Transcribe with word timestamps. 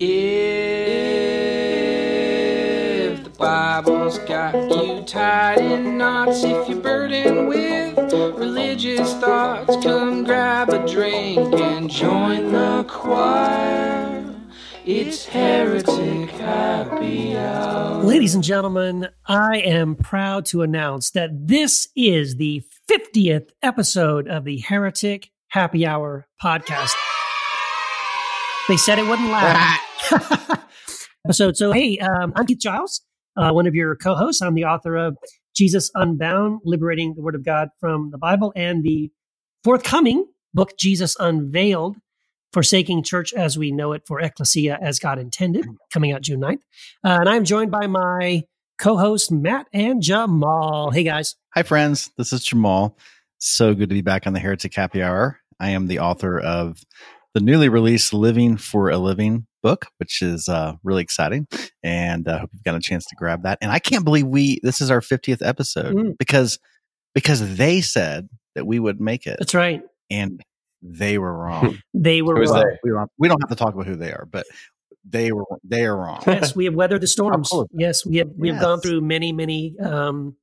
If 0.00 0.06
the 3.24 3.30
Bible's 3.30 4.18
got 4.20 4.54
you 4.54 5.02
tied 5.02 5.58
in 5.58 5.98
knots, 5.98 6.44
if 6.44 6.68
you're 6.68 6.80
burdened 6.80 7.48
with 7.48 8.12
religious 8.12 9.12
thoughts, 9.14 9.76
come 9.82 10.22
grab 10.22 10.68
a 10.68 10.86
drink 10.86 11.52
and 11.52 11.90
join 11.90 12.52
the 12.52 12.84
choir. 12.84 14.36
It's 14.86 15.26
Heretic 15.26 16.30
Happy 16.30 17.36
Hour. 17.36 18.04
Ladies 18.04 18.36
and 18.36 18.44
gentlemen, 18.44 19.08
I 19.26 19.58
am 19.58 19.96
proud 19.96 20.46
to 20.46 20.62
announce 20.62 21.10
that 21.10 21.48
this 21.48 21.88
is 21.96 22.36
the 22.36 22.62
50th 22.88 23.48
episode 23.62 24.28
of 24.28 24.44
the 24.44 24.60
Heretic 24.60 25.32
Happy 25.48 25.84
Hour 25.84 26.28
podcast. 26.40 26.92
They 28.68 28.76
said 28.76 29.00
it 29.00 29.08
wouldn't 29.08 29.30
last. 29.30 29.87
episode. 31.24 31.56
So, 31.56 31.72
hey, 31.72 31.98
um, 31.98 32.32
I'm 32.36 32.46
Keith 32.46 32.60
Giles, 32.60 33.02
uh, 33.36 33.50
one 33.52 33.66
of 33.66 33.74
your 33.74 33.96
co 33.96 34.14
hosts. 34.14 34.42
I'm 34.42 34.54
the 34.54 34.64
author 34.64 34.96
of 34.96 35.16
Jesus 35.56 35.90
Unbound 35.94 36.60
Liberating 36.64 37.14
the 37.14 37.22
Word 37.22 37.34
of 37.34 37.44
God 37.44 37.68
from 37.80 38.10
the 38.10 38.18
Bible 38.18 38.52
and 38.56 38.84
the 38.84 39.10
forthcoming 39.64 40.26
book, 40.54 40.78
Jesus 40.78 41.16
Unveiled 41.18 41.96
Forsaking 42.52 43.02
Church 43.02 43.32
as 43.34 43.58
We 43.58 43.72
Know 43.72 43.92
It 43.92 44.02
for 44.06 44.20
Ecclesia 44.20 44.78
as 44.80 44.98
God 44.98 45.18
Intended, 45.18 45.66
coming 45.92 46.12
out 46.12 46.22
June 46.22 46.40
9th. 46.40 46.62
Uh, 47.04 47.18
and 47.20 47.28
I'm 47.28 47.44
joined 47.44 47.70
by 47.70 47.86
my 47.86 48.42
co 48.78 48.96
host, 48.96 49.30
Matt 49.30 49.66
and 49.72 50.00
Jamal. 50.00 50.90
Hey, 50.90 51.02
guys. 51.02 51.36
Hi, 51.54 51.62
friends. 51.62 52.10
This 52.16 52.32
is 52.32 52.44
Jamal. 52.44 52.96
So 53.38 53.74
good 53.74 53.88
to 53.88 53.94
be 53.94 54.02
back 54.02 54.26
on 54.26 54.32
the 54.32 54.40
Heretic 54.40 54.74
Happy 54.74 55.02
Hour. 55.02 55.38
I 55.60 55.70
am 55.70 55.88
the 55.88 55.98
author 55.98 56.38
of 56.38 56.80
the 57.38 57.44
newly 57.44 57.68
released 57.68 58.12
Living 58.12 58.56
for 58.56 58.90
a 58.90 58.98
Living 58.98 59.46
book, 59.62 59.86
which 59.98 60.22
is 60.22 60.48
uh, 60.48 60.74
really 60.82 61.02
exciting. 61.02 61.46
And 61.84 62.28
I 62.28 62.32
uh, 62.32 62.38
hope 62.40 62.50
you've 62.52 62.64
got 62.64 62.74
a 62.74 62.80
chance 62.80 63.06
to 63.06 63.14
grab 63.14 63.44
that. 63.44 63.58
And 63.60 63.70
I 63.70 63.78
can't 63.78 64.04
believe 64.04 64.26
we, 64.26 64.58
this 64.64 64.80
is 64.80 64.90
our 64.90 65.00
50th 65.00 65.46
episode 65.46 65.94
mm. 65.94 66.18
because, 66.18 66.58
because 67.14 67.56
they 67.56 67.80
said 67.80 68.28
that 68.56 68.66
we 68.66 68.80
would 68.80 69.00
make 69.00 69.28
it. 69.28 69.36
That's 69.38 69.54
right. 69.54 69.82
And 70.10 70.42
they 70.82 71.16
were 71.16 71.32
wrong. 71.32 71.78
they 71.94 72.22
were 72.22 72.34
wrong. 72.34 72.54
They? 72.54 72.78
We, 72.82 72.90
don't, 72.90 73.10
we 73.18 73.28
don't 73.28 73.40
have 73.40 73.56
to 73.56 73.64
talk 73.64 73.72
about 73.72 73.86
who 73.86 73.94
they 73.94 74.10
are, 74.10 74.26
but 74.28 74.44
they 75.08 75.30
were 75.30 75.44
they 75.62 75.84
are 75.84 75.96
wrong. 75.96 76.22
yes, 76.26 76.56
we 76.56 76.64
have 76.64 76.74
weathered 76.74 77.00
the 77.00 77.06
storms. 77.06 77.50
Yes, 77.72 78.04
we 78.04 78.16
have 78.16 78.28
we 78.36 78.48
have 78.48 78.56
yes. 78.56 78.62
gone 78.62 78.80
through 78.80 79.00
many 79.00 79.32
many 79.32 79.74
um, 79.78 80.36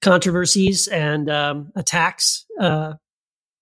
controversies 0.00 0.88
and 0.88 1.28
um, 1.28 1.72
attacks. 1.76 2.46
Uh, 2.58 2.94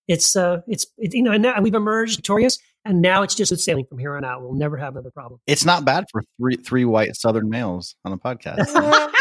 it's 0.08 0.34
uh, 0.34 0.62
it's 0.66 0.86
it, 0.96 1.14
you 1.14 1.22
know, 1.22 1.32
and 1.32 1.42
now 1.42 1.60
we've 1.60 1.74
emerged 1.74 2.16
victorious, 2.16 2.58
and 2.84 3.02
now 3.02 3.22
it's 3.22 3.34
just 3.34 3.56
sailing 3.58 3.84
from 3.84 3.98
here 3.98 4.16
on 4.16 4.24
out. 4.24 4.42
We'll 4.42 4.54
never 4.54 4.76
have 4.78 4.94
another 4.94 5.10
problem. 5.10 5.40
It's 5.46 5.64
not 5.64 5.84
bad 5.84 6.06
for 6.10 6.24
three 6.40 6.56
three 6.56 6.84
white 6.86 7.14
Southern 7.14 7.48
males 7.50 7.94
on 8.04 8.12
a 8.12 8.18
podcast. 8.18 8.64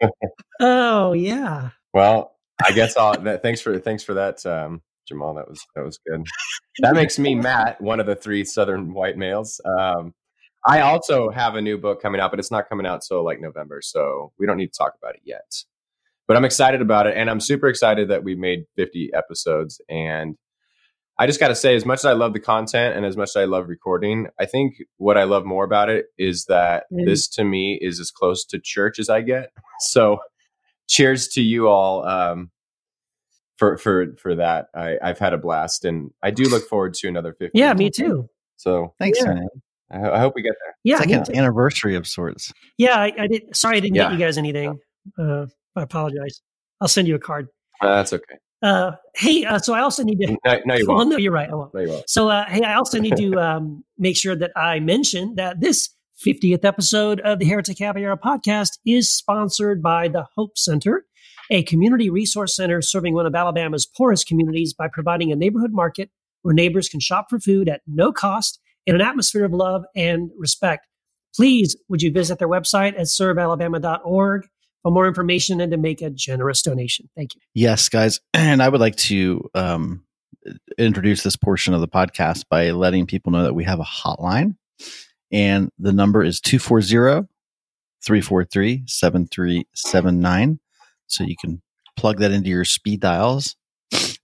oh 0.60 1.12
yeah. 1.12 1.70
Well, 1.92 2.34
I 2.64 2.72
guess 2.72 2.96
I'll. 2.96 3.20
That, 3.20 3.42
thanks 3.42 3.60
for 3.60 3.78
thanks 3.78 4.02
for 4.02 4.14
that, 4.14 4.44
um, 4.46 4.82
Jamal. 5.06 5.34
That 5.34 5.48
was 5.48 5.60
that 5.74 5.84
was 5.84 5.98
good. 6.08 6.26
That 6.80 6.94
makes 6.94 7.18
me 7.18 7.34
Matt, 7.34 7.80
one 7.80 8.00
of 8.00 8.06
the 8.06 8.16
three 8.16 8.44
Southern 8.44 8.94
white 8.94 9.18
males. 9.18 9.60
Um, 9.64 10.14
I 10.66 10.80
also 10.80 11.30
have 11.30 11.54
a 11.54 11.62
new 11.62 11.78
book 11.78 12.02
coming 12.02 12.20
out, 12.20 12.30
but 12.30 12.40
it's 12.40 12.50
not 12.50 12.68
coming 12.68 12.86
out 12.86 13.02
till 13.06 13.24
like 13.24 13.40
November, 13.40 13.80
so 13.82 14.32
we 14.38 14.46
don't 14.46 14.56
need 14.56 14.72
to 14.72 14.78
talk 14.78 14.94
about 15.00 15.14
it 15.14 15.22
yet. 15.24 15.64
But 16.28 16.36
I'm 16.36 16.44
excited 16.44 16.80
about 16.80 17.06
it, 17.06 17.16
and 17.16 17.28
I'm 17.28 17.40
super 17.40 17.68
excited 17.68 18.08
that 18.10 18.22
we 18.22 18.36
made 18.36 18.66
50 18.76 19.10
episodes. 19.14 19.80
And 19.88 20.36
I 21.18 21.26
just 21.26 21.40
got 21.40 21.48
to 21.48 21.54
say, 21.54 21.74
as 21.74 21.84
much 21.84 22.00
as 22.00 22.04
I 22.04 22.12
love 22.12 22.34
the 22.34 22.40
content 22.40 22.96
and 22.96 23.04
as 23.04 23.16
much 23.16 23.30
as 23.30 23.36
I 23.36 23.46
love 23.46 23.68
recording, 23.68 24.28
I 24.38 24.44
think 24.44 24.82
what 24.98 25.16
I 25.16 25.24
love 25.24 25.44
more 25.44 25.64
about 25.64 25.88
it 25.88 26.06
is 26.16 26.44
that 26.44 26.84
mm. 26.92 27.04
this 27.06 27.26
to 27.30 27.44
me 27.44 27.78
is 27.80 27.98
as 27.98 28.10
close 28.10 28.44
to 28.46 28.60
church 28.62 28.98
as 28.98 29.08
I 29.08 29.22
get. 29.22 29.50
So 29.80 30.18
cheers 30.88 31.28
to 31.28 31.40
you 31.40 31.68
all 31.68 32.04
um, 32.04 32.50
for 33.58 33.78
for 33.78 34.16
for 34.20 34.34
that. 34.34 34.66
I, 34.74 34.96
I've 35.00 35.20
had 35.20 35.32
a 35.32 35.38
blast, 35.38 35.84
and 35.84 36.10
I 36.20 36.32
do 36.32 36.42
look 36.44 36.68
forward 36.68 36.94
to 36.94 37.06
another 37.06 37.32
fifty. 37.32 37.56
Yeah, 37.56 37.74
me 37.74 37.88
too. 37.88 38.28
So 38.56 38.94
thanks, 38.98 39.20
yeah. 39.22 39.34
I, 39.88 40.10
I, 40.10 40.18
hope 40.18 40.34
we 40.34 40.42
get 40.42 40.54
there. 40.64 40.74
Yeah, 40.82 40.96
it's 41.00 41.06
like 41.06 41.28
an 41.28 41.36
anniversary 41.36 41.94
of 41.94 42.08
sorts. 42.08 42.52
Yeah, 42.76 42.98
I, 42.98 43.12
I 43.16 43.26
did. 43.28 43.54
Sorry, 43.54 43.76
I 43.76 43.80
didn't 43.80 43.94
yeah. 43.94 44.04
get 44.04 44.12
you 44.14 44.18
guys 44.18 44.36
anything. 44.36 44.80
Uh, 45.16 45.46
I 45.76 45.82
apologize. 45.82 46.40
I'll 46.80 46.88
send 46.88 47.08
you 47.08 47.14
a 47.14 47.18
card. 47.18 47.48
Uh, 47.80 47.96
that's 47.96 48.12
okay. 48.12 48.36
Uh, 48.60 48.92
hey, 49.14 49.44
uh, 49.44 49.58
so 49.58 49.72
I 49.72 49.80
also 49.80 50.02
need 50.02 50.18
to. 50.20 50.36
No, 50.44 50.60
no 50.64 50.74
you 50.74 50.86
won't. 50.88 51.10
No, 51.10 51.16
you're 51.16 51.32
right. 51.32 51.48
I 51.48 51.54
won't. 51.54 51.72
No, 51.74 51.80
you 51.80 51.88
won't. 51.90 52.10
So, 52.10 52.28
uh, 52.28 52.44
hey, 52.48 52.62
I 52.62 52.74
also 52.74 52.98
need 52.98 53.16
to 53.16 53.34
um, 53.40 53.84
make 53.98 54.16
sure 54.16 54.34
that 54.34 54.50
I 54.56 54.80
mention 54.80 55.36
that 55.36 55.60
this 55.60 55.90
50th 56.26 56.64
episode 56.64 57.20
of 57.20 57.38
the 57.38 57.46
Heretic 57.46 57.78
Happy 57.78 58.04
Hour 58.04 58.16
podcast 58.16 58.78
is 58.84 59.08
sponsored 59.08 59.80
by 59.80 60.08
the 60.08 60.26
Hope 60.36 60.58
Center 60.58 61.04
a 61.50 61.62
community 61.62 62.10
resource 62.10 62.54
center 62.54 62.82
serving 62.82 63.14
one 63.14 63.26
of 63.26 63.34
Alabama's 63.34 63.86
poorest 63.86 64.26
communities 64.26 64.74
by 64.74 64.88
providing 64.88 65.32
a 65.32 65.36
neighborhood 65.36 65.72
market 65.72 66.10
where 66.42 66.54
neighbors 66.54 66.88
can 66.88 67.00
shop 67.00 67.26
for 67.30 67.38
food 67.38 67.68
at 67.68 67.80
no 67.86 68.12
cost 68.12 68.60
in 68.86 68.94
an 68.94 69.00
atmosphere 69.00 69.44
of 69.44 69.52
love 69.52 69.84
and 69.96 70.30
respect. 70.36 70.86
Please, 71.34 71.76
would 71.88 72.02
you 72.02 72.12
visit 72.12 72.38
their 72.38 72.48
website 72.48 72.94
at 72.94 73.06
servealabama.org 73.06 74.46
for 74.82 74.90
more 74.90 75.06
information 75.06 75.60
and 75.60 75.72
to 75.72 75.78
make 75.78 76.02
a 76.02 76.10
generous 76.10 76.62
donation? 76.62 77.08
Thank 77.16 77.34
you. 77.34 77.40
Yes, 77.54 77.88
guys. 77.88 78.20
And 78.34 78.62
I 78.62 78.68
would 78.68 78.80
like 78.80 78.96
to 78.96 79.48
um, 79.54 80.04
introduce 80.78 81.22
this 81.22 81.36
portion 81.36 81.74
of 81.74 81.80
the 81.80 81.88
podcast 81.88 82.44
by 82.48 82.70
letting 82.70 83.06
people 83.06 83.32
know 83.32 83.42
that 83.42 83.54
we 83.54 83.64
have 83.64 83.80
a 83.80 83.84
hotline. 83.84 84.56
And 85.30 85.70
the 85.78 85.92
number 85.92 86.22
is 86.22 86.40
240 86.40 87.28
343 88.04 88.84
7379 88.86 90.60
so 91.08 91.24
you 91.24 91.36
can 91.38 91.60
plug 91.96 92.18
that 92.18 92.30
into 92.30 92.48
your 92.48 92.64
speed 92.64 93.00
dials. 93.00 93.56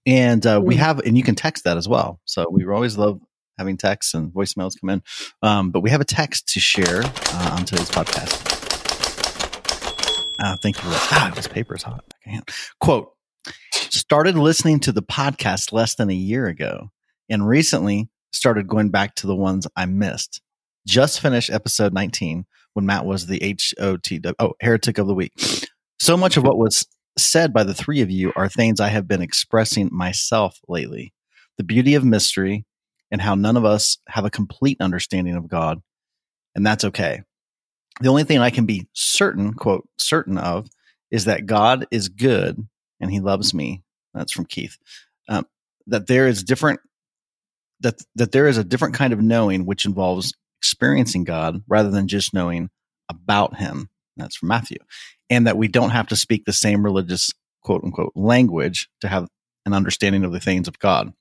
And 0.07 0.47
uh, 0.47 0.61
we 0.63 0.77
mm. 0.77 0.79
have, 0.79 1.01
and 1.01 1.17
you 1.17 1.25
can 1.25 1.35
text 1.35 1.65
that 1.65 1.77
as 1.77 1.89
well. 1.89 2.21
So 2.25 2.47
we 2.51 2.65
always 2.67 2.97
love 2.97 3.21
having 3.59 3.77
texts 3.77 4.15
and 4.15 4.33
voicemails 4.33 4.79
come 4.81 4.91
in. 4.91 5.03
Um, 5.43 5.71
but 5.71 5.81
we 5.81 5.91
have 5.91 6.01
a 6.01 6.05
text 6.05 6.49
to 6.51 6.61
share 6.61 7.03
uh, 7.03 7.57
on 7.59 7.65
today's 7.65 7.91
podcast. 7.91 8.74
Uh, 10.39 10.57
thank 10.57 10.77
you 10.77 10.91
for. 10.91 11.15
Ah, 11.15 11.33
this 11.35 11.49
paper 11.49 11.75
is 11.75 11.83
hot. 11.83 12.05
I. 12.27 12.41
Quote, 12.81 13.11
started 13.91 14.37
listening 14.37 14.81
to 14.81 14.93
the 14.93 15.03
podcast 15.03 15.73
less 15.73 15.95
than 15.95 16.11
a 16.11 16.15
year 16.15 16.47
ago 16.47 16.91
and 17.29 17.47
recently 17.47 18.09
started 18.33 18.69
going 18.69 18.91
back 18.91 19.15
to 19.17 19.27
the 19.27 19.37
ones 19.37 19.67
I 19.77 19.87
missed. 19.87 20.41
Just 20.87 21.21
finished 21.21 21.51
episode 21.51 21.93
19 21.93 22.45
when 22.75 22.87
Matt 22.87 23.07
was 23.07 23.27
the 23.27 23.57
HOT, 23.79 24.35
oh, 24.39 24.55
heretic 24.61 24.99
of 24.99 25.07
the 25.07 25.15
week. 25.15 25.33
So 26.01 26.17
much 26.17 26.37
of 26.37 26.43
what 26.45 26.59
was 26.59 26.87
said 27.17 27.53
by 27.53 27.63
the 27.63 27.75
three 27.75 28.01
of 28.01 28.11
you 28.11 28.33
are 28.35 28.49
things 28.49 28.81
I 28.81 28.89
have 28.89 29.07
been 29.07 29.23
expressing 29.23 29.89
myself 29.93 30.59
lately. 30.69 31.15
The 31.57 31.65
beauty 31.65 31.95
of 31.95 32.05
mystery 32.05 32.67
and 33.11 33.21
how 33.21 33.37
none 33.37 33.57
of 33.57 33.65
us 33.65 33.99
have 34.09 34.25
a 34.25 34.31
complete 34.31 34.79
understanding 34.81 35.37
of 35.37 35.49
God. 35.49 35.81
And 36.57 36.67
that's 36.67 36.85
okay. 36.85 37.23
The 38.01 38.09
only 38.09 38.25
thing 38.25 38.39
I 38.39 38.51
can 38.51 38.67
be 38.67 38.89
certain, 38.93 39.55
quote, 39.55 39.89
certain 39.99 40.39
of 40.39 40.69
is 41.11 41.27
that 41.27 41.47
God 41.47 41.87
is 41.91 42.09
good 42.09 42.67
and 43.01 43.11
he 43.11 43.21
loves 43.21 43.55
me. 43.55 43.83
That's 44.13 44.33
from 44.33 44.47
Keith. 44.47 44.77
Um, 45.29 45.47
that 45.87 46.07
there 46.07 46.27
is 46.27 46.43
different, 46.43 46.81
that, 47.81 48.03
that 48.17 48.33
there 48.33 48.47
is 48.47 48.59
a 48.59 48.65
different 48.65 48.95
kind 48.95 49.13
of 49.13 49.21
knowing 49.21 49.65
which 49.65 49.85
involves 49.85 50.33
experiencing 50.59 51.25
God 51.25 51.63
rather 51.69 51.91
than 51.91 52.09
just 52.09 52.35
knowing 52.35 52.71
about 53.09 53.57
him. 53.57 53.91
That's 54.17 54.37
from 54.37 54.49
Matthew 54.49 54.79
and 55.31 55.47
that 55.47 55.57
we 55.57 55.69
don't 55.69 55.91
have 55.91 56.09
to 56.09 56.17
speak 56.17 56.45
the 56.45 56.53
same 56.53 56.85
religious 56.85 57.33
quote 57.63 57.83
unquote 57.85 58.13
language 58.15 58.89
to 59.01 59.09
have 59.09 59.29
an 59.67 59.73
understanding 59.73 60.25
of 60.25 60.33
the 60.33 60.41
things 60.41 60.69
of 60.69 60.79
God 60.79 61.13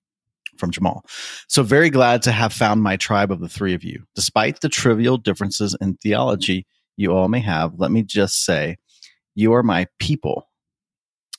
from 0.58 0.72
Jamal. 0.72 1.06
So 1.48 1.64
very 1.64 1.90
glad 1.90 2.22
to 2.24 2.32
have 2.32 2.54
found 2.54 2.82
my 2.82 2.98
tribe 2.98 3.32
of 3.32 3.40
the 3.40 3.50
three 3.50 3.74
of 3.74 3.84
you. 3.84 4.04
Despite 4.16 4.62
the 4.62 4.70
trivial 4.70 5.18
differences 5.18 5.76
in 5.80 5.96
theology 5.96 6.66
you 6.98 7.12
all 7.12 7.28
may 7.28 7.40
have, 7.40 7.74
let 7.78 7.92
me 7.92 8.04
just 8.04 8.46
say, 8.46 8.78
you 9.36 9.54
are 9.54 9.64
my 9.64 9.88
people. 10.00 10.48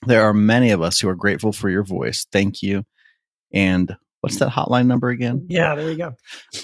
There 0.06 0.22
are 0.22 0.34
many 0.34 0.70
of 0.70 0.82
us 0.82 1.00
who 1.00 1.08
are 1.08 1.14
grateful 1.14 1.52
for 1.52 1.70
your 1.70 1.84
voice. 1.84 2.26
Thank 2.30 2.62
you. 2.62 2.84
And 3.52 3.96
what's 4.20 4.38
that 4.38 4.50
hotline 4.50 4.86
number 4.86 5.10
again? 5.10 5.46
Yeah, 5.48 5.74
there 5.74 5.90
you 5.90 5.96
go. 5.96 6.14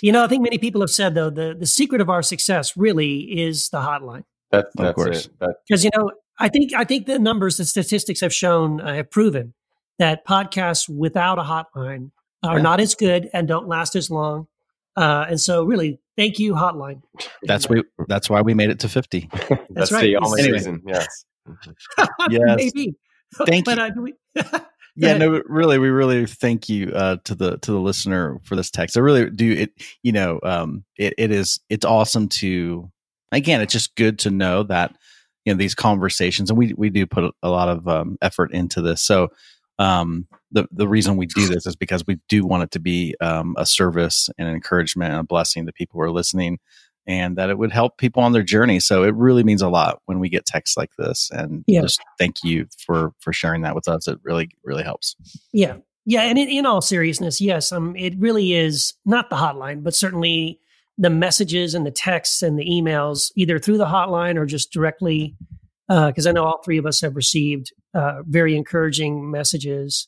You 0.02 0.12
know, 0.12 0.24
I 0.24 0.26
think 0.26 0.42
many 0.42 0.58
people 0.58 0.80
have 0.80 0.90
said 0.90 1.14
though 1.14 1.30
the 1.30 1.54
the 1.58 1.66
secret 1.66 2.00
of 2.00 2.10
our 2.10 2.22
success 2.22 2.76
really 2.76 3.20
is 3.40 3.68
the 3.68 3.78
hotline. 3.78 4.24
That, 4.50 4.66
that's 4.74 4.88
of 4.88 4.94
course. 4.96 5.28
Because 5.68 5.84
you 5.84 5.90
know, 5.96 6.10
I 6.38 6.48
think 6.48 6.74
I 6.74 6.84
think 6.84 7.06
the 7.06 7.18
numbers, 7.18 7.58
the 7.58 7.64
statistics 7.64 8.20
have 8.20 8.34
shown, 8.34 8.80
uh, 8.80 8.94
have 8.94 9.10
proven 9.10 9.54
that 9.98 10.26
podcasts 10.26 10.88
without 10.88 11.38
a 11.38 11.42
hotline 11.42 12.10
are 12.42 12.56
yeah. 12.56 12.62
not 12.62 12.80
as 12.80 12.94
good 12.94 13.28
and 13.32 13.46
don't 13.46 13.68
last 13.68 13.96
as 13.96 14.10
long. 14.10 14.46
Uh, 14.96 15.26
and 15.28 15.40
so, 15.40 15.64
really, 15.64 16.00
thank 16.16 16.38
you, 16.38 16.54
hotline. 16.54 17.02
That's 17.44 17.68
we. 17.68 17.84
That's 18.08 18.28
why 18.28 18.42
we 18.42 18.54
made 18.54 18.70
it 18.70 18.80
to 18.80 18.88
fifty. 18.88 19.28
that's, 19.32 19.62
that's 19.70 19.92
right. 19.92 20.02
the 20.02 20.16
only 20.16 20.42
anyway. 20.42 20.58
reason. 20.58 20.82
Yes. 20.86 21.24
yes. 22.30 22.56
Maybe. 22.56 22.96
Thank 23.46 23.64
but, 23.64 23.78
you. 23.78 23.84
Uh, 23.84 23.90
we, 23.96 24.14
yeah, 24.96 25.16
no, 25.16 25.42
really, 25.46 25.78
we 25.78 25.88
really 25.88 26.26
thank 26.26 26.68
you 26.68 26.90
uh, 26.92 27.16
to 27.24 27.34
the 27.34 27.58
to 27.58 27.72
the 27.72 27.78
listener 27.78 28.40
for 28.42 28.56
this 28.56 28.70
text. 28.70 28.96
I 28.96 29.00
really 29.00 29.30
do 29.30 29.52
it. 29.52 29.72
You 30.02 30.12
know, 30.12 30.40
um, 30.42 30.84
it, 30.96 31.14
it 31.16 31.30
is 31.30 31.60
it's 31.68 31.84
awesome 31.84 32.28
to 32.28 32.90
again. 33.32 33.60
It's 33.60 33.72
just 33.72 33.94
good 33.94 34.18
to 34.20 34.30
know 34.30 34.64
that 34.64 34.96
you 35.44 35.52
know 35.52 35.58
these 35.58 35.74
conversations, 35.74 36.50
and 36.50 36.58
we 36.58 36.74
we 36.76 36.90
do 36.90 37.06
put 37.06 37.32
a 37.42 37.48
lot 37.48 37.68
of 37.68 37.86
um, 37.86 38.18
effort 38.20 38.52
into 38.52 38.82
this. 38.82 39.02
So 39.02 39.28
um, 39.78 40.26
the 40.52 40.66
the 40.72 40.88
reason 40.88 41.16
we 41.16 41.26
do 41.26 41.46
this 41.46 41.66
is 41.66 41.76
because 41.76 42.04
we 42.06 42.18
do 42.28 42.44
want 42.44 42.62
it 42.62 42.70
to 42.72 42.80
be 42.80 43.14
um, 43.20 43.54
a 43.58 43.66
service 43.66 44.28
and 44.38 44.48
an 44.48 44.54
encouragement 44.54 45.12
and 45.12 45.20
a 45.20 45.24
blessing 45.24 45.66
to 45.66 45.72
people 45.72 45.98
who 45.98 46.04
are 46.04 46.10
listening 46.10 46.58
and 47.06 47.36
that 47.36 47.50
it 47.50 47.58
would 47.58 47.72
help 47.72 47.98
people 47.98 48.22
on 48.22 48.32
their 48.32 48.42
journey. 48.42 48.78
So 48.78 49.02
it 49.02 49.14
really 49.14 49.42
means 49.42 49.62
a 49.62 49.68
lot 49.68 50.00
when 50.06 50.20
we 50.20 50.28
get 50.28 50.46
texts 50.46 50.76
like 50.76 50.90
this. 50.98 51.30
And 51.32 51.64
yeah. 51.66 51.80
just 51.80 52.00
thank 52.18 52.36
you 52.44 52.66
for 52.84 53.12
for 53.20 53.32
sharing 53.32 53.62
that 53.62 53.74
with 53.74 53.88
us. 53.88 54.06
It 54.06 54.18
really 54.22 54.50
really 54.64 54.82
helps. 54.82 55.16
Yeah, 55.52 55.76
yeah. 56.04 56.22
And 56.22 56.38
in, 56.38 56.48
in 56.48 56.66
all 56.66 56.80
seriousness, 56.80 57.40
yes, 57.40 57.72
um, 57.72 57.96
it 57.96 58.14
really 58.18 58.54
is 58.54 58.94
not 59.04 59.30
the 59.30 59.36
hotline, 59.36 59.82
but 59.82 59.94
certainly 59.94 60.60
the 60.98 61.10
messages 61.10 61.74
and 61.74 61.86
the 61.86 61.90
texts 61.90 62.42
and 62.42 62.58
the 62.58 62.68
emails, 62.68 63.32
either 63.36 63.58
through 63.58 63.78
the 63.78 63.86
hotline 63.86 64.36
or 64.36 64.46
just 64.46 64.72
directly. 64.72 65.36
Because 65.88 66.24
uh, 66.24 66.30
I 66.30 66.32
know 66.32 66.44
all 66.44 66.62
three 66.64 66.78
of 66.78 66.86
us 66.86 67.00
have 67.00 67.16
received 67.16 67.72
uh, 67.94 68.22
very 68.24 68.54
encouraging 68.54 69.28
messages 69.28 70.06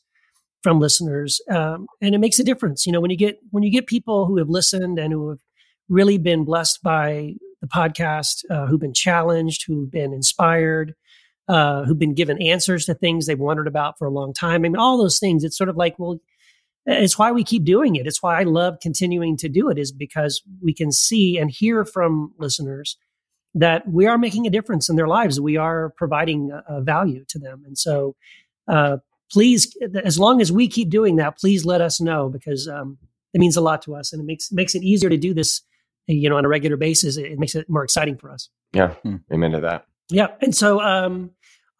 from 0.63 0.79
listeners, 0.79 1.41
um, 1.51 1.87
and 2.01 2.15
it 2.15 2.19
makes 2.19 2.39
a 2.39 2.43
difference. 2.43 2.85
You 2.85 2.93
know, 2.93 3.01
when 3.01 3.11
you 3.11 3.17
get 3.17 3.39
when 3.51 3.63
you 3.63 3.71
get 3.71 3.85
people 3.85 4.25
who 4.25 4.37
have 4.37 4.49
listened 4.49 4.97
and 4.97 5.13
who 5.13 5.29
have 5.29 5.39
really 5.89 6.17
been 6.17 6.45
blessed 6.45 6.81
by 6.81 7.35
the 7.61 7.67
podcast, 7.67 8.43
uh, 8.49 8.65
who've 8.65 8.79
been 8.79 8.93
challenged, 8.93 9.65
who've 9.67 9.91
been 9.91 10.13
inspired, 10.13 10.95
uh, 11.47 11.83
who've 11.83 11.99
been 11.99 12.15
given 12.15 12.41
answers 12.41 12.85
to 12.85 12.93
things 12.93 13.25
they've 13.25 13.39
wondered 13.39 13.67
about 13.67 13.97
for 13.99 14.05
a 14.05 14.11
long 14.11 14.33
time. 14.33 14.55
I 14.55 14.57
mean, 14.57 14.77
all 14.77 14.97
those 14.97 15.19
things. 15.19 15.43
It's 15.43 15.57
sort 15.57 15.69
of 15.69 15.75
like, 15.75 15.99
well, 15.99 16.19
it's 16.85 17.17
why 17.17 17.31
we 17.31 17.43
keep 17.43 17.63
doing 17.65 17.95
it. 17.95 18.07
It's 18.07 18.23
why 18.23 18.39
I 18.39 18.43
love 18.43 18.77
continuing 18.81 19.37
to 19.37 19.49
do 19.49 19.69
it, 19.69 19.77
is 19.77 19.91
because 19.91 20.41
we 20.61 20.73
can 20.73 20.91
see 20.91 21.37
and 21.37 21.51
hear 21.51 21.85
from 21.85 22.33
listeners 22.37 22.97
that 23.55 23.87
we 23.87 24.07
are 24.07 24.17
making 24.17 24.47
a 24.47 24.49
difference 24.49 24.89
in 24.89 24.95
their 24.95 25.07
lives. 25.07 25.39
We 25.39 25.57
are 25.57 25.93
providing 25.95 26.51
a, 26.67 26.81
value 26.81 27.23
to 27.29 27.39
them. 27.39 27.63
And 27.65 27.77
so, 27.77 28.15
uh, 28.67 28.97
please, 29.33 29.75
as 30.05 30.17
long 30.17 30.39
as 30.39 30.51
we 30.51 30.67
keep 30.67 30.89
doing 30.89 31.17
that, 31.17 31.37
please 31.37 31.65
let 31.65 31.81
us 31.81 31.99
know 31.99 32.29
because 32.29 32.67
um, 32.67 32.97
it 33.33 33.39
means 33.39 33.57
a 33.57 33.61
lot 33.61 33.81
to 33.81 33.95
us 33.95 34.13
and 34.13 34.21
it 34.21 34.25
makes 34.25 34.51
makes 34.51 34.75
it 34.75 34.83
easier 34.83 35.09
to 35.09 35.17
do 35.17 35.33
this 35.33 35.63
you 36.07 36.29
know, 36.29 36.37
on 36.37 36.45
a 36.45 36.47
regular 36.47 36.77
basis, 36.77 37.17
it, 37.17 37.39
makes 37.39 37.55
it 37.55 37.69
more 37.69 37.83
exciting 37.83 38.17
for 38.17 38.31
us. 38.31 38.49
Yeah. 38.73 38.93
Hmm. 39.03 39.17
Amen 39.31 39.51
to 39.51 39.61
that. 39.61 39.85
Yeah. 40.09 40.27
And 40.41 40.55
so 40.55 40.81
um, 40.81 41.31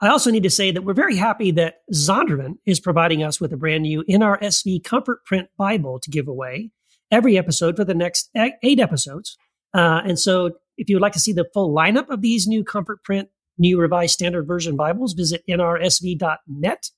I 0.02 0.08
also 0.08 0.32
need 0.32 0.44
to 0.44 0.50
say 0.50 0.72
that 0.72 0.84
we're 0.84 0.94
very 0.94 1.16
happy 1.16 1.52
that 1.52 1.82
Zondervan 1.92 2.58
is 2.66 2.80
providing 2.80 3.24
us 3.24 3.42
with 3.42 3.52
a 3.54 3.58
brand 3.58 3.84
new 3.84 4.04
NRSV 4.10 4.84
Comfort 4.84 5.26
Print 5.26 5.50
Bible 5.58 6.00
to 6.00 6.10
give 6.10 6.28
away 6.28 6.72
every 7.12 7.38
episode 7.38 7.76
for 7.76 7.84
the 7.84 7.94
next 7.94 8.30
eight 8.36 8.80
episodes. 8.80 9.38
Uh, 9.74 10.02
and 10.06 10.18
so 10.18 10.52
if 10.78 10.90
you 10.90 10.96
would 10.96 11.02
like 11.02 11.14
to 11.14 11.20
see 11.20 11.34
the 11.34 11.48
full 11.54 11.74
lineup 11.74 12.10
of 12.10 12.22
these 12.22 12.48
new 12.48 12.64
Comfort 12.64 13.04
Print, 13.04 13.30
new 13.58 13.80
revised 13.80 14.14
standard 14.14 14.48
version 14.48 14.76
Bibles, 14.76 15.14
visit 15.14 15.44
nrsv.net. 15.50 16.90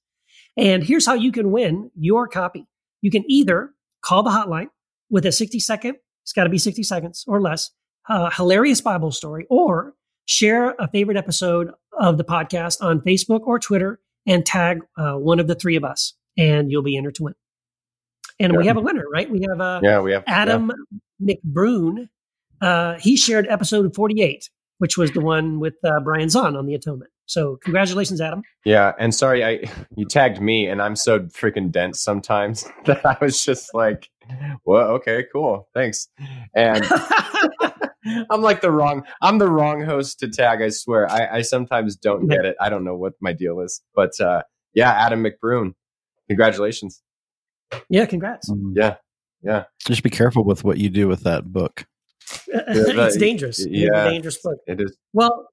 And 0.57 0.83
here's 0.83 1.05
how 1.05 1.13
you 1.13 1.31
can 1.31 1.51
win 1.51 1.91
your 1.95 2.27
copy. 2.27 2.67
You 3.01 3.11
can 3.11 3.23
either 3.27 3.71
call 4.01 4.23
the 4.23 4.29
hotline 4.29 4.69
with 5.09 5.25
a 5.25 5.31
60 5.31 5.59
second 5.59 5.97
it's 6.25 6.33
got 6.33 6.45
to 6.45 6.49
be 6.49 6.57
60 6.57 6.81
seconds 6.81 7.23
or 7.27 7.39
less. 7.39 7.69
A 8.09 8.33
hilarious 8.33 8.81
Bible 8.81 9.11
story, 9.11 9.45
or 9.49 9.93
share 10.25 10.75
a 10.79 10.87
favorite 10.87 11.17
episode 11.17 11.71
of 11.99 12.17
the 12.17 12.23
podcast 12.23 12.81
on 12.81 12.99
Facebook 13.01 13.41
or 13.41 13.59
Twitter 13.59 13.99
and 14.25 14.43
tag 14.45 14.81
uh, 14.97 15.13
one 15.13 15.39
of 15.39 15.47
the 15.47 15.55
three 15.55 15.75
of 15.75 15.83
us, 15.83 16.13
and 16.37 16.71
you'll 16.71 16.83
be 16.83 16.97
entered 16.97 17.15
to 17.15 17.23
win. 17.23 17.35
And 18.39 18.53
yeah. 18.53 18.59
we 18.59 18.67
have 18.67 18.77
a 18.77 18.81
winner, 18.81 19.05
right? 19.11 19.29
We 19.29 19.45
have 19.49 19.61
uh, 19.61 19.79
yeah, 19.83 19.99
we 19.99 20.11
have 20.13 20.23
Adam 20.25 20.71
yeah. 21.19 21.35
McBroon. 21.35 22.09
Uh, 22.59 22.95
he 22.95 23.15
shared 23.15 23.47
episode 23.49 23.93
48, 23.95 24.49
which 24.79 24.97
was 24.97 25.11
the 25.11 25.21
one 25.21 25.59
with 25.59 25.75
uh, 25.83 25.99
Brian 25.99 26.29
Zahnd 26.29 26.57
on 26.57 26.65
the 26.65 26.73
atonement. 26.73 27.11
So 27.27 27.57
congratulations, 27.63 28.21
Adam. 28.21 28.43
Yeah, 28.65 28.93
and 28.99 29.13
sorry, 29.13 29.43
I 29.43 29.63
you 29.95 30.05
tagged 30.05 30.41
me, 30.41 30.67
and 30.67 30.81
I'm 30.81 30.95
so 30.95 31.21
freaking 31.21 31.71
dense 31.71 32.01
sometimes 32.01 32.69
that 32.85 33.05
I 33.05 33.17
was 33.19 33.43
just 33.43 33.73
like, 33.73 34.09
"Well, 34.65 34.89
okay, 34.91 35.25
cool, 35.31 35.67
thanks." 35.73 36.07
And 36.53 36.85
I'm 38.29 38.41
like 38.41 38.61
the 38.61 38.71
wrong, 38.71 39.03
I'm 39.21 39.39
the 39.39 39.49
wrong 39.49 39.83
host 39.83 40.19
to 40.19 40.27
tag. 40.27 40.61
I 40.61 40.69
swear, 40.69 41.09
I, 41.09 41.37
I 41.37 41.41
sometimes 41.41 41.95
don't 41.95 42.27
get 42.27 42.45
it. 42.45 42.55
I 42.61 42.69
don't 42.69 42.83
know 42.83 42.95
what 42.95 43.13
my 43.19 43.33
deal 43.33 43.59
is, 43.61 43.81
but 43.95 44.19
uh, 44.19 44.43
yeah, 44.73 44.91
Adam 44.91 45.23
McBroon, 45.23 45.73
congratulations. 46.27 47.01
Yeah, 47.89 48.05
congrats. 48.05 48.51
Yeah, 48.73 48.95
yeah. 49.41 49.63
Just 49.85 50.03
be 50.03 50.11
careful 50.11 50.43
with 50.43 50.63
what 50.63 50.77
you 50.77 50.89
do 50.89 51.07
with 51.07 51.23
that 51.23 51.51
book. 51.51 51.85
it's 52.47 53.17
dangerous. 53.17 53.65
Yeah, 53.69 54.09
dangerous 54.09 54.37
book. 54.37 54.57
It 54.67 54.81
is. 54.81 54.95
Well, 55.13 55.49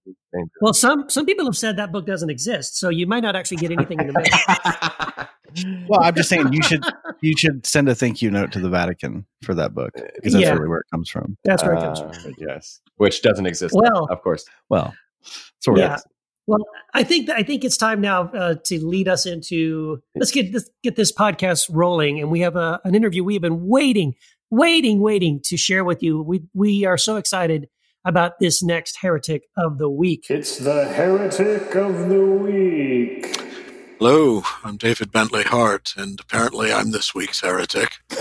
well, 0.61 0.73
some 0.73 1.09
some 1.09 1.27
people 1.27 1.45
have 1.45 1.57
said 1.57 1.77
that 1.77 1.93
book 1.93 2.07
doesn't 2.07 2.31
exist, 2.31 2.79
so 2.79 2.89
you 2.89 3.07
might 3.07 3.23
not 3.23 3.37
actually 3.37 3.59
get 3.59 3.71
anything 3.71 4.01
in 4.01 4.07
the 4.07 4.13
mail. 4.13 5.87
well, 5.89 6.01
I'm 6.03 6.15
just 6.15 6.29
saying 6.29 6.53
you 6.53 6.63
should 6.63 6.85
you 7.21 7.37
should 7.37 7.67
send 7.67 7.89
a 7.89 7.95
thank 7.95 8.23
you 8.23 8.31
note 8.31 8.53
to 8.53 8.61
the 8.61 8.71
Vatican 8.71 9.27
for 9.43 9.55
that 9.55 9.75
book 9.75 9.93
because 9.95 10.33
that's 10.33 10.45
yeah. 10.45 10.53
really 10.53 10.69
where 10.69 10.81
it 10.81 10.87
comes 10.91 11.11
from. 11.11 11.37
That's 11.45 11.63
where 11.63 11.75
it 11.75 11.81
comes 11.81 12.01
uh. 12.01 12.31
Yes, 12.39 12.81
which 12.97 13.23
doesn't 13.23 13.47
exist. 13.47 13.75
Well, 13.75 14.07
of 14.11 14.23
course. 14.23 14.45
Well, 14.69 14.95
sort 15.61 15.79
yeah. 15.79 15.95
of. 15.95 16.03
Well, 16.47 16.65
I 16.93 17.05
think 17.05 17.29
that 17.29 17.37
I 17.37 17.43
think 17.43 17.65
it's 17.65 17.77
time 17.77 18.01
now 18.01 18.23
uh, 18.33 18.57
to 18.65 18.85
lead 18.85 19.07
us 19.09 19.27
into 19.27 20.03
let's 20.17 20.33
get 20.33 20.53
this 20.53 20.69
get 20.83 20.97
this 20.97 21.13
podcast 21.13 21.69
rolling, 21.73 22.21
and 22.21 22.31
we 22.31 22.41
have 22.41 22.57
a, 22.57 22.81
an 22.85 22.95
interview 22.95 23.23
we 23.23 23.35
have 23.35 23.43
been 23.43 23.69
waiting 23.69 24.15
waiting, 24.53 25.01
waiting 25.01 25.41
to 25.45 25.57
share 25.57 25.83
with 25.83 26.03
you. 26.03 26.23
We 26.23 26.45
we 26.55 26.85
are 26.85 26.99
so 26.99 27.17
excited 27.17 27.69
about 28.05 28.39
this 28.39 28.63
next 28.63 28.99
heretic 29.01 29.45
of 29.57 29.79
the 29.79 29.89
week. 29.89 30.27
It's 30.29 30.59
the 30.59 30.85
heretic 30.85 31.75
of 31.75 32.09
the 32.09 32.25
week. 32.25 33.39
Hello, 33.99 34.43
I'm 34.63 34.77
David 34.77 35.11
Bentley 35.11 35.45
Hart, 35.45 35.95
and 35.97 36.21
apparently 36.21 36.73
I'm 36.73 36.91
this 36.91 37.15
week's 37.15 37.41
heretic. 37.41 37.93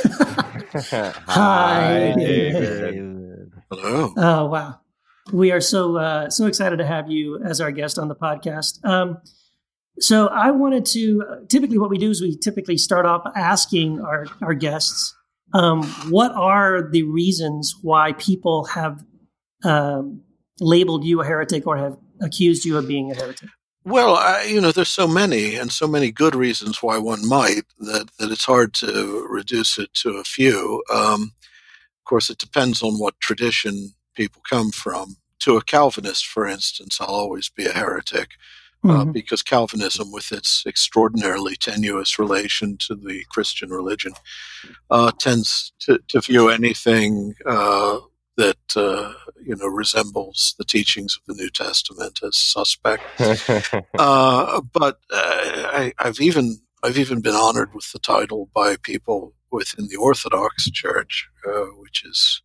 Hi, 0.71 2.13
David. 2.15 3.51
Hello. 3.69 4.13
Oh 4.15 4.45
wow, 4.45 4.79
we 5.33 5.51
are 5.51 5.61
so 5.61 5.97
uh, 5.97 6.29
so 6.29 6.45
excited 6.45 6.77
to 6.77 6.85
have 6.85 7.11
you 7.11 7.43
as 7.43 7.59
our 7.59 7.71
guest 7.71 7.99
on 7.99 8.07
the 8.07 8.15
podcast. 8.15 8.83
Um, 8.85 9.17
so 9.99 10.27
I 10.27 10.51
wanted 10.51 10.85
to. 10.87 11.45
Typically, 11.49 11.77
what 11.77 11.89
we 11.89 11.97
do 11.97 12.09
is 12.09 12.21
we 12.21 12.37
typically 12.37 12.77
start 12.77 13.05
off 13.05 13.23
asking 13.35 13.99
our 13.99 14.27
our 14.41 14.53
guests 14.53 15.13
um, 15.53 15.83
what 16.09 16.31
are 16.31 16.89
the 16.89 17.03
reasons 17.03 17.75
why 17.81 18.13
people 18.13 18.65
have 18.65 19.03
um, 19.63 20.21
labeled 20.59 21.03
you 21.03 21.21
a 21.21 21.25
heretic 21.25 21.67
or 21.67 21.77
have 21.77 21.97
accused 22.21 22.65
you 22.65 22.77
of 22.77 22.87
being 22.87 23.11
a 23.11 23.15
heretic? 23.15 23.49
Well, 23.83 24.15
I, 24.15 24.43
you 24.43 24.61
know, 24.61 24.71
there's 24.71 24.89
so 24.89 25.07
many 25.07 25.55
and 25.55 25.71
so 25.71 25.87
many 25.87 26.11
good 26.11 26.35
reasons 26.35 26.83
why 26.83 26.99
one 26.99 27.27
might 27.27 27.63
that, 27.79 28.11
that 28.19 28.31
it's 28.31 28.45
hard 28.45 28.73
to 28.75 29.25
reduce 29.27 29.79
it 29.79 29.93
to 29.95 30.17
a 30.17 30.23
few. 30.23 30.83
Um, 30.93 31.33
of 31.99 32.05
course, 32.05 32.29
it 32.29 32.37
depends 32.37 32.83
on 32.83 32.99
what 32.99 33.19
tradition 33.19 33.93
people 34.15 34.41
come 34.47 34.71
from. 34.71 35.15
To 35.39 35.57
a 35.57 35.63
Calvinist, 35.63 36.27
for 36.27 36.47
instance, 36.47 37.01
I'll 37.01 37.07
always 37.07 37.49
be 37.49 37.65
a 37.65 37.71
heretic. 37.71 38.31
Uh, 38.83 38.87
mm-hmm. 38.87 39.09
uh, 39.09 39.11
because 39.11 39.43
Calvinism, 39.43 40.11
with 40.11 40.31
its 40.31 40.63
extraordinarily 40.65 41.55
tenuous 41.55 42.17
relation 42.17 42.77
to 42.77 42.95
the 42.95 43.23
Christian 43.29 43.69
religion, 43.69 44.13
uh, 44.89 45.11
tends 45.19 45.71
to, 45.81 45.99
to, 46.07 46.19
view 46.19 46.49
anything 46.49 47.35
uh, 47.45 47.99
that 48.37 48.57
uh, 48.75 49.13
you 49.39 49.55
know 49.55 49.67
resembles 49.67 50.55
the 50.57 50.65
teachings 50.65 51.15
of 51.15 51.21
the 51.27 51.39
New 51.39 51.51
Testament 51.51 52.21
as 52.23 52.37
suspect. 52.37 53.03
Uh, 53.99 54.61
but 54.73 54.99
I, 55.11 55.93
I've 55.99 56.19
even 56.19 56.59
I've 56.81 56.97
even 56.97 57.21
been 57.21 57.35
honored 57.35 57.75
with 57.75 57.91
the 57.91 57.99
title 57.99 58.49
by 58.55 58.77
people 58.77 59.35
within 59.51 59.89
the 59.89 59.97
Orthodox 59.97 60.71
Church, 60.71 61.29
which 61.77 62.03
is 62.03 62.41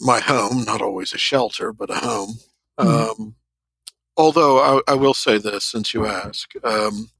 my 0.00 0.18
home, 0.18 0.64
not 0.64 0.82
always 0.82 1.12
a 1.12 1.18
shelter, 1.18 1.72
but 1.72 1.90
a 1.90 1.96
home. 1.96 2.34
Mm-hmm. 2.80 3.22
Um, 3.22 3.34
although 4.20 4.58
I, 4.86 4.92
I, 4.92 4.94
will 4.94 5.14
say 5.14 5.38
this, 5.38 5.64
since 5.64 5.94
you 5.94 6.06
ask, 6.06 6.52
um, 6.64 7.10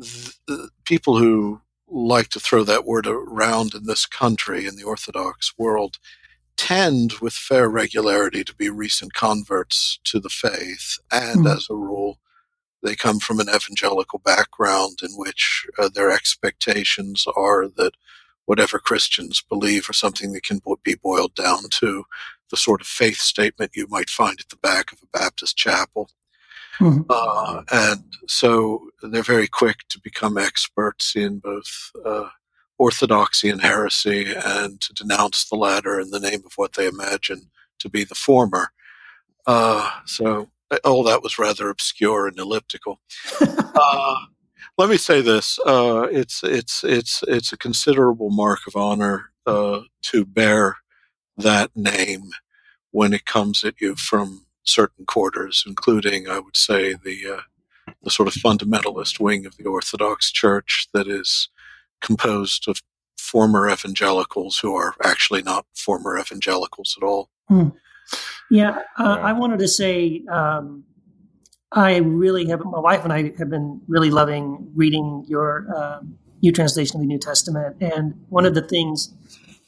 th- 0.00 0.68
people 0.84 1.18
who 1.18 1.60
like 1.88 2.28
to 2.28 2.40
throw 2.40 2.64
that 2.64 2.84
word 2.84 3.06
around 3.06 3.74
in 3.74 3.84
this 3.84 4.06
country, 4.06 4.66
in 4.66 4.76
the 4.76 4.84
Orthodox 4.84 5.52
world, 5.58 5.98
tend 6.56 7.14
with 7.20 7.32
fair 7.32 7.68
regularity 7.68 8.44
to 8.44 8.54
be 8.54 8.70
recent 8.70 9.14
converts 9.14 9.98
to 10.04 10.20
the 10.20 10.28
faith. 10.28 10.98
And 11.10 11.46
mm. 11.46 11.56
as 11.56 11.66
a 11.68 11.74
rule, 11.74 12.18
they 12.82 12.94
come 12.94 13.18
from 13.18 13.40
an 13.40 13.48
evangelical 13.48 14.20
background 14.20 14.98
in 15.02 15.10
which 15.16 15.66
uh, 15.78 15.88
their 15.92 16.10
expectations 16.10 17.26
are 17.36 17.66
that 17.68 17.92
whatever 18.44 18.78
Christians 18.78 19.42
believe 19.42 19.90
are 19.90 19.94
something 19.94 20.32
that 20.32 20.44
can 20.44 20.60
be 20.84 20.94
boiled 20.94 21.34
down 21.34 21.64
to 21.70 22.04
the 22.50 22.56
sort 22.56 22.80
of 22.80 22.86
faith 22.86 23.18
statement 23.18 23.72
you 23.74 23.86
might 23.88 24.08
find 24.08 24.40
at 24.40 24.48
the 24.48 24.56
back 24.56 24.92
of 24.92 25.00
a 25.02 25.18
Baptist 25.18 25.56
chapel. 25.56 26.10
Mhm. 26.80 27.06
Uh, 27.08 27.62
and 27.72 28.04
so 28.28 28.88
they're 29.02 29.22
very 29.22 29.48
quick 29.48 29.78
to 29.90 30.00
become 30.00 30.38
experts 30.38 31.16
in 31.16 31.38
both 31.40 31.90
uh, 32.04 32.28
orthodoxy 32.78 33.48
and 33.48 33.62
heresy 33.62 34.32
and 34.44 34.80
to 34.80 34.92
denounce 34.94 35.48
the 35.48 35.56
latter 35.56 35.98
in 36.00 36.10
the 36.10 36.20
name 36.20 36.42
of 36.46 36.52
what 36.56 36.74
they 36.74 36.86
imagine 36.86 37.50
to 37.80 37.88
be 37.88 38.04
the 38.04 38.14
former. 38.14 38.70
Uh, 39.46 39.90
so 40.06 40.48
all 40.84 41.02
that 41.04 41.22
was 41.22 41.38
rather 41.38 41.70
obscure 41.70 42.28
and 42.28 42.38
elliptical. 42.38 43.00
uh, 43.40 44.16
let 44.78 44.90
me 44.90 44.96
say 44.96 45.20
this: 45.20 45.58
uh, 45.66 46.06
it's 46.12 46.42
it's 46.44 46.84
it's 46.84 47.24
it's 47.28 47.52
a 47.52 47.58
considerable 47.58 48.30
mark 48.30 48.60
of 48.66 48.76
honor 48.76 49.30
uh, 49.46 49.80
to 50.02 50.24
bear 50.24 50.76
that 51.36 51.70
name 51.76 52.30
when 52.92 53.12
it 53.14 53.26
comes 53.26 53.64
at 53.64 53.80
you 53.80 53.96
from 53.96 54.46
certain 54.68 55.06
quarters, 55.06 55.64
including, 55.66 56.28
I 56.28 56.38
would 56.38 56.56
say, 56.56 56.94
the 56.94 57.38
uh, 57.38 57.40
the 58.02 58.10
sort 58.10 58.28
of 58.28 58.34
fundamentalist 58.34 59.18
wing 59.18 59.46
of 59.46 59.56
the 59.56 59.64
Orthodox 59.64 60.30
Church 60.30 60.88
that 60.92 61.08
is 61.08 61.48
composed 62.00 62.68
of 62.68 62.80
former 63.18 63.68
evangelicals 63.68 64.58
who 64.58 64.74
are 64.74 64.94
actually 65.04 65.42
not 65.42 65.66
former 65.74 66.18
evangelicals 66.18 66.96
at 67.00 67.04
all. 67.04 67.30
Yeah, 68.50 68.78
uh, 68.98 69.16
Yeah. 69.18 69.26
I 69.28 69.32
wanted 69.32 69.58
to 69.58 69.68
say 69.68 70.22
um, 70.30 70.84
I 71.72 71.96
really 71.98 72.46
have 72.48 72.64
my 72.64 72.78
wife 72.78 73.04
and 73.04 73.12
I 73.12 73.32
have 73.38 73.50
been 73.50 73.80
really 73.88 74.10
loving 74.10 74.70
reading 74.74 75.24
your 75.28 75.66
um, 75.76 76.18
new 76.42 76.52
translation 76.52 76.96
of 76.96 77.02
the 77.02 77.06
New 77.06 77.18
Testament, 77.18 77.76
and 77.80 78.14
one 78.28 78.46
of 78.46 78.54
the 78.54 78.62
things 78.62 79.12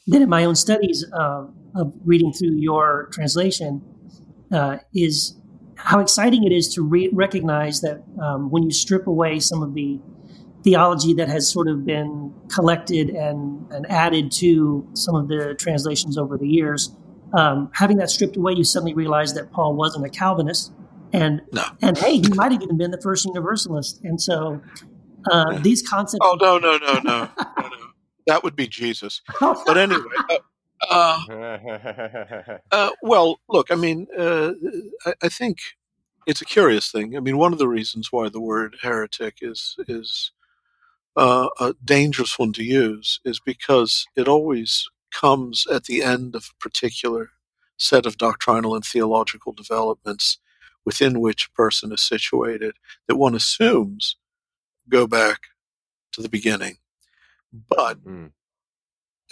that 0.07 0.21
in 0.21 0.29
my 0.29 0.45
own 0.45 0.55
studies 0.55 1.05
uh, 1.13 1.45
of 1.75 1.93
reading 2.03 2.33
through 2.33 2.55
your 2.55 3.09
translation 3.11 3.81
uh, 4.51 4.77
is 4.93 5.35
how 5.75 5.99
exciting 5.99 6.43
it 6.43 6.51
is 6.51 6.73
to 6.75 6.81
re- 6.83 7.09
recognize 7.11 7.81
that 7.81 8.03
um, 8.21 8.49
when 8.51 8.63
you 8.63 8.71
strip 8.71 9.07
away 9.07 9.39
some 9.39 9.63
of 9.63 9.73
the 9.73 9.99
theology 10.63 11.13
that 11.15 11.27
has 11.27 11.51
sort 11.51 11.67
of 11.67 11.85
been 11.85 12.33
collected 12.53 13.09
and, 13.09 13.65
and 13.71 13.89
added 13.89 14.31
to 14.31 14.87
some 14.93 15.15
of 15.15 15.27
the 15.27 15.55
translations 15.57 16.17
over 16.17 16.37
the 16.37 16.47
years, 16.47 16.95
um, 17.33 17.71
having 17.73 17.97
that 17.97 18.09
stripped 18.09 18.37
away, 18.37 18.53
you 18.53 18.63
suddenly 18.63 18.93
realize 18.93 19.33
that 19.33 19.51
Paul 19.51 19.75
wasn't 19.75 20.05
a 20.05 20.09
Calvinist, 20.09 20.71
and 21.13 21.41
No. 21.51 21.63
and 21.81 21.97
hey, 21.97 22.17
he 22.17 22.27
might 22.35 22.51
have 22.51 22.61
even 22.61 22.77
been 22.77 22.91
the 22.91 23.01
first 23.01 23.25
Universalist. 23.25 23.99
And 24.03 24.21
so 24.21 24.61
uh, 25.31 25.57
these 25.59 25.81
concepts. 25.81 26.19
Oh 26.21 26.37
no 26.39 26.57
no 26.57 26.77
no 26.77 26.93
no 27.03 27.29
no 27.57 27.67
no! 27.67 27.87
That 28.27 28.43
would 28.43 28.55
be 28.55 28.67
Jesus. 28.67 29.21
But 29.39 29.77
anyway. 29.77 30.01
Uh, 30.29 30.35
uh, 30.89 31.19
Uh, 32.71 32.91
well, 33.01 33.39
look, 33.49 33.71
I 33.71 33.75
mean, 33.75 34.07
uh, 34.17 34.53
I, 35.05 35.13
I 35.23 35.29
think 35.29 35.59
it's 36.27 36.41
a 36.41 36.45
curious 36.45 36.91
thing. 36.91 37.17
I 37.17 37.19
mean, 37.19 37.37
one 37.37 37.53
of 37.53 37.59
the 37.59 37.67
reasons 37.67 38.11
why 38.11 38.29
the 38.29 38.41
word 38.41 38.77
heretic 38.81 39.39
is 39.41 39.75
is 39.87 40.31
uh, 41.17 41.49
a 41.59 41.73
dangerous 41.83 42.39
one 42.39 42.53
to 42.53 42.63
use 42.63 43.19
is 43.25 43.39
because 43.39 44.05
it 44.15 44.27
always 44.27 44.89
comes 45.13 45.67
at 45.67 45.85
the 45.85 46.03
end 46.03 46.35
of 46.35 46.49
a 46.51 46.63
particular 46.63 47.31
set 47.77 48.05
of 48.05 48.17
doctrinal 48.17 48.75
and 48.75 48.85
theological 48.85 49.51
developments 49.51 50.39
within 50.85 51.19
which 51.19 51.47
a 51.47 51.51
person 51.51 51.91
is 51.91 52.01
situated 52.01 52.75
that 53.07 53.17
one 53.17 53.35
assumes 53.35 54.15
go 54.89 55.07
back 55.07 55.41
to 56.13 56.21
the 56.21 56.29
beginning. 56.29 56.77
But 57.53 57.99
Mm. 58.05 58.31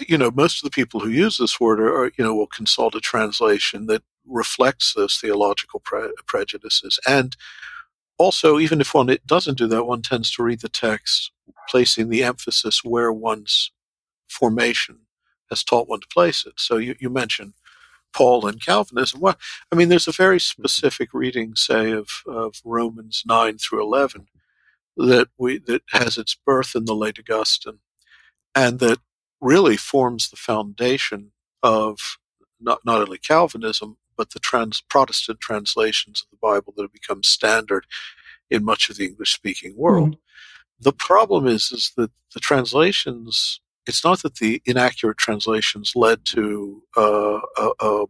You 0.07 0.17
know, 0.17 0.31
most 0.31 0.63
of 0.63 0.69
the 0.69 0.75
people 0.75 0.99
who 0.99 1.09
use 1.09 1.37
this 1.37 1.59
word 1.59 1.79
are, 1.79 2.03
are, 2.03 2.11
you 2.17 2.23
know, 2.23 2.35
will 2.35 2.47
consult 2.47 2.95
a 2.95 2.99
translation 2.99 3.87
that 3.87 4.03
reflects 4.25 4.93
those 4.93 5.17
theological 5.17 5.81
pre- 5.83 6.13
prejudices. 6.25 6.99
And 7.07 7.35
also, 8.17 8.59
even 8.59 8.81
if 8.81 8.93
one 8.93 9.09
it 9.09 9.25
doesn't 9.25 9.57
do 9.57 9.67
that, 9.67 9.85
one 9.85 10.01
tends 10.01 10.31
to 10.31 10.43
read 10.43 10.61
the 10.61 10.69
text 10.69 11.31
placing 11.69 12.09
the 12.09 12.23
emphasis 12.23 12.83
where 12.83 13.11
one's 13.11 13.71
formation 14.27 14.99
has 15.49 15.63
taught 15.63 15.89
one 15.89 16.01
to 16.01 16.07
place 16.07 16.45
it. 16.45 16.53
So 16.57 16.77
you, 16.77 16.95
you 16.99 17.09
mentioned 17.09 17.53
Paul 18.13 18.47
and 18.47 18.63
Calvinism. 18.63 19.19
Well, 19.19 19.37
I 19.71 19.75
mean, 19.75 19.89
there's 19.89 20.07
a 20.07 20.11
very 20.11 20.39
specific 20.39 21.13
reading, 21.13 21.55
say, 21.55 21.91
of, 21.91 22.09
of 22.27 22.55
Romans 22.63 23.23
9 23.25 23.57
through 23.57 23.83
11 23.83 24.27
that 24.97 25.29
we 25.37 25.59
that 25.59 25.81
has 25.91 26.17
its 26.17 26.35
birth 26.35 26.75
in 26.75 26.85
the 26.85 26.95
late 26.95 27.17
Augustine 27.17 27.79
and 28.53 28.79
that 28.79 28.99
really 29.41 29.77
forms 29.77 30.29
the 30.29 30.37
foundation 30.37 31.31
of 31.63 32.17
not, 32.59 32.79
not 32.85 33.01
only 33.01 33.17
Calvinism, 33.17 33.97
but 34.17 34.31
the 34.31 34.39
trans, 34.39 34.81
Protestant 34.81 35.39
translations 35.39 36.21
of 36.21 36.29
the 36.29 36.37
Bible 36.41 36.73
that 36.75 36.83
have 36.83 36.93
become 36.93 37.23
standard 37.23 37.85
in 38.49 38.65
much 38.65 38.89
of 38.89 38.97
the 38.97 39.05
English 39.05 39.33
speaking 39.33 39.75
world. 39.77 40.17
The 40.79 40.93
problem 40.93 41.47
is, 41.47 41.71
is 41.71 41.93
that 41.97 42.11
the 42.33 42.39
translations, 42.39 43.61
it's 43.85 44.03
not 44.03 44.21
that 44.23 44.35
the 44.35 44.61
inaccurate 44.65 45.17
translations 45.17 45.93
led 45.95 46.25
to 46.25 46.83
uh, 46.97 47.39
uh, 47.57 47.71
um, 47.81 48.07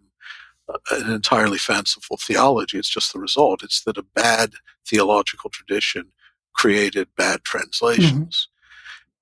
an 0.91 1.11
entirely 1.11 1.57
fanciful 1.57 2.17
theology. 2.17 2.77
It's 2.77 2.89
just 2.89 3.13
the 3.13 3.19
result. 3.19 3.63
It's 3.63 3.81
that 3.83 3.97
a 3.97 4.03
bad 4.03 4.53
theological 4.87 5.49
tradition 5.49 6.11
created 6.53 7.07
bad 7.15 7.43
translations 7.43 8.48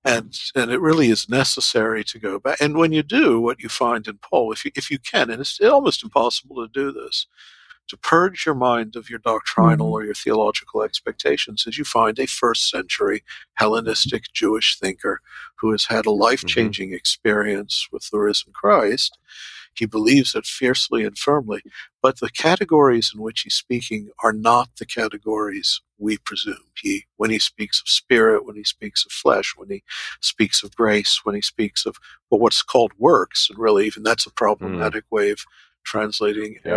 and 0.08 0.38
and 0.54 0.70
it 0.70 0.80
really 0.80 1.08
is 1.10 1.28
necessary 1.28 2.02
to 2.04 2.18
go 2.18 2.38
back. 2.38 2.58
And 2.60 2.76
when 2.76 2.92
you 2.92 3.02
do, 3.02 3.40
what 3.40 3.60
you 3.62 3.68
find 3.68 4.06
in 4.08 4.18
Paul, 4.18 4.52
if 4.52 4.64
you 4.64 4.70
if 4.74 4.90
you 4.90 4.98
can, 4.98 5.30
and 5.30 5.40
it's 5.40 5.60
almost 5.60 6.02
impossible 6.04 6.56
to 6.56 6.72
do 6.72 6.92
this, 6.92 7.26
to 7.88 7.96
purge 7.96 8.44
your 8.46 8.54
mind 8.54 8.96
of 8.96 9.08
your 9.10 9.18
doctrinal 9.18 9.88
Mhm. 9.88 9.92
or 9.92 10.04
your 10.04 10.14
theological 10.14 10.82
expectations, 10.82 11.64
is 11.66 11.78
you 11.78 11.84
find 11.84 12.18
a 12.18 12.26
first 12.26 12.68
century 12.70 13.22
Hellenistic 13.54 14.24
Jewish 14.32 14.78
thinker 14.78 15.20
who 15.56 15.70
has 15.72 15.86
had 15.86 16.06
a 16.06 16.10
life 16.10 16.44
changing 16.54 16.92
experience 16.92 17.88
with 17.92 18.10
the 18.10 18.18
risen 18.18 18.52
Christ. 18.52 19.18
He 19.78 19.86
believes 19.86 20.34
it 20.34 20.46
fiercely 20.46 21.04
and 21.04 21.16
firmly, 21.16 21.62
but 22.02 22.20
the 22.20 22.30
categories 22.30 23.12
in 23.14 23.20
which 23.20 23.42
he's 23.42 23.54
speaking 23.54 24.10
are 24.22 24.32
not 24.32 24.70
the 24.78 24.86
categories 24.86 25.80
we 25.98 26.18
presume. 26.18 26.64
He, 26.76 27.06
when 27.16 27.30
he 27.30 27.38
speaks 27.38 27.80
of 27.80 27.88
spirit, 27.88 28.44
when 28.46 28.56
he 28.56 28.64
speaks 28.64 29.04
of 29.04 29.12
flesh, 29.12 29.54
when 29.56 29.68
he 29.70 29.82
speaks 30.20 30.62
of 30.62 30.74
grace, 30.76 31.20
when 31.24 31.34
he 31.34 31.42
speaks 31.42 31.86
of 31.86 31.96
well, 32.30 32.40
what's 32.40 32.62
called 32.62 32.92
works, 32.98 33.48
and 33.50 33.58
really 33.58 33.86
even 33.86 34.02
that's 34.02 34.26
a 34.26 34.30
problematic 34.32 35.04
way 35.10 35.30
of 35.30 35.40
translating 35.84 36.56
Yeah. 36.64 36.72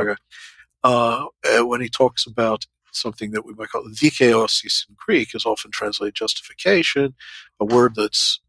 Uh, 0.84 1.26
when 1.64 1.82
he 1.82 1.90
talks 1.90 2.26
about 2.26 2.66
something 2.92 3.32
that 3.32 3.46
we 3.46 3.54
might 3.54 3.70
call 3.70 3.84
dikaiosis 3.84 4.88
in 4.90 4.96
Greek 4.98 5.34
is 5.36 5.46
often 5.46 5.72
translated 5.72 6.16
justification, 6.16 7.14
a 7.60 7.66
word 7.66 7.94
that's 7.96 8.40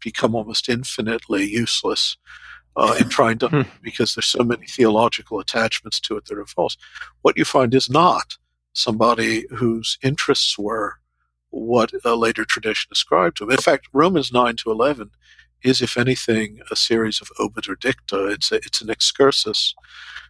become 0.00 0.34
almost 0.34 0.68
infinitely 0.68 1.44
useless 1.44 2.16
uh, 2.78 2.94
in 2.98 3.08
trying 3.08 3.38
to 3.38 3.48
hmm. 3.48 3.62
because 3.82 4.14
there's 4.14 4.26
so 4.26 4.44
many 4.44 4.66
theological 4.66 5.40
attachments 5.40 5.98
to 6.00 6.16
it 6.16 6.26
that 6.26 6.38
are 6.38 6.46
false. 6.46 6.76
What 7.22 7.36
you 7.36 7.44
find 7.44 7.74
is 7.74 7.90
not 7.90 8.36
somebody 8.72 9.46
whose 9.50 9.98
interests 10.02 10.56
were 10.56 10.94
what 11.50 11.90
a 12.04 12.14
later 12.14 12.44
tradition 12.44 12.90
ascribed 12.92 13.38
to 13.38 13.44
him. 13.44 13.50
In 13.50 13.56
fact, 13.56 13.88
Romans 13.92 14.32
9 14.32 14.56
to 14.56 14.70
11 14.70 15.10
is, 15.64 15.82
if 15.82 15.96
anything, 15.96 16.60
a 16.70 16.76
series 16.76 17.20
of 17.20 17.30
obiter 17.40 17.74
dicta. 17.74 18.26
It's, 18.26 18.52
a, 18.52 18.56
it's 18.56 18.80
an 18.80 18.90
excursus 18.90 19.74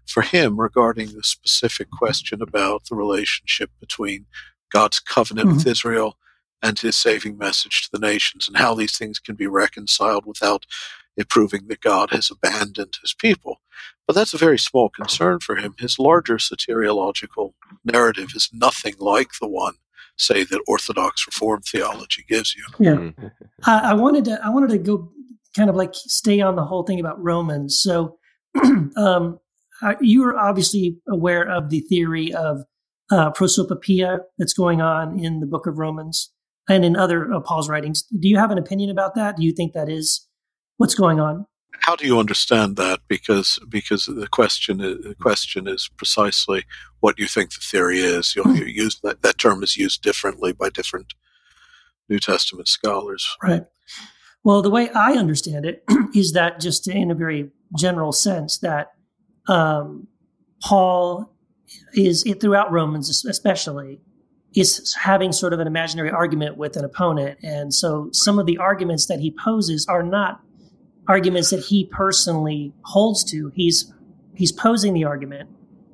for 0.07 0.23
him 0.23 0.59
regarding 0.59 1.09
the 1.13 1.23
specific 1.23 1.89
mm-hmm. 1.89 1.99
question 1.99 2.41
about 2.41 2.85
the 2.89 2.97
relationship 2.97 3.71
between 3.79 4.25
God's 4.73 5.01
covenant 5.01 5.49
with 5.49 5.61
mm-hmm. 5.61 5.71
Israel 5.71 6.17
and 6.63 6.79
his 6.79 6.97
saving 6.97 7.37
message 7.37 7.83
to 7.83 7.91
the 7.93 8.05
nations 8.07 8.49
and 8.49 8.57
how 8.57 8.75
these 8.75 8.97
things 8.97 9.19
can 9.19 9.35
be 9.35 9.47
reconciled 9.47 10.25
without 10.25 10.65
it 10.65 10.73
proving 11.25 11.69
that 11.69 11.81
God 11.81 12.11
has 12.11 12.31
abandoned 12.31 12.99
his 13.01 13.15
people. 13.15 13.61
But 14.07 14.15
that's 14.15 14.35
a 14.35 14.39
very 14.39 14.59
small 14.59 14.89
concern 14.89 15.41
for 15.41 15.57
him. 15.57 15.75
His 15.79 15.99
larger 15.99 16.37
soteriological 16.37 17.53
narrative 17.85 18.31
is 18.35 18.49
nothing 18.53 18.95
like 18.99 19.31
the 19.41 19.49
one, 19.49 19.75
say, 20.17 20.45
that 20.45 20.65
Orthodox 20.67 21.27
Reformed 21.27 21.65
theology 21.65 22.25
gives 22.29 22.55
you. 22.55 22.65
Yeah. 22.79 22.95
Mm. 22.95 23.33
I, 23.67 23.91
I 23.91 23.95
wanted 23.95 24.25
to 24.27 24.41
I 24.45 24.49
wanted 24.49 24.71
to 24.71 24.79
go 24.79 25.13
kind 25.57 25.69
of 25.69 25.77
like 25.77 25.91
stay 25.95 26.41
on 26.41 26.57
the 26.57 26.65
whole 26.65 26.85
thing 26.85 27.01
about 27.01 27.23
Romans. 27.23 27.79
So 27.79 28.19
um, 28.97 29.39
you 30.01 30.25
are 30.25 30.39
obviously 30.39 30.99
aware 31.09 31.49
of 31.49 31.71
the 31.71 31.81
theory 31.81 32.33
of 32.33 32.63
uh, 33.11 33.31
prosopopoeia 33.31 34.21
that's 34.39 34.53
going 34.53 34.81
on 34.81 35.19
in 35.19 35.41
the 35.41 35.47
Book 35.47 35.67
of 35.67 35.79
Romans 35.79 36.33
and 36.69 36.85
in 36.85 36.97
other 36.97 37.31
of 37.33 37.45
Paul's 37.45 37.69
writings. 37.69 38.03
Do 38.05 38.29
you 38.29 38.39
have 38.39 38.51
an 38.51 38.59
opinion 38.59 38.91
about 38.91 39.15
that? 39.15 39.37
Do 39.37 39.45
you 39.45 39.53
think 39.53 39.73
that 39.73 39.89
is 39.89 40.28
what's 40.79 40.95
going 40.95 41.21
on? 41.21 41.47
How 41.81 41.95
do 41.95 42.07
you 42.07 42.19
understand 42.19 42.77
that? 42.77 43.01
Because 43.09 43.59
because 43.69 44.07
the 44.07 44.27
question 44.27 44.81
is, 44.81 45.05
the 45.05 45.15
question 45.15 45.69
is 45.69 45.89
precisely 45.97 46.65
what 47.01 47.19
you 47.19 47.27
think 47.27 47.53
the 47.53 47.61
theory 47.61 48.01
is. 48.01 48.35
You, 48.35 48.43
you 48.53 48.65
use 48.65 48.99
that 49.03 49.23
that 49.23 49.39
term 49.39 49.63
is 49.63 49.77
used 49.77 50.03
differently 50.03 50.53
by 50.53 50.71
different 50.71 51.15
New 52.09 52.19
Testament 52.19 52.69
scholars. 52.69 53.37
Right. 53.43 53.65
Well, 54.43 54.63
the 54.63 54.71
way 54.71 54.91
I 54.91 55.13
understand 55.13 55.67
it 55.67 55.85
is 56.15 56.33
that 56.33 56.61
just 56.61 56.89
in 56.89 57.11
a 57.11 57.15
very 57.15 57.51
general 57.77 58.13
sense 58.13 58.59
that 58.59 58.93
um, 59.47 60.09
Paul 60.63 61.33
is 61.93 62.25
throughout 62.41 62.73
Romans, 62.73 63.25
especially, 63.25 64.01
is 64.55 64.95
having 64.95 65.33
sort 65.33 65.53
of 65.53 65.61
an 65.61 65.67
imaginary 65.67 66.11
argument 66.11 66.57
with 66.57 66.77
an 66.77 66.85
opponent. 66.85 67.39
And 67.43 67.73
so 67.73 68.09
some 68.13 68.39
of 68.39 68.47
the 68.47 68.59
arguments 68.59 69.07
that 69.07 69.21
he 69.21 69.31
poses 69.31 69.87
are 69.87 70.03
not 70.03 70.41
arguments 71.09 71.51
that 71.51 71.61
he 71.61 71.87
personally 71.87 72.73
holds 72.83 73.25
to. 73.25 73.51
He's 73.55 73.93
he's 74.35 74.53
posing 74.53 74.93
the 74.93 75.05
argument 75.05 75.49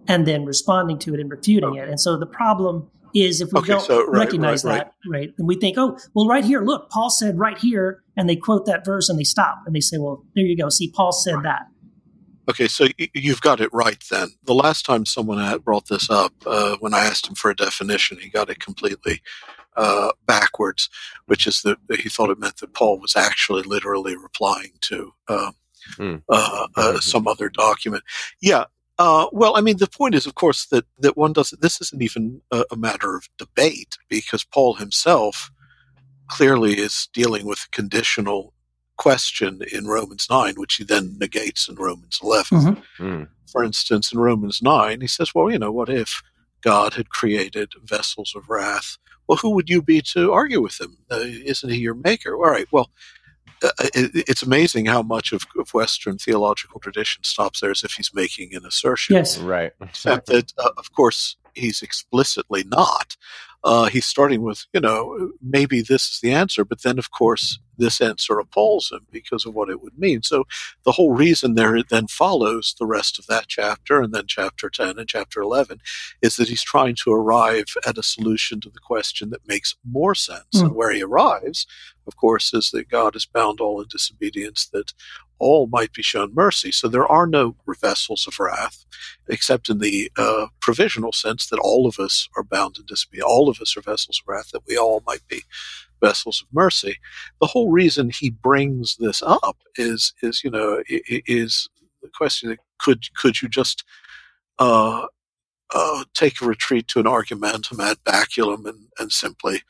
and 0.07 0.27
then 0.27 0.45
responding 0.45 0.99
to 0.99 1.15
it 1.15 1.21
and 1.21 1.31
refuting 1.31 1.77
it. 1.77 1.89
And 1.89 1.99
so 1.99 2.19
the 2.19 2.27
problem 2.27 2.91
is 3.15 3.41
if 3.41 3.53
we 3.53 3.61
Okay, 3.61 3.69
don't 3.69 3.81
so, 3.87 4.05
right, 4.07 4.27
recognize 4.27 4.65
right, 4.65 4.79
that, 4.79 4.93
right, 5.09 5.33
and 5.39 5.47
we 5.47 5.55
think, 5.57 5.79
oh, 5.79 5.97
well, 6.15 6.27
right 6.27 6.45
here, 6.45 6.63
look, 6.63 6.91
Paul 6.91 7.11
said 7.11 7.39
right 7.39 7.57
here, 7.57 8.03
and 8.17 8.29
they 8.29 8.37
quote 8.37 8.67
that 8.67 8.85
verse 8.85 9.09
and 9.09 9.19
they 9.19 9.25
stop 9.25 9.63
and 9.67 9.75
they 9.75 9.81
say, 9.81 9.99
well, 9.99 10.25
there 10.35 10.45
you 10.45 10.57
go. 10.57 10.69
See, 10.69 10.91
Paul 10.91 11.13
said 11.13 11.37
that. 11.45 11.63
Okay, 12.51 12.69
so 12.69 12.89
you've 13.15 13.41
got 13.41 13.61
it 13.61 13.71
right 13.73 14.03
then. 14.11 14.29
The 14.43 14.55
last 14.55 14.85
time 14.85 15.07
someone 15.07 15.39
had 15.39 15.65
brought 15.65 15.87
this 15.89 16.11
up, 16.11 16.35
uh, 16.45 16.77
when 16.81 16.93
I 16.93 17.07
asked 17.07 17.27
him 17.27 17.35
for 17.35 17.51
a 17.51 17.57
definition, 17.57 18.19
he 18.19 18.29
got 18.29 18.51
it 18.51 18.61
completely 18.61 19.23
uh, 19.77 20.11
backwards, 20.27 20.89
which 21.27 21.47
is 21.47 21.63
that 21.63 21.79
he 22.01 22.09
thought 22.09 22.31
it 22.31 22.39
meant 22.39 22.59
that 22.59 22.75
Paul 22.75 22.99
was 22.99 23.17
actually 23.17 23.63
literally 23.63 24.17
replying 24.17 24.73
to 24.83 25.13
uh, 25.29 25.53
Hmm. 25.97 26.17
uh, 26.31 26.67
uh, 26.77 26.93
Mhm. 26.95 27.03
some 27.03 27.27
other 27.29 27.49
document. 27.51 28.03
Yeah. 28.41 28.65
Uh, 28.99 29.27
well, 29.33 29.57
I 29.57 29.61
mean, 29.61 29.77
the 29.79 29.87
point 29.87 30.15
is, 30.15 30.25
of 30.25 30.35
course, 30.35 30.65
that, 30.67 30.87
that 31.01 31.17
one 31.17 31.33
doesn't, 31.35 31.61
this 31.61 31.81
isn't 31.81 32.01
even 32.01 32.41
a, 32.51 32.65
a 32.71 32.77
matter 32.77 33.15
of 33.17 33.29
debate 33.39 33.99
because 34.09 34.45
Paul 34.45 34.75
himself 34.75 35.51
clearly 36.31 36.79
is 36.79 37.09
dealing 37.13 37.45
with 37.45 37.67
a 37.67 37.77
conditional 37.77 38.55
question 38.97 39.61
in 39.73 39.87
Romans 39.89 40.27
9, 40.31 40.55
which 40.57 40.77
he 40.77 40.85
then 40.85 41.17
negates 41.19 41.69
in 41.69 41.75
Romans 41.75 42.19
11 42.23 42.59
Mhm. 42.59 42.83
Mm. 42.99 43.29
for 43.51 43.63
instance, 43.65 44.11
in 44.13 44.19
Romans 44.21 44.63
9, 44.63 45.01
he 45.03 45.07
says, 45.09 45.35
well, 45.35 45.51
you 45.51 45.59
know, 45.59 45.73
what 45.73 45.89
if 45.91 46.23
God 46.65 46.95
had 46.95 47.11
created 47.11 47.73
vessels 47.85 48.35
of 48.35 48.49
wrath? 48.49 48.99
Well, 49.27 49.39
who 49.39 49.51
would 49.51 49.69
you 49.69 49.83
be 49.83 50.01
to 50.13 50.33
argue 50.33 50.61
with 50.61 50.81
him? 50.81 50.99
Uh, 51.11 51.21
isn't 51.21 51.71
he 51.71 51.79
your 51.79 51.95
maker? 51.95 52.35
All 52.35 52.51
right, 52.51 52.67
well, 52.73 52.91
uh, 53.63 53.71
it, 53.95 54.25
it's 54.29 54.43
amazing 54.43 54.87
how 54.87 55.03
much 55.03 55.33
of, 55.33 55.43
of 55.59 55.73
Western 55.73 56.19
theological 56.19 56.81
tradition 56.81 57.25
stops 57.25 57.61
there 57.61 57.71
as 57.71 57.85
if 57.85 57.93
he's 57.93 58.13
making 58.13 58.55
an 58.55 58.65
assertion. 58.67 59.17
Yes. 59.17 59.39
Right. 59.39 59.73
Except 59.81 60.27
that, 60.27 60.53
uh, 60.59 60.71
of 60.77 60.93
course, 60.93 61.37
he's 61.55 61.83
explicitly 61.83 62.65
not. 62.65 63.17
Uh, 63.65 63.87
he's 63.87 64.05
starting 64.05 64.43
with, 64.43 64.67
you 64.75 64.81
know, 64.81 65.33
maybe 65.41 65.81
this 65.81 66.11
is 66.11 66.21
the 66.21 66.33
answer, 66.33 66.67
but 66.67 66.83
then, 66.83 66.99
of 66.99 67.11
course, 67.11 67.59
this 67.79 68.01
answer 68.01 68.39
appalls 68.39 68.93
him 68.93 69.07
because 69.11 69.47
of 69.47 69.55
what 69.55 69.71
it 69.71 69.83
would 69.83 69.99
mean. 69.99 70.23
So 70.23 70.45
the 70.85 70.93
whole 70.93 71.13
reason 71.13 71.55
there 71.55 71.83
then 71.83 72.07
follows 72.07 72.75
the 72.79 72.87
rest 72.87 73.19
of 73.19 73.27
that 73.27 73.47
chapter 73.49 74.03
and 74.03 74.13
then 74.13 74.27
chapter 74.27 74.69
10 74.69 74.99
and 74.99 75.09
chapter 75.09 75.41
11 75.41 75.81
is 76.21 76.37
that 76.37 76.49
he's 76.49 76.63
trying 76.63 76.95
to 76.97 77.13
arrive 77.13 77.75
at 77.87 77.99
a 77.99 78.03
solution 78.03 78.61
to 78.61 78.71
the 78.71 78.81
question 78.81 79.31
that 79.31 79.49
makes 79.49 79.75
more 79.83 80.15
sense. 80.15 80.45
Mm. 80.55 80.67
And 80.67 80.75
where 80.75 80.93
he 80.93 81.03
arrives, 81.03 81.67
of 82.07 82.17
course, 82.17 82.53
is 82.53 82.71
that 82.73 82.91
God 82.91 83.17
is 83.17 83.25
bound 83.25 83.61
all 83.61 83.81
in 83.81 83.89
disobedience, 83.89 84.67
that 84.67 84.93
all 85.45 85.69
might 85.69 85.93
be 85.93 86.03
shown 86.03 86.35
mercy. 86.35 86.73
So 86.73 86.89
there 86.89 87.07
are 87.07 87.27
no 87.27 87.57
vessels 87.81 88.27
of 88.27 88.41
wrath, 88.41 88.85
except 89.29 89.69
in 89.69 89.79
the 89.79 90.11
uh, 90.17 90.47
provisional 90.61 91.13
sense 91.13 91.47
that 91.49 91.61
all 91.61 91.87
of 91.87 91.99
us 91.99 92.29
are 92.37 92.45
bound 92.45 92.79
in 92.79 92.87
disobedience. 92.87 93.29
All 93.29 93.49
of 93.51 93.61
us 93.61 93.77
are 93.77 93.83
vessels 93.83 94.21
of 94.23 94.29
wrath, 94.29 94.51
that 94.53 94.67
we 94.69 94.79
all 94.79 95.03
might 95.07 95.27
be 95.29 95.43
vessels 96.01 96.43
of 96.43 96.49
mercy. 96.53 96.97
The 97.41 97.49
whole 97.49 97.71
reason 97.71 98.11
he 98.11 98.31
brings 98.31 98.97
this 98.97 99.23
up 99.23 99.59
is, 99.77 100.15
is 100.23 100.43
you 100.45 100.51
know, 100.51 100.83
is 100.89 101.69
the 102.03 102.11
question: 102.21 102.57
could 102.79 103.03
could 103.17 103.43
you 103.43 103.49
just 103.49 103.85
uh, 104.59 105.07
uh, 105.75 106.05
take 106.15 106.41
a 106.41 106.47
retreat 106.47 106.89
to 106.89 107.01
an 107.01 107.07
argumentum 107.07 107.81
ad 107.81 107.99
baculum 108.07 108.67
and, 108.67 108.89
and 108.99 109.13
simply 109.13 109.63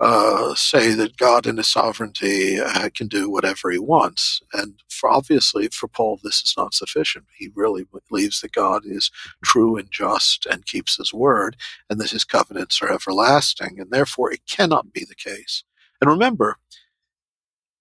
uh, 0.00 0.54
say 0.54 0.94
that 0.94 1.16
God 1.18 1.46
in 1.46 1.58
His 1.58 1.68
sovereignty 1.68 2.58
uh, 2.60 2.88
can 2.94 3.06
do 3.08 3.30
whatever 3.30 3.70
He 3.70 3.78
wants. 3.78 4.40
And 4.52 4.82
for 4.88 5.10
obviously, 5.10 5.68
for 5.68 5.88
Paul, 5.88 6.18
this 6.22 6.42
is 6.42 6.54
not 6.56 6.74
sufficient. 6.74 7.26
He 7.36 7.50
really 7.54 7.86
believes 8.08 8.40
that 8.40 8.52
God 8.52 8.82
is 8.86 9.10
true 9.44 9.76
and 9.76 9.90
just 9.90 10.46
and 10.46 10.66
keeps 10.66 10.96
His 10.96 11.12
word, 11.12 11.56
and 11.90 12.00
that 12.00 12.10
His 12.10 12.24
covenants 12.24 12.80
are 12.82 12.92
everlasting, 12.92 13.78
and 13.78 13.90
therefore 13.90 14.32
it 14.32 14.40
cannot 14.50 14.92
be 14.92 15.04
the 15.04 15.14
case. 15.14 15.64
And 16.00 16.10
remember, 16.10 16.56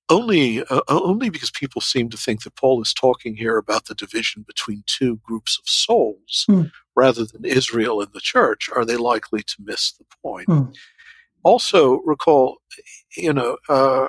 only 0.09 0.63
uh, 0.63 0.81
only 0.87 1.29
because 1.29 1.51
people 1.51 1.81
seem 1.81 2.09
to 2.09 2.17
think 2.17 2.43
that 2.43 2.55
Paul 2.55 2.81
is 2.81 2.93
talking 2.93 3.35
here 3.35 3.57
about 3.57 3.85
the 3.85 3.95
division 3.95 4.43
between 4.47 4.83
two 4.87 5.17
groups 5.23 5.59
of 5.59 5.67
souls 5.69 6.45
Hmm. 6.47 6.63
rather 6.95 7.25
than 7.25 7.45
Israel 7.45 8.01
and 8.01 8.11
the 8.13 8.19
church 8.21 8.69
are 8.75 8.85
they 8.85 8.97
likely 8.97 9.41
to 9.43 9.55
miss 9.59 9.91
the 9.93 10.05
point. 10.23 10.47
Hmm. 10.47 10.63
Also, 11.43 12.01
recall, 12.05 12.57
you 13.15 13.33
know, 13.33 13.57
uh, 13.67 14.07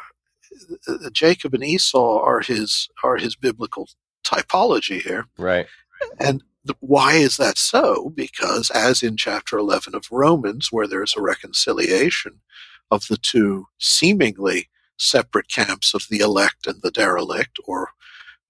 Jacob 1.12 1.54
and 1.54 1.64
Esau 1.64 2.20
are 2.20 2.40
his 2.40 2.88
are 3.02 3.16
his 3.16 3.36
biblical 3.36 3.88
typology 4.24 5.00
here. 5.00 5.26
Right. 5.38 5.66
And 6.18 6.42
why 6.80 7.14
is 7.14 7.36
that 7.36 7.58
so? 7.58 8.12
Because, 8.14 8.70
as 8.70 9.02
in 9.02 9.16
chapter 9.16 9.58
11 9.58 9.94
of 9.94 10.06
Romans, 10.10 10.70
where 10.70 10.86
there's 10.86 11.14
a 11.16 11.22
reconciliation 11.22 12.40
of 12.90 13.06
the 13.08 13.16
two 13.16 13.66
seemingly 13.78 14.68
separate 14.98 15.48
camps 15.48 15.94
of 15.94 16.06
the 16.10 16.18
elect 16.18 16.66
and 16.66 16.82
the 16.82 16.90
derelict, 16.90 17.58
or 17.64 17.90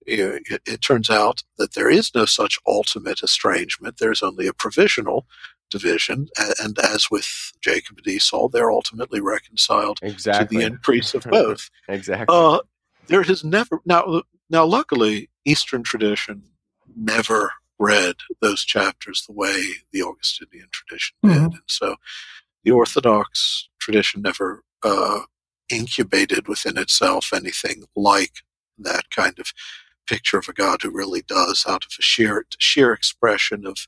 it 0.07 0.81
turns 0.81 1.09
out 1.09 1.43
that 1.57 1.75
there 1.75 1.91
is 1.91 2.15
no 2.15 2.25
such 2.25 2.59
ultimate 2.67 3.23
estrangement, 3.23 3.99
there's 3.99 4.23
only 4.23 4.47
a 4.47 4.53
provisional 4.53 5.27
division. 5.71 6.29
And 6.61 6.79
as 6.79 7.11
with 7.11 7.53
Jacob 7.61 7.99
and 7.99 8.07
Esau, 8.09 8.49
they're 8.49 8.71
ultimately 8.71 9.21
reconciled 9.21 9.99
Exactly. 10.03 10.57
to 10.57 10.61
the 10.61 10.67
increase 10.67 11.15
of 11.15 11.23
both. 11.31 11.71
Exactly. 11.89 12.27
Uh, 12.37 12.61
there 13.07 13.23
has 13.23 13.43
never 13.45 13.81
now. 13.85 14.23
Now, 14.51 14.65
luckily, 14.67 15.31
Eastern 15.45 15.83
tradition 15.85 16.43
never 16.97 17.53
read 17.79 18.17
those 18.41 18.65
chapters 18.65 19.25
the 19.27 19.33
way 19.33 19.63
the 19.93 20.03
Augustinian 20.03 20.67
tradition 20.73 21.17
did, 21.23 21.33
Mhm. 21.33 21.45
and 21.55 21.63
so 21.67 21.97
the 22.65 22.73
Orthodox 22.73 23.69
tradition 23.79 24.23
never 24.23 24.63
uh, 24.83 25.21
incubated 25.71 26.49
within 26.49 26.77
itself 26.77 27.33
anything 27.33 27.85
like 27.95 28.43
that 28.77 29.11
kind 29.11 29.39
of 29.39 29.53
picture 30.07 30.39
of 30.39 30.49
a 30.49 30.53
God 30.53 30.83
who 30.83 30.91
really 30.91 31.23
does, 31.23 31.65
out 31.69 31.85
of 31.85 31.93
a 31.99 32.03
sheer 32.03 32.45
sheer 32.59 32.93
expression 32.93 33.65
of 33.67 33.87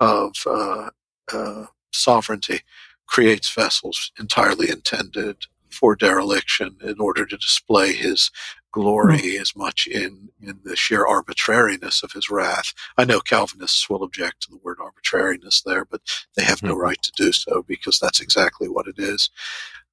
of 0.00 0.34
uh, 0.46 0.90
uh, 1.32 1.66
sovereignty, 1.92 2.60
creates 3.06 3.52
vessels 3.52 4.12
entirely 4.18 4.68
intended 4.70 5.36
for 5.70 5.94
dereliction 5.96 6.76
in 6.82 6.96
order 7.00 7.24
to 7.26 7.36
display 7.36 7.92
his 7.92 8.30
glory 8.72 9.38
as 9.38 9.56
much 9.56 9.86
in, 9.86 10.28
in 10.42 10.58
the 10.64 10.76
sheer 10.76 11.06
arbitrariness 11.06 12.02
of 12.02 12.12
his 12.12 12.30
wrath. 12.30 12.72
I 12.96 13.04
know 13.04 13.20
Calvinists 13.20 13.88
will 13.88 14.02
object 14.02 14.42
to 14.42 14.50
the 14.50 14.58
word 14.58 14.78
arbitrariness 14.80 15.62
there, 15.62 15.84
but 15.84 16.00
they 16.36 16.44
have 16.44 16.62
no 16.62 16.74
Mhm. 16.74 16.80
right 16.80 17.02
to 17.02 17.12
do 17.16 17.32
so 17.32 17.62
because 17.66 17.98
that's 17.98 18.20
exactly 18.20 18.68
what 18.68 18.86
it 18.86 18.98
is. 18.98 19.30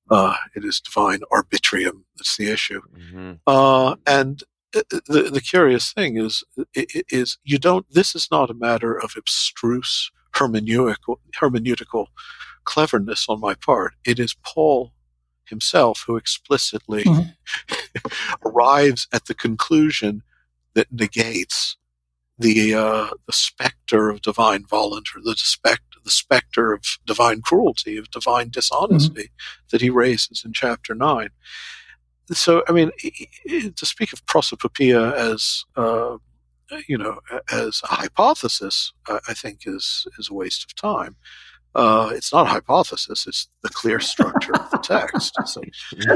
Uh, 0.10 0.36
it 0.56 0.64
is 0.64 0.80
divine 0.80 1.22
arbitrium. 1.32 2.04
That's 2.18 2.38
the 2.38 2.52
issue. 2.52 2.82
Mhm. 2.96 3.40
Uh, 3.48 3.96
and 4.06 4.44
the, 4.74 5.30
the 5.32 5.42
curious 5.42 5.94
thing 5.94 6.18
is, 6.18 6.44
is 6.76 7.38
you 7.44 7.58
don't. 7.58 7.86
This 7.90 8.14
is 8.14 8.28
not 8.30 8.50
a 8.50 8.54
matter 8.54 8.94
of 8.94 9.14
abstruse 9.16 10.12
hermeneutical 10.36 11.18
hermeneutical 11.40 12.08
cleverness 12.66 13.26
on 13.30 13.40
my 13.40 13.54
part. 13.54 13.94
It 14.06 14.20
is 14.20 14.36
Paul 14.44 14.92
himself 15.46 16.04
who 16.08 16.16
explicitly 16.18 17.04
Mhm. 17.04 17.36
arrives 18.46 19.08
at 19.14 19.26
the 19.26 19.34
conclusion 19.34 20.24
that 20.74 20.92
negates 20.92 21.78
the 22.38 22.74
uh, 22.76 23.10
the 23.28 23.34
specter 23.34 24.10
of 24.10 24.22
divine 24.22 24.66
volunteer, 24.66 25.22
the 25.24 25.36
spect 25.38 25.84
the 26.04 26.12
specter 26.12 26.74
of 26.74 26.84
divine 27.06 27.42
cruelty, 27.42 27.98
of 27.98 28.12
divine 28.12 28.50
dishonesty 28.50 29.32
that 29.72 29.82
he 29.82 29.90
raises 29.90 30.44
in 30.46 30.54
chapter 30.54 30.94
nine. 30.94 31.30
So, 32.32 32.64
I 32.68 32.72
mean, 32.72 32.92
to 33.76 33.86
speak 33.86 34.12
of 34.14 34.26
prosopopoeia 34.26 35.14
as 35.16 35.64
uh, 35.76 36.18
you 36.88 36.98
know 36.98 37.20
as 37.52 37.82
a 37.84 37.96
hypothesis, 37.96 38.94
I 39.08 39.20
I 39.30 39.34
think 39.34 39.62
is 39.66 40.08
is 40.18 40.30
a 40.30 40.34
waste 40.34 40.64
of 40.64 40.76
time. 40.76 41.16
Uh, 41.76 42.12
it's 42.14 42.32
not 42.32 42.48
a 42.48 42.50
hypothesis; 42.50 43.28
it's 43.28 43.50
the 43.62 43.70
clear 43.70 44.00
structure 44.00 44.56
of 44.56 44.72
the 44.72 44.78
text. 44.78 45.36
So 45.48 45.62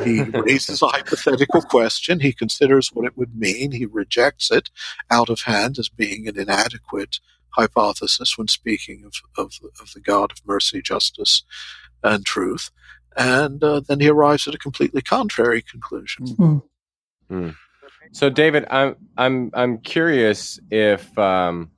he 0.04 0.22
raises 0.24 0.82
a 0.82 0.88
hypothetical 0.88 1.62
question. 1.62 2.22
He 2.22 2.32
considers 2.34 2.90
what 2.94 3.06
it 3.06 3.18
would 3.18 3.36
mean. 3.36 3.72
He 3.72 3.86
rejects 3.86 4.52
it 4.52 4.70
out 5.12 5.30
of 5.30 5.42
hand 5.42 5.78
as 5.78 5.90
being 5.90 6.28
an 6.28 6.40
inadequate 6.40 7.20
hypothesis 7.52 8.38
when 8.38 8.48
speaking 8.48 9.04
of, 9.06 9.14
of, 9.38 9.54
of 9.82 9.92
the 9.94 10.00
God 10.00 10.32
of 10.32 10.46
mercy, 10.46 10.82
justice, 10.82 11.44
and 12.04 12.26
truth. 12.26 12.72
And 13.18 13.64
uh, 13.64 13.82
then 13.82 14.00
he 14.00 14.08
arrives 14.10 14.48
at 14.48 14.56
a 14.56 14.60
completely 14.60 15.02
contrary 15.02 15.62
conclusion. 15.62 16.26
So, 18.12 18.30
David, 18.30 18.66
I'm 18.70 18.96
I'm 19.18 19.52
I'm 19.54 19.78
curious 19.80 20.60
if 20.72 21.18
um, 21.18 21.72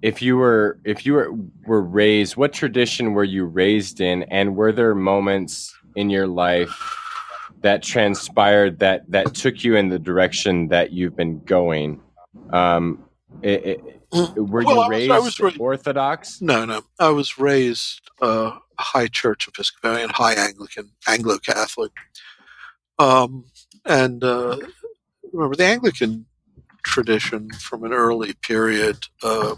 if 0.00 0.22
you 0.22 0.36
were 0.36 0.78
if 0.84 1.04
you 1.04 1.14
were 1.14 1.32
were 1.66 1.82
raised, 1.82 2.36
what 2.36 2.52
tradition 2.52 3.12
were 3.12 3.24
you 3.24 3.44
raised 3.44 4.00
in, 4.00 4.24
and 4.24 4.56
were 4.56 4.72
there 4.72 4.94
moments 4.94 5.74
in 5.96 6.10
your 6.10 6.26
life 6.26 6.98
that 7.60 7.82
transpired 7.82 8.78
that 8.80 9.10
that 9.10 9.34
took 9.34 9.62
you 9.64 9.76
in 9.76 9.88
the 9.88 9.98
direction 9.98 10.68
that 10.68 10.92
you've 10.92 11.16
been 11.16 11.40
going? 11.44 12.00
Um, 12.52 13.04
it, 13.42 13.64
it, 13.64 14.02
were 14.12 14.62
Well, 14.64 14.84
you 14.84 14.88
raised 14.90 15.10
I 15.10 15.18
was 15.18 15.40
ra- 15.40 15.52
Orthodox? 15.58 16.40
No, 16.42 16.64
no. 16.64 16.82
I 16.98 17.08
was 17.10 17.38
raised 17.38 18.10
uh, 18.20 18.58
high 18.78 19.06
church 19.06 19.48
Episcopalian, 19.48 20.10
high 20.10 20.34
Anglican, 20.34 20.90
Anglo 21.06 21.38
Catholic. 21.38 21.92
Um, 22.98 23.44
and 23.86 24.22
uh, 24.22 24.58
remember 25.32 25.56
the 25.56 25.64
Anglican 25.66 26.26
tradition 26.84 27.50
from 27.52 27.84
an 27.84 27.92
early 27.92 28.34
period, 28.34 28.98
uh, 29.22 29.54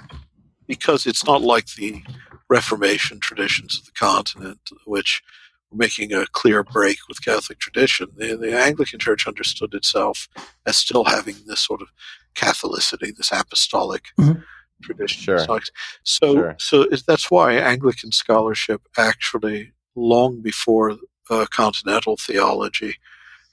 because 0.66 1.06
it's 1.06 1.24
not 1.24 1.42
like 1.42 1.66
the 1.74 2.02
Reformation 2.48 3.20
traditions 3.20 3.78
of 3.78 3.86
the 3.86 3.92
continent, 3.92 4.60
which 4.86 5.22
were 5.70 5.78
making 5.78 6.12
a 6.12 6.26
clear 6.26 6.62
break 6.62 6.98
with 7.08 7.24
Catholic 7.24 7.58
tradition. 7.58 8.08
The, 8.16 8.36
the 8.36 8.56
Anglican 8.58 8.98
Church 8.98 9.26
understood 9.26 9.74
itself 9.74 10.28
as 10.66 10.76
still 10.76 11.04
having 11.04 11.36
this 11.46 11.60
sort 11.60 11.82
of 11.82 11.88
Catholicity, 12.34 13.16
this 13.16 13.32
apostolic 13.32 14.06
Mhm. 14.18 14.42
tradition. 14.82 15.22
Sure. 15.22 15.38
So, 15.38 15.60
so, 16.02 16.34
Sure. 16.34 16.56
so 16.58 16.82
it, 16.82 17.02
that's 17.06 17.30
why 17.30 17.54
Anglican 17.54 18.12
scholarship 18.12 18.82
actually, 18.98 19.72
long 19.94 20.42
before 20.42 20.96
uh, 21.30 21.46
continental 21.50 22.16
theology, 22.16 22.96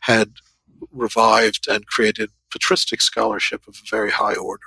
had 0.02 0.34
revived 0.92 1.68
and 1.68 1.86
created 1.88 2.32
patristic 2.52 3.02
scholarship 3.02 3.68
of 3.68 3.76
a 3.76 3.90
very 3.90 4.12
high 4.12 4.36
order. 4.36 4.64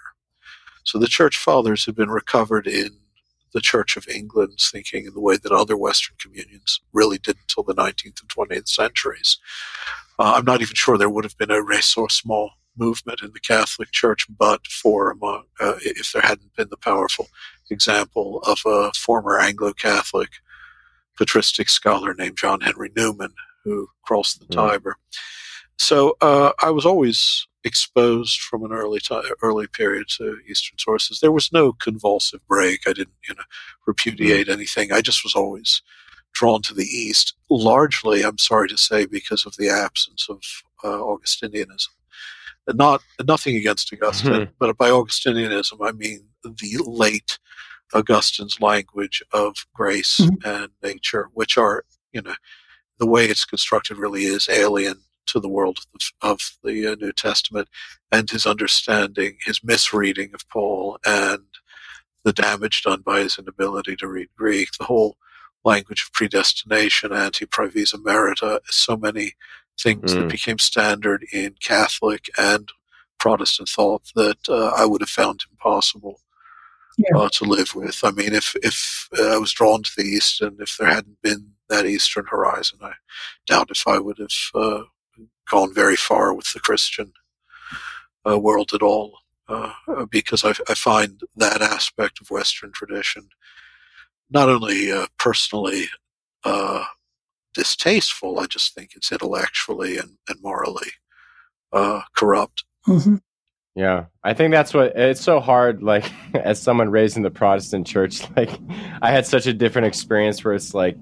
So 0.85 0.99
the 0.99 1.07
church 1.07 1.37
fathers 1.37 1.87
had 1.87 1.95
been 1.95 2.11
recovered 2.11 2.67
in 2.67 2.91
the 3.53 3.61
Church 3.61 3.97
of 3.97 4.09
England's 4.09 4.71
thinking 4.71 5.07
in 5.07 5.15
the 5.15 5.21
way 5.21 5.37
that 5.37 5.53
other 5.53 5.77
Western 5.77 6.17
communions 6.19 6.81
really 6.93 7.19
did 7.19 7.37
until 7.41 7.63
the 7.63 7.75
19th 7.75 8.21
and 8.21 8.29
20th 8.29 8.69
centuries. 8.69 9.39
Uh, 10.19 10.35
I'm 10.37 10.45
not 10.45 10.61
even 10.61 10.75
sure 10.75 10.99
there 10.99 11.09
would 11.09 11.25
have 11.25 11.39
been 11.39 11.51
a 11.53 11.63
ressourcement 11.63 12.51
movement 12.77 13.23
in 13.23 13.33
the 13.33 13.41
Catholic 13.41 13.93
Church, 13.93 14.27
but 14.29 14.67
for 14.67 15.11
among, 15.13 15.45
uh, 15.61 15.75
if 15.83 16.13
there 16.13 16.23
hadn't 16.23 16.55
been 16.57 16.69
the 16.71 16.77
powerful 16.77 17.29
example 17.71 18.41
of 18.45 18.59
a 18.67 18.91
former 18.93 19.39
Anglo-Catholic 19.39 20.31
patristic 21.17 21.69
scholar 21.69 22.13
named 22.15 22.37
John 22.37 22.61
Henry 22.61 22.91
Newman, 22.97 23.33
who 23.63 23.89
crossed 24.03 24.41
the 24.41 24.47
Mm. 24.47 24.55
Tiber. 24.55 24.99
So 25.79 26.17
uh, 26.21 26.53
I 26.63 26.71
was 26.71 26.87
always 26.87 27.47
exposed 27.65 28.41
from 28.41 28.63
an 28.65 28.73
early 28.73 29.01
time, 29.01 29.25
early 29.43 29.67
period 29.67 30.07
to 30.19 30.39
Eastern 30.49 30.79
sources. 30.79 31.21
There 31.21 31.33
was 31.33 31.53
no 31.53 31.73
convulsive 31.73 32.41
break. 32.47 32.81
I 32.87 32.93
didn't, 32.93 33.15
you 33.29 33.35
know, 33.35 33.43
repudiate 33.87 34.49
anything. 34.49 34.93
I 34.93 35.01
just 35.01 35.25
was 35.25 35.35
always 35.35 35.83
drawn 36.33 36.63
to 36.63 36.75
the 36.75 36.85
East. 36.85 37.35
Largely, 37.51 38.23
I'm 38.23 38.39
sorry 38.39 38.69
to 38.69 38.77
say, 38.77 39.07
because 39.07 39.47
of 39.47 39.57
the 39.57 39.69
absence 39.71 40.27
of 40.29 40.43
uh, 40.83 40.99
Augustinianism. 41.03 41.89
Not 42.73 43.03
nothing 43.27 43.57
against 43.57 43.93
Augustine, 43.93 44.49
but 44.59 44.77
by 44.79 44.89
Augustinianism 44.89 45.87
I 45.87 45.93
mean 45.93 46.29
the 46.43 46.83
late 46.87 47.39
Augustine's 47.95 48.61
language 48.61 49.23
of 49.33 49.55
grace 49.75 50.19
Mhm. 50.21 50.45
and 50.45 50.69
nature, 50.83 51.29
which 51.35 51.59
are, 51.59 51.85
you 52.13 52.23
know, 52.23 52.35
the 52.99 53.07
way 53.07 53.27
it's 53.27 53.45
constructed 53.45 53.99
really 53.99 54.25
is 54.25 54.49
alien 54.49 55.03
to 55.27 55.41
the 55.41 55.49
world 55.49 55.79
of 55.79 55.87
the, 55.93 56.29
of 56.29 56.41
the 56.65 56.93
uh, 56.93 56.97
New 56.97 57.13
Testament, 57.13 57.69
and 58.13 58.31
his 58.31 58.47
understanding, 58.47 59.39
his 59.45 59.63
misreading 59.65 60.31
of 60.35 60.49
Paul, 60.49 60.99
and 61.07 61.45
the 62.25 62.33
damage 62.33 62.83
done 62.83 63.03
by 63.03 63.21
his 63.21 63.39
inability 63.39 63.97
to 63.97 64.09
read 64.09 64.29
Greek, 64.37 64.71
the 64.79 64.85
whole 64.87 65.17
language 65.65 66.03
of 66.03 66.13
predestination, 66.13 67.13
ante 67.13 67.47
praevisa 67.47 67.95
merita, 67.97 68.61
so 68.67 68.97
many 68.97 69.35
things 69.81 70.15
that 70.17 70.27
Mm. 70.27 70.31
became 70.31 70.59
standard 70.59 71.25
in 71.33 71.55
Catholic 71.63 72.27
and 72.39 72.71
Protestant 73.19 73.69
thought 73.69 74.03
that 74.17 74.39
uh, 74.49 74.73
I 74.77 74.87
would 74.87 75.01
have 75.03 75.11
found 75.11 75.45
impossible 75.51 76.21
Yeah. 76.99 77.19
uh, 77.19 77.29
to 77.35 77.45
live 77.45 77.75
with. 77.75 78.01
I 78.05 78.11
mean, 78.13 78.35
if 78.35 78.55
if 78.63 79.09
uh, 79.19 79.35
I 79.35 79.39
was 79.39 79.53
drawn 79.53 79.83
to 79.83 79.93
the 79.97 80.05
East, 80.05 80.41
and 80.43 80.61
if 80.61 80.77
there 80.79 80.89
hadn't 80.89 81.23
been 81.23 81.53
that 81.69 81.87
Eastern 81.87 82.27
horizon, 82.27 82.79
I 82.83 82.93
doubt 83.47 83.71
if 83.71 83.87
I 83.89 83.99
would 83.99 84.19
have 84.19 84.29
uh, 84.55 84.85
gone 85.51 85.75
very 85.75 85.97
far 85.97 86.35
with 86.35 86.53
the 86.53 86.61
Christian 86.61 87.13
uh, 88.29 88.39
world 88.39 88.71
at 88.75 88.83
all. 88.83 89.19
Uh, 89.47 89.73
because 90.11 90.43
I, 90.43 90.55
I 90.71 90.75
find 90.75 91.21
that 91.37 91.61
aspect 91.61 92.19
of 92.21 92.31
Western 92.31 92.73
tradition 92.73 93.29
not 94.31 94.49
only 94.49 94.91
uh, 94.91 95.07
personally 95.19 95.85
uh, 96.45 96.85
distasteful, 97.55 98.41
I 98.41 98.47
just 98.47 98.75
think 98.75 98.91
it's 98.95 99.13
intellectually 99.13 99.99
and, 99.99 100.17
and 100.29 100.39
morally 100.43 100.91
uh, 101.73 102.03
corrupt. 102.17 102.65
Mhm. 102.87 103.21
Yeah, 103.77 104.05
I 104.23 104.35
think 104.35 104.53
that's 104.53 104.73
what 104.73 104.97
it's 104.97 105.21
so 105.21 105.41
hard. 105.41 105.83
Like, 105.83 106.11
as 106.35 106.61
someone 106.61 106.91
raised 106.91 107.17
in 107.17 107.23
the 107.23 107.31
Protestant 107.31 107.87
church, 107.87 108.23
like, 108.37 108.51
I 109.03 109.11
had 109.11 109.27
such 109.27 109.47
a 109.47 109.53
different 109.53 109.87
experience 109.87 110.45
where 110.45 110.55
it's 110.55 110.75
like, 110.75 110.97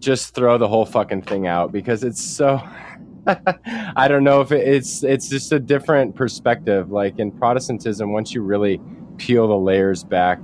just 0.00 0.34
throw 0.34 0.58
the 0.58 0.68
whole 0.68 0.84
fucking 0.84 1.22
thing 1.22 1.46
out 1.46 1.72
because 1.72 2.04
it's 2.04 2.22
so. 2.22 2.60
I 3.96 4.08
don't 4.08 4.24
know 4.24 4.40
if 4.40 4.52
it, 4.52 4.66
it's 4.66 5.02
it's 5.02 5.28
just 5.28 5.52
a 5.52 5.58
different 5.58 6.14
perspective. 6.14 6.90
Like 6.90 7.18
in 7.18 7.30
Protestantism, 7.30 8.12
once 8.12 8.34
you 8.34 8.42
really 8.42 8.80
peel 9.16 9.48
the 9.48 9.56
layers 9.56 10.04
back, 10.04 10.40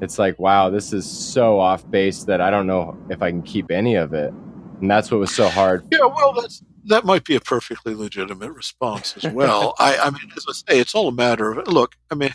it's 0.00 0.18
like, 0.18 0.38
wow, 0.38 0.70
this 0.70 0.92
is 0.92 1.08
so 1.08 1.58
off 1.58 1.88
base 1.90 2.24
that 2.24 2.40
I 2.40 2.50
don't 2.50 2.66
know 2.66 2.96
if 3.10 3.22
I 3.22 3.30
can 3.30 3.42
keep 3.42 3.70
any 3.70 3.94
of 3.94 4.12
it. 4.12 4.32
And 4.80 4.90
that's 4.90 5.10
what 5.10 5.20
was 5.20 5.34
so 5.34 5.48
hard. 5.48 5.86
Yeah, 5.90 6.06
well, 6.06 6.32
that's 6.32 6.62
that 6.86 7.04
might 7.04 7.24
be 7.24 7.36
a 7.36 7.40
perfectly 7.40 7.94
legitimate 7.94 8.52
response 8.52 9.14
as 9.16 9.30
well. 9.32 9.74
I, 9.78 9.96
I 9.98 10.10
mean, 10.10 10.30
as 10.36 10.46
I 10.48 10.52
say, 10.52 10.80
it's 10.80 10.94
all 10.94 11.08
a 11.08 11.12
matter 11.12 11.52
of 11.52 11.68
look. 11.68 11.96
I 12.10 12.14
mean, 12.14 12.34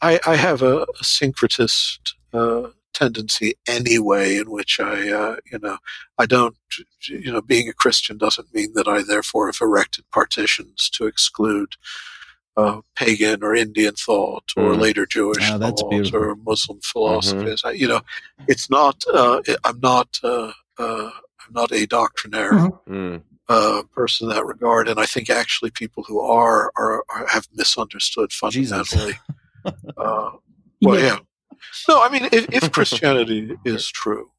I, 0.00 0.20
I 0.26 0.36
have 0.36 0.62
a, 0.62 0.82
a 0.82 1.02
syncretist 1.02 2.14
uh, 2.32 2.68
tendency 2.92 3.54
anyway, 3.66 4.36
in 4.36 4.50
which 4.50 4.78
I, 4.80 5.10
uh, 5.10 5.36
you 5.50 5.58
know, 5.60 5.78
I 6.18 6.26
don't, 6.26 6.56
you 7.08 7.32
know, 7.32 7.42
being 7.42 7.68
a 7.68 7.72
Christian 7.72 8.18
doesn't 8.18 8.52
mean 8.54 8.72
that 8.74 8.88
I 8.88 9.02
therefore 9.02 9.46
have 9.46 9.58
erected 9.60 10.04
partitions 10.12 10.88
to 10.90 11.06
exclude. 11.06 11.74
Uh, 12.54 12.82
pagan 12.96 13.42
or 13.42 13.54
Indian 13.54 13.94
thought, 13.94 14.44
or 14.58 14.74
Mm. 14.74 14.78
later 14.78 15.06
Jewish 15.06 15.50
Oh, 15.50 15.58
thought, 15.58 15.88
beautiful. 15.88 16.20
or 16.20 16.36
Muslim 16.36 16.80
philosophies. 16.82 17.62
I, 17.64 17.70
you 17.70 17.88
know, 17.88 18.02
it's 18.46 18.68
not. 18.68 19.02
Uh, 19.10 19.40
I'm 19.64 19.80
not. 19.80 20.18
Uh, 20.22 20.52
uh, 20.78 21.10
I'm 21.40 21.52
not 21.52 21.72
a 21.72 21.86
doctrinaire 21.86 22.52
Mhm. 22.52 22.78
Mm. 22.86 23.22
uh, 23.48 23.82
person 23.94 24.28
in 24.28 24.36
that 24.36 24.44
regard, 24.44 24.86
and 24.86 25.00
I 25.00 25.06
think 25.06 25.30
actually 25.30 25.70
people 25.70 26.02
who 26.02 26.20
are 26.20 26.70
are, 26.76 27.02
are 27.08 27.26
have 27.28 27.48
misunderstood 27.54 28.28
Jesus. 28.50 28.90
fundamentally. 28.90 29.18
uh, 29.96 30.30
well, 30.82 31.00
yeah. 31.00 31.20
No, 31.88 32.02
I 32.02 32.08
mean, 32.08 32.28
if, 32.32 32.46
if 32.52 32.72
Christianity 32.72 33.56
is 33.64 33.88
true, 33.88 34.30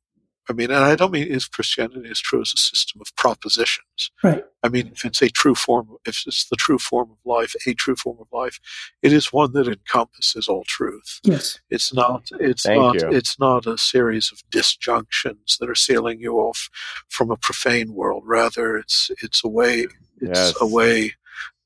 I 0.49 0.53
mean, 0.53 0.71
and 0.71 0.83
I 0.83 0.95
don't 0.95 1.11
mean 1.11 1.31
if 1.31 1.49
Christianity 1.51 2.09
is 2.09 2.19
true 2.19 2.41
as 2.41 2.51
a 2.53 2.57
system 2.59 2.99
of 2.99 3.15
propositions. 3.15 4.11
Right. 4.21 4.43
I 4.61 4.67
mean, 4.67 4.91
if 4.93 5.05
it's 5.05 5.21
a 5.21 5.29
true 5.29 5.55
form, 5.55 5.95
if 6.05 6.23
it's 6.27 6.45
the 6.49 6.57
true 6.57 6.77
form 6.77 7.11
of 7.11 7.17
life, 7.23 7.55
a 7.65 7.73
true 7.73 7.95
form 7.95 8.17
of 8.19 8.27
life, 8.33 8.59
it 9.01 9.13
is 9.13 9.31
one 9.31 9.53
that 9.53 9.67
encompasses 9.69 10.49
all 10.49 10.65
truth. 10.65 11.21
Yes. 11.23 11.59
It's 11.69 11.93
not. 11.93 12.27
It's 12.41 12.63
Thank 12.63 12.77
not. 12.81 12.95
you. 13.01 13.09
It's 13.17 13.39
not 13.39 13.65
a 13.65 13.77
series 13.77 14.31
of 14.33 14.41
disjunctions 14.49 15.57
that 15.59 15.69
are 15.69 15.75
sealing 15.75 16.19
you 16.19 16.35
off 16.35 16.69
from 17.07 17.31
a 17.31 17.37
profane 17.37 17.93
world. 17.93 18.23
Rather, 18.25 18.75
it's 18.75 19.11
it's 19.21 19.43
a 19.45 19.49
way. 19.49 19.87
It's 20.21 20.39
Yes. 20.39 20.53
a 20.61 20.67
way 20.67 21.13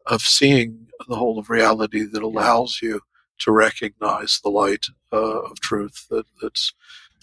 of 0.05 0.21
seeing 0.21 0.87
the 1.07 1.15
whole 1.15 1.37
of 1.39 1.49
reality 1.49 2.03
that 2.03 2.23
allows 2.23 2.79
you 2.81 3.01
to 3.39 3.51
recognize 3.51 4.39
the 4.43 4.49
light 4.49 4.85
uh, 5.13 5.41
of 5.41 5.59
truth 5.59 6.07
that 6.09 6.25
that's 6.41 6.73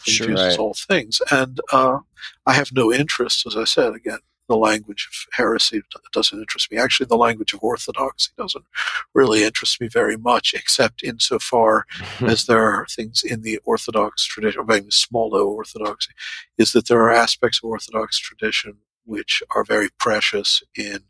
Sure. 0.07 0.29
infuses 0.29 0.47
Right. 0.51 0.59
all 0.59 0.75
things. 0.75 1.23
And 1.31 1.61
uh, 1.73 2.01
I 2.47 2.53
have 2.53 2.73
no 2.73 2.93
interest, 2.93 3.47
as 3.47 3.57
I 3.57 3.65
said 3.65 3.95
again. 3.95 4.19
The 4.49 4.57
language 4.57 5.09
of 5.11 5.35
heresy 5.35 5.81
doesn't 6.13 6.39
interest 6.39 6.71
me. 6.71 6.77
Actually, 6.77 7.07
the 7.07 7.17
language 7.17 7.55
of 7.55 7.61
orthodoxy 7.63 8.31
doesn't 8.37 8.67
really 9.15 9.43
interest 9.45 9.81
me 9.81 9.89
very 9.89 10.19
much, 10.19 10.53
except 10.53 11.03
insofar 11.03 11.87
as 12.29 12.45
there 12.45 12.63
are 12.65 12.87
things 12.87 13.23
in 13.25 13.41
the 13.41 13.59
Orthodox 13.65 14.25
tradition, 14.27 14.61
or 14.61 14.65
maybe 14.65 14.91
small 14.91 15.35
o 15.35 15.49
Orthodoxy, 15.49 16.13
is 16.59 16.73
that 16.73 16.89
there 16.89 17.01
are 17.01 17.11
aspects 17.11 17.61
of 17.63 17.71
Orthodox 17.71 18.19
tradition 18.19 18.77
which 19.07 19.43
are 19.55 19.65
very 19.65 19.89
precious 19.99 20.63
in 20.77 21.05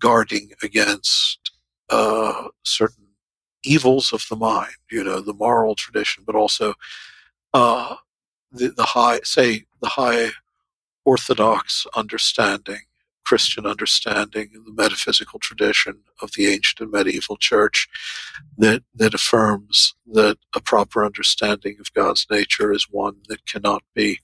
guarding 0.00 0.52
against 0.62 1.50
uh, 1.90 2.48
certain 2.62 3.03
evils 3.64 4.12
of 4.12 4.24
the 4.28 4.36
mind, 4.36 4.74
you 4.90 5.02
know, 5.02 5.20
the 5.20 5.34
moral 5.34 5.74
tradition, 5.74 6.24
but 6.26 6.34
also 6.34 6.74
uh, 7.52 7.96
the, 8.52 8.68
the 8.68 8.84
high, 8.84 9.20
say, 9.24 9.64
the 9.80 9.90
high 9.90 10.30
Orthodox 11.04 11.86
understanding 11.94 12.80
Christian 13.24 13.66
understanding, 13.66 14.50
the 14.52 14.72
metaphysical 14.72 15.38
tradition 15.38 16.00
of 16.20 16.32
the 16.32 16.46
ancient 16.46 16.80
and 16.80 16.90
medieval 16.90 17.36
church 17.36 17.88
that, 18.58 18.82
that 18.94 19.14
affirms 19.14 19.94
that 20.06 20.36
a 20.54 20.60
proper 20.60 21.04
understanding 21.04 21.76
of 21.80 21.92
God's 21.94 22.26
nature 22.30 22.72
is 22.72 22.86
one 22.90 23.16
that 23.28 23.46
cannot 23.46 23.82
be 23.94 24.20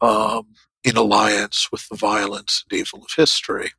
um, 0.00 0.48
in 0.82 0.96
alliance 0.96 1.68
with 1.70 1.88
the 1.88 1.96
violence 1.96 2.64
and 2.68 2.78
evil 2.78 3.00
of 3.00 3.10
history. 3.16 3.72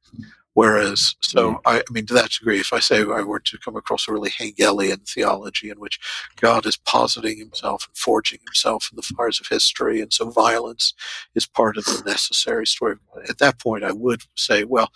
Whereas, 0.56 1.16
so 1.20 1.54
mm-hmm. 1.54 1.58
I, 1.66 1.80
I, 1.80 1.92
mean, 1.92 2.06
to 2.06 2.14
that 2.14 2.32
degree, 2.32 2.60
if 2.60 2.74
I 2.74 2.80
say 2.80 3.00
I 3.02 3.22
were 3.22 3.40
to 3.40 3.58
come 3.58 3.76
across 3.76 4.08
a 4.08 4.14
really 4.14 4.30
Hegelian 4.30 5.00
theology 5.00 5.70
in 5.70 5.80
which 5.80 6.00
God 6.40 6.66
is 6.66 6.78
positing 6.78 7.40
himself 7.40 7.88
and 7.88 7.98
forging 7.98 8.40
himself 8.46 8.90
in 8.92 8.96
the 8.96 9.02
fires 9.02 9.40
of 9.40 9.48
history, 9.48 10.00
and 10.00 10.14
so 10.14 10.30
violence 10.30 10.94
is 11.34 11.48
part 11.48 11.78
of 11.78 11.86
the 11.86 12.04
necessary 12.06 12.68
story, 12.68 12.98
at 13.28 13.40
that 13.40 13.60
point, 13.60 13.84
I 13.84 13.94
would 13.94 14.22
say, 14.36 14.64
well, 14.64 14.92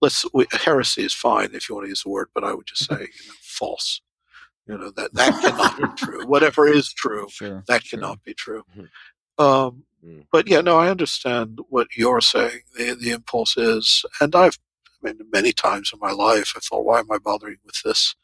let's 0.00 0.24
heresy 0.52 1.04
is 1.04 1.14
fine 1.14 1.50
if 1.52 1.68
you 1.68 1.74
want 1.74 1.86
to 1.86 1.90
use 1.90 2.02
the 2.02 2.10
word, 2.10 2.28
but 2.34 2.44
I 2.44 2.54
would 2.54 2.66
just 2.66 2.88
mm-hmm. 2.90 3.02
say 3.02 3.08
you 3.24 3.28
know, 3.28 3.34
false. 3.40 4.00
You 4.68 4.78
know 4.78 4.90
that 4.92 5.12
that 5.14 5.40
cannot 5.40 5.76
be 5.76 5.84
true. 6.04 6.24
Whatever 6.26 6.68
is 6.68 6.92
true, 6.92 7.26
sure, 7.28 7.64
that 7.66 7.84
cannot 7.84 8.18
sure. 8.18 8.22
be 8.24 8.34
true. 8.34 8.62
Mm-hmm. 8.70 8.84
Um, 9.38 9.84
Mm. 10.04 10.26
But 10.32 10.48
yeah, 10.48 10.60
no, 10.60 10.78
I 10.78 10.88
understand 10.88 11.60
what 11.68 11.88
you're 11.96 12.20
saying. 12.20 12.60
The 12.76 12.94
the 12.94 13.10
impulse 13.10 13.56
is, 13.56 14.04
and 14.20 14.34
I've, 14.34 14.58
I 15.02 15.08
mean, 15.08 15.18
many 15.32 15.52
times 15.52 15.90
in 15.92 16.00
my 16.00 16.12
life, 16.12 16.54
I 16.56 16.60
thought, 16.60 16.84
why 16.84 17.00
am 17.00 17.10
I 17.10 17.18
bothering 17.18 17.58
with 17.64 17.80
this 17.84 18.14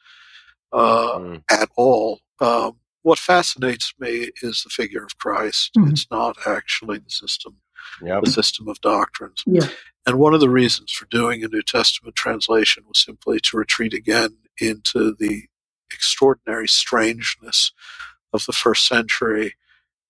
uh, 0.73 1.18
mm. 1.18 1.42
at 1.51 1.68
all? 1.77 2.21
Um, 2.40 2.79
what 3.03 3.18
fascinates 3.18 3.94
me 3.99 4.31
is 4.42 4.62
the 4.62 4.71
figure 4.71 5.05
of 5.05 5.18
Christ. 5.18 5.73
Mm-hmm. 5.77 5.90
It's 5.90 6.07
not 6.11 6.37
actually 6.47 6.99
the 6.99 7.11
system, 7.11 7.57
yep. 8.03 8.25
the 8.25 8.31
system 8.31 8.68
of 8.68 8.81
doctrines. 8.81 9.42
Yeah. 9.47 9.68
And 10.05 10.18
one 10.18 10.35
of 10.35 10.40
the 10.40 10.51
reasons 10.51 10.90
for 10.92 11.07
doing 11.07 11.44
a 11.44 11.49
New 11.49 11.62
Testament 11.62 12.16
translation 12.16 12.85
was 12.88 12.99
simply 12.99 13.38
to 13.40 13.57
retreat 13.57 13.94
again 13.94 14.37
into 14.61 15.14
the 15.18 15.44
extraordinary 15.92 16.68
strangeness 16.68 17.73
of 18.33 18.44
the 18.47 18.53
first 18.53 18.87
century 18.87 19.55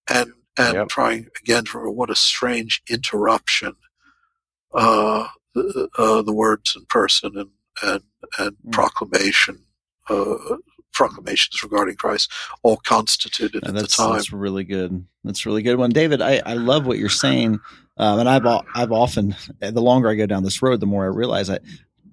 and 0.08 0.32
and 0.58 0.74
yep. 0.74 0.88
trying 0.88 1.28
again 1.40 1.64
for 1.64 1.90
what 1.90 2.10
a 2.10 2.16
strange 2.16 2.82
interruption 2.88 3.74
uh, 4.74 5.28
the, 5.54 5.88
uh, 5.96 6.22
the 6.22 6.32
words 6.32 6.74
in 6.76 6.84
person 6.86 7.32
and 7.36 7.50
and, 7.82 8.02
and 8.38 8.56
mm. 8.66 8.72
proclamation 8.72 9.62
uh, 10.08 10.56
proclamations 10.92 11.62
regarding 11.62 11.94
Christ 11.94 12.30
all 12.64 12.76
constituted 12.78 13.64
at 13.64 13.72
the 13.72 13.86
time. 13.86 14.14
That's 14.14 14.32
really 14.32 14.64
good. 14.64 15.06
That's 15.22 15.46
really 15.46 15.62
good 15.62 15.76
one, 15.76 15.90
David. 15.90 16.20
I, 16.20 16.42
I 16.44 16.54
love 16.54 16.86
what 16.86 16.98
you're 16.98 17.08
saying, 17.08 17.60
um, 17.98 18.18
and 18.18 18.28
I've 18.28 18.46
I've 18.74 18.90
often 18.90 19.36
the 19.60 19.80
longer 19.80 20.08
I 20.08 20.14
go 20.14 20.26
down 20.26 20.42
this 20.42 20.60
road, 20.60 20.80
the 20.80 20.86
more 20.86 21.04
I 21.04 21.08
realize 21.08 21.50
I 21.50 21.60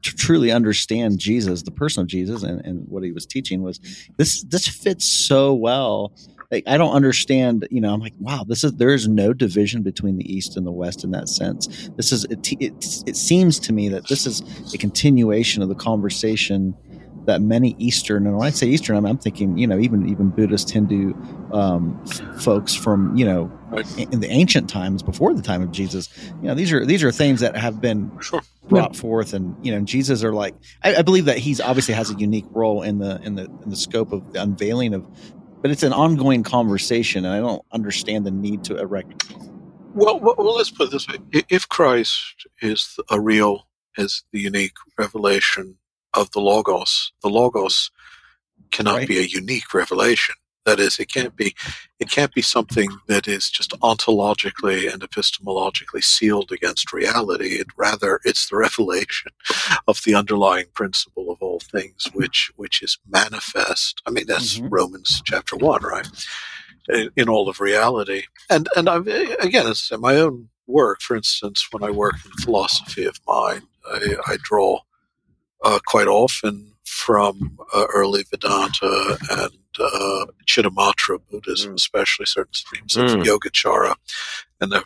truly 0.01 0.51
understand 0.51 1.17
Jesus, 1.17 1.63
the 1.63 1.71
person 1.71 2.01
of 2.01 2.07
Jesus, 2.07 2.43
and, 2.43 2.63
and 2.63 2.87
what 2.87 3.03
he 3.03 3.11
was 3.11 3.25
teaching 3.25 3.63
was 3.63 3.79
this. 4.17 4.43
This 4.43 4.67
fits 4.67 5.05
so 5.05 5.53
well 5.53 6.13
like 6.51 6.63
I 6.67 6.77
don't 6.77 6.93
understand. 6.93 7.67
You 7.71 7.81
know, 7.81 7.93
I'm 7.93 7.99
like, 7.99 8.13
wow, 8.19 8.43
this 8.47 8.63
is 8.63 8.73
there 8.73 8.93
is 8.93 9.07
no 9.07 9.33
division 9.33 9.83
between 9.83 10.17
the 10.17 10.33
East 10.33 10.57
and 10.57 10.65
the 10.65 10.71
West 10.71 11.03
in 11.03 11.11
that 11.11 11.29
sense. 11.29 11.89
This 11.95 12.11
is 12.11 12.25
it. 12.25 12.51
It, 12.59 13.03
it 13.05 13.15
seems 13.15 13.59
to 13.59 13.73
me 13.73 13.89
that 13.89 14.07
this 14.07 14.25
is 14.25 14.41
a 14.73 14.77
continuation 14.77 15.61
of 15.61 15.69
the 15.69 15.75
conversation 15.75 16.75
that 17.25 17.41
many 17.41 17.75
Eastern, 17.77 18.27
and 18.27 18.37
when 18.37 18.47
I 18.47 18.51
say 18.51 18.67
Eastern, 18.67 18.95
I'm, 18.95 19.05
I'm 19.05 19.17
thinking, 19.17 19.57
you 19.57 19.67
know, 19.67 19.79
even 19.79 20.07
even 20.07 20.29
Buddhist, 20.29 20.69
Hindu 20.71 21.13
um, 21.51 22.03
folks 22.39 22.73
from, 22.73 23.15
you 23.15 23.25
know, 23.25 23.51
in 23.97 24.19
the 24.19 24.29
ancient 24.29 24.69
times 24.69 25.03
before 25.03 25.33
the 25.33 25.41
time 25.41 25.61
of 25.61 25.71
Jesus. 25.71 26.09
You 26.41 26.49
know, 26.49 26.55
these 26.55 26.71
are 26.71 26.85
these 26.85 27.03
are 27.03 27.11
things 27.11 27.41
that 27.41 27.55
have 27.55 27.81
been 27.81 28.11
sure. 28.19 28.41
brought 28.67 28.95
forth, 28.95 29.33
and 29.33 29.55
you 29.65 29.71
know, 29.71 29.81
Jesus 29.81 30.23
are 30.23 30.33
like, 30.33 30.55
I, 30.83 30.95
I, 30.97 31.01
believe 31.01 31.25
that 31.25 31.37
he's 31.37 31.59
obviously 31.59 31.93
has 31.93 32.09
a 32.09 32.15
unique 32.15 32.45
role 32.51 32.81
in 32.81 32.99
the 32.99 33.19
in 33.23 33.35
the 33.35 33.45
in 33.45 33.69
the 33.69 33.75
scope 33.75 34.11
of 34.11 34.33
the 34.33 34.41
unveiling 34.41 34.93
of 34.93 35.05
but 35.65 35.71
it's 35.71 35.81
an 35.81 35.93
ongoing 35.93 36.43
conversation, 36.43 37.25
and 37.25 37.33
I 37.33 37.39
don't 37.39 37.65
understand 37.71 38.23
the 38.23 38.29
need 38.29 38.63
to 38.65 38.77
erect. 38.77 39.33
Well, 39.95 40.19
well, 40.19 40.55
let's 40.55 40.69
put 40.69 40.89
it 40.89 40.91
this 40.91 41.07
way: 41.07 41.17
if 41.49 41.67
Christ 41.67 42.45
is 42.61 42.99
a 43.09 43.19
real, 43.19 43.65
is 43.97 44.21
the 44.31 44.39
unique 44.39 44.75
revelation 44.95 45.79
of 46.13 46.29
the 46.33 46.39
Logos, 46.39 47.13
the 47.23 47.29
Logos 47.29 47.89
cannot 48.69 48.97
right. 48.97 49.07
be 49.07 49.17
a 49.17 49.23
unique 49.23 49.73
revelation. 49.73 50.35
That 50.65 50.79
is, 50.79 50.99
it 50.99 51.11
can't 51.11 51.35
be, 51.35 51.55
it 51.99 52.09
can't 52.09 52.33
be 52.33 52.41
something 52.41 52.89
that 53.07 53.27
is 53.27 53.49
just 53.49 53.71
ontologically 53.81 54.91
and 54.91 55.01
epistemologically 55.01 56.03
sealed 56.03 56.51
against 56.51 56.91
reality. 56.91 57.55
It 57.55 57.67
rather, 57.77 58.19
it's 58.23 58.49
the 58.49 58.57
revelation 58.57 59.31
of 59.87 60.01
the 60.03 60.15
underlying 60.15 60.65
principle 60.73 61.29
of 61.31 61.37
all 61.41 61.59
things, 61.59 62.05
which 62.13 62.51
which 62.55 62.81
is 62.81 62.97
manifest. 63.07 64.01
I 64.05 64.11
mean, 64.11 64.25
that's 64.27 64.57
mm-hmm. 64.57 64.69
Romans 64.69 65.21
chapter 65.25 65.55
one, 65.55 65.83
right? 65.83 66.07
In, 66.89 67.09
in, 67.15 67.29
all 67.29 67.49
of 67.49 67.59
reality, 67.59 68.23
and 68.49 68.67
and 68.75 68.87
I'm 68.87 69.07
again, 69.07 69.67
it's 69.67 69.91
my 69.97 70.17
own 70.17 70.49
work. 70.67 71.01
For 71.01 71.15
instance, 71.15 71.67
when 71.71 71.83
I 71.83 71.89
work 71.91 72.15
in 72.25 72.31
philosophy 72.43 73.05
of 73.05 73.19
mind, 73.27 73.63
I, 73.91 74.15
I 74.27 74.37
draw 74.43 74.79
uh, 75.63 75.79
quite 75.85 76.07
often 76.07 76.73
from 76.85 77.57
uh, 77.73 77.87
early 77.93 78.23
Vedanta 78.29 79.17
and 79.31 79.51
uh, 79.79 80.25
Chittamatra 80.45 81.19
Buddhism, 81.29 81.73
mm. 81.73 81.75
especially 81.75 82.25
certain 82.25 82.53
streams 82.53 82.95
of 82.95 83.09
mm. 83.09 83.23
Yogacara, 83.23 83.95
and 84.61 84.71
the, 84.71 84.83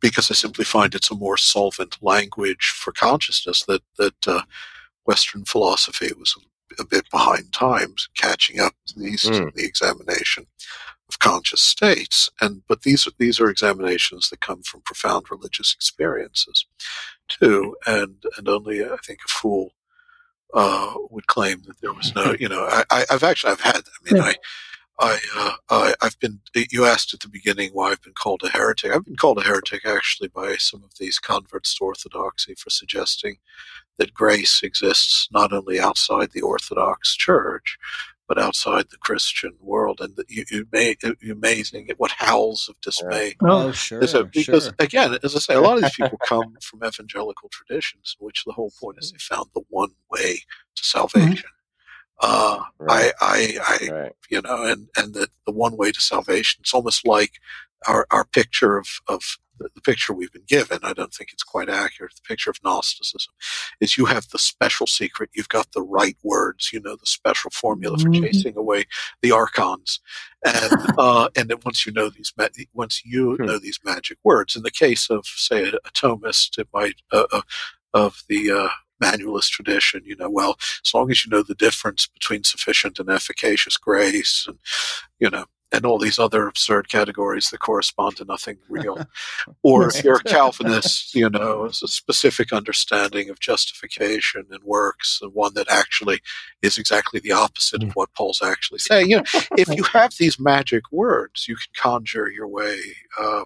because 0.00 0.30
I 0.30 0.34
simply 0.34 0.64
find 0.64 0.94
it's 0.94 1.10
a 1.10 1.16
more 1.16 1.36
solvent 1.36 1.98
language 2.02 2.72
for 2.74 2.92
consciousness 2.92 3.64
that 3.64 3.82
that 3.98 4.28
uh, 4.28 4.42
Western 5.04 5.44
philosophy 5.44 6.10
was 6.18 6.36
a, 6.78 6.84
bit 6.84 7.10
behind 7.10 7.52
times, 7.52 8.08
catching 8.16 8.60
up 8.60 8.74
to 8.86 8.98
these 8.98 9.24
mm. 9.24 9.52
the 9.54 9.64
examination 9.64 10.46
of 11.08 11.18
conscious 11.18 11.60
states. 11.60 12.30
And 12.40 12.62
but 12.68 12.82
these 12.82 13.08
these 13.18 13.40
are 13.40 13.50
examinations 13.50 14.30
that 14.30 14.40
come 14.40 14.62
from 14.62 14.82
profound 14.82 15.30
religious 15.30 15.74
experiences, 15.74 16.66
too, 17.28 17.76
and 17.86 18.22
and 18.36 18.48
only 18.48 18.84
I 18.84 18.96
think 19.04 19.20
a 19.24 19.28
fool 19.28 19.72
uh, 20.54 20.94
would 21.10 21.26
claim 21.26 21.62
that 21.66 21.80
there 21.80 21.92
was 21.92 22.14
no, 22.14 22.34
you 22.38 22.48
know, 22.48 22.66
I, 22.90 23.04
I've 23.10 23.22
actually, 23.22 23.52
I've 23.52 23.60
had, 23.60 23.76
I 23.76 24.12
mean, 24.12 24.22
I, 24.22 24.34
I, 25.00 25.18
uh, 25.36 25.52
I, 26.00 26.06
have 26.06 26.18
been, 26.18 26.40
you 26.54 26.84
asked 26.84 27.14
at 27.14 27.20
the 27.20 27.28
beginning 27.28 27.70
why 27.72 27.90
I've 27.90 28.02
been 28.02 28.14
called 28.14 28.42
a 28.42 28.48
heretic. 28.48 28.92
I've 28.92 29.04
been 29.04 29.16
called 29.16 29.38
a 29.38 29.42
heretic 29.42 29.86
actually 29.86 30.28
by 30.28 30.56
some 30.56 30.82
of 30.82 30.98
these 30.98 31.18
converts 31.18 31.76
to 31.76 31.84
Orthodoxy 31.84 32.54
for 32.54 32.70
suggesting 32.70 33.36
that 33.98 34.14
grace 34.14 34.62
exists 34.62 35.28
not 35.30 35.52
only 35.52 35.78
outside 35.78 36.30
the 36.32 36.40
Orthodox 36.40 37.14
Church, 37.16 37.78
but 38.28 38.38
outside 38.38 38.86
the 38.90 38.98
Christian 38.98 39.54
world. 39.58 40.00
And 40.00 40.16
you, 40.28 40.44
you 40.50 40.66
may, 40.70 40.96
you 41.20 41.32
amazing 41.32 41.88
what 41.96 42.12
howls 42.12 42.68
of 42.68 42.78
dismay. 42.82 43.34
Oh, 43.42 43.72
sure. 43.72 44.00
A, 44.00 44.24
because 44.24 44.64
sure. 44.64 44.74
again, 44.78 45.18
as 45.24 45.34
I 45.34 45.38
say, 45.38 45.54
a 45.54 45.60
lot 45.60 45.78
of 45.78 45.82
these 45.82 45.96
people 45.96 46.18
come 46.24 46.56
from 46.60 46.84
evangelical 46.84 47.48
traditions, 47.48 48.16
in 48.20 48.26
which 48.26 48.44
the 48.44 48.52
whole 48.52 48.72
point 48.78 48.98
is 49.00 49.10
they 49.10 49.18
found 49.18 49.46
the 49.54 49.62
one 49.70 49.92
way 50.10 50.42
to 50.76 50.84
salvation. 50.84 51.36
Mm-hmm. 51.36 51.57
Uh, 52.20 52.60
right. 52.78 53.12
I, 53.20 53.58
I, 53.60 53.78
I 53.86 53.92
right. 53.92 54.12
you 54.28 54.42
know, 54.42 54.64
and, 54.64 54.88
and 54.96 55.14
the, 55.14 55.28
the 55.46 55.52
one 55.52 55.76
way 55.76 55.92
to 55.92 56.00
salvation, 56.00 56.60
it's 56.60 56.74
almost 56.74 57.06
like 57.06 57.32
our, 57.86 58.06
our 58.10 58.24
picture 58.24 58.76
of, 58.76 58.88
of 59.06 59.22
the, 59.58 59.68
the 59.74 59.80
picture 59.80 60.12
we've 60.12 60.32
been 60.32 60.44
given, 60.46 60.78
I 60.82 60.92
don't 60.92 61.12
think 61.12 61.32
it's 61.32 61.42
quite 61.42 61.68
accurate. 61.68 62.14
The 62.14 62.28
picture 62.28 62.50
of 62.50 62.58
Gnosticism 62.64 63.32
is 63.80 63.98
you 63.98 64.06
have 64.06 64.28
the 64.28 64.38
special 64.38 64.86
secret, 64.86 65.30
you've 65.34 65.48
got 65.48 65.72
the 65.72 65.82
right 65.82 66.16
words, 66.22 66.70
you 66.72 66.80
know, 66.80 66.96
the 66.96 67.06
special 67.06 67.50
formula 67.50 67.98
for 67.98 68.08
mm-hmm. 68.08 68.24
chasing 68.24 68.56
away 68.56 68.84
the 69.22 69.32
archons, 69.32 70.00
and 70.44 70.72
uh, 70.98 71.28
and 71.36 71.48
then 71.48 71.58
once 71.64 71.86
you 71.86 71.92
know 71.92 72.08
these, 72.08 72.32
ma- 72.36 72.48
once 72.72 73.02
you 73.04 73.36
hmm. 73.36 73.44
know 73.44 73.58
these 73.58 73.80
magic 73.84 74.18
words, 74.24 74.56
in 74.56 74.62
the 74.62 74.70
case 74.70 75.10
of 75.10 75.26
say 75.26 75.64
a, 75.64 75.74
a 75.74 75.90
Thomist, 75.92 76.58
it 76.58 76.68
might 76.72 76.96
uh, 77.12 77.26
uh, 77.32 77.42
of 77.94 78.22
the 78.28 78.50
uh, 78.50 78.68
manualist 79.02 79.50
tradition, 79.50 80.02
you 80.04 80.16
know, 80.16 80.30
well, 80.30 80.56
as 80.84 80.94
long 80.94 81.10
as 81.10 81.24
you 81.24 81.30
know 81.30 81.42
the 81.42 81.54
difference 81.54 82.06
between 82.06 82.44
sufficient 82.44 82.98
and 82.98 83.08
efficacious 83.08 83.76
grace, 83.76 84.44
and 84.46 84.58
you 85.18 85.30
know, 85.30 85.46
and 85.70 85.84
all 85.84 85.98
these 85.98 86.18
other 86.18 86.46
absurd 86.46 86.88
categories 86.88 87.50
that 87.50 87.58
correspond 87.58 88.16
to 88.16 88.24
nothing 88.24 88.56
real. 88.68 89.06
or 89.62 89.88
if 89.88 90.02
you're 90.02 90.16
a 90.16 90.22
Calvinist, 90.22 91.14
you 91.14 91.28
know, 91.28 91.64
it's 91.64 91.82
a 91.82 91.88
specific 91.88 92.52
understanding 92.52 93.28
of 93.28 93.38
justification 93.40 94.46
and 94.50 94.62
works, 94.64 95.18
and 95.20 95.34
one 95.34 95.54
that 95.54 95.70
actually 95.70 96.20
is 96.62 96.78
exactly 96.78 97.20
the 97.20 97.32
opposite 97.32 97.82
of 97.82 97.90
mm. 97.90 97.94
what 97.94 98.12
Paul's 98.14 98.42
actually 98.42 98.78
saying. 98.78 99.10
You 99.10 99.18
know, 99.18 99.24
if 99.58 99.68
you 99.68 99.82
have 99.84 100.14
these 100.18 100.40
magic 100.40 100.84
words, 100.90 101.46
you 101.46 101.56
can 101.56 101.72
conjure 101.76 102.30
your 102.30 102.48
way 102.48 102.78
uh, 103.18 103.44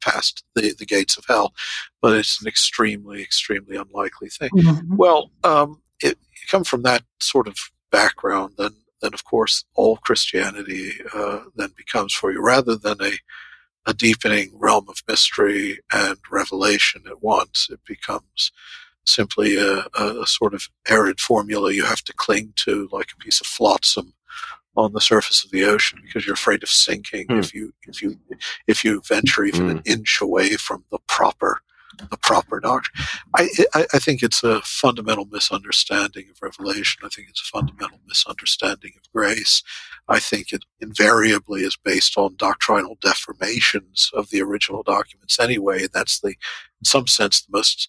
past 0.00 0.44
the, 0.54 0.74
the 0.78 0.86
gates 0.86 1.16
of 1.16 1.24
hell, 1.26 1.54
but 2.00 2.16
it's 2.16 2.40
an 2.40 2.48
extremely, 2.48 3.22
extremely 3.22 3.76
unlikely 3.76 4.28
thing. 4.28 4.50
Mm-hmm. 4.50 4.96
Well, 4.96 5.30
um, 5.44 5.82
it, 6.02 6.18
you 6.32 6.48
come 6.50 6.64
from 6.64 6.82
that 6.82 7.02
sort 7.20 7.48
of 7.48 7.56
background, 7.90 8.54
then 8.58 8.72
then 9.00 9.14
of 9.14 9.24
course 9.24 9.64
all 9.74 9.96
Christianity 9.98 10.92
uh, 11.14 11.40
then 11.54 11.70
becomes 11.76 12.12
for 12.12 12.32
you, 12.32 12.42
rather 12.42 12.76
than 12.76 12.96
a 13.00 13.12
a 13.86 13.94
deepening 13.94 14.50
realm 14.54 14.84
of 14.88 15.02
mystery 15.08 15.80
and 15.92 16.18
revelation 16.30 17.02
at 17.08 17.22
once. 17.22 17.68
It 17.70 17.80
becomes 17.86 18.52
simply 19.06 19.56
a, 19.56 19.86
a, 19.98 20.26
sort 20.26 20.52
of 20.52 20.68
arid 20.86 21.18
formula 21.18 21.72
you 21.72 21.84
have 21.84 22.02
to 22.02 22.12
cling 22.12 22.52
to 22.56 22.86
like 22.92 23.08
a 23.12 23.16
piece 23.16 23.40
of 23.40 23.46
flotsam 23.46 24.12
on 24.78 24.92
the 24.92 25.00
surface 25.00 25.44
of 25.44 25.50
the 25.50 25.64
ocean 25.64 26.00
because 26.04 26.24
you're 26.24 26.34
afraid 26.34 26.62
of 26.62 26.68
sinking 26.68 27.26
mm. 27.26 27.38
if 27.38 27.52
you 27.52 27.72
if 27.86 28.00
you 28.00 28.18
if 28.66 28.84
you 28.84 29.02
venture 29.06 29.44
even 29.44 29.66
mm. 29.66 29.70
an 29.72 29.82
inch 29.84 30.20
away 30.20 30.50
from 30.56 30.84
the 30.90 30.98
proper 31.06 31.60
the 32.10 32.16
proper 32.16 32.60
doctrine. 32.60 33.04
I, 33.34 33.48
I, 33.74 33.86
I 33.94 33.98
think 33.98 34.22
it's 34.22 34.44
a 34.44 34.60
fundamental 34.60 35.26
misunderstanding 35.26 36.26
of 36.30 36.40
revelation. 36.40 37.02
I 37.04 37.08
think 37.08 37.28
it's 37.28 37.40
a 37.40 37.58
fundamental 37.58 37.98
misunderstanding 38.06 38.92
of 38.96 39.10
grace. 39.12 39.64
I 40.08 40.20
think 40.20 40.52
it 40.52 40.64
invariably 40.80 41.62
is 41.62 41.76
based 41.76 42.16
on 42.16 42.36
doctrinal 42.36 42.96
deformations 42.96 44.12
of 44.12 44.30
the 44.30 44.40
original 44.42 44.84
documents 44.84 45.40
anyway. 45.40 45.80
And 45.80 45.90
that's 45.92 46.20
the, 46.20 46.28
in 46.28 46.84
some 46.84 47.08
sense, 47.08 47.40
the 47.40 47.56
most 47.56 47.88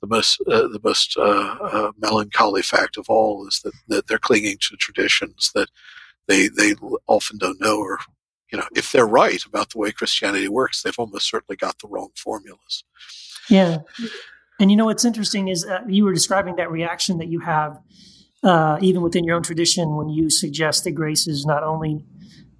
the 0.00 0.06
most 0.06 0.40
uh, 0.46 0.68
the 0.68 0.80
most 0.84 1.16
uh, 1.16 1.56
uh, 1.60 1.92
melancholy 1.98 2.62
fact 2.62 2.96
of 2.96 3.06
all 3.08 3.46
is 3.48 3.60
that, 3.64 3.72
that 3.88 4.06
they're 4.06 4.18
clinging 4.18 4.58
to 4.60 4.76
traditions 4.76 5.50
that 5.56 5.68
they 6.28 6.48
they 6.48 6.74
often 7.06 7.38
don't 7.38 7.60
know 7.60 7.78
or 7.78 7.98
you 8.52 8.58
know 8.58 8.66
if 8.76 8.92
they're 8.92 9.06
right 9.06 9.44
about 9.44 9.70
the 9.70 9.78
way 9.78 9.90
Christianity 9.90 10.48
works, 10.48 10.82
they've 10.82 10.98
almost 10.98 11.28
certainly 11.28 11.56
got 11.56 11.78
the 11.80 11.88
wrong 11.88 12.10
formulas. 12.16 12.84
Yeah. 13.48 13.78
And 14.60 14.70
you 14.70 14.76
know 14.76 14.86
what's 14.86 15.04
interesting 15.04 15.48
is 15.48 15.64
uh, 15.64 15.80
you 15.88 16.04
were 16.04 16.12
describing 16.12 16.56
that 16.56 16.70
reaction 16.70 17.18
that 17.18 17.28
you 17.28 17.40
have, 17.40 17.78
uh, 18.42 18.78
even 18.80 19.02
within 19.02 19.24
your 19.24 19.36
own 19.36 19.42
tradition, 19.42 19.96
when 19.96 20.08
you 20.08 20.30
suggest 20.30 20.84
that 20.84 20.92
grace 20.92 21.26
is 21.28 21.46
not 21.46 21.62
only 21.62 22.04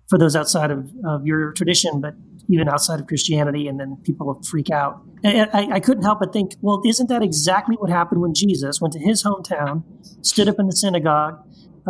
for 0.08 0.18
those 0.18 0.36
outside 0.36 0.70
of, 0.70 0.90
of 1.04 1.26
your 1.26 1.52
tradition, 1.52 2.00
but 2.00 2.14
even 2.48 2.68
outside 2.68 3.00
of 3.00 3.06
Christianity, 3.06 3.68
and 3.68 3.78
then 3.78 3.96
people 4.04 4.40
freak 4.48 4.70
out. 4.70 5.02
And 5.22 5.50
I, 5.52 5.74
I 5.74 5.80
couldn't 5.80 6.04
help 6.04 6.20
but 6.20 6.32
think, 6.32 6.52
well, 6.62 6.80
isn't 6.86 7.08
that 7.08 7.22
exactly 7.22 7.76
what 7.76 7.90
happened 7.90 8.22
when 8.22 8.32
Jesus 8.32 8.80
went 8.80 8.92
to 8.94 8.98
his 8.98 9.22
hometown, 9.22 9.82
stood 10.22 10.48
up 10.48 10.58
in 10.58 10.66
the 10.66 10.72
synagogue, 10.72 11.38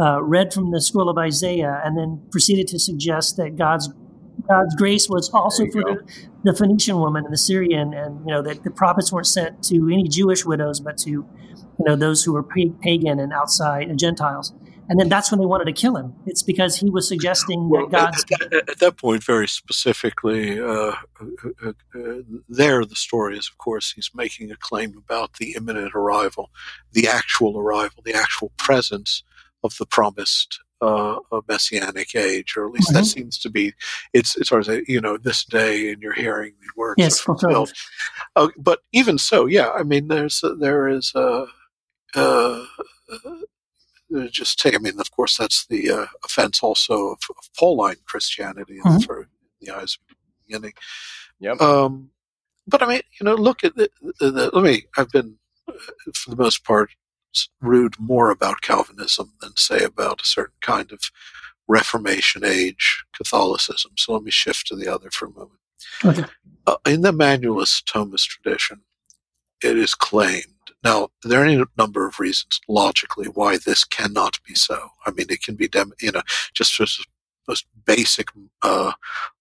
uh, 0.01 0.23
read 0.23 0.53
from 0.53 0.71
the 0.71 0.81
scroll 0.81 1.09
of 1.09 1.19
Isaiah, 1.19 1.81
and 1.85 1.99
then 1.99 2.23
proceeded 2.31 2.69
to 2.69 2.79
suggest 2.79 3.37
that 3.37 3.57
God's 3.57 3.91
God's 4.49 4.75
grace 4.77 5.09
was 5.09 5.31
also 5.31 5.67
for 5.67 5.83
the, 5.83 5.99
the, 6.45 6.55
Phoenician 6.55 6.99
woman 6.99 7.25
and 7.25 7.33
the 7.33 7.39
Syrian, 7.39 7.93
and 7.93 8.21
you 8.21 8.33
know 8.33 8.43
that 8.43 8.63
the 8.63 8.71
prophets 8.71 9.13
weren't 9.13 9.27
sent 9.27 9.63
to 9.65 9.91
any 9.93 10.09
Jewish 10.09 10.45
widows, 10.45 10.81
but 10.81 10.97
to 10.99 11.11
you 11.11 11.27
know 11.81 11.97
those 11.97 12.25
who 12.25 12.33
were 12.33 12.43
pagan 12.43 13.19
and 13.19 13.33
outside 13.33 13.89
and 13.89 13.99
Gentiles. 13.99 14.53
And 14.91 14.99
then 14.99 15.11
that's 15.11 15.31
when 15.31 15.39
they 15.39 15.45
wanted 15.45 15.67
to 15.67 15.73
kill 15.73 15.97
him. 15.97 16.15
It's 16.25 16.43
because 16.43 16.77
he 16.77 16.89
was 16.89 17.07
suggesting 17.07 17.69
well, 17.69 17.89
that 17.89 17.93
God's. 17.93 18.25
At, 18.41 18.53
at, 18.55 18.71
at, 18.71 18.79
that 18.79 18.97
point, 18.97 19.23
very 19.23 19.47
specifically, 19.47 20.59
uh, 20.59 20.95
uh, 21.21 21.73
uh, 21.95 22.15
there 22.49 22.83
the 22.87 22.97
story 22.97 23.37
is, 23.37 23.51
of 23.51 23.59
course, 23.59 23.93
he's 23.93 24.11
making 24.15 24.51
a 24.51 24.57
claim 24.57 24.97
about 24.97 25.35
the 25.35 25.53
imminent 25.57 25.95
arrival, 25.95 26.51
the 26.93 27.07
actual 27.07 27.59
arrival, 27.59 28.03
the 28.03 28.15
actual 28.15 28.51
presence 28.57 29.25
of 29.64 29.77
the 29.79 29.87
promised 29.87 30.61
uh, 30.81 31.16
a 31.33 31.40
messianic 31.49 32.14
age, 32.14 32.55
or 32.57 32.66
at 32.66 32.73
least 32.73 32.88
mm-hmm. 32.88 32.99
that 32.99 33.05
seems 33.07 33.38
to 33.38 33.51
be. 33.51 33.75
It's 34.12 34.37
it's 34.37 34.49
sort 34.49 34.68
of 34.68 34.88
you 34.88 35.01
know 35.01 35.16
this 35.16 35.44
day, 35.44 35.92
and 35.92 36.03
you're 36.03 36.12
hearing 36.12 36.55
the 36.61 36.68
words 36.77 36.97
yes, 36.99 37.21
fulfilled. 37.21 37.73
Uh, 38.37 38.49
but 38.57 38.81
even 38.92 39.18
so, 39.18 39.47
yeah, 39.47 39.71
I 39.71 39.83
mean, 39.83 40.09
there's 40.09 40.42
there 40.61 40.88
is 40.88 41.12
a. 41.14 41.47
Uh, 42.14 42.64
just 44.31 44.59
take. 44.59 44.75
I 44.75 44.79
mean, 44.79 44.99
of 45.01 45.11
course, 45.11 45.37
that's 45.37 45.66
the 45.66 45.90
uh, 45.90 46.07
offense 46.25 46.62
also 46.62 47.09
of, 47.09 47.18
of 47.31 47.51
Pauline 47.59 47.97
Christianity 48.07 48.79
mm-hmm. 48.85 49.01
for 49.01 49.29
the 49.61 49.71
eyes 49.71 49.99
of 50.01 50.09
the 50.09 50.14
beginning. 50.47 50.73
Yep. 51.40 51.61
Um, 51.61 52.11
but 52.66 52.83
I 52.83 52.87
mean, 52.87 53.01
you 53.21 53.25
know, 53.25 53.35
look 53.35 53.64
at 53.64 53.77
the, 53.77 53.90
the, 54.21 54.31
the, 54.31 54.51
let 54.53 54.64
me. 54.64 54.85
I've 54.97 55.11
been, 55.11 55.37
uh, 55.68 55.73
for 56.14 56.31
the 56.31 56.37
most 56.37 56.64
part, 56.64 56.90
rude 57.61 57.99
more 57.99 58.31
about 58.31 58.62
Calvinism 58.62 59.33
than, 59.41 59.57
say, 59.57 59.83
about 59.85 60.23
a 60.23 60.27
certain 60.27 60.57
kind 60.61 60.93
of 60.93 61.01
Reformation 61.67 62.45
age 62.45 63.05
Catholicism. 63.14 63.93
So 63.97 64.14
let 64.14 64.23
me 64.23 64.31
shift 64.31 64.67
to 64.69 64.77
the 64.77 64.88
other 64.88 65.11
for 65.11 65.27
a 65.27 65.33
moment. 65.33 65.61
Okay. 66.05 66.25
Uh, 66.67 66.77
in 66.87 67.03
the 67.03 67.12
Manualist 67.12 67.85
Thomist 67.85 68.27
tradition, 68.27 68.81
it 69.62 69.77
is 69.77 69.95
claimed. 69.95 70.45
Now, 70.85 71.09
there 71.23 71.43
are 71.43 71.45
any 71.45 71.62
number 71.77 72.07
of 72.07 72.21
reasons 72.21 72.61
logically 72.69 73.27
why 73.27 73.59
this 73.59 73.85
cannot 73.85 74.38
be 74.47 74.55
so. 74.55 74.91
I 75.05 75.11
mean, 75.11 75.27
it 75.29 75.43
can 75.43 75.57
be, 75.57 75.69
dem- 75.69 75.93
you 76.01 76.12
know, 76.12 76.23
just 76.55 76.81
as 76.81 76.99
most 77.49 77.67
basic 77.85 78.29
uh, 78.62 78.93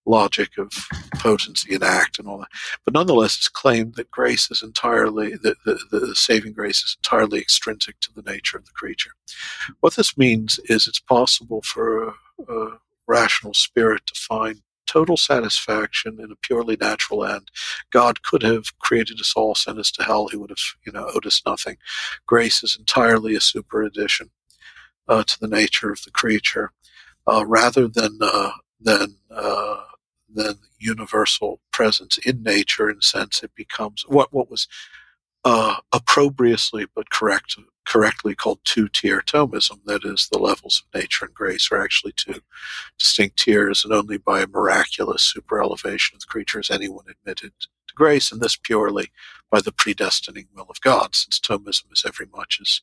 logic 0.08 0.58
of 0.58 0.72
potency 1.16 1.76
and 1.76 1.84
act 1.84 2.18
and 2.18 2.28
all 2.28 2.40
that. 2.40 2.50
But 2.86 2.94
nonetheless, 2.94 3.38
it's 3.38 3.50
claimed 3.50 3.96
that 3.96 4.10
grace 4.10 4.50
is 4.50 4.64
entirely, 4.64 5.32
the, 5.32 5.56
the, 5.66 5.80
the, 5.92 6.16
saving 6.16 6.54
grace 6.54 6.84
is 6.84 6.98
entirely 7.00 7.40
extrinsic 7.40 8.00
to 8.02 8.14
the 8.14 8.22
nature 8.22 8.58
of 8.58 8.66
the 8.66 8.72
creature. 8.72 9.12
What 9.82 9.96
this 9.96 10.18
means 10.18 10.60
is 10.66 10.88
it's 10.88 11.00
possible 11.00 11.62
for 11.62 12.08
a, 12.08 12.14
a 12.48 12.78
rational 13.08 13.54
spirit 13.54 14.04
to 14.08 14.20
find 14.20 14.62
total 14.86 15.18
satisfaction 15.18 16.18
in 16.20 16.32
a 16.32 16.38
purely 16.42 16.78
natural 16.80 17.26
end. 17.26 17.52
God 17.92 18.24
could 18.24 18.42
have 18.42 18.78
created 18.80 19.20
us 19.20 19.34
all, 19.36 19.54
sent 19.54 19.80
us 19.80 19.92
to 19.92 20.04
hell. 20.04 20.30
He 20.30 20.38
would 20.38 20.50
have, 20.50 20.58
you 20.86 20.94
know, 20.94 21.12
owed 21.14 21.26
us 21.26 21.42
nothing. 21.46 21.78
Grace 22.26 22.64
is 22.64 22.78
entirely 22.80 23.36
a 23.36 23.42
super 23.42 23.84
addition 23.84 24.32
uh, 25.08 25.24
to 25.24 25.40
the 25.40 25.48
nature 25.48 25.92
of 25.92 26.02
the 26.04 26.12
creature 26.12 26.72
uh, 27.28 27.46
rather 27.46 27.88
than 27.88 28.18
uh, 28.22 28.52
than 28.80 29.16
uh, 29.30 29.84
than 30.38 30.60
universal 30.80 31.60
presence 31.72 32.18
in 32.20 32.44
nature. 32.44 32.90
In 32.90 33.00
a 33.00 33.02
sense, 33.02 33.44
it 33.44 33.52
becomes 33.56 34.06
what 34.08 34.32
what 34.34 34.50
was 34.50 34.68
uh, 35.44 35.78
opprobriously 35.92 36.86
but 36.96 37.10
correct 37.10 37.58
correctly 37.86 38.36
called 38.36 38.60
two 38.66 38.88
tier 38.90 39.22
Thomism. 39.22 39.80
That 39.86 40.04
is, 40.04 40.28
the 40.30 40.40
levels 40.40 40.84
of 40.84 41.00
nature 41.00 41.26
and 41.26 41.34
grace 41.34 41.70
are 41.72 41.82
actually 41.82 42.14
two 42.16 42.42
distinct 43.00 43.38
tiers, 43.38 43.84
and 43.84 43.94
only 43.94 44.18
by 44.18 44.42
a 44.42 44.48
miraculous 44.48 45.24
super 45.24 45.62
elevation 45.62 46.16
of 46.16 46.22
the 46.22 46.28
creature 46.28 46.60
is 46.60 46.70
anyone 46.70 47.06
admitted 47.10 47.54
to 47.60 47.96
grace, 47.96 48.32
and 48.32 48.42
this 48.42 48.58
purely 48.58 49.10
by 49.50 49.62
the 49.62 49.72
predestining 49.72 50.48
will 50.54 50.68
of 50.70 50.82
God, 50.82 51.16
since 51.16 51.40
Thomism 51.40 51.94
is 51.94 52.04
every 52.06 52.28
much 52.36 52.60
as 52.62 52.82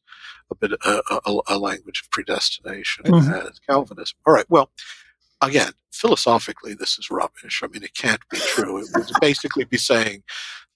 a 0.50 0.54
bit 0.54 0.72
a, 0.72 1.02
a, 1.26 1.40
a 1.48 1.58
language 1.58 2.00
of 2.02 2.10
predestination 2.10 3.04
mm-hmm. 3.04 3.46
as 3.46 3.60
Calvinism. 3.68 4.16
All 4.26 4.32
right, 4.32 4.48
well, 4.48 4.70
again, 5.46 5.72
philosophically, 5.92 6.74
this 6.74 6.98
is 6.98 7.10
rubbish. 7.10 7.62
I 7.62 7.68
mean, 7.68 7.82
it 7.82 7.94
can't 7.94 8.20
be 8.30 8.38
true. 8.38 8.78
It 8.78 8.88
would 8.94 9.06
basically 9.20 9.64
be 9.64 9.78
saying 9.78 10.22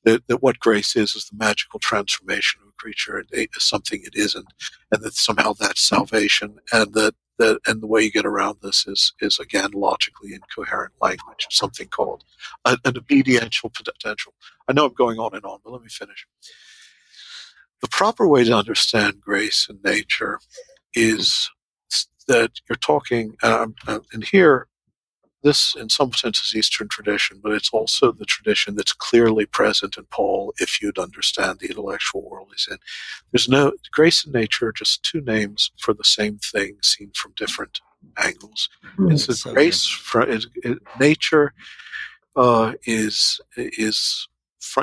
that, 0.05 0.27
that 0.29 0.43
what 0.43 0.59
grace 0.59 0.97
is 0.97 1.15
is 1.15 1.27
the 1.27 1.37
magical 1.37 1.81
transformation 1.81 2.61
of 2.63 2.69
a 2.69 2.73
creature 2.83 3.19
into 3.33 3.61
something 3.61 4.01
it 4.03 4.15
isn't, 4.15 4.47
and 4.93 5.03
that 5.03 5.15
somehow 5.15 5.53
that's 5.53 5.81
salvation, 5.81 6.59
and 6.73 6.95
that 6.95 7.15
that 7.39 7.61
and 7.67 7.81
the 7.81 7.87
way 7.87 8.03
you 8.03 8.11
get 8.11 8.27
around 8.27 8.59
this 8.63 8.87
is 8.87 9.13
is 9.21 9.39
again 9.39 9.71
logically 9.73 10.35
incoherent 10.35 10.93
language, 11.01 11.47
something 11.51 11.89
called 11.89 12.25
an, 12.65 12.79
an 12.85 12.99
obediential 12.99 13.71
potential. 13.71 14.35
I 14.69 14.73
know 14.73 14.87
I'm 14.87 14.95
going 14.95 15.19
on 15.19 15.35
and 15.35 15.45
on, 15.45 15.61
but 15.65 15.73
let 15.73 15.83
me 15.83 15.89
finish. 15.89 16.27
The 17.81 17.89
proper 17.89 18.27
way 18.27 18.43
to 18.45 18.53
understand 18.57 19.21
grace 19.21 19.69
in 19.71 19.79
nature 19.85 20.41
is 20.95 21.49
that 22.29 22.53
you're 22.69 22.77
talking, 22.77 23.37
um, 23.43 23.75
and 23.87 24.25
here 24.25 24.69
this, 25.43 25.77
in 25.77 25.89
some 25.89 26.13
sense, 26.13 26.43
is 26.43 26.55
Eastern 26.57 26.89
tradition, 26.89 27.41
but 27.43 27.53
it's 27.53 27.71
also 27.71 28.11
the 28.11 28.25
tradition 28.25 28.75
that's 28.75 28.93
clearly 28.93 29.47
present 29.47 29.97
in 29.97 30.05
Paul 30.11 30.53
if 30.59 30.83
you'd 30.83 30.99
understand 30.99 31.61
the 31.61 31.69
intellectual 31.69 32.29
world 32.29 32.49
he's 32.51 32.67
in. 32.71 32.79
There's 33.33 33.49
no 33.49 33.73
grace 33.93 34.25
and 34.25 34.35
nature, 34.35 34.73
just 34.73 35.05
two 35.05 35.21
names 35.21 35.71
for 35.79 35.95
the 35.95 36.05
same 36.05 36.39
thing 36.39 36.79
seen 36.83 37.13
from 37.15 37.33
different 37.37 37.81
angles. 38.17 38.69
Mm, 38.99 39.13
it's 39.13 39.41
so 39.41 39.53
grace 39.53 39.87
from 39.87 40.29
it, 40.31 40.47
it, 40.57 40.79
nature 40.99 41.53
uh, 42.37 42.75
is 42.85 43.41
is 43.57 44.29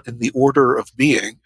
in 0.07 0.19
the 0.19 0.31
order 0.31 0.75
of 0.75 0.89
being 0.95 1.39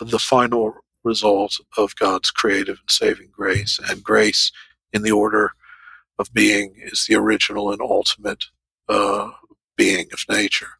the 0.00 0.18
final 0.18 0.74
result 1.04 1.58
of 1.76 1.94
God's 1.96 2.30
creative 2.30 2.78
and 2.80 2.90
saving 2.90 3.28
grace, 3.30 3.78
and 3.90 4.02
grace 4.02 4.52
in 4.92 5.02
the 5.02 5.12
order 5.12 5.52
of 6.18 6.32
being 6.32 6.74
is 6.78 7.06
the 7.06 7.14
original 7.14 7.70
and 7.70 7.80
ultimate 7.80 8.44
uh, 8.88 9.30
being 9.76 10.06
of 10.12 10.20
nature, 10.28 10.78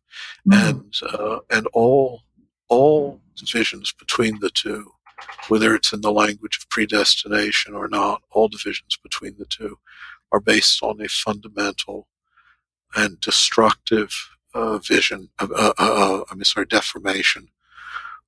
mm-hmm. 0.49 0.69
and 0.69 0.95
uh, 1.03 1.39
and 1.51 1.67
all 1.73 2.23
all 2.69 3.21
divisions 3.37 3.93
between 3.93 4.41
the 4.41 4.51
two, 4.51 4.93
whether 5.49 5.75
it's 5.75 5.93
in 5.93 6.01
the 6.01 6.13
language 6.13 6.59
of 6.59 6.69
predestination 6.69 7.75
or 7.75 7.89
not, 7.89 8.23
all 8.31 8.49
divisions 8.49 8.99
between 9.03 9.37
the 9.39 9.47
two 9.47 9.79
are 10.33 10.41
based 10.41 10.83
on 10.83 11.01
a 11.01 11.09
fundamental 11.09 12.09
and 12.97 13.21
destructive 13.21 14.13
uh, 14.55 14.79
vision. 14.79 15.31
Of, 15.39 15.53
uh, 15.53 15.73
uh, 15.79 16.21
uh, 16.21 16.25
I'm 16.31 16.43
sorry, 16.45 16.67
deformation 16.67 17.49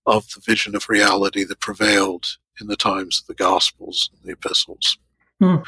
of 0.07 0.29
the 0.31 0.41
vision 0.41 0.75
of 0.75 0.89
reality 0.89 1.45
that 1.45 1.61
prevailed 1.61 2.39
in 2.61 2.67
the 2.67 2.77
times 2.77 3.21
of 3.21 3.27
the 3.27 3.43
Gospels 3.43 4.11
and 4.13 4.23
the 4.23 4.33
epistles. 4.33 4.99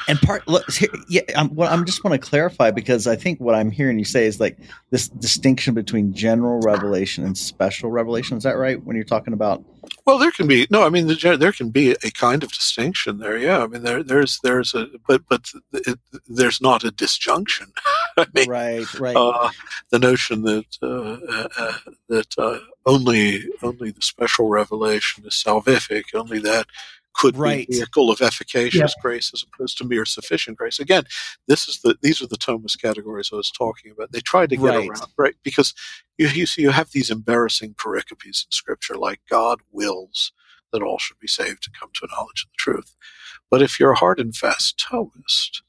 And 0.07 0.19
part, 0.21 0.47
look, 0.47 0.71
here, 0.71 0.89
yeah, 1.09 1.21
I'm, 1.35 1.53
well, 1.55 1.71
I'm 1.71 1.85
just 1.85 2.03
want 2.03 2.13
to 2.13 2.29
clarify 2.29 2.69
because 2.69 3.07
I 3.07 3.15
think 3.15 3.39
what 3.39 3.55
I'm 3.55 3.71
hearing 3.71 3.97
you 3.97 4.05
say 4.05 4.25
is 4.27 4.39
like 4.39 4.57
this 4.91 5.07
distinction 5.07 5.73
between 5.73 6.13
general 6.13 6.59
revelation 6.59 7.25
and 7.25 7.35
special 7.35 7.89
revelation. 7.89 8.37
Is 8.37 8.43
that 8.43 8.57
right? 8.57 8.81
When 8.83 8.95
you're 8.95 9.03
talking 9.03 9.33
about, 9.33 9.63
Well, 10.05 10.19
there 10.19 10.31
can 10.31 10.47
be 10.47 10.67
no. 10.69 10.83
I 10.83 10.89
mean, 10.89 11.07
the, 11.07 11.37
there 11.39 11.51
can 11.51 11.71
be 11.71 11.91
a 11.91 12.11
kind 12.11 12.43
of 12.43 12.51
distinction 12.51 13.17
there. 13.17 13.37
Yeah, 13.37 13.63
I 13.63 13.67
mean, 13.67 13.81
there, 13.81 14.03
there's, 14.03 14.39
there's 14.43 14.75
a, 14.75 14.87
but, 15.07 15.23
but 15.27 15.51
it, 15.73 15.97
there's 16.27 16.61
not 16.61 16.83
a 16.83 16.91
disjunction. 16.91 17.73
I 18.17 18.27
mean, 18.35 18.49
right, 18.49 18.99
right, 18.99 19.15
uh, 19.15 19.49
the 19.89 19.97
notion 19.97 20.43
that 20.43 20.77
uh, 20.83 20.87
uh, 20.87 21.47
uh, 21.57 21.77
that 22.09 22.37
uh, 22.37 22.59
only 22.85 23.45
only 23.63 23.89
the 23.89 24.01
special 24.01 24.49
revelation 24.49 25.25
is 25.25 25.33
salvific, 25.33 26.13
only 26.13 26.39
that 26.39 26.67
could 27.15 27.37
Right. 27.37 27.67
be 27.69 27.75
a 27.75 27.77
vehicle 27.79 28.11
of 28.11 28.21
efficacious 28.21 28.95
grace 29.01 29.31
as 29.33 29.43
opposed 29.43 29.77
to 29.79 29.85
mere 29.85 30.05
sufficient 30.05 30.57
grace. 30.57 30.79
Again, 30.79 31.05
this 31.47 31.67
is 31.69 31.81
the 31.81 31.97
these 32.01 32.21
are 32.21 32.27
the 32.27 32.37
Thomist 32.37 32.81
categories 32.81 33.31
I 33.33 33.37
was 33.37 33.51
talking 33.51 33.91
about. 33.91 34.11
They 34.13 34.21
tried 34.21 34.49
to 34.51 34.57
get 34.57 34.63
Right. 34.65 34.89
around 34.89 35.11
right 35.17 35.35
because 35.43 35.73
you 36.17 36.27
you 36.29 36.45
see 36.47 36.63
you 36.63 36.71
have 36.71 36.91
these 36.91 37.11
embarrassing 37.11 37.75
pericopes 37.75 38.45
in 38.45 38.51
Scripture 38.51 38.95
like 38.95 39.21
God 39.29 39.61
wills 39.71 40.31
that 40.73 40.83
all 40.83 40.99
should 40.99 41.19
be 41.19 41.27
saved 41.27 41.63
to 41.63 41.71
come 41.79 41.91
to 41.95 42.05
a 42.11 42.15
knowledge 42.15 42.43
of 42.45 42.49
the 42.51 42.57
truth. 42.57 42.95
But 43.51 43.61
if 43.61 43.79
you're 43.79 43.93
a 43.93 43.97
hard 43.99 44.19
and 44.19 44.35
fast 44.35 44.83
Thomist, 44.91 45.61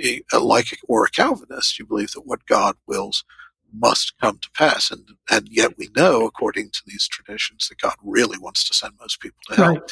eh, 0.00 0.20
like 0.38 0.78
or 0.88 1.06
a 1.06 1.10
Calvinist, 1.10 1.78
you 1.78 1.86
believe 1.86 2.12
that 2.12 2.26
what 2.26 2.46
God 2.46 2.76
wills 2.86 3.24
must 3.74 4.18
come 4.20 4.38
to 4.40 4.50
pass, 4.52 4.90
and 4.90 5.10
and 5.30 5.48
yet 5.50 5.78
we 5.78 5.90
know, 5.96 6.26
according 6.26 6.70
to 6.70 6.82
these 6.86 7.08
traditions, 7.08 7.68
that 7.68 7.80
God 7.80 7.96
really 8.02 8.38
wants 8.38 8.64
to 8.68 8.74
send 8.74 8.94
most 9.00 9.20
people 9.20 9.40
to 9.48 9.56
hell. 9.56 9.74
Right. 9.74 9.82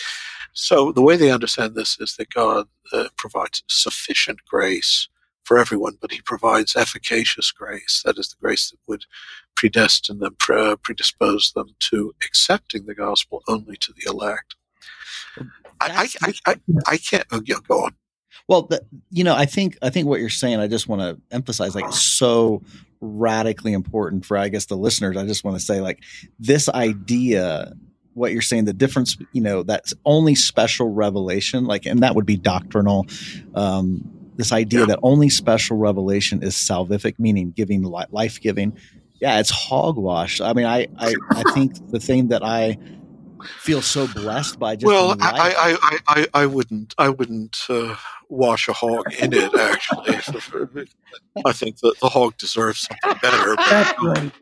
So 0.53 0.93
the 0.93 1.03
way 1.03 1.17
they 1.17 1.31
understand 1.31 1.75
this 1.75 1.99
is 2.01 2.17
that 2.17 2.31
God 2.31 2.67
uh, 2.93 3.09
provides 3.17 3.63
sufficient 3.69 4.41
grace 4.49 5.09
for 5.45 5.59
everyone, 5.59 5.97
but 6.01 6.13
He 6.13 6.21
provides 6.21 6.77
efficacious 6.77 7.51
grace. 7.51 8.03
That 8.05 8.19
is 8.19 8.29
the 8.29 8.37
grace 8.41 8.71
that 8.71 8.79
would 8.87 9.05
predestine 9.57 10.19
them, 10.19 10.37
pre- 10.39 10.77
predispose 10.77 11.53
them 11.53 11.75
to 11.91 12.15
accepting 12.25 12.87
the 12.87 12.95
gospel 12.95 13.43
only 13.49 13.77
to 13.77 13.93
the 13.93 14.09
elect. 14.11 14.55
I, 15.81 16.09
I, 16.23 16.29
I, 16.29 16.35
I, 16.47 16.57
I 16.87 16.97
can't. 16.99 17.27
Oh, 17.33 17.43
yeah, 17.45 17.57
go 17.67 17.85
on. 17.85 17.95
Well, 18.49 18.63
the, 18.63 18.85
you 19.11 19.25
know, 19.25 19.35
I 19.35 19.47
think 19.47 19.79
I 19.81 19.91
think 19.91 20.09
what 20.09 20.21
you're 20.21 20.29
saying. 20.29 20.61
I 20.61 20.67
just 20.67 20.89
want 20.89 21.03
to 21.03 21.21
emphasize, 21.35 21.75
like, 21.75 21.93
so 21.93 22.63
radically 23.01 23.73
important 23.73 24.27
for, 24.27 24.37
I 24.37 24.49
guess, 24.49 24.67
the 24.67 24.77
listeners. 24.77 25.17
I 25.17 25.25
just 25.25 25.45
want 25.45 25.59
to 25.59 25.65
say, 25.65 25.81
like, 25.81 26.03
this 26.39 26.69
idea, 26.69 27.73
what 28.21 28.33
you're 28.33 28.43
saying, 28.43 28.67
the 28.67 28.73
difference, 28.73 29.17
you 29.33 29.41
know, 29.43 29.63
that's 29.65 29.93
only 30.05 30.35
special 30.37 30.89
revelation, 30.93 31.65
like, 31.65 31.87
and 31.87 32.01
that 32.05 32.15
would 32.15 32.27
be 32.27 32.37
doctrinal. 32.37 33.07
Um, 33.55 34.09
this 34.37 34.53
idea 34.53 34.81
Yeah. 34.81 34.87
that 34.87 34.99
only 35.03 35.29
special 35.29 35.77
revelation 35.77 36.43
is 36.43 36.55
salvific, 36.55 37.19
meaning 37.19 37.51
giving 37.51 37.83
life 37.83 38.41
giving. 38.41 38.77
Yeah, 39.21 39.41
it's 39.41 39.51
hogwash. 39.51 40.41
I 40.41 40.53
mean, 40.55 40.65
I, 40.67 40.87
I 40.97 41.15
I 41.31 41.43
think 41.55 41.91
the 41.91 41.99
thing 42.01 42.29
that 42.29 42.43
I 42.43 42.79
feel 43.59 43.83
so 43.83 44.07
blessed 44.07 44.59
by 44.59 44.77
just 44.77 44.87
well, 44.87 45.17
I, 45.21 45.31
I, 45.57 45.77
I, 45.83 45.99
I, 46.21 46.43
I 46.43 46.47
wouldn't, 46.47 46.95
I 46.99 47.09
wouldn't 47.09 47.59
uh, 47.69 47.97
wash 48.29 48.69
a 48.69 48.73
hog 48.73 49.13
in 49.19 49.33
it. 49.35 49.55
Actually, 49.55 50.15
I 51.45 51.53
think 51.53 51.79
that 51.81 51.95
the 52.01 52.09
hog 52.09 52.37
deserves 52.39 52.87
something 53.03 53.19
better. 53.23 53.57
but- 53.57 53.97
right. 54.03 54.33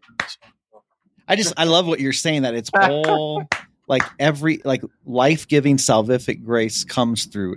I 1.31 1.37
just 1.37 1.53
I 1.59 1.65
love 1.65 1.87
what 1.87 2.01
you're 2.01 2.15
saying 2.15 2.43
that 2.43 2.55
it's 2.55 2.71
all 2.75 3.47
like 3.89 4.03
every 4.19 4.61
like 4.65 4.83
life 5.05 5.49
giving 5.49 5.77
salvific 5.77 6.45
grace 6.45 6.85
comes 6.85 7.25
through 7.25 7.57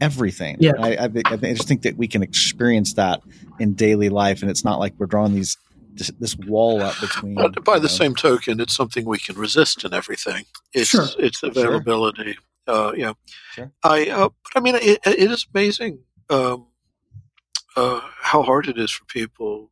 everything. 0.00 0.56
Yeah. 0.60 0.72
I, 0.78 0.96
I, 0.96 1.04
I 1.04 1.36
just 1.36 1.68
think 1.68 1.82
that 1.82 1.96
we 1.96 2.08
can 2.08 2.22
experience 2.22 2.94
that 2.94 3.20
in 3.58 3.74
daily 3.74 4.08
life, 4.08 4.42
and 4.42 4.50
it's 4.50 4.64
not 4.64 4.78
like 4.78 4.94
we're 4.98 5.06
drawing 5.06 5.34
these 5.34 5.56
this, 5.94 6.10
this 6.18 6.36
wall 6.36 6.82
up 6.82 6.98
between. 7.00 7.34
But 7.34 7.64
by 7.64 7.78
the 7.78 7.82
know, 7.82 7.88
same 7.88 8.14
token, 8.14 8.60
it's 8.60 8.74
something 8.74 9.04
we 9.04 9.18
can 9.18 9.36
resist 9.36 9.84
in 9.84 9.94
everything. 9.94 10.44
It's 10.72 10.90
Sure. 10.90 11.06
it's 11.18 11.42
availability. 11.42 12.36
Uh, 12.66 12.92
yeah, 12.96 13.12
Sure. 13.52 13.72
I. 13.82 14.08
Uh, 14.10 14.28
but 14.28 14.56
I 14.56 14.60
mean, 14.60 14.74
it, 14.76 15.00
it 15.04 15.30
is 15.30 15.46
amazing 15.54 16.00
um, 16.28 16.66
uh, 17.76 18.00
how 18.20 18.42
hard 18.42 18.68
it 18.68 18.78
is 18.78 18.90
for 18.90 19.04
people 19.06 19.70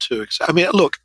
to 0.00 0.22
accept. 0.22 0.50
I 0.50 0.52
mean, 0.52 0.68
look. 0.72 0.98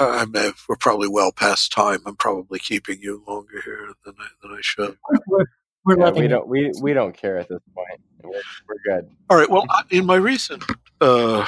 Uh, 0.00 0.08
I 0.08 0.24
may 0.24 0.44
have, 0.44 0.60
we're 0.68 0.76
probably 0.76 1.08
well 1.08 1.32
past 1.32 1.72
time. 1.72 2.00
I'm 2.06 2.16
probably 2.16 2.58
keeping 2.58 2.98
you 3.00 3.22
longer 3.28 3.60
here 3.64 3.88
than 4.04 4.14
I, 4.18 4.26
than 4.42 4.52
I 4.52 4.60
should. 4.62 4.96
We're, 5.28 5.44
we're 5.84 5.98
Yeah, 5.98 6.10
we 6.10 6.28
don't 6.28 6.48
we 6.48 6.72
we 6.80 6.92
don't 6.92 7.16
care 7.16 7.38
at 7.38 7.48
this 7.48 7.60
point. 7.74 8.00
We're, 8.22 8.30
we're 8.68 8.82
good. 8.96 9.10
All 9.28 9.36
right. 9.36 9.50
Well, 9.50 9.64
I- 9.70 9.82
in 9.90 10.06
my 10.06 10.16
recent 10.16 10.64
uh, 11.00 11.46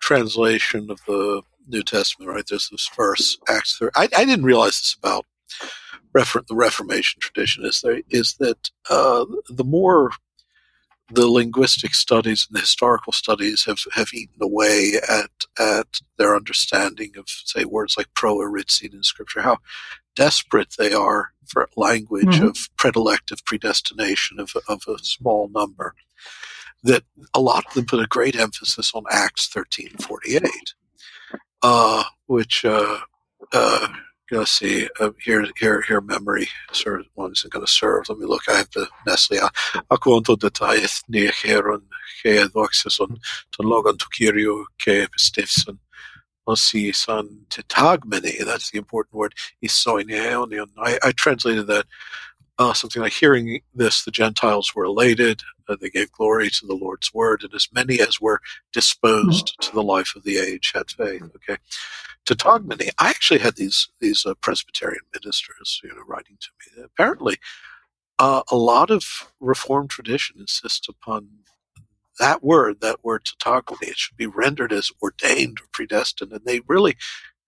translation 0.00 0.90
of 0.90 1.00
the 1.06 1.42
New 1.68 1.82
Testament, 1.82 2.30
right, 2.30 2.44
there's 2.48 2.68
this 2.70 2.88
verse, 2.96 3.38
Acts 3.48 3.76
3. 3.78 3.90
I, 3.94 4.08
I 4.16 4.24
didn't 4.24 4.44
realize 4.44 4.80
this 4.80 4.96
about 4.98 5.26
refer- 6.12 6.42
the 6.48 6.54
Reformation 6.56 7.20
tradition, 7.20 7.64
is, 7.64 7.80
there, 7.80 8.00
is 8.10 8.34
that 8.40 8.70
uh, 8.88 9.24
the 9.48 9.64
more 9.64 10.10
the 11.12 11.26
linguistic 11.28 11.94
studies 11.94 12.46
and 12.48 12.56
the 12.56 12.60
historical 12.60 13.12
studies 13.12 13.64
have, 13.64 13.78
have 13.94 14.08
eaten 14.14 14.36
away 14.40 14.94
at, 15.08 15.30
at 15.58 16.00
their 16.18 16.36
understanding 16.36 17.12
of, 17.18 17.24
say, 17.28 17.64
words 17.64 17.96
like 17.96 18.12
proorizein 18.14 18.92
in 18.94 19.02
Scripture, 19.02 19.42
how 19.42 19.58
desperate 20.16 20.74
they 20.78 20.92
are 20.92 21.32
for 21.46 21.68
language 21.76 22.40
Mhm. 22.40 22.48
of 22.48 22.56
predilective 22.76 23.44
predestination 23.44 24.38
of, 24.40 24.52
of 24.68 24.82
a 24.88 24.98
small 24.98 25.48
number 25.48 25.94
that 26.82 27.04
a 27.34 27.40
lot 27.40 27.66
of 27.66 27.74
them 27.74 27.86
put 27.86 28.00
a 28.00 28.06
great 28.06 28.36
emphasis 28.36 28.92
on 28.94 29.04
Acts 29.10 29.48
thirteen 29.48 29.90
forty 30.00 30.36
eight, 30.36 30.74
uh, 31.62 32.04
which 32.26 32.64
uh, 32.64 33.00
uh, 33.52 33.88
let's 34.30 34.52
see 34.52 34.88
uh, 35.00 35.10
here 35.22 35.44
here 35.58 35.82
here 35.82 36.00
memory 36.00 36.48
serve 36.72 37.06
one 37.14 37.32
isn't 37.32 37.52
going 37.52 37.64
to 37.64 37.70
serve. 37.70 38.08
Let 38.08 38.18
me 38.18 38.26
look. 38.26 38.42
I 38.48 38.56
have 38.58 38.70
to 38.70 38.86
Nestle. 39.06 39.38
Aquanto 39.90 40.36
detaith 40.36 41.02
ni 41.08 41.30
heron 41.42 41.82
ke 42.22 42.52
doxison 42.52 43.18
ton 43.52 43.66
logon 43.66 43.98
to 43.98 44.06
kirio 44.06 44.64
ke 44.78 45.08
pistifson. 45.10 45.78
Osi 46.48 46.94
son 46.94 47.46
titagmene. 47.50 48.44
That's 48.44 48.70
the 48.70 48.78
important 48.78 49.14
word. 49.14 49.34
Isoineonion. 49.64 50.66
I, 50.78 50.98
I 51.02 51.12
translated 51.12 51.66
that 51.68 51.86
uh, 52.58 52.74
something 52.74 53.00
like 53.00 53.12
hearing 53.12 53.60
this, 53.74 54.04
the 54.04 54.10
Gentiles 54.10 54.74
were 54.74 54.84
elated. 54.84 55.42
Uh, 55.70 55.76
they 55.80 55.90
gave 55.90 56.12
glory 56.12 56.50
to 56.50 56.66
the 56.66 56.74
Lord's 56.76 57.14
word, 57.14 57.44
and 57.44 57.54
as 57.54 57.68
many 57.72 58.00
as 58.00 58.20
were 58.20 58.40
disposed 58.74 59.56
to 59.62 59.72
the 59.72 59.84
life 59.84 60.14
of 60.16 60.24
the 60.24 60.38
age 60.38 60.72
had 60.74 60.90
faith. 60.90 61.24
Okay, 61.36 61.58
Tetagmenoi. 62.26 62.90
I 62.98 63.10
actually 63.10 63.40
had 63.40 63.56
these 63.56 63.88
these 64.00 64.26
uh, 64.26 64.34
Presbyterian 64.42 65.02
ministers, 65.14 65.80
you 65.84 65.90
know, 65.90 66.02
writing 66.08 66.38
to 66.40 66.48
me. 66.78 66.84
Apparently, 66.84 67.38
uh, 68.18 68.42
a 68.50 68.56
lot 68.56 68.90
of 68.90 69.32
Reformed 69.40 69.90
tradition 69.90 70.36
insists 70.40 70.88
upon 70.88 71.28
that 72.20 72.44
word, 72.44 72.80
that 72.82 73.04
word 73.04 73.24
tetagmenoi. 73.26 73.88
It 73.90 73.98
should 73.98 74.16
be 74.18 74.26
rendered 74.26 74.72
as 74.72 74.92
ordained 75.02 75.60
or 75.60 75.66
predestined, 75.72 76.32
and 76.32 76.44
they 76.46 76.60
really 76.68 76.96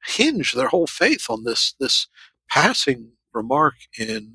hinge 0.06 0.54
their 0.54 0.68
whole 0.68 0.88
faith 0.88 1.26
on 1.30 1.44
this 1.44 1.74
this 1.80 2.08
passing 2.50 3.12
remark 3.34 3.74
in. 3.98 4.34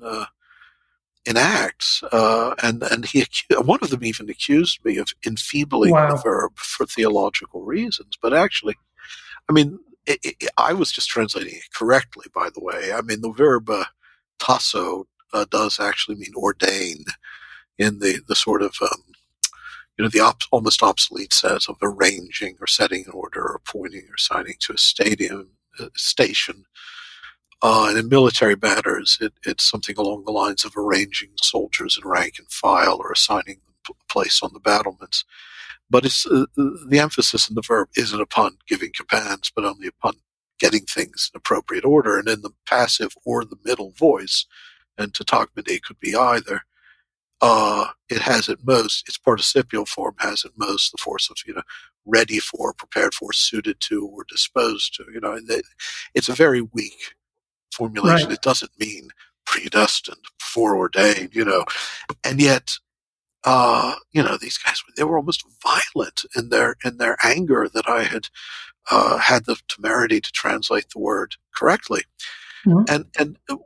In 1.28 1.36
Acts, 1.38 2.02
uh, 2.12 2.54
and 2.64 2.82
and 2.84 3.06
he 3.06 3.26
one 3.58 3.80
of 3.82 3.90
them 3.90 4.04
even 4.04 4.30
accused 4.30 4.84
me 4.84 4.98
of 4.98 5.10
enfeebling 5.26 5.92
Wow. 5.92 6.16
the 6.16 6.22
verb 6.22 6.52
for 6.58 6.86
theological 6.86 7.62
reasons. 7.64 8.18
But 8.22 8.34
actually, 8.34 8.76
I 9.50 9.52
mean, 9.54 9.78
it, 10.06 10.20
it, 10.24 10.50
I 10.58 10.72
was 10.74 10.92
just 10.92 11.08
translating 11.10 11.54
it 11.56 11.74
correctly. 11.74 12.26
By 12.34 12.50
the 12.54 12.62
way, 12.62 12.92
I 12.94 13.02
mean 13.02 13.22
the 13.22 13.32
verb 13.32 13.70
uh, 13.70 13.86
tasso 14.40 15.08
uh, 15.34 15.46
does 15.50 15.80
actually 15.80 16.16
mean 16.16 16.34
ordain 16.36 17.04
in 17.78 18.00
the 18.00 18.20
the 18.28 18.36
sort 18.36 18.62
of 18.62 18.74
um, 18.82 19.02
you 19.98 20.04
know 20.04 20.10
the 20.10 20.20
op- 20.20 20.42
almost 20.52 20.82
obsolete 20.82 21.34
sense 21.34 21.68
of 21.68 21.76
arranging 21.82 22.56
or 22.60 22.68
setting 22.68 23.04
in 23.06 23.12
order 23.12 23.42
or 23.42 23.60
pointing 23.66 24.06
or 24.10 24.18
signing 24.18 24.56
to 24.60 24.74
a 24.74 24.78
stadium 24.78 25.50
uh, 25.80 25.88
station. 25.96 26.64
Uh, 27.60 27.86
and 27.88 27.98
in 27.98 28.08
military 28.08 28.54
matters, 28.60 29.18
it, 29.20 29.32
it's 29.44 29.64
something 29.64 29.96
along 29.98 30.24
the 30.24 30.32
lines 30.32 30.64
of 30.64 30.76
arranging 30.76 31.30
soldiers 31.42 31.98
in 32.00 32.08
rank 32.08 32.34
and 32.38 32.48
file 32.50 32.98
or 33.00 33.10
assigning 33.10 33.60
them 33.64 33.74
p- 33.86 33.94
place 34.08 34.42
on 34.42 34.52
the 34.52 34.60
battlements. 34.60 35.24
But 35.90 36.04
it's 36.04 36.26
uh, 36.26 36.46
the 36.56 37.00
emphasis 37.00 37.48
in 37.48 37.56
the 37.56 37.62
verb 37.62 37.88
isn't 37.96 38.20
upon 38.20 38.58
giving 38.68 38.92
commands, 38.92 39.50
but 39.54 39.64
only 39.64 39.88
upon 39.88 40.14
getting 40.60 40.84
things 40.84 41.30
in 41.32 41.38
appropriate 41.38 41.84
order. 41.84 42.18
And 42.18 42.28
in 42.28 42.42
the 42.42 42.52
passive 42.66 43.14
or 43.24 43.44
the 43.44 43.58
middle 43.64 43.92
voice, 43.92 44.46
and 44.96 45.12
tetagmenoi 45.12 45.82
could 45.82 45.98
be 45.98 46.14
either. 46.14 46.62
Uh, 47.40 47.88
it 48.10 48.20
has 48.20 48.48
at 48.48 48.66
most 48.66 49.08
its 49.08 49.16
participial 49.18 49.86
form 49.86 50.14
has 50.18 50.44
at 50.44 50.50
most 50.56 50.90
the 50.90 50.98
force 50.98 51.30
of 51.30 51.36
you 51.46 51.54
know 51.54 51.62
ready 52.04 52.38
for, 52.38 52.72
prepared 52.72 53.14
for, 53.14 53.32
suited 53.32 53.78
to, 53.80 54.06
or 54.06 54.24
disposed 54.28 54.94
to. 54.94 55.04
You 55.12 55.20
know, 55.20 55.38
it's 56.14 56.28
a 56.28 56.34
very 56.34 56.62
weak 56.62 57.14
formulation. 57.78 58.28
Right. 58.28 58.34
It 58.38 58.42
doesn't 58.42 58.72
mean 58.78 59.10
predestined, 59.46 60.24
foreordained, 60.40 61.34
you 61.34 61.44
know. 61.44 61.64
And 62.24 62.40
yet, 62.40 62.66
uh, 63.44 63.94
you 64.12 64.22
know, 64.22 64.36
these 64.36 64.58
guys 64.58 64.82
they 64.96 65.04
were 65.04 65.16
almost 65.16 65.44
violent 65.62 66.22
in 66.36 66.48
their 66.50 66.76
in 66.84 66.98
their 66.98 67.16
anger 67.24 67.68
that 67.72 67.88
I 67.88 68.02
had 68.02 68.24
uh, 68.90 69.18
had 69.18 69.44
the 69.46 69.56
temerity 69.68 70.20
to 70.20 70.32
translate 70.32 70.86
the 70.92 70.98
word 70.98 71.36
correctly. 71.54 72.02
Mhm. 72.66 72.84
And 72.90 73.04
and 73.20 73.38
w- 73.48 73.62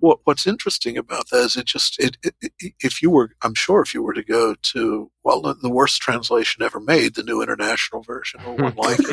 w- 0.00 0.20
what's 0.24 0.46
interesting 0.46 0.96
about 0.96 1.28
that 1.30 1.40
is 1.48 1.56
it 1.56 1.66
just 1.66 1.98
it, 1.98 2.16
it, 2.22 2.34
it- 2.60 2.74
if 2.88 3.02
you 3.02 3.10
were 3.10 3.30
I'm 3.42 3.54
sure 3.54 3.80
if 3.82 3.92
you 3.94 4.02
were 4.04 4.14
to 4.14 4.22
go 4.38 4.54
to 4.72 5.10
well 5.24 5.40
the- 5.42 5.54
the 5.66 5.68
worst 5.78 6.00
translation 6.00 6.62
ever 6.62 6.78
made 6.80 7.14
the 7.16 7.24
New 7.24 7.42
International 7.42 8.02
Version 8.02 8.40
or 8.46 8.54
one 8.54 8.76
like 8.76 9.00
it 9.00 9.08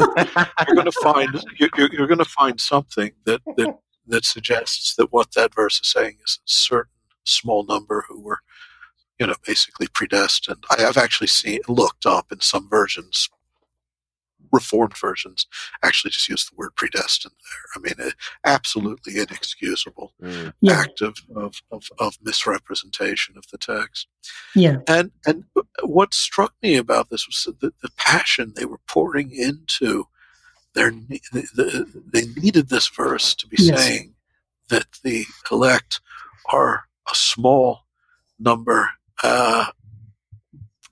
you're 0.67 0.75
going 0.75 0.85
to 0.93 0.99
find 1.07 1.29
you're, 1.59 1.89
you're 1.91 2.07
going 2.13 2.19
to 2.27 2.33
find 2.41 2.61
something 2.61 3.11
that, 3.25 3.41
that 3.57 3.75
that 4.07 4.25
suggests 4.25 4.95
that 4.95 5.11
what 5.13 5.33
that 5.33 5.53
verse 5.55 5.79
is 5.79 5.87
saying 5.87 6.17
is 6.25 6.39
a 6.39 6.49
certain 6.49 6.91
small 7.23 7.63
number 7.65 8.05
who 8.07 8.19
were 8.19 8.39
you 9.19 9.25
know 9.27 9.35
basically 9.45 9.87
predestined 9.87 10.63
i 10.77 10.81
have 10.81 10.97
actually 10.97 11.27
seen 11.27 11.59
looked 11.67 12.05
up 12.05 12.31
in 12.31 12.41
some 12.41 12.67
versions 12.69 13.29
reformed 14.51 14.95
versions 14.97 15.47
actually 15.81 16.11
just 16.11 16.29
use 16.29 16.45
the 16.45 16.55
word 16.55 16.75
predestined 16.75 17.33
there 17.33 17.65
i 17.75 17.79
mean 17.79 18.07
it, 18.07 18.13
absolutely 18.45 19.13
inexcusable 19.19 20.13
Mm. 20.21 20.53
Yeah. 20.61 20.79
act 20.81 21.01
of, 21.01 21.15
of, 21.35 21.61
of, 21.71 21.89
of 21.99 22.17
misrepresentation 22.21 23.35
of 23.37 23.45
the 23.51 23.57
text 23.57 24.07
Yeah. 24.55 24.77
and 24.87 25.11
and 25.25 25.45
what 25.81 26.13
struck 26.13 26.53
me 26.61 26.75
about 26.75 27.09
this 27.09 27.25
was 27.27 27.47
the, 27.61 27.71
the 27.81 27.89
passion 27.97 28.53
they 28.55 28.65
were 28.65 28.79
pouring 28.87 29.31
into 29.31 30.07
their 30.75 30.91
ne- 30.91 31.21
the, 31.31 31.41
the, 31.55 32.03
they 32.11 32.25
needed 32.41 32.69
this 32.69 32.87
verse 32.87 33.35
to 33.35 33.47
be 33.47 33.57
Yes. 33.59 33.83
saying 33.83 34.15
that 34.69 34.85
the 35.03 35.25
elect 35.51 36.01
are 36.51 36.85
a 37.11 37.15
small 37.15 37.81
number 38.39 38.89
uh, 39.23 39.65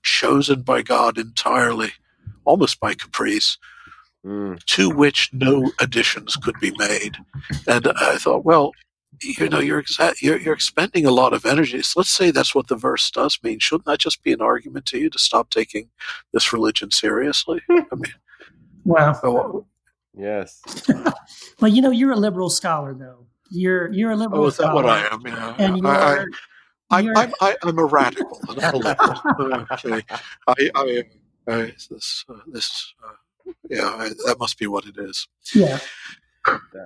chosen 0.02 0.62
by 0.62 0.82
God 0.82 1.18
entirely, 1.18 1.92
almost 2.44 2.80
by 2.80 2.94
caprice, 2.94 3.58
Mm. 4.24 4.62
to 4.66 4.88
which 4.88 5.30
no 5.32 5.72
additions 5.80 6.36
could 6.36 6.54
be 6.60 6.70
made. 6.78 7.16
And 7.66 7.88
I 7.88 8.18
thought, 8.18 8.44
well, 8.44 8.70
you 9.20 9.48
know, 9.48 9.58
you're, 9.58 9.82
exa- 9.82 10.22
you're 10.22 10.38
you're 10.38 10.54
expending 10.54 11.04
a 11.06 11.10
lot 11.10 11.32
of 11.32 11.44
energy. 11.44 11.82
So 11.82 11.98
let's 11.98 12.10
say 12.10 12.30
that's 12.30 12.54
what 12.54 12.68
the 12.68 12.76
verse 12.76 13.10
does 13.10 13.36
mean. 13.42 13.58
Shouldn't 13.58 13.86
that 13.86 13.98
just 13.98 14.22
be 14.22 14.32
an 14.32 14.40
argument 14.40 14.86
to 14.86 14.98
you 14.98 15.10
to 15.10 15.18
stop 15.18 15.50
taking 15.50 15.88
this 16.32 16.52
religion 16.52 16.92
seriously? 16.92 17.62
I 17.68 17.82
mean, 17.96 18.14
Wow. 18.84 19.18
oh, 19.24 19.66
Yes. 20.16 20.60
Well, 21.60 21.70
you 21.70 21.80
know, 21.80 21.90
you're 21.90 22.10
a 22.10 22.16
liberal 22.16 22.50
scholar, 22.50 22.92
though. 22.92 23.26
You're 23.48 23.92
you're 23.92 24.10
a 24.10 24.16
liberal 24.16 24.42
oh, 24.42 24.46
is 24.48 24.56
that 24.56 24.64
scholar, 24.64 24.82
what 24.82 24.86
I 24.86 25.06
am? 25.14 25.20
Yeah. 25.24 25.54
and 25.58 25.76
you're, 25.78 25.86
I, 25.86 26.16
I, 26.18 26.24
I'm, 26.90 27.04
you're- 27.04 27.16
I'm, 27.16 27.32
I, 27.40 27.56
I'm 27.62 27.78
a 27.78 27.84
radical. 27.84 28.40
and 28.48 28.58
not 28.60 28.74
a 28.74 28.76
liberal. 28.78 29.66
okay. 29.70 30.02
I, 30.48 30.70
I, 30.74 31.02
I, 31.46 31.72
this, 31.88 32.24
uh, 32.28 32.34
this, 32.48 32.94
uh, 33.06 33.52
yeah, 33.70 33.86
I, 33.86 34.08
that 34.26 34.36
must 34.40 34.58
be 34.58 34.66
what 34.66 34.86
it 34.86 34.96
is. 34.98 35.28
yeah, 35.54 35.78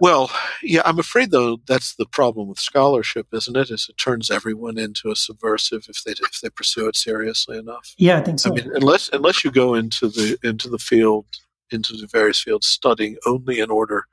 Well, 0.01 0.31
yeah, 0.63 0.83
I'm 0.85 0.99
afraid 0.99 1.31
though 1.31 1.59
that's 1.67 1.95
the 1.97 2.07
problem 2.07 2.49
with 2.49 2.59
scholarship, 2.61 3.29
isn't 3.33 3.57
it? 3.57 3.71
Is 3.71 3.87
it 3.89 3.97
turns 3.97 4.31
everyone 4.31 4.77
into 4.77 5.11
a 5.11 5.17
subversive 5.17 5.87
if 5.89 6.03
they 6.05 6.13
if 6.13 6.41
they 6.43 6.51
pursue 6.51 6.87
it 6.89 6.97
seriously 6.97 7.57
enough. 7.57 7.95
yeah, 7.97 8.19
I 8.19 8.23
think 8.23 8.41
so. 8.41 8.51
I 8.51 8.55
mean, 8.57 8.71
unless 8.75 9.09
unless 9.11 9.43
you 9.45 9.51
go 9.51 9.73
into 9.75 10.09
the 10.09 10.37
into 10.43 10.69
the 10.69 10.79
field 10.79 11.25
into 11.71 11.95
the 11.95 12.07
various 12.07 12.41
fields 12.41 12.67
studying 12.67 13.17
only 13.27 13.61
in 13.61 13.71
order 13.71 14.05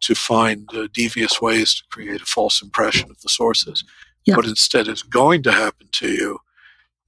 to 0.00 0.14
find 0.14 0.68
uh, 0.74 0.88
devious 0.92 1.40
ways 1.40 1.74
to 1.74 1.82
create 1.90 2.20
a 2.20 2.26
false 2.26 2.62
impression 2.62 3.10
of 3.10 3.20
the 3.20 3.28
sources. 3.28 3.84
Yeah. 4.24 4.36
What 4.36 4.46
instead 4.46 4.88
is 4.88 5.02
going 5.02 5.42
to 5.44 5.52
happen 5.52 5.88
to 5.92 6.08
you 6.08 6.38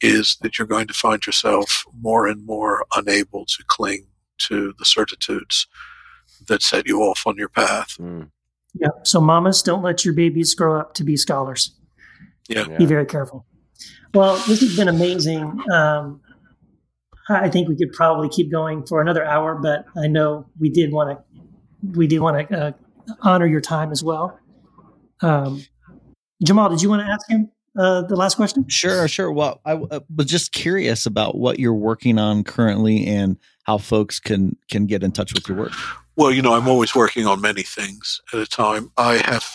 is 0.00 0.36
that 0.40 0.58
you're 0.58 0.66
going 0.66 0.86
to 0.86 0.94
find 0.94 1.24
yourself 1.26 1.84
more 2.00 2.26
and 2.26 2.44
more 2.44 2.84
unable 2.96 3.44
to 3.44 3.64
cling 3.66 4.06
to 4.38 4.72
the 4.78 4.84
certitudes 4.84 5.66
that 6.48 6.62
set 6.62 6.86
you 6.86 7.00
off 7.00 7.26
on 7.26 7.36
your 7.36 7.50
path. 7.50 7.96
Mm. 7.98 8.30
yeah. 8.74 8.88
So, 9.02 9.20
mamas, 9.20 9.62
don't 9.62 9.82
let 9.82 10.04
your 10.04 10.14
babies 10.14 10.54
grow 10.54 10.78
up 10.80 10.94
to 10.94 11.04
be 11.04 11.16
scholars. 11.16 11.76
Yeah. 12.48 12.64
Be 12.78 12.86
very 12.86 13.06
careful. 13.06 13.44
Well, 14.14 14.36
this 14.48 14.60
has 14.60 14.76
been 14.76 14.88
amazing. 14.88 15.60
Um, 15.70 16.20
I 17.30 17.48
think 17.48 17.68
we 17.68 17.76
could 17.76 17.92
probably 17.92 18.28
keep 18.28 18.50
going 18.50 18.84
for 18.86 19.00
another 19.00 19.24
hour, 19.24 19.54
but 19.54 19.86
I 19.96 20.08
know 20.08 20.46
we 20.58 20.68
did 20.68 20.92
want 20.92 21.10
to 21.10 21.40
we 21.96 22.06
did 22.06 22.20
want 22.20 22.48
to 22.48 22.58
uh, 22.58 22.72
honor 23.22 23.46
your 23.46 23.60
time 23.60 23.92
as 23.92 24.02
well. 24.02 24.38
Um, 25.22 25.64
Jamal, 26.42 26.68
did 26.70 26.82
you 26.82 26.88
want 26.88 27.06
to 27.06 27.12
ask 27.12 27.28
him 27.28 27.50
uh, 27.78 28.02
the 28.02 28.16
last 28.16 28.34
question? 28.34 28.68
Sure, 28.68 29.06
sure. 29.06 29.30
Well, 29.30 29.60
I 29.64 29.74
uh, 29.74 30.00
was 30.14 30.26
just 30.26 30.52
curious 30.52 31.06
about 31.06 31.36
what 31.36 31.58
you're 31.58 31.74
working 31.74 32.18
on 32.18 32.44
currently 32.44 33.06
and 33.06 33.38
how 33.64 33.78
folks 33.78 34.18
can 34.18 34.56
can 34.68 34.86
get 34.86 35.02
in 35.02 35.12
touch 35.12 35.32
with 35.32 35.48
your 35.48 35.56
work. 35.56 35.72
Well, 36.16 36.32
you 36.32 36.42
know, 36.42 36.54
I'm 36.54 36.68
always 36.68 36.94
working 36.94 37.26
on 37.26 37.40
many 37.40 37.62
things 37.62 38.20
at 38.32 38.40
a 38.40 38.46
time. 38.46 38.90
I 38.96 39.18
have 39.18 39.46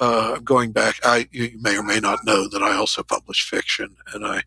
uh, 0.00 0.38
going 0.40 0.72
back. 0.72 0.96
I 1.04 1.28
you 1.30 1.52
may 1.60 1.76
or 1.76 1.82
may 1.82 2.00
not 2.00 2.24
know 2.24 2.48
that 2.48 2.62
I 2.62 2.74
also 2.74 3.02
publish 3.02 3.48
fiction, 3.48 3.96
and 4.12 4.26
I 4.26 4.42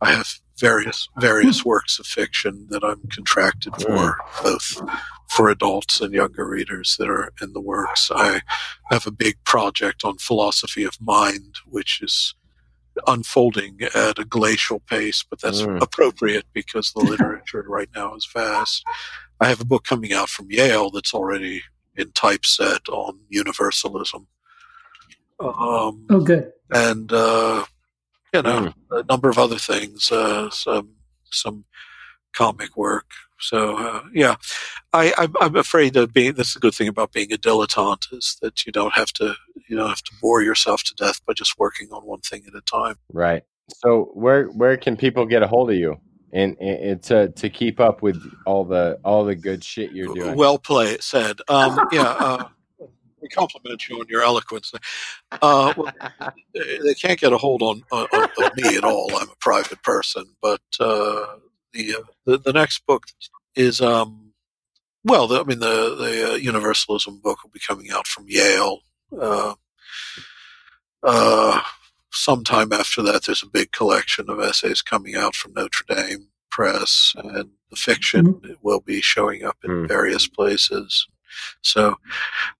I 0.00 0.12
have 0.12 0.41
various 0.62 1.08
various 1.18 1.64
works 1.64 1.98
of 1.98 2.06
fiction 2.06 2.66
that 2.70 2.82
I'm 2.84 3.02
contracted 3.10 3.74
for, 3.76 4.16
both 4.42 4.80
for 5.28 5.48
adults 5.50 6.00
and 6.00 6.14
younger 6.14 6.46
readers 6.48 6.96
that 6.98 7.08
are 7.10 7.32
in 7.42 7.52
the 7.52 7.60
works. 7.60 8.10
I 8.14 8.40
have 8.90 9.06
a 9.06 9.10
big 9.10 9.36
project 9.44 10.04
on 10.04 10.18
philosophy 10.18 10.84
of 10.84 11.00
mind, 11.00 11.56
which 11.66 12.00
is 12.02 12.34
unfolding 13.06 13.78
at 13.94 14.18
a 14.18 14.24
glacial 14.24 14.78
pace, 14.80 15.24
but 15.28 15.40
that's 15.40 15.62
Mm. 15.62 15.82
appropriate 15.82 16.46
because 16.52 16.92
the 16.92 17.00
literature 17.12 17.64
right 17.66 17.88
now 17.96 18.14
is 18.14 18.26
vast. 18.32 18.84
I 19.40 19.48
have 19.48 19.60
a 19.60 19.64
book 19.72 19.84
coming 19.84 20.12
out 20.12 20.28
from 20.28 20.50
Yale 20.50 20.90
that's 20.90 21.14
already 21.14 21.62
in 21.96 22.12
typeset 22.12 22.88
on 22.88 23.18
universalism. 23.30 24.26
Um, 25.40 26.06
Oh, 26.10 26.20
good. 26.24 26.52
and 26.70 27.10
uh, 27.12 27.64
you 28.32 28.42
know 28.42 28.72
a 28.90 29.02
number 29.04 29.28
of 29.28 29.38
other 29.38 29.58
things, 29.58 30.10
uh, 30.10 30.50
some 30.50 30.96
some 31.30 31.64
comic 32.32 32.76
work. 32.76 33.06
So 33.38 33.76
uh, 33.76 34.02
yeah, 34.14 34.36
I, 34.92 35.12
I'm, 35.18 35.34
I'm 35.40 35.56
afraid 35.56 35.96
of 35.96 36.12
being. 36.12 36.34
That's 36.34 36.54
the 36.54 36.60
good 36.60 36.74
thing 36.74 36.88
about 36.88 37.12
being 37.12 37.32
a 37.32 37.36
dilettante 37.36 38.12
is 38.12 38.36
that 38.40 38.64
you 38.64 38.72
don't 38.72 38.94
have 38.94 39.12
to 39.14 39.34
you 39.68 39.76
don't 39.76 39.88
have 39.88 40.02
to 40.02 40.12
bore 40.20 40.42
yourself 40.42 40.82
to 40.84 40.94
death 40.94 41.24
by 41.26 41.32
just 41.32 41.58
working 41.58 41.88
on 41.92 42.02
one 42.02 42.20
thing 42.20 42.44
at 42.46 42.54
a 42.54 42.60
time. 42.60 42.96
Right. 43.12 43.42
So 43.68 44.10
where 44.14 44.46
where 44.46 44.76
can 44.76 44.96
people 44.96 45.26
get 45.26 45.42
a 45.42 45.48
hold 45.48 45.70
of 45.70 45.76
you 45.76 45.98
and, 46.32 46.56
and, 46.60 46.78
and 46.78 47.02
to 47.04 47.28
to 47.30 47.50
keep 47.50 47.80
up 47.80 48.00
with 48.00 48.22
all 48.46 48.64
the 48.64 48.98
all 49.04 49.24
the 49.24 49.34
good 49.34 49.64
shit 49.64 49.92
you're 49.92 50.14
doing? 50.14 50.36
Well 50.36 50.58
played, 50.58 51.02
said. 51.02 51.40
Um, 51.48 51.88
yeah, 51.90 52.02
uh, 52.02 52.48
we 53.22 53.28
compliment 53.28 53.88
you 53.88 53.98
on 54.00 54.06
your 54.08 54.22
eloquence. 54.22 54.72
Uh, 55.40 55.72
they 56.54 56.94
can't 56.94 57.18
get 57.20 57.32
a 57.32 57.38
hold 57.38 57.62
on, 57.62 57.82
on, 57.92 58.06
on 58.12 58.50
me 58.56 58.76
at 58.76 58.84
all. 58.84 59.10
I'm 59.16 59.30
a 59.30 59.36
private 59.40 59.82
person, 59.82 60.24
but 60.42 60.60
uh, 60.80 61.26
the, 61.72 61.96
uh, 61.98 62.02
the 62.26 62.38
the 62.38 62.52
next 62.52 62.84
book 62.86 63.04
is 63.56 63.80
um, 63.80 64.32
well, 65.04 65.26
the, 65.26 65.40
I 65.40 65.44
mean 65.44 65.60
the 65.60 65.94
the 65.96 66.32
uh, 66.32 66.34
universalism 66.36 67.20
book 67.22 67.42
will 67.42 67.50
be 67.50 67.60
coming 67.66 67.90
out 67.90 68.06
from 68.06 68.26
Yale. 68.28 68.80
Uh, 69.18 69.54
uh, 71.02 71.60
sometime 72.12 72.72
after 72.72 73.02
that, 73.02 73.24
there's 73.24 73.42
a 73.42 73.48
big 73.48 73.72
collection 73.72 74.28
of 74.30 74.40
essays 74.40 74.82
coming 74.82 75.16
out 75.16 75.34
from 75.34 75.54
Notre 75.54 75.84
Dame 75.88 76.28
Press, 76.50 77.14
and 77.16 77.50
the 77.70 77.76
fiction 77.76 78.40
will 78.62 78.80
be 78.80 79.00
showing 79.00 79.44
up 79.44 79.56
in 79.64 79.70
Hmm. 79.70 79.86
various 79.86 80.26
places. 80.28 81.06
So 81.62 81.96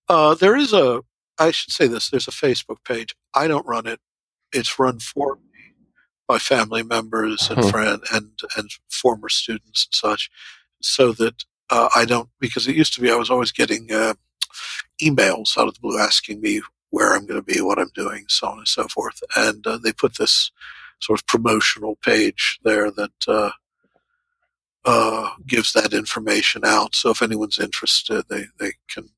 uh, 0.09 0.35
there 0.35 0.57
is 0.57 0.73
a, 0.73 1.03
I 1.39 1.51
should 1.51 1.73
say 1.73 1.87
this, 1.87 2.11
there's 2.11 2.29
a 2.29 2.33
Facebook 2.33 2.85
page. 2.85 3.15
I 3.35 3.49
don't 3.49 3.67
run 3.67 3.87
it. 3.87 4.01
It's 4.53 4.79
run 4.79 4.99
for 4.99 5.37
me 5.37 5.43
by 6.29 6.39
family 6.39 6.83
members 6.83 7.51
and 7.51 7.63
Hmm. 7.63 7.71
friend 7.71 8.03
and 8.13 8.39
and 8.57 8.71
former 8.91 9.29
students 9.29 9.87
and 9.87 9.95
such, 9.95 10.31
so 10.81 11.13
that 11.15 11.45
uh, 11.71 11.89
I 11.97 12.05
don't 12.05 12.29
because 12.41 12.69
it 12.69 12.77
used 12.77 12.95
to 12.95 13.01
be 13.01 13.11
I 13.11 13.17
was 13.17 13.31
always 13.31 13.53
getting 13.53 13.93
uh, 13.93 14.15
emails 15.03 15.57
out 15.59 15.69
of 15.69 15.75
the 15.75 15.81
blue 15.81 15.99
asking 15.99 16.41
me 16.41 16.61
where 16.91 17.15
I'm 17.15 17.27
going 17.27 17.43
to 17.43 17.55
be, 17.55 17.61
what 17.61 17.79
I'm 17.79 17.91
doing, 17.95 18.25
so 18.29 18.49
on 18.49 18.59
and 18.59 18.69
so 18.69 18.87
forth. 18.89 19.23
And 19.35 19.67
uh, 19.67 19.79
they 19.79 19.93
put 19.93 20.19
this 20.19 20.51
sort 21.01 21.19
of 21.21 21.27
promotional 21.27 21.97
page 22.05 22.61
there 22.65 22.91
that 22.91 23.53
uh, 24.85 25.31
gives 25.47 25.73
that 25.73 25.93
information 25.93 26.63
out. 26.65 26.95
So 26.95 27.11
if 27.11 27.23
anyone's 27.23 27.59
interested, 27.59 28.25
they, 28.29 28.47
they 28.59 28.73
can. 28.89 29.09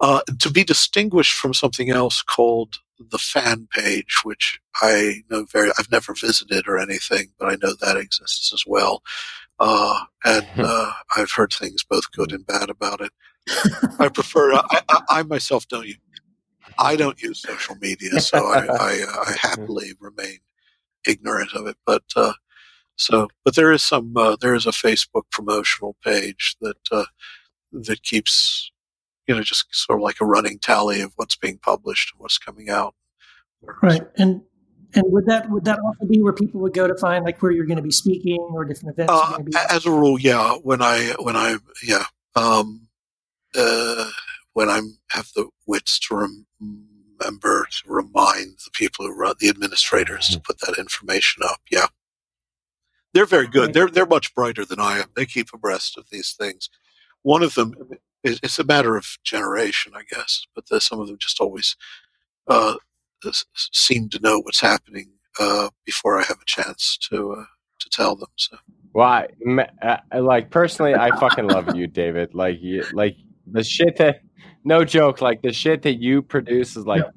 Uh, 0.00 0.20
to 0.38 0.50
be 0.50 0.64
distinguished 0.64 1.32
from 1.32 1.52
something 1.52 1.90
else 1.90 2.22
called 2.22 2.76
the 2.98 3.18
fan 3.18 3.68
page, 3.72 4.20
which 4.24 4.60
I 4.82 5.22
know 5.30 5.44
very, 5.44 5.70
I've 5.78 5.90
never 5.90 6.14
visited 6.14 6.68
or 6.68 6.78
anything, 6.78 7.28
but 7.38 7.46
I 7.48 7.56
know 7.62 7.74
that 7.80 7.96
exists 7.96 8.52
as 8.52 8.64
well. 8.66 9.02
Uh, 9.58 10.00
and 10.24 10.46
uh, 10.56 10.92
I've 11.16 11.32
heard 11.32 11.52
things 11.52 11.84
both 11.84 12.10
good 12.12 12.32
and 12.32 12.46
bad 12.46 12.70
about 12.70 13.00
it. 13.00 13.12
I 13.98 14.08
prefer. 14.14 14.54
I, 14.54 14.80
I, 14.88 15.00
I 15.08 15.22
myself 15.22 15.68
don't 15.68 15.86
use. 15.86 15.98
I 16.78 16.96
don't 16.96 17.20
use 17.20 17.42
social 17.42 17.76
media, 17.76 18.20
so 18.20 18.46
I, 18.46 18.64
I, 18.64 19.04
uh, 19.06 19.24
I 19.26 19.36
happily 19.38 19.92
remain 20.00 20.38
ignorant 21.06 21.52
of 21.54 21.66
it. 21.66 21.76
But 21.84 22.04
uh, 22.16 22.32
so, 22.96 23.28
but 23.44 23.54
there 23.54 23.72
is 23.72 23.82
some 23.82 24.16
uh, 24.16 24.36
there 24.40 24.54
is 24.54 24.66
a 24.66 24.70
Facebook 24.70 25.24
promotional 25.30 25.96
page 26.04 26.56
that 26.60 26.78
uh, 26.92 27.06
that 27.72 28.02
keeps 28.02 28.70
you 29.26 29.34
know 29.34 29.42
just 29.42 29.66
sort 29.70 29.98
of 29.98 30.02
like 30.02 30.20
a 30.20 30.26
running 30.26 30.58
tally 30.58 31.00
of 31.00 31.12
what's 31.16 31.36
being 31.36 31.58
published 31.58 32.12
and 32.12 32.20
what's 32.20 32.38
coming 32.38 32.68
out. 32.68 32.94
Right, 33.82 34.06
and 34.16 34.42
and 34.94 35.04
would 35.08 35.26
that 35.26 35.50
would 35.50 35.64
that 35.64 35.78
also 35.80 36.04
be 36.06 36.22
where 36.22 36.32
people 36.32 36.60
would 36.60 36.74
go 36.74 36.86
to 36.86 36.96
find 36.96 37.24
like 37.24 37.40
where 37.42 37.52
you're 37.52 37.66
going 37.66 37.76
to 37.76 37.82
be 37.82 37.90
speaking 37.90 38.38
or 38.40 38.64
different 38.64 38.98
events? 38.98 39.12
Uh, 39.12 39.38
as 39.70 39.86
a 39.86 39.90
rule, 39.90 40.18
yeah. 40.18 40.56
When 40.62 40.82
I 40.82 41.14
when 41.20 41.36
I 41.36 41.56
yeah 41.82 42.04
um, 42.34 42.88
uh, 43.54 44.10
when 44.52 44.68
I 44.68 44.80
have 45.10 45.28
the 45.34 45.48
wits 45.66 45.98
to 46.00 46.14
remember 46.60 47.66
to 47.70 47.82
remind 47.86 48.58
the 48.64 48.70
people 48.72 49.06
who 49.06 49.14
run 49.14 49.34
the 49.38 49.48
administrators 49.48 50.28
to 50.28 50.40
put 50.40 50.60
that 50.60 50.78
information 50.78 51.42
up. 51.44 51.60
Yeah, 51.70 51.86
they're 53.12 53.26
very 53.26 53.46
good. 53.48 53.72
They're 53.72 53.88
they're 53.88 54.06
much 54.06 54.34
brighter 54.34 54.64
than 54.64 54.80
I 54.80 54.98
am. 54.98 55.06
They 55.16 55.26
keep 55.26 55.48
abreast 55.52 55.98
of 55.98 56.06
these 56.10 56.32
things. 56.32 56.68
One 57.22 57.42
of 57.42 57.54
them, 57.54 57.74
it's 58.22 58.58
a 58.58 58.64
matter 58.64 58.96
of 58.96 59.18
generation, 59.24 59.92
I 59.94 60.02
guess, 60.10 60.46
but 60.54 60.68
the, 60.68 60.80
some 60.80 61.00
of 61.00 61.08
them 61.08 61.18
just 61.18 61.40
always 61.40 61.76
uh, 62.48 62.76
seem 63.54 64.08
to 64.10 64.20
know 64.20 64.40
what's 64.40 64.60
happening 64.60 65.10
uh, 65.38 65.70
before 65.84 66.18
I 66.18 66.24
have 66.24 66.38
a 66.40 66.46
chance 66.46 66.98
to 67.10 67.32
uh, 67.32 67.44
to 67.80 67.88
tell 67.90 68.16
them. 68.16 68.28
So. 68.36 68.56
Well, 68.92 69.06
I, 69.06 70.00
I, 70.10 70.18
like 70.18 70.50
personally, 70.50 70.94
I 70.94 71.16
fucking 71.18 71.46
love 71.46 71.76
you, 71.76 71.86
David. 71.86 72.34
Like, 72.34 72.58
you, 72.60 72.84
like 72.92 73.16
the 73.46 73.62
shit 73.62 73.96
that, 73.98 74.22
no 74.64 74.84
joke, 74.84 75.20
like 75.20 75.42
the 75.42 75.52
shit 75.52 75.82
that 75.82 76.00
you 76.00 76.22
produce 76.22 76.76
is 76.76 76.86
like 76.86 77.02
yeah. 77.02 77.10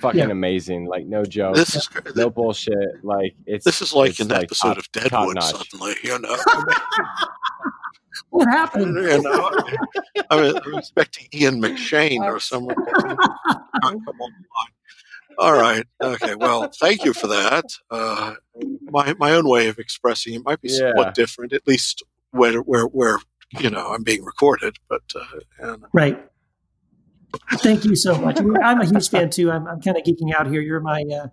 Fucking 0.00 0.20
yeah. 0.20 0.30
amazing. 0.30 0.86
Like, 0.86 1.06
no 1.06 1.24
joke, 1.24 1.56
this 1.56 1.74
is 1.74 1.88
no 2.14 2.30
bullshit. 2.30 3.04
Like, 3.04 3.34
it's 3.46 3.64
this 3.64 3.82
is 3.82 3.92
like 3.92 4.18
an 4.20 4.28
like 4.28 4.44
episode 4.44 4.68
top, 4.68 4.78
of 4.78 4.92
Deadwood. 4.92 5.42
Suddenly, 5.42 5.94
you 6.02 6.18
know. 6.18 6.36
what 8.30 8.48
happened? 8.48 8.96
You 8.96 9.22
know, 9.22 9.50
I 10.30 10.40
mean, 10.40 10.54
I'm 10.64 10.74
expecting 10.74 11.28
Ian 11.32 11.62
McShane 11.62 12.22
or 12.22 12.40
someone. 12.40 12.76
All 15.38 15.52
right. 15.52 15.84
Okay. 16.02 16.34
Well, 16.34 16.68
thank 16.80 17.04
you 17.04 17.14
for 17.14 17.28
that. 17.28 17.64
Uh, 17.90 18.34
my 18.90 19.14
my 19.18 19.32
own 19.32 19.48
way 19.48 19.68
of 19.68 19.78
expressing 19.78 20.34
it 20.34 20.44
might 20.44 20.60
be 20.60 20.68
yeah. 20.68 20.78
somewhat 20.78 21.14
different, 21.14 21.52
at 21.52 21.66
least 21.66 22.02
where 22.32 22.58
where 22.60 22.86
where 22.86 23.18
you 23.58 23.70
know 23.70 23.86
I'm 23.88 24.02
being 24.02 24.24
recorded. 24.24 24.76
But 24.88 25.02
uh, 25.14 25.38
and, 25.60 25.84
right. 25.92 26.28
Thank 27.54 27.84
you 27.84 27.94
so 27.96 28.18
much. 28.18 28.38
I'm 28.40 28.80
a 28.80 28.86
huge 28.86 29.10
fan 29.10 29.30
too. 29.30 29.50
I'm 29.50 29.66
I'm 29.66 29.80
kind 29.80 29.96
of 29.96 30.02
geeking 30.02 30.32
out 30.36 30.46
here. 30.46 30.60
You're 30.60 30.80
my. 30.80 31.02
Uh, 31.02 31.28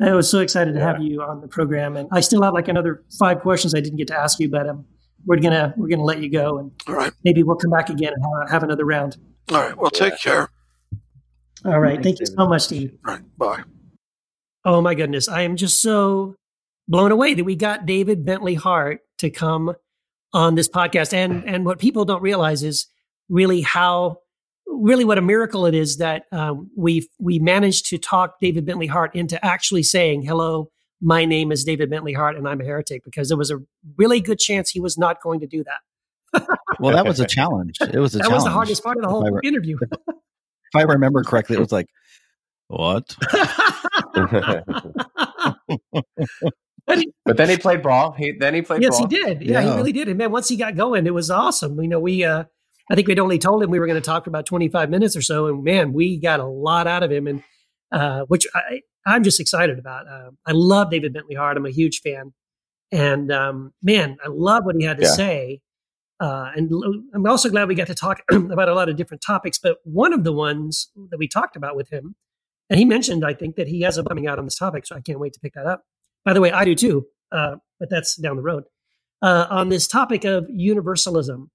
I 0.00 0.14
was 0.14 0.28
so 0.28 0.40
excited 0.40 0.74
to 0.74 0.80
have 0.80 1.00
you 1.00 1.22
on 1.22 1.40
the 1.40 1.48
program, 1.48 1.96
and 1.96 2.08
I 2.12 2.20
still 2.20 2.42
have 2.42 2.54
like 2.54 2.68
another 2.68 3.04
five 3.18 3.40
questions 3.40 3.74
I 3.74 3.80
didn't 3.80 3.98
get 3.98 4.08
to 4.08 4.18
ask 4.18 4.40
you, 4.40 4.48
but 4.48 4.68
um, 4.68 4.84
we're 5.26 5.38
gonna 5.38 5.74
we're 5.76 5.88
gonna 5.88 6.04
let 6.04 6.20
you 6.20 6.30
go, 6.30 6.58
and 6.58 6.70
all 6.88 6.94
right, 6.94 7.12
maybe 7.24 7.42
we'll 7.42 7.56
come 7.56 7.70
back 7.70 7.88
again 7.90 8.12
and 8.14 8.24
have, 8.24 8.50
have 8.50 8.62
another 8.62 8.84
round. 8.84 9.16
All 9.50 9.58
right. 9.60 9.76
Well, 9.76 9.90
take 9.90 10.18
care. 10.18 10.48
All 11.64 11.78
right. 11.80 12.02
Thanks, 12.02 12.04
Thank 12.04 12.20
you 12.20 12.26
David. 12.26 12.36
so 12.38 12.48
much, 12.48 12.62
Steve. 12.62 12.92
All 13.06 13.14
right. 13.14 13.38
Bye. 13.38 13.62
Oh 14.64 14.80
my 14.80 14.94
goodness. 14.94 15.28
I 15.28 15.42
am 15.42 15.56
just 15.56 15.80
so 15.80 16.36
blown 16.88 17.12
away 17.12 17.34
that 17.34 17.44
we 17.44 17.56
got 17.56 17.86
David 17.86 18.24
Bentley 18.24 18.54
Hart 18.54 19.00
to 19.18 19.30
come 19.30 19.74
on 20.32 20.54
this 20.54 20.68
podcast. 20.68 21.12
And 21.12 21.44
and 21.48 21.64
what 21.64 21.78
people 21.78 22.04
don't 22.04 22.22
realize 22.22 22.62
is 22.62 22.86
really 23.28 23.60
how 23.60 24.18
really 24.72 25.04
what 25.04 25.18
a 25.18 25.22
miracle 25.22 25.66
it 25.66 25.74
is 25.74 25.98
that 25.98 26.24
um, 26.32 26.70
we 26.76 27.08
we 27.18 27.38
managed 27.38 27.86
to 27.86 27.98
talk 27.98 28.40
David 28.40 28.64
Bentley 28.66 28.86
Hart 28.86 29.14
into 29.14 29.42
actually 29.44 29.82
saying 29.82 30.22
hello. 30.22 30.70
My 31.00 31.24
name 31.24 31.50
is 31.50 31.64
David 31.64 31.90
Bentley 31.90 32.12
Hart, 32.12 32.36
and 32.36 32.46
I'm 32.46 32.60
a 32.60 32.64
heretic 32.64 33.04
because 33.04 33.28
there 33.28 33.36
was 33.36 33.50
a 33.50 33.58
really 33.96 34.20
good 34.20 34.38
chance 34.38 34.70
he 34.70 34.80
was 34.80 34.96
not 34.96 35.20
going 35.20 35.40
to 35.40 35.46
do 35.46 35.64
that. 35.64 35.80
well, 36.78 36.94
that 36.94 37.04
was 37.04 37.20
a 37.20 37.26
challenge. 37.26 37.76
It 37.80 37.98
was 37.98 38.14
a 38.14 38.18
challenge. 38.18 38.20
that 38.20 38.20
challenge. 38.20 38.34
was 38.34 38.44
the 38.44 38.50
hardest 38.50 38.84
part 38.84 38.96
of 38.96 39.02
the 39.02 39.08
whole 39.08 39.40
interview. 39.42 39.76
if 39.82 40.76
I 40.76 40.82
remember 40.82 41.22
correctly, 41.24 41.56
it 41.56 41.60
was 41.60 41.72
like, 41.72 41.88
what? 42.68 43.16
but 46.86 47.36
then 47.36 47.48
he 47.48 47.56
played 47.56 47.82
ball. 47.82 48.12
He 48.12 48.32
then 48.32 48.54
he 48.54 48.62
played 48.62 48.82
yes, 48.82 48.98
ball. 48.98 49.08
he 49.08 49.16
did. 49.16 49.42
Yeah, 49.42 49.60
yeah, 49.60 49.70
he 49.70 49.76
really 49.76 49.92
did. 49.92 50.08
And 50.08 50.18
man, 50.18 50.30
once 50.30 50.48
he 50.48 50.56
got 50.56 50.74
going, 50.76 51.06
it 51.06 51.14
was 51.14 51.30
awesome. 51.30 51.80
You 51.80 51.88
know, 51.88 52.00
we 52.00 52.24
uh 52.24 52.44
I 52.90 52.94
think 52.94 53.08
we'd 53.08 53.18
only 53.18 53.38
told 53.38 53.62
him 53.62 53.70
we 53.70 53.78
were 53.78 53.86
going 53.86 54.00
to 54.00 54.04
talk 54.04 54.24
for 54.24 54.30
about 54.30 54.46
25 54.46 54.90
minutes 54.90 55.16
or 55.16 55.22
so. 55.22 55.46
And 55.46 55.64
man, 55.64 55.92
we 55.92 56.18
got 56.18 56.40
a 56.40 56.46
lot 56.46 56.86
out 56.86 57.02
of 57.02 57.10
him. 57.10 57.26
And 57.26 57.42
uh, 57.92 58.22
which 58.22 58.46
I, 58.54 58.80
I'm 59.06 59.22
just 59.22 59.40
excited 59.40 59.78
about. 59.78 60.08
Uh, 60.08 60.30
I 60.46 60.52
love 60.52 60.90
David 60.90 61.12
Bentley 61.12 61.34
Hart. 61.34 61.56
I'm 61.56 61.66
a 61.66 61.70
huge 61.70 62.00
fan. 62.00 62.32
And 62.90 63.32
um, 63.32 63.72
man, 63.82 64.16
I 64.24 64.28
love 64.28 64.64
what 64.64 64.76
he 64.76 64.84
had 64.84 64.98
to 64.98 65.04
yeah. 65.04 65.12
say. 65.12 65.60
Uh, 66.20 66.50
and 66.54 66.70
I'm 67.14 67.26
also 67.26 67.48
glad 67.50 67.68
we 67.68 67.74
got 67.74 67.88
to 67.88 67.94
talk 67.94 68.22
about 68.30 68.68
a 68.68 68.74
lot 68.74 68.88
of 68.88 68.96
different 68.96 69.22
topics. 69.26 69.58
But 69.58 69.78
one 69.84 70.12
of 70.12 70.24
the 70.24 70.32
ones 70.32 70.90
that 71.10 71.18
we 71.18 71.26
talked 71.26 71.56
about 71.56 71.74
with 71.74 71.90
him, 71.92 72.14
and 72.70 72.78
he 72.78 72.84
mentioned, 72.84 73.24
I 73.24 73.34
think, 73.34 73.56
that 73.56 73.68
he 73.68 73.80
has 73.82 73.98
a 73.98 74.04
coming 74.04 74.26
out 74.26 74.38
on 74.38 74.44
this 74.44 74.56
topic. 74.56 74.86
So 74.86 74.94
I 74.94 75.00
can't 75.00 75.18
wait 75.18 75.32
to 75.34 75.40
pick 75.40 75.54
that 75.54 75.66
up. 75.66 75.82
By 76.24 76.32
the 76.32 76.40
way, 76.40 76.52
I 76.52 76.64
do 76.64 76.74
too, 76.74 77.06
uh, 77.32 77.56
but 77.80 77.90
that's 77.90 78.14
down 78.16 78.36
the 78.36 78.42
road. 78.42 78.64
Uh, 79.20 79.46
on 79.50 79.68
this 79.68 79.86
topic 79.86 80.24
of 80.24 80.46
universalism. 80.48 81.50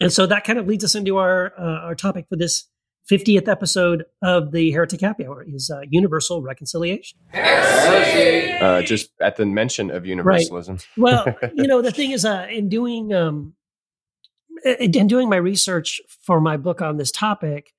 And 0.00 0.12
so 0.12 0.26
that 0.26 0.44
kind 0.44 0.58
of 0.58 0.66
leads 0.66 0.84
us 0.84 0.94
into 0.94 1.16
our 1.18 1.52
uh, 1.58 1.86
our 1.86 1.94
topic 1.94 2.26
for 2.28 2.36
this 2.36 2.68
50th 3.10 3.48
episode 3.48 4.04
of 4.22 4.52
the 4.52 4.70
Heretic 4.70 5.00
Happy 5.00 5.26
Hour 5.26 5.44
is 5.48 5.70
uh, 5.70 5.80
universal 5.88 6.42
reconciliation. 6.42 7.18
Uh, 8.60 8.82
just 8.82 9.10
at 9.20 9.36
the 9.36 9.46
mention 9.46 9.90
of 9.90 10.04
universalism. 10.04 10.78
Right. 10.96 11.26
Well, 11.26 11.36
you 11.54 11.66
know, 11.66 11.80
the 11.80 11.90
thing 11.90 12.10
is, 12.10 12.24
uh, 12.24 12.46
in 12.50 12.68
doing 12.68 13.12
um, 13.14 13.54
in 14.64 15.06
doing 15.06 15.28
my 15.28 15.36
research 15.36 16.00
for 16.22 16.40
my 16.40 16.56
book 16.56 16.82
on 16.82 16.96
this 16.96 17.10
topic, 17.10 17.72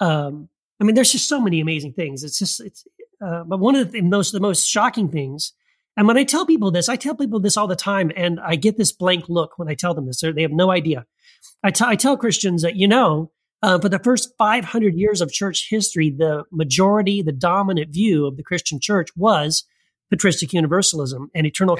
um, 0.00 0.48
I 0.80 0.84
mean, 0.84 0.94
there's 0.94 1.12
just 1.12 1.28
so 1.28 1.40
many 1.40 1.60
amazing 1.60 1.92
things. 1.92 2.24
It's 2.24 2.38
just, 2.38 2.60
it's, 2.60 2.84
uh, 3.24 3.44
but 3.44 3.60
one 3.60 3.76
of 3.76 3.92
the 3.92 4.00
most, 4.00 4.32
the 4.32 4.40
most 4.40 4.66
shocking 4.66 5.08
things, 5.08 5.52
and 5.96 6.08
when 6.08 6.16
I 6.16 6.24
tell 6.24 6.46
people 6.46 6.70
this, 6.70 6.88
I 6.88 6.96
tell 6.96 7.14
people 7.14 7.38
this 7.38 7.56
all 7.56 7.66
the 7.66 7.76
time, 7.76 8.10
and 8.16 8.40
I 8.40 8.56
get 8.56 8.78
this 8.78 8.92
blank 8.92 9.28
look 9.28 9.58
when 9.58 9.68
I 9.68 9.74
tell 9.74 9.94
them 9.94 10.06
this. 10.06 10.20
They're, 10.20 10.32
they 10.32 10.42
have 10.42 10.50
no 10.50 10.70
idea. 10.70 11.06
I, 11.62 11.70
t- 11.70 11.84
I 11.86 11.96
tell 11.96 12.16
Christians 12.16 12.62
that, 12.62 12.76
you 12.76 12.88
know, 12.88 13.30
uh, 13.62 13.78
for 13.78 13.88
the 13.88 14.00
first 14.00 14.34
500 14.38 14.94
years 14.94 15.20
of 15.20 15.32
church 15.32 15.68
history, 15.70 16.10
the 16.10 16.44
majority, 16.50 17.22
the 17.22 17.32
dominant 17.32 17.92
view 17.92 18.26
of 18.26 18.36
the 18.36 18.42
Christian 18.42 18.80
church 18.80 19.10
was 19.16 19.64
patristic 20.10 20.52
universalism 20.52 21.30
and 21.34 21.46
eternal 21.46 21.76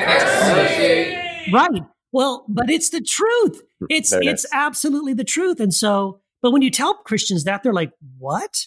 Right. 1.52 1.82
Well, 2.12 2.44
but 2.48 2.70
it's 2.70 2.90
the 2.90 3.00
truth. 3.00 3.62
It's 3.88 4.10
there 4.10 4.20
it's 4.22 4.46
absolutely 4.52 5.14
the 5.14 5.24
truth. 5.24 5.60
And 5.60 5.74
so, 5.74 6.20
but 6.40 6.52
when 6.52 6.62
you 6.62 6.70
tell 6.70 6.94
Christians 6.94 7.44
that, 7.44 7.62
they're 7.62 7.72
like, 7.72 7.92
"What?" 8.18 8.66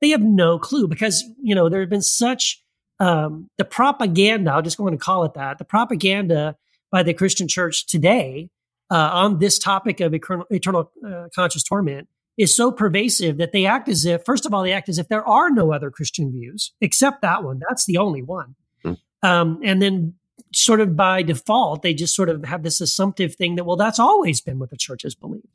They 0.00 0.10
have 0.10 0.22
no 0.22 0.58
clue 0.58 0.88
because 0.88 1.24
you 1.42 1.54
know 1.54 1.68
there 1.68 1.80
have 1.80 1.90
been 1.90 2.02
such 2.02 2.62
um, 2.98 3.48
the 3.58 3.64
propaganda. 3.64 4.52
I'll 4.52 4.62
just 4.62 4.78
go 4.78 4.88
and 4.88 4.98
call 4.98 5.24
it 5.24 5.34
that. 5.34 5.58
The 5.58 5.64
propaganda 5.64 6.56
by 6.90 7.02
the 7.02 7.14
Christian 7.14 7.48
church 7.48 7.86
today 7.86 8.48
uh, 8.90 9.10
on 9.12 9.38
this 9.38 9.58
topic 9.58 10.00
of 10.00 10.14
eternal, 10.14 10.46
eternal 10.50 10.92
uh, 11.06 11.28
conscious 11.34 11.62
torment 11.62 12.08
is 12.36 12.54
so 12.54 12.70
pervasive 12.70 13.38
that 13.38 13.52
they 13.52 13.64
act 13.64 13.88
as 13.88 14.04
if, 14.04 14.24
first 14.24 14.44
of 14.44 14.52
all, 14.52 14.62
they 14.62 14.72
act 14.72 14.88
as 14.88 14.98
if 14.98 15.08
there 15.08 15.26
are 15.26 15.50
no 15.50 15.72
other 15.72 15.90
Christian 15.90 16.30
views 16.30 16.72
except 16.80 17.22
that 17.22 17.42
one. 17.42 17.60
That's 17.68 17.86
the 17.86 17.96
only 17.96 18.22
one. 18.22 18.54
Mm. 18.84 18.98
Um, 19.22 19.60
and 19.64 19.80
then 19.80 20.14
sort 20.52 20.80
of 20.80 20.94
by 20.94 21.22
default, 21.22 21.82
they 21.82 21.94
just 21.94 22.14
sort 22.14 22.28
of 22.28 22.44
have 22.44 22.62
this 22.62 22.80
assumptive 22.80 23.34
thing 23.34 23.56
that, 23.56 23.64
well, 23.64 23.76
that's 23.76 23.98
always 23.98 24.40
been 24.40 24.58
what 24.58 24.70
the 24.70 24.76
church 24.76 25.02
has 25.02 25.14
believed. 25.14 25.48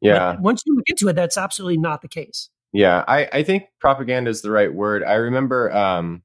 Yeah. 0.00 0.32
But 0.32 0.40
once 0.40 0.62
you 0.66 0.74
look 0.74 0.88
into 0.88 1.08
it, 1.08 1.14
that's 1.14 1.38
absolutely 1.38 1.78
not 1.78 2.02
the 2.02 2.08
case. 2.08 2.50
Yeah. 2.72 3.04
I, 3.06 3.28
I 3.32 3.42
think 3.44 3.68
propaganda 3.78 4.28
is 4.30 4.42
the 4.42 4.50
right 4.50 4.74
word. 4.74 5.04
I 5.04 5.14
remember 5.14 5.72
um, 5.72 6.22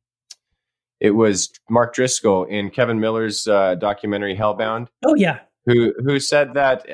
it 0.99 1.11
was 1.11 1.51
Mark 1.69 1.93
Driscoll 1.93 2.45
in 2.45 2.71
Kevin 2.71 2.99
Miller's 2.99 3.47
uh, 3.47 3.75
documentary 3.75 4.35
Hellbound. 4.35 4.87
Oh, 5.05 5.13
yeah. 5.13 5.41
Who, 5.65 5.93
who 6.03 6.19
said 6.19 6.53
that 6.55 6.85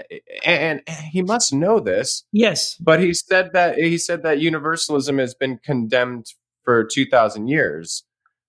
and, 0.45 0.82
he 1.11 1.22
must 1.22 1.53
know 1.53 1.80
this. 1.80 2.26
Yes. 2.32 2.76
But 2.80 2.99
he 2.99 3.13
said 3.13 3.51
that 3.53 3.78
he 3.78 3.97
said 3.97 4.24
that 4.24 4.39
universalism 4.39 5.18
has 5.18 5.34
been 5.34 5.59
condemned 5.63 6.26
for 6.63 6.84
2000 6.84 7.47
years. 7.47 8.03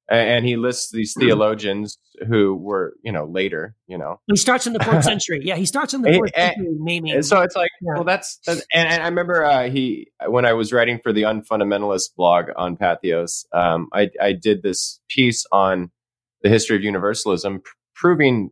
And 0.09 0.47
he 0.47 0.57
lists 0.57 0.93
these 0.93 1.14
hmm. 1.14 1.21
theologians 1.21 1.99
who 2.29 2.55
were 2.55 2.95
you 3.03 3.12
know 3.12 3.25
later 3.25 3.75
you 3.87 3.99
know. 3.99 4.21
He 4.27 4.37
starts 4.37 4.67
in 4.67 4.73
the 4.73 4.83
fourth 4.83 5.05
century. 5.12 5.41
Yeah 5.43 5.57
he 5.57 5.67
starts 5.67 5.95
in 5.95 6.03
the 6.03 6.12
fourth 6.12 6.31
and, 6.37 6.55
century 6.55 6.77
naming 6.79 7.23
so 7.23 7.41
it's 7.41 7.57
like 7.57 7.71
yeah. 7.83 7.95
well 7.95 8.05
that's, 8.05 8.39
that's 8.47 8.64
and, 8.73 8.89
and, 8.89 9.03
i 9.03 9.07
remember 9.07 9.45
uh, 9.45 9.69
he 9.69 10.09
when 10.29 10.47
i 10.47 10.53
was 10.53 10.73
writing 10.73 11.01
for 11.03 11.12
the 11.12 11.23
unfundamentalist 11.23 12.14
blog 12.17 12.47
on 12.57 12.77
Patheos 12.77 13.45
um, 13.53 13.89
I, 13.93 14.11
I 14.21 14.33
did 14.33 14.62
this 14.62 15.01
piece 15.09 15.45
on 15.53 15.91
the 16.43 16.49
history 16.49 16.77
of 16.77 16.83
universalism 16.83 17.61
pr- 17.61 17.71
proving 17.95 18.51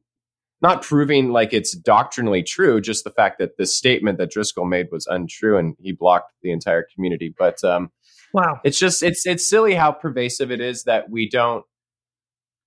not 0.65 0.83
proving 0.83 1.31
like 1.31 1.53
it's 1.53 1.77
doctrinally 1.77 2.43
true 2.43 2.81
just 2.81 3.05
the 3.05 3.11
fact 3.11 3.39
that 3.39 3.57
the 3.59 3.67
statement 3.67 4.19
that 4.19 4.31
driscoll 4.31 4.65
made 4.65 4.89
was 4.91 5.07
untrue 5.07 5.57
and 5.57 5.77
he 5.79 5.93
blocked 5.93 6.33
the 6.43 6.51
entire 6.51 6.85
community 6.95 7.33
but 7.39 7.62
um, 7.62 7.91
Wow. 8.35 8.61
It's 8.65 8.79
just 8.79 9.03
it's 9.05 9.25
it's 9.27 9.49
silly 9.49 9.75
how 9.75 9.93
pervasive 9.93 10.51
it 10.51 10.61
is 10.61 10.83
that 10.85 11.09
we 11.09 11.29
don't 11.29 11.65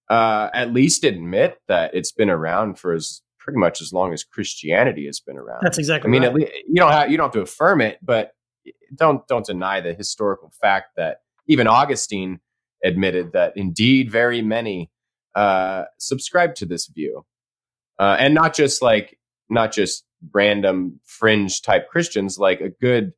uh, 0.10 0.50
at 0.54 0.72
least 0.72 1.04
admit 1.04 1.60
that 1.68 1.94
it's 1.94 2.14
been 2.14 2.30
around 2.30 2.80
for 2.80 2.94
as 2.94 3.22
pretty 3.38 3.60
much 3.60 3.82
as 3.82 3.92
long 3.92 4.14
as 4.14 4.24
Christianity 4.24 5.06
has 5.08 5.20
been 5.20 5.38
around. 5.38 5.60
That's 5.62 5.78
exactly. 5.78 6.08
I 6.08 6.12
mean, 6.12 6.22
right. 6.22 6.30
at 6.30 6.36
least 6.36 6.52
you 6.68 6.76
don't 6.76 6.92
have 6.92 7.12
you 7.12 7.18
don't 7.18 7.26
have 7.26 7.34
to 7.34 7.42
affirm 7.42 7.82
it, 7.82 8.00
but 8.02 8.32
don't 8.96 9.28
don't 9.28 9.46
deny 9.46 9.82
the 9.82 9.94
historical 9.94 10.54
fact 10.62 10.96
that 10.96 11.18
even 11.48 11.68
Augustine 11.68 12.40
admitted 12.82 13.34
that 13.34 13.52
indeed 13.58 14.10
very 14.10 14.42
many 14.42 14.90
uh, 15.36 15.84
subscribe 15.98 16.56
to 16.56 16.66
this 16.66 16.88
view, 16.88 17.26
uh, 18.00 18.18
and 18.20 18.34
not 18.34 18.56
just 18.56 18.82
like 18.82 19.18
not 19.50 19.72
just 19.72 20.04
random 20.34 21.00
fringe 21.06 21.62
type 21.62 21.90
Christians, 21.90 22.38
like 22.38 22.62
a 22.62 22.70
good, 22.70 23.14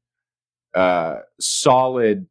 uh, 0.76 1.20
solid 1.40 2.28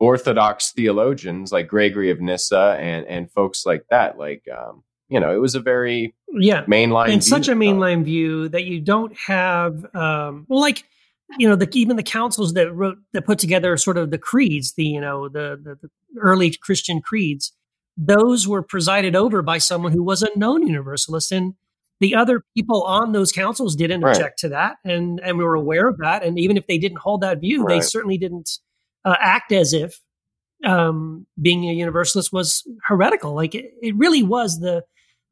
Orthodox 0.00 0.70
theologians 0.72 1.50
like 1.50 1.66
Gregory 1.66 2.10
of 2.10 2.20
Nyssa 2.20 2.76
and 2.78 3.06
and 3.06 3.30
folks 3.30 3.66
like 3.66 3.84
that. 3.90 4.18
Like, 4.18 4.44
um, 4.48 4.84
you 5.08 5.18
know, 5.18 5.34
it 5.34 5.40
was 5.40 5.54
a 5.54 5.60
very 5.60 6.14
yeah, 6.32 6.64
mainline 6.64 7.12
and 7.12 7.24
such 7.24 7.48
a 7.48 7.52
mainline 7.52 8.04
view 8.04 8.48
that 8.50 8.64
you 8.64 8.80
don't 8.80 9.16
have 9.16 9.84
um 9.94 10.46
well 10.48 10.60
like 10.60 10.84
you 11.38 11.48
know 11.48 11.56
the 11.56 11.68
even 11.74 11.96
the 11.96 12.02
councils 12.02 12.54
that 12.54 12.72
wrote 12.72 12.98
that 13.12 13.26
put 13.26 13.38
together 13.38 13.76
sort 13.76 13.98
of 13.98 14.10
the 14.10 14.18
creeds 14.18 14.74
the 14.74 14.84
you 14.84 15.00
know 15.00 15.28
the 15.28 15.60
the, 15.62 15.74
the 15.82 15.90
early 16.20 16.54
christian 16.62 17.00
creeds 17.00 17.52
those 17.98 18.46
were 18.48 18.62
presided 18.62 19.14
over 19.16 19.42
by 19.42 19.58
someone 19.58 19.92
who 19.92 20.02
was 20.02 20.22
a 20.22 20.30
known 20.36 20.64
universalist 20.66 21.32
and 21.32 21.54
the 22.00 22.14
other 22.14 22.44
people 22.56 22.84
on 22.84 23.10
those 23.12 23.32
councils 23.32 23.74
didn't 23.74 24.02
Right. 24.02 24.14
object 24.16 24.38
to 24.38 24.48
that 24.50 24.76
and 24.84 25.20
and 25.20 25.36
we 25.36 25.44
were 25.44 25.56
aware 25.56 25.88
of 25.88 25.98
that 25.98 26.24
and 26.24 26.38
even 26.38 26.56
if 26.56 26.66
they 26.68 26.78
didn't 26.78 26.98
hold 26.98 27.20
that 27.22 27.40
view 27.40 27.64
they 27.68 27.80
certainly 27.80 28.16
didn't 28.16 28.48
uh, 29.04 29.16
act 29.20 29.50
as 29.52 29.72
if 29.72 30.00
um 30.64 31.26
being 31.42 31.68
a 31.68 31.72
universalist 31.72 32.32
was 32.32 32.62
heretical 32.84 33.34
like 33.34 33.54
it, 33.54 33.72
it 33.82 33.96
really 33.96 34.22
was 34.22 34.60
the 34.60 34.82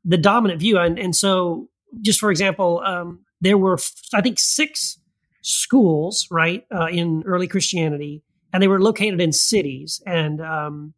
the 0.09 0.17
dominant 0.17 0.61
view. 0.61 0.79
And, 0.79 0.99
and 1.01 1.17
so, 1.17 1.69
just 2.01 2.21
for 2.21 2.31
example, 2.31 2.81
um, 2.87 3.25
there 3.41 3.59
were, 3.59 3.77
I 4.15 4.21
think, 4.21 4.39
six 4.39 5.01
schools, 5.43 6.29
right, 6.31 6.65
uh, 6.73 6.87
in 6.87 7.25
early 7.27 7.49
Christianity, 7.49 8.23
and 8.53 8.63
they 8.63 8.69
were 8.69 8.81
located 8.81 9.21
in 9.21 9.33
cities. 9.33 10.01
And 10.07 10.41
um, 10.41 10.95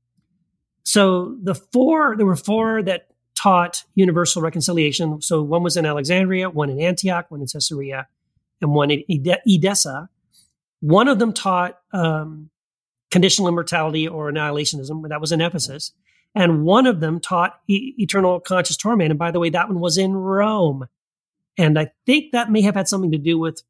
so, 0.88 1.36
the 1.42 1.54
four, 1.54 2.16
there 2.16 2.26
were 2.26 2.36
four 2.36 2.82
that 2.82 3.08
taught 3.34 3.84
universal 3.94 4.40
reconciliation. 4.42 5.20
So, 5.20 5.42
one 5.42 5.62
was 5.62 5.76
in 5.76 5.84
Alexandria, 5.84 6.48
one 6.48 6.70
in 6.70 6.80
Antioch, 6.80 7.30
one 7.30 7.40
in 7.40 7.46
Caesarea, 7.46 8.06
and 8.60 8.72
one 8.72 8.90
in 8.90 9.04
Edessa. 9.46 10.08
One 10.80 11.08
of 11.08 11.18
them 11.18 11.32
taught 11.32 11.78
um, 11.92 12.50
conditional 13.10 13.48
immortality 13.48 14.06
or 14.06 14.30
annihilationism. 14.30 15.08
That 15.08 15.20
was 15.20 15.32
in 15.32 15.40
Ephesus 15.40 15.92
and 16.34 16.64
one 16.64 16.86
of 16.86 17.00
them 17.00 17.20
taught 17.20 17.60
e- 17.68 17.94
eternal 17.98 18.40
conscious 18.40 18.76
torment. 18.76 19.10
And 19.10 19.18
by 19.18 19.30
the 19.30 19.40
way, 19.40 19.50
that 19.50 19.68
one 19.68 19.80
was 19.80 19.98
in 19.98 20.14
Rome. 20.14 20.86
And 21.56 21.78
I 21.78 21.90
think 22.06 22.32
that 22.32 22.50
may 22.50 22.62
have 22.62 22.74
had 22.74 22.88
something 22.88 23.12
to 23.12 23.18
do 23.18 23.38
with 23.38 23.62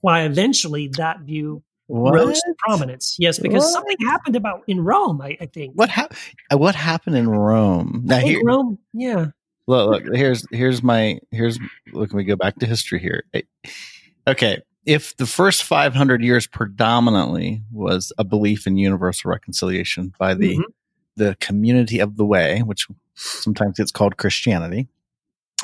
why 0.00 0.22
eventually 0.22 0.88
that 0.96 1.20
view 1.20 1.62
rose 1.88 2.38
to 2.40 2.54
prominence. 2.58 3.16
Yes, 3.18 3.38
because 3.38 3.62
What? 3.64 3.72
something 3.72 3.96
happened 4.06 4.36
about 4.36 4.62
in 4.66 4.80
Rome. 4.84 5.20
I, 5.20 5.36
I 5.40 5.46
think. 5.46 5.74
What 5.74 5.88
hap- 5.88 6.14
uh, 6.52 6.58
What 6.58 6.74
happened 6.74 7.16
in 7.16 7.28
Rome? 7.28 8.02
Now 8.04 8.16
I 8.16 8.20
think 8.20 8.30
here, 8.30 8.42
Rome. 8.44 8.78
Yeah. 8.92 9.26
look, 9.66 10.04
look. 10.04 10.14
Here's 10.16 10.44
here's 10.50 10.82
my 10.82 11.18
here's. 11.30 11.58
Look, 11.92 12.12
we 12.12 12.24
go 12.24 12.36
back 12.36 12.56
to 12.56 12.66
history 12.66 12.98
here. 13.00 13.24
Okay, 14.26 14.60
if 14.84 15.16
the 15.16 15.26
first 15.26 15.62
500 15.64 16.22
years 16.22 16.46
predominantly 16.46 17.62
was 17.72 18.12
a 18.18 18.24
belief 18.24 18.66
in 18.66 18.76
universal 18.76 19.30
reconciliation 19.30 20.12
by 20.18 20.34
the 20.34 20.56
Mhm. 20.56 20.62
the 21.16 21.36
community 21.40 21.98
of 22.00 22.16
the 22.16 22.24
way, 22.26 22.60
which 22.60 22.86
sometimes 23.14 23.76
gets 23.78 23.90
called 23.90 24.16
Christianity, 24.18 24.88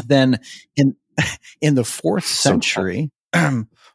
then 0.06 0.38
in 0.76 0.96
in 1.60 1.74
the 1.74 1.84
fourth 1.84 2.24
century, 2.26 3.10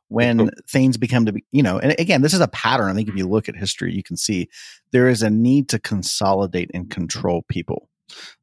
when 0.10 0.50
things 0.70 0.98
become 0.98 1.26
to 1.26 1.34
be, 1.34 1.46
you 1.52 1.64
know, 1.64 1.80
and 1.80 1.96
again, 1.98 2.22
this 2.22 2.34
is 2.34 2.42
a 2.42 2.48
pattern. 2.50 2.90
I 2.90 2.94
think 2.94 3.10
if 3.10 3.16
you 3.16 3.28
look 3.28 3.48
at 3.48 3.56
history, 3.56 3.94
you 3.94 4.04
can 4.04 4.18
see 4.18 4.50
there 4.92 5.08
is 5.08 5.22
a 5.22 5.30
need 5.30 5.70
to 5.70 5.80
consolidate 5.80 6.70
and 6.74 6.90
control 6.90 7.44
people. 7.48 7.90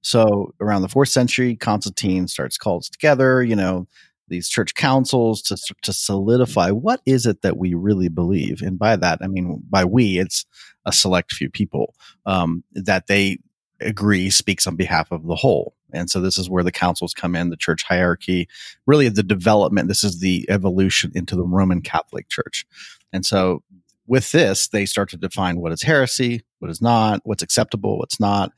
So 0.01 0.55
around 0.61 0.83
the 0.83 0.89
fourth 0.89 1.09
century, 1.09 1.57
Constantine 1.57 2.29
starts 2.29 2.57
calls 2.57 2.89
together, 2.89 3.43
you 3.43 3.57
know, 3.57 3.87
these 4.29 4.49
church 4.49 4.75
councils 4.75 5.41
to 5.43 5.57
to 5.83 5.93
solidify 5.93 6.71
what 6.71 7.01
is 7.07 7.27
it 7.27 7.43
that 7.43 7.59
we 7.59 7.75
really 7.75 8.09
believe, 8.09 8.61
and 8.61 8.79
by 8.79 8.97
that 8.97 9.21
I 9.23 9.29
mean 9.29 9.62
by 9.69 9.85
we, 9.85 10.19
it's 10.19 10.45
a 10.85 10.93
select 10.93 11.33
few 11.33 11.49
people 11.51 11.95
um, 12.27 12.64
that 12.73 13.07
they 13.07 13.39
agree 13.81 14.31
speaks 14.31 14.67
on 14.67 14.77
behalf 14.77 15.12
of 15.12 15.27
the 15.27 15.37
whole. 15.37 15.76
And 15.93 16.11
so 16.11 16.20
this 16.20 16.39
is 16.39 16.51
where 16.51 16.64
the 16.64 16.72
councils 16.72 17.14
come 17.14 17.37
in, 17.37 17.51
the 17.51 17.57
church 17.57 17.84
hierarchy, 17.84 18.49
really 18.87 19.09
the 19.09 19.22
development. 19.22 19.89
This 19.89 20.05
is 20.05 20.20
the 20.20 20.47
evolution 20.49 21.12
into 21.14 21.37
the 21.37 21.45
Roman 21.45 21.80
Catholic 21.80 22.28
Church. 22.28 22.66
And 23.12 23.24
so 23.24 23.62
with 24.07 24.32
this, 24.32 24.68
they 24.68 24.87
start 24.87 25.11
to 25.11 25.16
define 25.16 25.61
what 25.61 25.72
is 25.72 25.82
heresy, 25.82 26.43
what 26.59 26.70
is 26.70 26.80
not, 26.80 27.20
what's 27.24 27.43
acceptable, 27.43 27.99
what's 27.99 28.20
not. 28.20 28.53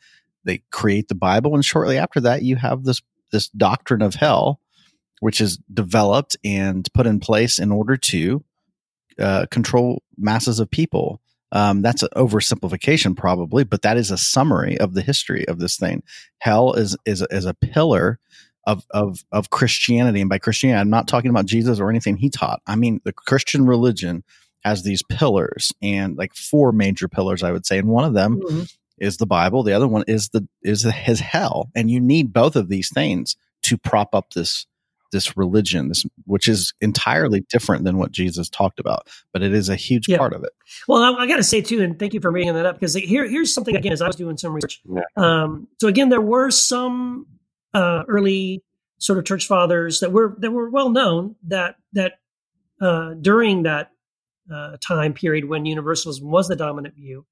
They 0.44 0.62
create 0.70 1.08
the 1.08 1.14
Bible, 1.14 1.54
and 1.54 1.64
shortly 1.64 1.98
after 1.98 2.20
that, 2.20 2.42
you 2.42 2.56
have 2.56 2.84
this 2.84 3.02
this 3.30 3.48
doctrine 3.48 4.00
of 4.00 4.14
hell, 4.14 4.60
which 5.20 5.40
is 5.40 5.58
developed 5.72 6.36
and 6.42 6.88
put 6.94 7.06
in 7.06 7.20
place 7.20 7.58
in 7.58 7.70
order 7.70 7.96
to 7.96 8.42
uh, 9.18 9.46
control 9.50 10.02
masses 10.16 10.60
of 10.60 10.70
people. 10.70 11.20
Um, 11.52 11.82
that's 11.82 12.02
an 12.02 12.10
oversimplification, 12.14 13.16
probably, 13.16 13.64
but 13.64 13.82
that 13.82 13.96
is 13.96 14.10
a 14.10 14.18
summary 14.18 14.78
of 14.78 14.94
the 14.94 15.02
history 15.02 15.46
of 15.48 15.58
this 15.58 15.76
thing. 15.76 16.02
Hell 16.38 16.74
is 16.74 16.96
is 17.06 17.22
is 17.30 17.44
a 17.46 17.54
pillar 17.54 18.18
of 18.66 18.84
of 18.90 19.24
of 19.32 19.50
Christianity, 19.50 20.20
and 20.20 20.28
by 20.28 20.38
Christianity, 20.38 20.80
I'm 20.80 20.90
not 20.90 21.08
talking 21.08 21.30
about 21.30 21.46
Jesus 21.46 21.80
or 21.80 21.88
anything 21.90 22.16
he 22.16 22.28
taught. 22.30 22.60
I 22.66 22.76
mean 22.76 23.00
the 23.04 23.12
Christian 23.12 23.64
religion 23.66 24.24
has 24.64 24.82
these 24.82 25.02
pillars 25.02 25.72
and 25.80 26.16
like 26.16 26.34
four 26.34 26.72
major 26.72 27.08
pillars, 27.08 27.42
I 27.42 27.52
would 27.52 27.64
say, 27.64 27.78
and 27.78 27.88
one 27.88 28.04
of 28.04 28.12
them 28.12 28.40
Mhm. 28.42 28.74
is 28.98 29.16
the 29.16 29.26
Bible. 29.26 29.62
The 29.62 29.72
other 29.72 29.88
one 29.88 30.04
is 30.06 30.28
the 30.30 30.46
is 30.62 30.82
his 30.82 31.20
hell, 31.20 31.70
and 31.74 31.90
you 31.90 32.00
need 32.00 32.32
both 32.32 32.56
of 32.56 32.68
these 32.68 32.90
things 32.92 33.36
to 33.62 33.78
prop 33.78 34.14
up 34.14 34.34
this 34.34 34.66
this 35.12 35.36
religion, 35.36 35.88
this 35.88 36.04
which 36.24 36.48
is 36.48 36.72
entirely 36.80 37.40
different 37.50 37.84
than 37.84 37.98
what 37.98 38.12
Jesus 38.12 38.48
talked 38.48 38.78
about, 38.80 39.08
but 39.32 39.42
it 39.42 39.52
is 39.54 39.68
a 39.68 39.76
huge 39.76 40.08
Yeah. 40.08 40.18
part 40.18 40.32
of 40.34 40.44
it. 40.44 40.50
Well, 40.86 41.02
I, 41.02 41.22
I 41.22 41.26
got 41.26 41.36
to 41.36 41.42
say 41.42 41.60
too, 41.60 41.82
and 41.82 41.98
thank 41.98 42.14
you 42.14 42.20
for 42.20 42.30
bringing 42.30 42.54
that 42.54 42.66
up 42.66 42.76
because 42.76 42.94
here, 42.94 43.26
here's 43.28 43.52
something 43.52 43.76
again. 43.76 43.92
As 43.92 44.02
I 44.02 44.06
was 44.06 44.16
doing 44.16 44.36
some 44.36 44.52
research, 44.52 44.80
Yeah. 44.84 45.02
um, 45.16 45.68
so 45.80 45.88
again, 45.88 46.08
there 46.08 46.20
were 46.20 46.50
some 46.50 47.26
uh, 47.74 48.02
early 48.08 48.62
sort 48.98 49.18
of 49.18 49.24
church 49.24 49.46
fathers 49.46 50.00
that 50.00 50.12
were 50.12 50.36
that 50.40 50.50
were 50.50 50.68
well 50.70 50.90
known 50.90 51.36
that 51.46 51.76
that 51.92 52.14
uh, 52.80 53.14
during 53.20 53.62
that 53.64 53.90
uh, 54.52 54.76
time 54.86 55.12
period 55.12 55.44
when 55.46 55.66
universalism 55.66 56.30
was 56.30 56.48
the 56.48 56.56
dominant 56.56 56.94
view, 56.94 57.26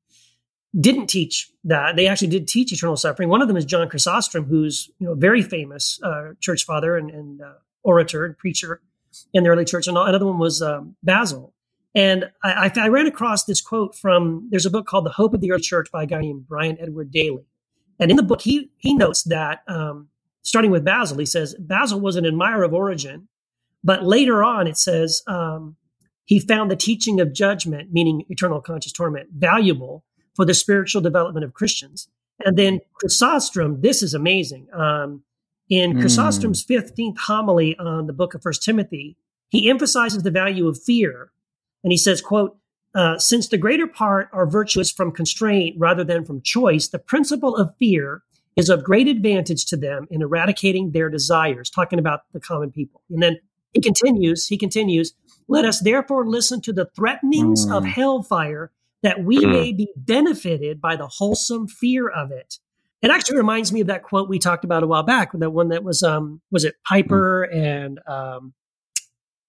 didn't 0.79 1.07
teach 1.07 1.51
that. 1.65 1.97
They 1.97 2.07
actually 2.07 2.29
did 2.29 2.47
teach 2.49 2.73
eternal 2.73 2.97
suffering. 2.97 3.29
One 3.29 3.41
of 3.43 3.49
them 3.49 3.57
is 3.57 3.65
John 3.65 3.89
Chrysostom, 3.89 4.45
who's 4.45 4.91
you 4.99 5.07
know 5.07 5.15
very 5.15 5.43
famous 5.43 5.99
uh, 6.03 6.33
church 6.41 6.65
father 6.65 6.97
and, 6.97 7.11
and 7.11 7.41
uh, 7.41 7.55
orator 7.87 8.25
and 8.27 8.37
preacher 8.37 8.83
in 9.33 9.45
the 9.45 9.49
early 9.49 9.65
church. 9.65 9.87
And 9.87 9.97
another 9.97 10.27
one 10.27 10.39
was 10.39 10.61
um, 10.61 10.97
Basil. 11.03 11.55
And 11.95 12.31
I, 12.45 12.71
I, 12.77 12.81
I 12.85 12.89
ran 12.89 13.07
across 13.07 13.45
this 13.45 13.63
quote 13.63 13.95
from 13.95 14.49
there's 14.51 14.67
a 14.67 14.71
book 14.71 14.87
called 14.87 15.07
The 15.07 15.13
Hope 15.13 15.33
of 15.33 15.41
the 15.41 15.51
Early 15.53 15.63
Church 15.63 15.89
by 15.91 16.03
a 16.03 16.07
guy 16.07 16.21
named 16.21 16.47
Brian 16.47 16.77
Edward 16.79 17.11
Daley. 17.11 17.47
And 17.99 18.11
in 18.11 18.19
the 18.19 18.23
book, 18.23 18.43
he 18.43 18.71
he 18.77 18.95
notes 18.95 19.23
that 19.23 19.61
um, 19.67 20.09
starting 20.43 20.71
with 20.71 20.85
Basil, 20.85 21.17
he 21.17 21.25
says 21.25 21.55
Basil 21.59 21.99
was 21.99 22.17
an 22.17 22.27
admirer 22.27 22.65
of 22.65 22.75
Origen, 22.75 23.29
but 23.83 24.05
later 24.05 24.45
on 24.45 24.67
it 24.67 24.77
says 24.77 25.23
um, 25.27 25.77
he 26.27 26.39
found 26.39 26.71
the 26.71 26.77
teaching 26.77 27.21
of 27.21 27.33
judgment, 27.33 27.93
meaning 27.93 28.25
eternal 28.29 28.61
conscious 28.61 28.93
torment, 28.93 29.31
valuable 29.33 30.05
for 30.35 30.45
the 30.45 30.53
spiritual 30.53 31.01
development 31.01 31.45
of 31.45 31.55
Christians. 31.55 32.09
And 32.45 32.59
then 32.59 32.81
Chrysostom, 33.01 33.81
this 33.81 34.03
is 34.03 34.13
amazing. 34.13 34.69
Um, 34.75 35.23
in 35.69 35.93
Hmm. 35.93 36.01
Chrysostom's 36.01 36.65
15th 36.65 37.19
homily 37.19 37.77
on 37.79 38.07
the 38.07 38.13
book 38.13 38.35
of 38.35 38.43
First 38.43 38.63
Timothy, 38.63 39.17
he 39.49 39.69
emphasizes 39.71 40.23
the 40.23 40.31
value 40.31 40.69
of 40.69 40.81
fear. 40.83 41.31
And 41.85 41.93
he 41.93 41.97
says, 41.97 42.21
quote, 42.21 42.57
uh, 42.95 43.19
since 43.19 43.49
the 43.49 43.59
greater 43.59 43.87
part 43.87 44.29
are 44.33 44.47
virtuous 44.49 44.91
from 44.91 45.13
constraint 45.13 45.77
rather 45.79 46.03
than 46.03 46.25
from 46.25 46.41
choice, 46.41 46.89
the 46.89 46.99
principle 46.99 47.55
of 47.57 47.75
fear 47.79 48.23
is 48.57 48.71
of 48.71 48.83
great 48.83 49.07
advantage 49.07 49.67
to 49.67 49.77
them 49.77 50.07
in 50.11 50.23
eradicating 50.23 50.93
their 50.93 51.11
desires, 51.11 51.69
talking 51.69 51.99
about 51.99 52.21
the 52.33 52.41
common 52.41 52.71
people. 52.73 53.03
And 53.11 53.23
then 53.23 53.37
he 53.75 53.83
continues, 53.83 54.47
he 54.47 54.57
continues, 54.57 55.13
let 55.47 55.67
us 55.67 55.81
therefore 55.81 56.27
listen 56.27 56.63
to 56.63 56.73
the 56.73 56.87
threatenings 56.97 57.67
of 57.67 57.83
Mm. 57.83 57.89
hellfire 57.89 58.73
that 59.03 59.23
we 59.23 59.37
Mm. 59.45 59.53
may 59.53 59.73
be 59.73 59.89
benefited 59.95 60.81
by 60.81 60.97
the 60.97 61.07
wholesome 61.07 61.69
fear 61.69 62.09
of 62.09 62.31
it. 62.33 62.59
It 63.03 63.11
actually 63.11 63.37
reminds 63.37 63.73
me 63.73 63.81
of 63.83 63.87
that 63.89 64.03
quote 64.03 64.29
we 64.29 64.39
talked 64.39 64.65
about 64.65 64.83
a 64.83 64.87
while 64.87 65.03
back, 65.03 65.33
that 65.33 65.51
one 65.51 65.69
that 65.69 65.85
was 65.85 66.03
um 66.03 66.41
was 66.51 66.65
it 66.65 66.75
Piper 66.89 67.45
and 67.45 68.01
um 68.07 68.55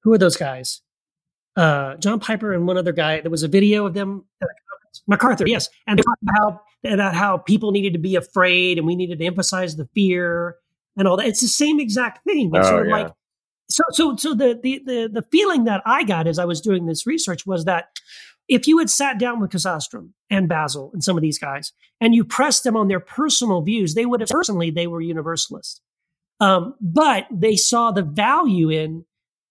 who 0.03 0.13
are 0.13 0.17
those 0.17 0.37
guys? 0.37 0.81
Uh 1.55 1.95
John 1.95 2.19
Piper 2.19 2.53
and 2.53 2.67
one 2.67 2.77
other 2.77 2.91
guy. 2.91 3.21
There 3.21 3.31
was 3.31 3.43
a 3.43 3.47
video 3.47 3.85
of 3.85 3.93
them 3.93 4.25
at 4.41 4.45
a 4.45 4.53
conference. 4.71 5.03
MacArthur, 5.07 5.47
yes. 5.47 5.69
And 5.87 5.97
they 5.97 6.03
talked 6.03 6.21
about 6.23 6.35
how 6.37 6.61
about 6.93 7.15
how 7.15 7.37
people 7.37 7.71
needed 7.71 7.93
to 7.93 7.99
be 7.99 8.15
afraid 8.15 8.77
and 8.77 8.85
we 8.85 8.95
needed 8.95 9.19
to 9.19 9.25
emphasize 9.25 9.75
the 9.75 9.87
fear 9.95 10.55
and 10.95 11.07
all 11.07 11.17
that. 11.17 11.27
It's 11.27 11.41
the 11.41 11.47
same 11.47 11.79
exact 11.79 12.23
thing. 12.25 12.51
It's 12.53 12.67
Oh, 12.67 12.69
sort 12.69 12.83
of 12.83 12.89
yeah. 12.89 12.97
like 13.03 13.13
so 13.69 13.83
so 13.91 14.15
so 14.17 14.33
the, 14.33 14.59
the 14.61 14.81
the 14.85 15.09
the 15.11 15.21
feeling 15.31 15.63
that 15.65 15.81
I 15.85 16.03
got 16.03 16.27
as 16.27 16.37
I 16.39 16.45
was 16.45 16.61
doing 16.61 16.85
this 16.85 17.07
research 17.07 17.45
was 17.45 17.65
that 17.65 17.87
if 18.47 18.67
you 18.67 18.77
had 18.77 18.89
sat 18.89 19.19
down 19.19 19.39
with 19.39 19.51
Chrysostom 19.51 20.13
and 20.29 20.47
Basil 20.47 20.91
and 20.93 21.03
some 21.03 21.17
of 21.17 21.21
these 21.21 21.39
guys 21.39 21.73
and 21.99 22.15
you 22.15 22.23
pressed 22.23 22.63
them 22.63 22.77
on 22.77 22.87
their 22.87 22.99
personal 22.99 23.61
views, 23.61 23.93
they 23.93 24.05
would 24.05 24.21
have 24.21 24.29
personally 24.29 24.71
they 24.71 24.87
were 24.87 25.01
universalists. 25.01 25.81
Um, 26.39 26.75
but 26.79 27.27
they 27.31 27.55
saw 27.55 27.91
the 27.91 28.03
value 28.03 28.69
in 28.69 29.05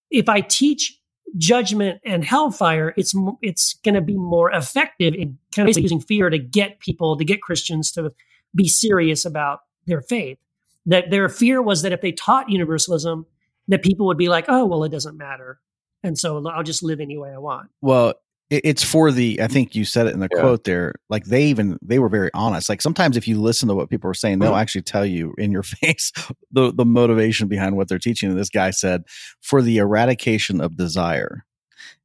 if 0.09 0.29
I 0.29 0.41
teach 0.41 0.99
judgment 1.37 1.99
and 2.05 2.23
hellfire, 2.23 2.93
it's 2.95 3.13
it's 3.41 3.73
going 3.83 3.95
to 3.95 4.01
be 4.01 4.15
more 4.15 4.51
effective 4.51 5.13
in 5.13 5.37
kind 5.53 5.69
of 5.69 5.77
using 5.77 5.99
fear 5.99 6.29
to 6.29 6.37
get 6.39 6.79
people 6.79 7.17
to 7.17 7.25
get 7.25 7.41
Christians 7.41 7.91
to 7.93 8.13
be 8.55 8.67
serious 8.67 9.25
about 9.25 9.59
their 9.85 10.01
faith. 10.01 10.37
That 10.85 11.11
their 11.11 11.27
fear 11.27 11.61
was 11.61 11.81
that 11.81 11.91
if 11.91 11.99
they 11.99 12.13
taught 12.13 12.49
universalism, 12.49 13.25
that 13.67 13.83
people 13.83 14.07
would 14.07 14.17
be 14.17 14.29
like, 14.29 14.45
"Oh, 14.47 14.65
well, 14.65 14.85
it 14.85 14.89
doesn't 14.89 15.17
matter," 15.17 15.59
and 16.01 16.17
so 16.17 16.47
I'll 16.47 16.63
just 16.63 16.83
live 16.83 17.01
any 17.01 17.17
way 17.17 17.31
I 17.31 17.37
want. 17.37 17.69
Well, 17.81 18.13
it, 18.49 18.61
it's 18.63 18.83
for 18.83 19.11
the. 19.11 19.41
I 19.41 19.47
think 19.47 19.75
you 19.75 19.83
said 19.85 20.07
it 20.07 20.13
in 20.13 20.19
the 20.19 20.29
Yeah. 20.33 20.39
quote 20.41 20.63
there. 20.63 20.93
Like 21.09 21.25
they 21.25 21.45
even 21.47 21.77
they 21.81 21.99
were 21.99 22.09
very 22.09 22.29
honest. 22.33 22.69
Like 22.69 22.81
sometimes 22.81 23.17
if 23.17 23.27
you 23.27 23.39
listen 23.41 23.67
to 23.69 23.75
what 23.75 23.89
people 23.89 24.09
are 24.09 24.13
saying, 24.15 24.39
they'll 24.39 24.53
Mhm. 24.53 24.61
actually 24.61 24.81
tell 24.83 25.05
you 25.05 25.33
in 25.37 25.51
your 25.51 25.63
face 25.63 26.11
the 26.51 26.73
the 26.73 26.85
motivation 26.85 27.47
behind 27.47 27.75
what 27.77 27.87
they're 27.87 27.99
teaching. 27.99 28.29
And 28.29 28.39
this 28.39 28.49
guy 28.49 28.71
said 28.71 29.03
for 29.41 29.61
the 29.61 29.77
eradication 29.77 30.61
of 30.61 30.77
desire, 30.77 31.45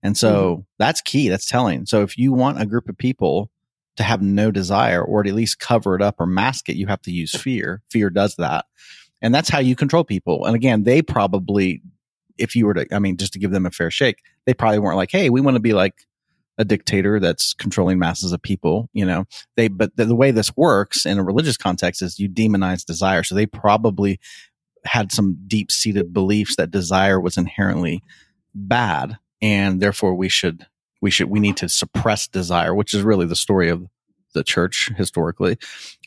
and 0.03 0.17
so 0.17 0.67
that's 0.79 1.01
key. 1.01 1.29
That's 1.29 1.47
telling. 1.49 1.87
So 1.87 2.03
if 2.03 2.19
you 2.19 2.33
want 2.33 2.61
a 2.61 2.67
group 2.67 2.89
of 2.89 2.97
people 2.99 3.51
to 3.97 4.03
have 4.03 4.23
no 4.23 4.51
desire, 4.51 5.03
or 5.03 5.21
at 5.27 5.35
least 5.35 5.59
cover 5.59 5.95
it 5.95 6.01
up 6.03 6.17
or 6.19 6.27
mask 6.27 6.69
it, 6.71 6.77
you 6.77 6.87
have 6.87 7.03
to 7.03 7.11
use 7.13 7.33
fear. 7.39 7.83
Fear 7.91 8.11
does 8.11 8.35
that, 8.37 8.65
and 9.21 9.35
that's 9.35 9.49
how 9.51 9.59
you 9.61 9.77
control 9.77 10.03
people. 10.05 10.45
And 10.47 10.57
again, 10.57 10.83
they 10.85 11.03
probably. 11.03 11.83
If 12.39 12.57
you 12.57 12.65
were 12.65 12.73
to, 12.75 12.87
I 12.93 12.99
mean, 12.99 13.19
just 13.19 13.35
to 13.35 13.39
give 13.39 13.51
them 13.51 13.67
a 13.67 13.71
fair 13.71 13.91
shake, 13.91 14.17
they 14.47 14.55
probably 14.55 14.79
weren't 14.79 14.97
like, 14.97 15.11
"Hey, 15.13 15.29
we 15.29 15.43
want 15.43 15.55
to 15.57 15.61
be 15.61 15.75
like 15.75 15.95
a 16.59 16.65
dictator 16.65 17.19
that's 17.19 17.55
controlling 17.55 17.99
masses 17.99 18.33
of 18.33 18.43
people 18.43 18.89
you 18.93 19.05
know? 19.05 19.25
They 19.57 19.69
but 19.69 19.97
the, 19.97 20.05
the 20.05 20.15
way 20.15 20.31
this 20.31 20.57
works 20.57 21.07
in 21.07 21.19
a 21.19 21.25
religious 21.25 21.57
context 21.57 22.03
is 22.03 22.19
you 22.19 22.29
demonize 22.29 22.85
desire. 22.85 23.23
So 23.23 23.35
they 23.35 23.47
probably 23.47 24.21
had 24.85 25.13
some 25.13 25.39
deep 25.47 25.71
seated 25.71 26.13
beliefs 26.13 26.57
that 26.57 26.71
desire 26.71 27.21
was 27.21 27.37
inherently 27.37 28.03
bad 28.55 29.17
and 29.41 29.81
therefore 29.81 30.15
we 30.15 30.29
should 30.29 30.67
we 31.01 31.11
should 31.11 31.31
we 31.31 31.41
need 31.41 31.57
to 31.57 31.69
suppress 31.69 32.29
desire 32.29 32.75
which 32.75 32.93
is 32.93 33.03
really 33.03 33.27
the 33.27 33.37
story 33.37 33.69
of 33.69 33.87
the 34.35 34.43
church 34.43 34.91
historically. 34.97 35.59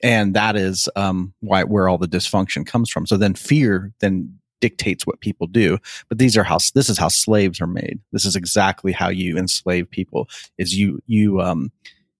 And 0.03 0.33
that 0.35 0.55
is 0.55 0.89
um 0.95 1.33
why 1.41 1.63
where 1.63 1.87
all 1.87 1.97
the 1.97 2.07
dysfunction 2.07 2.65
comes 2.65 2.89
from. 2.89 3.05
So 3.05 3.17
then 3.17 3.35
fear 3.35 3.93
then 3.99 4.39
dictates 4.61 5.05
what 5.05 5.19
people 5.19 5.47
do. 5.47 5.77
But 6.09 6.17
these 6.17 6.37
are 6.37 6.43
how 6.43 6.57
this 6.73 6.89
is 6.89 6.97
how 6.97 7.09
slaves 7.09 7.61
are 7.61 7.67
made. 7.67 7.99
This 8.11 8.25
is 8.25 8.35
exactly 8.35 8.91
how 8.91 9.09
you 9.09 9.37
enslave 9.37 9.89
people 9.89 10.27
is 10.57 10.75
you 10.75 10.99
you 11.05 11.41
um 11.41 11.71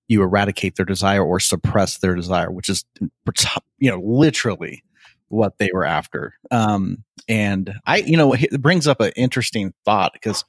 you 0.08 0.22
eradicate 0.22 0.76
their 0.76 0.86
desire 0.86 1.26
or 1.26 1.40
suppress 1.40 1.98
their 1.98 2.14
desire 2.14 2.52
which 2.52 2.70
is 2.70 2.86
you 3.80 3.90
know 3.90 4.00
literally 4.00 4.84
what 5.30 5.58
they 5.58 5.70
were 5.74 5.86
after. 5.86 6.36
Um 6.52 7.04
and 7.28 7.74
i 7.86 7.98
you 7.98 8.18
know 8.18 8.34
it 8.34 8.62
brings 8.62 8.88
up 8.88 9.00
an 9.00 9.12
interesting 9.16 9.74
thought 9.84 10.14
because 10.14 10.46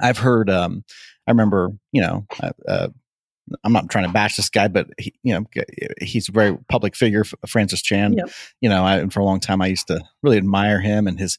i've 0.00 0.18
heard 0.18 0.48
um 0.48 0.84
i 1.26 1.30
remember 1.30 1.70
you 1.92 2.00
know 2.00 2.26
uh, 2.42 2.50
uh, 2.68 2.88
i'm 3.64 3.72
not 3.72 3.88
trying 3.90 4.06
to 4.06 4.12
bash 4.12 4.36
this 4.36 4.48
guy 4.48 4.68
but 4.68 4.88
he, 4.98 5.14
you 5.22 5.32
know 5.34 5.44
he's 6.00 6.28
a 6.28 6.32
very 6.32 6.56
public 6.68 6.94
figure 6.96 7.24
francis 7.46 7.82
chan 7.82 8.14
Yep. 8.14 8.30
you 8.60 8.68
know 8.68 8.84
I, 8.84 8.98
and 8.98 9.12
for 9.12 9.20
a 9.20 9.24
long 9.24 9.40
time 9.40 9.60
i 9.62 9.66
used 9.66 9.86
to 9.88 10.00
really 10.22 10.36
admire 10.36 10.80
him 10.80 11.06
and 11.06 11.18
his 11.18 11.38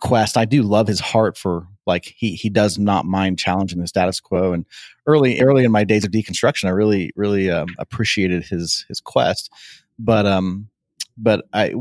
quest 0.00 0.36
i 0.36 0.44
do 0.44 0.62
love 0.62 0.86
his 0.86 1.00
heart 1.00 1.36
for 1.36 1.66
like 1.86 2.14
he 2.16 2.34
he 2.34 2.48
does 2.50 2.78
not 2.78 3.04
mind 3.04 3.38
challenging 3.38 3.80
the 3.80 3.86
status 3.88 4.20
quo 4.20 4.52
and 4.52 4.64
early 5.06 5.40
early 5.40 5.64
in 5.64 5.72
my 5.72 5.84
days 5.84 6.04
of 6.04 6.10
deconstruction 6.12 6.66
i 6.66 6.70
really 6.70 7.10
really 7.16 7.50
um, 7.50 7.68
appreciated 7.78 8.44
his 8.44 8.84
his 8.88 9.00
quest 9.00 9.50
but 9.98 10.24
um 10.26 10.68
but 11.16 11.46
i 11.52 11.74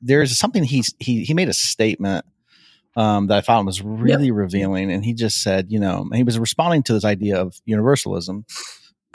there's 0.00 0.36
something 0.36 0.64
he's 0.64 0.92
he 0.98 1.22
he 1.24 1.34
made 1.34 1.48
a 1.48 1.52
statement 1.54 2.24
um, 2.96 3.28
that 3.28 3.38
I 3.38 3.40
found 3.40 3.66
was 3.66 3.80
really 3.80 4.30
revealing. 4.30 4.92
And 4.92 5.04
he 5.04 5.14
just 5.14 5.42
said, 5.42 5.72
you 5.72 5.80
know, 5.80 6.08
he 6.12 6.22
was 6.24 6.38
responding 6.38 6.82
to 6.84 6.92
this 6.92 7.04
idea 7.04 7.40
of 7.40 7.58
universalism. 7.66 8.44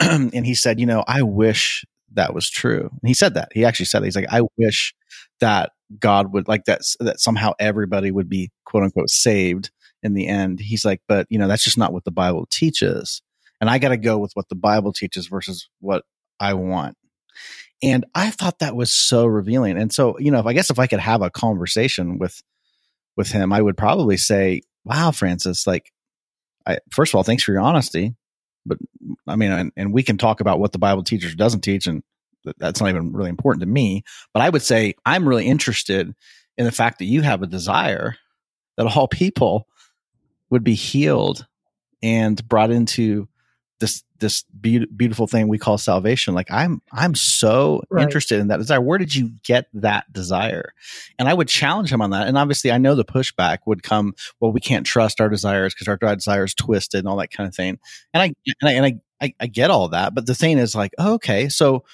and 0.00 0.46
he 0.46 0.54
said, 0.54 0.80
you 0.80 0.86
know, 0.86 1.04
I 1.06 1.22
wish 1.22 1.84
that 2.12 2.34
was 2.34 2.48
true. 2.48 2.88
And 2.90 3.08
he 3.08 3.14
said 3.14 3.34
that. 3.34 3.50
He 3.52 3.64
actually 3.64 3.86
said 3.86 4.02
that. 4.02 4.06
He's 4.06 4.16
like, 4.16 4.32
I 4.32 4.42
wish 4.56 4.94
that 5.40 5.72
God 5.98 6.32
would 6.32 6.48
like 6.48 6.64
that, 6.64 6.82
that 7.00 7.20
somehow 7.20 7.52
everybody 7.58 8.10
would 8.10 8.28
be 8.28 8.50
quote 8.64 8.84
unquote 8.84 9.10
saved 9.10 9.70
in 10.02 10.14
the 10.14 10.26
end. 10.26 10.60
He's 10.60 10.84
like, 10.84 11.00
but, 11.08 11.26
you 11.30 11.38
know, 11.38 11.48
that's 11.48 11.64
just 11.64 11.78
not 11.78 11.92
what 11.92 12.04
the 12.04 12.10
Bible 12.10 12.46
teaches. 12.50 13.22
And 13.60 13.68
I 13.68 13.78
got 13.78 13.88
to 13.88 13.96
go 13.96 14.18
with 14.18 14.32
what 14.34 14.48
the 14.48 14.54
Bible 14.54 14.92
teaches 14.92 15.26
versus 15.26 15.68
what 15.80 16.04
I 16.38 16.54
want. 16.54 16.96
And 17.82 18.04
I 18.14 18.30
thought 18.30 18.58
that 18.60 18.76
was 18.76 18.90
so 18.90 19.26
revealing. 19.26 19.78
And 19.78 19.92
so, 19.92 20.18
you 20.18 20.30
know, 20.30 20.38
if 20.38 20.46
I 20.46 20.52
guess 20.52 20.70
if 20.70 20.78
I 20.78 20.86
could 20.86 21.00
have 21.00 21.22
a 21.22 21.30
conversation 21.30 22.18
with, 22.18 22.42
with 23.16 23.30
him, 23.30 23.52
I 23.52 23.60
would 23.60 23.76
probably 23.76 24.16
say, 24.16 24.62
"Wow, 24.84 25.10
Francis, 25.10 25.66
like, 25.66 25.92
I 26.66 26.78
first 26.90 27.12
of 27.12 27.16
all, 27.16 27.24
thanks 27.24 27.42
for 27.42 27.52
your 27.52 27.60
honesty, 27.60 28.14
but 28.66 28.78
I 29.26 29.36
mean, 29.36 29.50
and, 29.50 29.72
and 29.76 29.92
we 29.92 30.02
can 30.02 30.18
talk 30.18 30.40
about 30.40 30.60
what 30.60 30.72
the 30.72 30.78
Bible 30.78 31.02
teaches 31.02 31.32
or 31.32 31.36
doesn't 31.36 31.60
teach, 31.60 31.86
and 31.86 32.02
th- 32.44 32.56
that's 32.58 32.80
not 32.80 32.90
even 32.90 33.12
really 33.12 33.30
important 33.30 33.60
to 33.60 33.66
me. 33.66 34.04
But 34.32 34.42
I 34.42 34.48
would 34.48 34.62
say 34.62 34.94
I'm 35.04 35.28
really 35.28 35.46
interested 35.46 36.14
in 36.56 36.64
the 36.64 36.72
fact 36.72 36.98
that 36.98 37.06
you 37.06 37.22
have 37.22 37.42
a 37.42 37.46
desire 37.46 38.16
that 38.76 38.86
all 38.86 39.08
people 39.08 39.66
would 40.50 40.64
be 40.64 40.74
healed 40.74 41.46
and 42.02 42.46
brought 42.48 42.70
into 42.70 43.28
this 43.80 44.02
this 44.18 44.42
be- 44.60 44.86
beautiful 44.86 45.26
thing 45.28 45.46
we 45.48 45.58
call 45.58 45.78
salvation. 45.78 46.34
Like 46.34 46.50
i'm 46.50 46.82
i'm 46.92 47.14
so 47.14 47.82
Right. 47.90 48.02
interested 48.02 48.40
in 48.40 48.48
that 48.48 48.58
desire. 48.58 48.80
Where 48.80 48.98
did 48.98 49.14
you 49.14 49.30
get 49.44 49.66
that 49.74 50.12
desire? 50.12 50.72
And 51.18 51.28
i 51.28 51.34
would 51.34 51.48
challenge 51.48 51.92
him 51.92 52.02
on 52.02 52.10
that. 52.10 52.26
And 52.26 52.36
obviously 52.36 52.72
i 52.72 52.78
know 52.78 52.94
the 52.94 53.04
pushback 53.04 53.58
would 53.66 53.82
come 53.82 54.14
well 54.40 54.52
we 54.52 54.60
can't 54.60 54.86
trust 54.86 55.20
our 55.20 55.28
desires 55.28 55.74
because 55.74 55.88
our 55.88 55.96
desire 56.14 56.44
is 56.44 56.54
twisted 56.54 57.00
and 57.00 57.08
all 57.08 57.16
that 57.18 57.30
kind 57.30 57.48
of 57.48 57.54
thing. 57.54 57.78
And 58.12 58.22
i 58.22 58.26
and 58.60 58.68
i 58.68 58.72
and 58.72 58.86
I, 58.86 59.00
I, 59.20 59.34
I 59.40 59.46
get 59.46 59.70
all 59.70 59.88
that. 59.90 60.14
But 60.14 60.26
the 60.26 60.34
thing 60.34 60.58
is 60.58 60.74
like 60.74 60.92
oh, 60.98 61.14
okay 61.14 61.48
so 61.48 61.84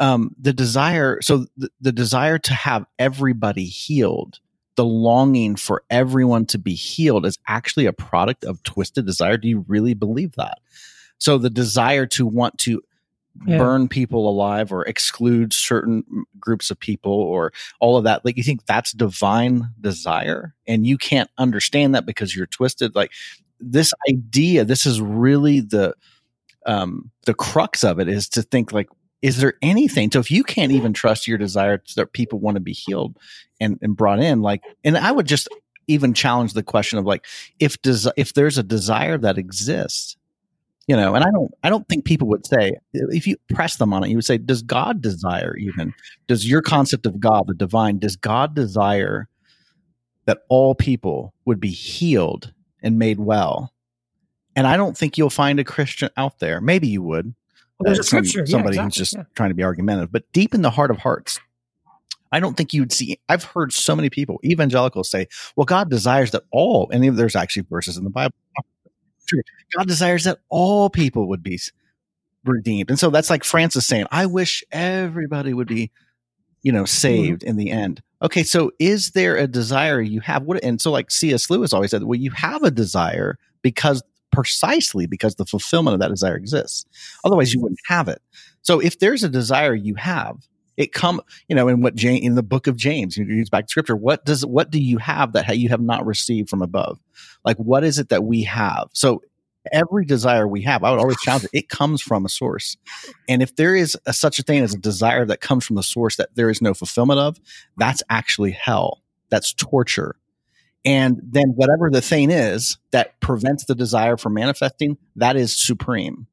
um 0.00 0.34
the 0.38 0.52
desire 0.52 1.20
so 1.22 1.46
the, 1.56 1.70
the 1.80 1.92
desire 1.92 2.38
to 2.38 2.54
have 2.54 2.84
everybody 2.98 3.64
healed 3.64 4.40
the 4.76 4.84
longing 4.84 5.56
for 5.56 5.82
everyone 5.88 6.44
to 6.44 6.58
be 6.58 6.74
healed 6.74 7.24
is 7.24 7.38
actually 7.48 7.86
a 7.86 7.94
product 7.94 8.44
of 8.44 8.62
twisted 8.62 9.06
desire. 9.06 9.38
Do 9.38 9.48
you 9.48 9.64
really 9.68 9.94
believe 9.94 10.32
that 10.36 10.58
so 11.18 11.38
the 11.38 11.50
desire 11.50 12.06
to 12.06 12.26
want 12.26 12.58
to 12.58 12.82
Yeah. 13.46 13.58
burn 13.58 13.86
people 13.86 14.28
alive 14.30 14.72
or 14.72 14.82
exclude 14.86 15.52
certain 15.52 16.04
groups 16.40 16.70
of 16.70 16.80
people 16.80 17.12
or 17.12 17.52
all 17.80 17.98
of 17.98 18.04
that, 18.04 18.24
like 18.24 18.38
you 18.38 18.42
think 18.42 18.64
that's 18.64 18.92
divine 18.92 19.68
desire 19.78 20.54
and 20.66 20.86
you 20.86 20.96
can't 20.96 21.28
understand 21.36 21.94
that 21.94 22.06
because 22.06 22.34
you're 22.34 22.46
twisted. 22.46 22.94
Like 22.94 23.12
this 23.60 23.92
idea, 24.08 24.64
this 24.64 24.86
is 24.86 25.02
really 25.02 25.60
the 25.60 25.94
um 26.64 27.10
the 27.26 27.34
crux 27.34 27.84
of 27.84 27.98
it 28.00 28.08
is 28.08 28.28
to 28.30 28.42
think 28.42 28.72
like 28.72 28.88
is 29.22 29.36
there 29.38 29.54
anything 29.62 30.10
so 30.10 30.18
if 30.18 30.30
you 30.30 30.42
can't 30.42 30.72
even 30.72 30.92
trust 30.92 31.28
your 31.28 31.38
desire 31.38 31.80
that 31.94 32.12
people 32.12 32.38
want 32.40 32.56
to 32.56 32.60
be 32.60 32.72
healed 32.72 33.16
and, 33.60 33.78
and 33.82 33.96
brought 33.96 34.18
in 34.18 34.42
like 34.42 34.62
and 34.82 34.96
i 34.98 35.12
would 35.12 35.26
just 35.26 35.48
even 35.86 36.12
challenge 36.12 36.54
the 36.54 36.62
question 36.64 36.98
of 36.98 37.04
like 37.04 37.24
if 37.60 37.80
des- 37.82 38.10
if 38.16 38.32
there's 38.34 38.58
a 38.58 38.62
desire 38.64 39.16
that 39.16 39.38
exists 39.38 40.16
you 40.86 40.96
know 40.96 41.14
and 41.14 41.24
i 41.24 41.30
don't 41.30 41.52
i 41.62 41.68
don't 41.68 41.88
think 41.88 42.04
people 42.04 42.28
would 42.28 42.46
say 42.46 42.76
if 42.92 43.26
you 43.26 43.36
press 43.54 43.76
them 43.76 43.92
on 43.92 44.04
it 44.04 44.08
you 44.08 44.16
would 44.16 44.24
say 44.24 44.38
does 44.38 44.62
god 44.62 45.00
desire 45.02 45.56
even 45.56 45.92
does 46.26 46.48
your 46.48 46.62
concept 46.62 47.06
of 47.06 47.18
god 47.20 47.46
the 47.46 47.54
divine 47.54 47.98
does 47.98 48.16
god 48.16 48.54
desire 48.54 49.28
that 50.26 50.42
all 50.48 50.74
people 50.74 51.32
would 51.44 51.60
be 51.60 51.70
healed 51.70 52.52
and 52.82 52.98
made 52.98 53.18
well 53.18 53.72
and 54.54 54.66
i 54.66 54.76
don't 54.76 54.96
think 54.96 55.16
you'll 55.18 55.30
find 55.30 55.58
a 55.58 55.64
christian 55.64 56.08
out 56.16 56.38
there 56.38 56.60
maybe 56.60 56.86
you 56.88 57.02
would 57.02 57.34
Well, 57.78 57.86
there's 57.86 57.98
uh, 57.98 58.00
a 58.00 58.04
some- 58.04 58.24
scripture. 58.24 58.40
Yeah, 58.48 58.52
somebody 58.52 58.74
exactly, 58.76 58.84
who's 58.84 58.94
just 58.94 59.14
yeah. 59.14 59.24
trying 59.34 59.50
to 59.50 59.54
be 59.54 59.64
argumentative 59.64 60.12
but 60.12 60.30
deep 60.32 60.54
in 60.54 60.62
the 60.62 60.70
heart 60.70 60.90
of 60.90 60.98
hearts 60.98 61.40
I 62.32 62.40
don't 62.40 62.56
think 62.56 62.74
you 62.74 62.82
would 62.82 62.92
see. 62.92 63.20
I've 63.28 63.44
heard 63.44 63.72
so 63.72 63.94
many 63.94 64.10
people, 64.10 64.40
evangelicals, 64.44 65.08
say, 65.08 65.28
"Well, 65.54 65.64
God 65.64 65.88
desires 65.88 66.32
that 66.32 66.42
all," 66.50 66.90
and 66.90 67.16
there's 67.16 67.36
actually 67.36 67.64
verses 67.70 67.96
in 67.96 68.02
the 68.02 68.10
Bible. 68.10 68.34
True. 69.26 69.42
God 69.76 69.88
desires 69.88 70.24
that 70.24 70.38
all 70.48 70.90
people 70.90 71.28
would 71.28 71.42
be 71.42 71.58
redeemed, 72.44 72.90
and 72.90 72.98
so 72.98 73.10
that's 73.10 73.30
like 73.30 73.44
Francis 73.44 73.86
saying, 73.86 74.06
"I 74.10 74.26
wish 74.26 74.64
everybody 74.70 75.52
would 75.52 75.68
be, 75.68 75.90
you 76.62 76.72
know, 76.72 76.80
hmm. 76.80 76.86
saved 76.86 77.42
in 77.42 77.56
the 77.56 77.70
end." 77.70 78.02
Okay, 78.22 78.42
so 78.42 78.70
is 78.78 79.10
there 79.10 79.36
a 79.36 79.46
desire 79.46 80.00
you 80.00 80.20
have? 80.20 80.44
What? 80.44 80.62
And 80.64 80.80
so, 80.80 80.90
like 80.90 81.10
C.S. 81.10 81.50
Lewis 81.50 81.72
always 81.72 81.90
said, 81.90 82.04
"Well, 82.04 82.18
you 82.18 82.30
have 82.30 82.62
a 82.62 82.70
desire 82.70 83.38
because 83.62 84.02
precisely 84.32 85.06
because 85.06 85.36
the 85.36 85.46
fulfillment 85.46 85.94
of 85.94 86.00
that 86.00 86.10
desire 86.10 86.36
exists. 86.36 86.84
Otherwise, 87.24 87.52
you 87.52 87.60
wouldn't 87.60 87.80
have 87.88 88.08
it." 88.08 88.22
So 88.62 88.80
if 88.80 88.98
there's 88.98 89.22
a 89.22 89.28
desire 89.28 89.74
you 89.74 89.94
have, 89.94 90.36
it 90.76 90.92
come, 90.92 91.20
you 91.48 91.56
know, 91.56 91.68
in 91.68 91.80
what 91.80 91.94
Jane 91.94 92.22
in 92.22 92.34
the 92.34 92.42
book 92.42 92.66
of 92.66 92.76
James, 92.76 93.16
you 93.16 93.24
use 93.24 93.50
back 93.50 93.68
scripture. 93.68 93.96
What 93.96 94.24
does 94.24 94.44
what 94.44 94.70
do 94.70 94.80
you 94.80 94.98
have 94.98 95.32
that 95.32 95.58
you 95.58 95.68
have 95.68 95.80
not 95.80 96.06
received 96.06 96.48
from 96.48 96.62
above? 96.62 96.98
Like 97.44 97.56
what 97.56 97.84
is 97.84 97.98
it 97.98 98.08
that 98.10 98.24
we 98.24 98.42
have? 98.44 98.88
So 98.92 99.22
every 99.72 100.04
desire 100.04 100.46
we 100.46 100.62
have, 100.62 100.84
I 100.84 100.90
would 100.90 101.00
always 101.00 101.20
challenge 101.22 101.44
it. 101.44 101.50
It 101.52 101.68
comes 101.68 102.02
from 102.02 102.24
a 102.24 102.28
source, 102.28 102.76
and 103.28 103.42
if 103.42 103.56
there 103.56 103.74
is 103.74 103.96
a, 104.06 104.12
such 104.12 104.38
a 104.38 104.42
thing 104.42 104.62
as 104.62 104.74
a 104.74 104.78
desire 104.78 105.24
that 105.26 105.40
comes 105.40 105.64
from 105.64 105.76
the 105.76 105.82
source 105.82 106.16
that 106.16 106.34
there 106.34 106.50
is 106.50 106.62
no 106.62 106.74
fulfillment 106.74 107.20
of, 107.20 107.40
that's 107.76 108.02
actually 108.10 108.52
hell. 108.52 109.02
That's 109.28 109.52
torture. 109.52 110.16
And 110.84 111.20
then 111.20 111.48
whatever 111.56 111.90
the 111.90 112.00
thing 112.00 112.30
is 112.30 112.78
that 112.92 113.18
prevents 113.18 113.64
the 113.64 113.74
desire 113.74 114.16
from 114.16 114.34
manifesting, 114.34 114.96
that 115.16 115.34
is 115.34 115.60
supreme. 115.60 116.28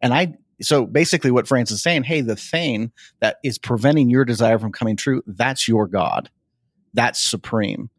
And 0.00 0.14
I 0.14 0.34
so 0.62 0.86
basically 0.86 1.30
what 1.30 1.48
France 1.48 1.70
is 1.70 1.82
saying, 1.82 2.04
hey, 2.04 2.20
the 2.20 2.36
thing 2.36 2.92
that 3.20 3.36
is 3.42 3.58
preventing 3.58 4.10
your 4.10 4.24
desire 4.24 4.58
from 4.58 4.72
coming 4.72 4.96
true, 4.96 5.22
that's 5.26 5.66
your 5.66 5.86
God. 5.86 6.30
That's 6.94 7.20
supreme. 7.20 7.90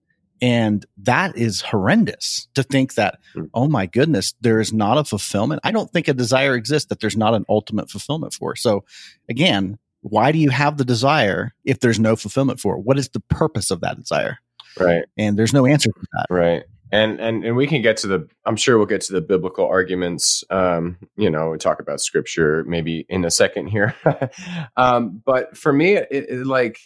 And 0.41 0.85
that 0.97 1.37
is 1.37 1.61
horrendous 1.61 2.47
to 2.55 2.63
think 2.63 2.95
that, 2.95 3.19
hmm. 3.33 3.45
oh 3.53 3.67
my 3.67 3.85
goodness, 3.85 4.33
there 4.41 4.59
is 4.59 4.73
not 4.73 4.97
a 4.97 5.03
fulfillment. 5.03 5.61
I 5.63 5.71
don't 5.71 5.91
think 5.91 6.07
a 6.07 6.13
desire 6.13 6.55
exists 6.55 6.89
that 6.89 6.99
there's 6.99 7.17
not 7.17 7.35
an 7.35 7.45
ultimate 7.47 7.89
fulfillment 7.89 8.33
for. 8.33 8.55
So 8.55 8.83
again, 9.29 9.77
why 10.01 10.31
do 10.31 10.39
you 10.39 10.49
have 10.49 10.77
the 10.77 10.85
desire 10.85 11.53
if 11.63 11.79
there's 11.79 11.99
no 11.99 12.15
fulfillment 12.15 12.59
for 12.59 12.75
it? 12.75 12.81
What 12.83 12.97
is 12.97 13.09
the 13.09 13.19
purpose 13.19 13.69
of 13.69 13.81
that 13.81 13.97
desire? 13.97 14.39
Right. 14.79 15.03
And 15.17 15.37
there's 15.37 15.53
no 15.53 15.67
answer 15.67 15.89
to 15.89 16.07
that. 16.13 16.25
Right 16.29 16.63
and 16.91 17.19
and 17.19 17.43
and 17.45 17.55
we 17.55 17.67
can 17.67 17.81
get 17.81 17.97
to 17.97 18.07
the 18.07 18.27
i'm 18.45 18.55
sure 18.55 18.77
we'll 18.77 18.85
get 18.85 19.01
to 19.01 19.13
the 19.13 19.21
biblical 19.21 19.65
arguments 19.65 20.43
um 20.49 20.97
you 21.15 21.29
know 21.29 21.49
we 21.49 21.57
talk 21.57 21.79
about 21.79 22.01
scripture 22.01 22.63
maybe 22.67 23.05
in 23.09 23.25
a 23.25 23.31
second 23.31 23.67
here. 23.67 23.95
Um 24.77 25.21
but 25.25 25.57
for 25.57 25.71
me 25.73 25.95
it, 25.95 26.07
it, 26.11 26.45
like 26.45 26.79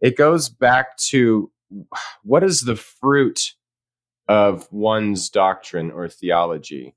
it 0.00 0.16
goes 0.16 0.48
back 0.48 0.96
to 1.08 1.50
what 2.22 2.42
is 2.42 2.62
the 2.62 2.76
fruit 2.76 3.54
of 4.28 4.70
one's 4.72 5.30
doctrine 5.30 5.90
or 5.90 6.08
theology? 6.08 6.94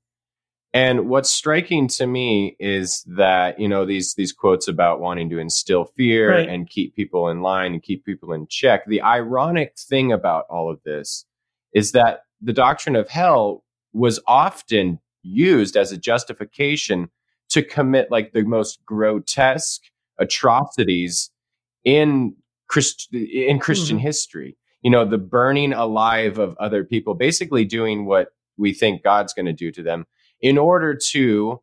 And 0.72 1.08
what's 1.08 1.30
striking 1.30 1.88
to 1.88 2.06
me 2.06 2.56
is 2.58 3.02
that 3.06 3.58
you 3.58 3.66
know 3.66 3.86
these 3.86 4.14
these 4.14 4.32
quotes 4.32 4.68
about 4.68 5.00
wanting 5.00 5.30
to 5.30 5.38
instill 5.38 5.86
fear 5.86 6.32
right. 6.32 6.48
and 6.48 6.68
keep 6.68 6.94
people 6.94 7.30
in 7.30 7.40
line 7.40 7.72
and 7.72 7.82
keep 7.82 8.04
people 8.04 8.32
in 8.32 8.46
check. 8.48 8.84
The 8.86 9.00
ironic 9.00 9.78
thing 9.78 10.12
about 10.12 10.44
all 10.50 10.70
of 10.70 10.82
this 10.82 11.24
is 11.72 11.92
that 11.92 12.20
the 12.40 12.52
doctrine 12.52 12.96
of 12.96 13.08
hell 13.08 13.64
was 13.92 14.20
often 14.26 15.00
used 15.22 15.76
as 15.76 15.92
a 15.92 15.96
justification 15.96 17.10
to 17.48 17.62
commit 17.62 18.10
like 18.10 18.32
the 18.32 18.42
most 18.42 18.84
grotesque 18.84 19.82
atrocities 20.18 21.30
in 21.84 22.34
Christ- 22.68 23.08
in 23.12 23.58
Christian 23.58 23.96
mm-hmm. 23.96 24.06
history. 24.06 24.56
You 24.82 24.90
know, 24.90 25.04
the 25.04 25.18
burning 25.18 25.72
alive 25.72 26.38
of 26.38 26.56
other 26.58 26.84
people, 26.84 27.14
basically 27.14 27.64
doing 27.64 28.06
what 28.06 28.28
we 28.56 28.72
think 28.72 29.02
God's 29.02 29.32
going 29.32 29.46
to 29.46 29.52
do 29.52 29.70
to 29.72 29.82
them 29.82 30.06
in 30.40 30.58
order 30.58 30.94
to 31.12 31.60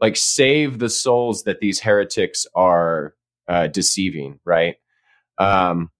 like 0.00 0.16
save 0.16 0.78
the 0.78 0.88
souls 0.88 1.44
that 1.44 1.60
these 1.60 1.80
heretics 1.80 2.46
are 2.54 3.14
uh, 3.48 3.66
deceiving, 3.66 4.38
right? 4.44 4.76
Um, 5.38 5.90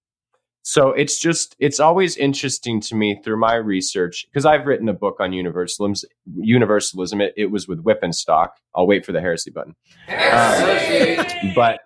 so 0.62 0.90
it's 0.90 1.18
just 1.18 1.56
it's 1.58 1.80
always 1.80 2.16
interesting 2.16 2.80
to 2.82 2.94
me 2.94 3.20
through 3.24 3.38
my 3.38 3.54
research 3.54 4.26
because 4.30 4.44
I've 4.44 4.66
written 4.66 4.88
a 4.88 4.92
book 4.92 5.16
on 5.18 5.32
universalism. 5.32 6.08
Universalism. 6.36 7.20
It, 7.20 7.32
it 7.36 7.46
was 7.46 7.66
with 7.66 7.82
Wipf 7.82 7.98
and 8.02 8.14
Stock. 8.14 8.56
I'll 8.74 8.86
wait 8.86 9.06
for 9.06 9.12
the 9.12 9.20
heresy 9.20 9.50
button. 9.50 9.74
Um, 10.08 11.52
but 11.54 11.80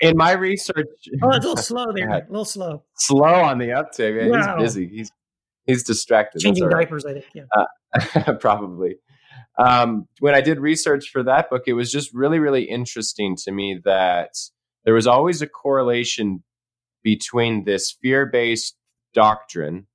in 0.00 0.16
my 0.16 0.32
research, 0.32 0.76
oh, 1.22 1.30
it's 1.30 1.44
a 1.44 1.48
little 1.48 1.56
slow 1.56 1.86
there. 1.94 2.08
A 2.10 2.26
little 2.28 2.44
slow. 2.44 2.84
Slow 2.96 3.24
on 3.24 3.58
the 3.58 3.72
uptake. 3.72 4.14
Man. 4.14 4.30
Wow. 4.30 4.56
He's 4.58 4.74
busy. 4.74 4.88
He's 4.88 5.12
he's 5.66 5.82
distracted. 5.82 6.40
Changing 6.40 6.68
diapers, 6.68 7.04
I 7.04 7.14
think. 7.14 7.26
Yeah, 7.34 7.44
uh, 7.56 8.34
probably. 8.40 8.96
Um, 9.58 10.06
when 10.20 10.34
I 10.34 10.40
did 10.40 10.60
research 10.60 11.10
for 11.10 11.22
that 11.24 11.50
book, 11.50 11.64
it 11.66 11.74
was 11.74 11.90
just 11.90 12.14
really, 12.14 12.38
really 12.38 12.64
interesting 12.64 13.36
to 13.44 13.52
me 13.52 13.80
that 13.84 14.30
there 14.84 14.94
was 14.94 15.06
always 15.06 15.42
a 15.42 15.46
correlation 15.46 16.42
between 17.02 17.64
this 17.64 17.90
fear 17.90 18.26
based 18.26 18.76
doctrine 19.14 19.86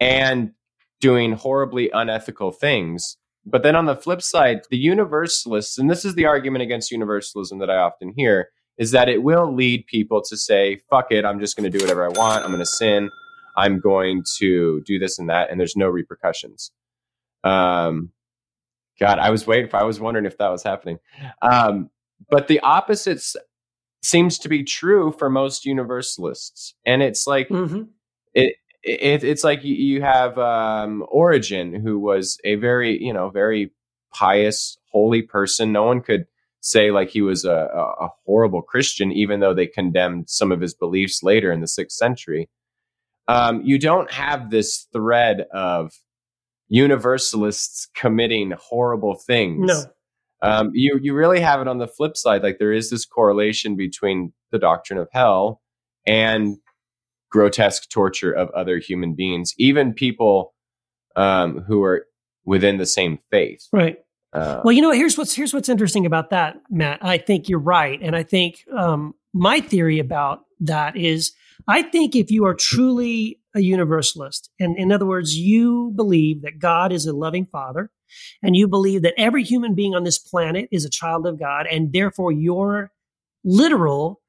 and 0.00 0.52
doing 1.00 1.32
horribly 1.32 1.90
unethical 1.90 2.52
things. 2.52 3.16
But 3.44 3.62
then 3.62 3.76
on 3.76 3.86
the 3.86 3.96
flip 3.96 4.22
side, 4.22 4.62
the 4.70 4.76
universalists, 4.76 5.78
and 5.78 5.90
this 5.90 6.04
is 6.04 6.14
the 6.14 6.26
argument 6.26 6.62
against 6.62 6.90
universalism 6.90 7.58
that 7.60 7.70
I 7.70 7.76
often 7.76 8.12
hear, 8.16 8.48
is 8.76 8.90
that 8.90 9.08
it 9.08 9.22
will 9.22 9.54
lead 9.54 9.86
people 9.86 10.22
to 10.22 10.36
say, 10.36 10.80
fuck 10.90 11.12
it, 11.12 11.24
I'm 11.24 11.40
just 11.40 11.56
going 11.56 11.70
to 11.70 11.78
do 11.78 11.82
whatever 11.82 12.04
I 12.04 12.08
want. 12.08 12.44
I'm 12.44 12.50
going 12.50 12.58
to 12.58 12.66
sin. 12.66 13.10
I'm 13.56 13.80
going 13.80 14.24
to 14.38 14.82
do 14.82 14.98
this 14.98 15.18
and 15.18 15.30
that, 15.30 15.50
and 15.50 15.58
there's 15.58 15.76
no 15.76 15.88
repercussions. 15.88 16.72
Um, 17.42 18.10
God, 19.00 19.18
I 19.18 19.30
was 19.30 19.46
waiting 19.46 19.70
for, 19.70 19.76
I 19.76 19.84
was 19.84 20.00
wondering 20.00 20.26
if 20.26 20.38
that 20.38 20.50
was 20.50 20.62
happening. 20.62 20.98
Um, 21.40 21.90
but 22.30 22.48
the 22.48 22.60
opposites 22.60 23.36
seems 24.06 24.38
to 24.38 24.48
be 24.48 24.62
true 24.62 25.12
for 25.18 25.28
most 25.28 25.64
universalists 25.64 26.74
and 26.84 27.02
it's 27.02 27.26
like 27.26 27.48
mm-hmm. 27.48 27.82
it, 28.34 28.54
it, 28.86 29.24
it's 29.24 29.44
like 29.44 29.64
you 29.64 30.00
have 30.00 30.38
um, 30.38 31.04
Origen, 31.08 31.74
who 31.74 31.98
was 31.98 32.38
a 32.44 32.54
very 32.54 33.02
you 33.02 33.12
know 33.12 33.30
very 33.30 33.72
pious, 34.14 34.78
holy 34.92 35.22
person. 35.22 35.72
No 35.72 35.82
one 35.82 36.00
could 36.00 36.26
say 36.60 36.90
like 36.90 37.10
he 37.10 37.20
was 37.20 37.44
a, 37.44 37.68
a 38.00 38.08
horrible 38.24 38.62
Christian, 38.62 39.12
even 39.12 39.40
though 39.40 39.54
they 39.54 39.66
condemned 39.66 40.30
some 40.30 40.52
of 40.52 40.60
his 40.60 40.74
beliefs 40.74 41.22
later 41.22 41.52
in 41.52 41.60
the 41.60 41.68
sixth 41.68 41.96
century. 41.96 42.48
Um, 43.28 43.62
you 43.64 43.78
don't 43.78 44.10
have 44.12 44.50
this 44.50 44.86
thread 44.92 45.46
of 45.52 45.92
universalists 46.68 47.88
committing 47.94 48.52
horrible 48.56 49.16
things. 49.16 49.66
No 49.66 49.82
um, 50.46 50.70
you 50.74 50.98
you 51.02 51.14
really 51.14 51.40
have 51.40 51.60
it 51.60 51.68
on 51.68 51.78
the 51.78 51.88
flip 51.88 52.16
side. 52.16 52.42
Like 52.42 52.58
there 52.58 52.72
is 52.72 52.90
this 52.90 53.04
correlation 53.04 53.76
between 53.76 54.32
the 54.52 54.58
doctrine 54.58 54.98
of 54.98 55.08
hell 55.12 55.60
and 56.06 56.56
grotesque 57.30 57.88
torture 57.90 58.32
of 58.32 58.48
other 58.50 58.78
human 58.78 59.14
beings, 59.14 59.52
even 59.58 59.92
people 59.92 60.54
um, 61.16 61.64
who 61.66 61.82
are 61.82 62.06
within 62.44 62.78
the 62.78 62.86
same 62.86 63.18
faith. 63.30 63.66
Right. 63.72 63.98
Uh, 64.32 64.60
well, 64.64 64.72
you 64.72 64.82
know, 64.82 64.92
here's 64.92 65.18
what's 65.18 65.34
here's 65.34 65.52
what's 65.52 65.68
interesting 65.68 66.06
about 66.06 66.30
that, 66.30 66.56
Matt. 66.70 66.98
I 67.02 67.18
think 67.18 67.48
you're 67.48 67.58
right, 67.58 67.98
and 68.02 68.14
I 68.14 68.22
think 68.22 68.64
um, 68.76 69.14
my 69.32 69.60
theory 69.60 69.98
about 69.98 70.40
that 70.60 70.96
is, 70.96 71.32
I 71.66 71.82
think 71.82 72.14
if 72.14 72.30
you 72.30 72.44
are 72.44 72.54
truly 72.54 73.40
a 73.54 73.60
universalist, 73.60 74.50
and 74.60 74.76
in 74.76 74.92
other 74.92 75.06
words, 75.06 75.36
you 75.36 75.92
believe 75.96 76.42
that 76.42 76.58
God 76.58 76.92
is 76.92 77.06
a 77.06 77.14
loving 77.14 77.46
Father, 77.46 77.90
and 78.42 78.56
you 78.56 78.68
believe 78.68 79.02
that 79.02 79.14
every 79.18 79.42
human 79.42 79.74
being 79.74 79.94
on 79.94 80.04
this 80.04 80.18
planet 80.18 80.68
is 80.70 80.84
a 80.84 80.90
child 80.90 81.26
of 81.26 81.38
God, 81.38 81.66
and 81.66 81.92
therefore 81.92 82.32
your 82.32 82.90
literal 83.44 84.20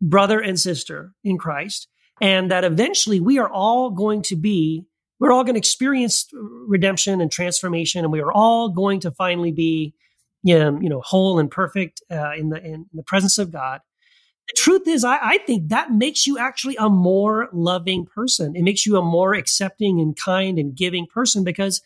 brother 0.00 0.40
and 0.40 0.58
sister 0.58 1.14
in 1.22 1.38
Christ, 1.38 1.88
and 2.20 2.50
that 2.50 2.64
eventually 2.64 3.20
we 3.20 3.38
are 3.38 3.48
all 3.48 3.90
going 3.90 4.22
to 4.22 4.36
be, 4.36 4.84
we're 5.18 5.32
all 5.32 5.44
going 5.44 5.54
to 5.54 5.58
experience 5.58 6.28
redemption 6.32 7.20
and 7.20 7.30
transformation, 7.30 8.04
and 8.04 8.12
we 8.12 8.20
are 8.20 8.32
all 8.32 8.68
going 8.68 9.00
to 9.00 9.10
finally 9.10 9.52
be, 9.52 9.94
you 10.42 10.58
know, 10.58 10.78
you 10.80 10.88
know 10.88 11.00
whole 11.00 11.38
and 11.38 11.50
perfect 11.50 12.02
uh, 12.10 12.32
in 12.32 12.50
the 12.50 12.62
in 12.62 12.86
the 12.92 13.02
presence 13.02 13.38
of 13.38 13.50
God. 13.50 13.80
The 14.48 14.54
truth 14.58 14.86
is, 14.86 15.04
I, 15.04 15.18
I 15.22 15.38
think 15.38 15.70
that 15.70 15.92
makes 15.92 16.26
you 16.26 16.36
actually 16.36 16.76
a 16.76 16.90
more 16.90 17.48
loving 17.52 18.04
person. 18.04 18.54
It 18.54 18.62
makes 18.62 18.84
you 18.84 18.98
a 18.98 19.02
more 19.02 19.34
accepting 19.34 20.00
and 20.00 20.14
kind 20.14 20.58
and 20.58 20.76
giving 20.76 21.06
person 21.06 21.44
because 21.44 21.80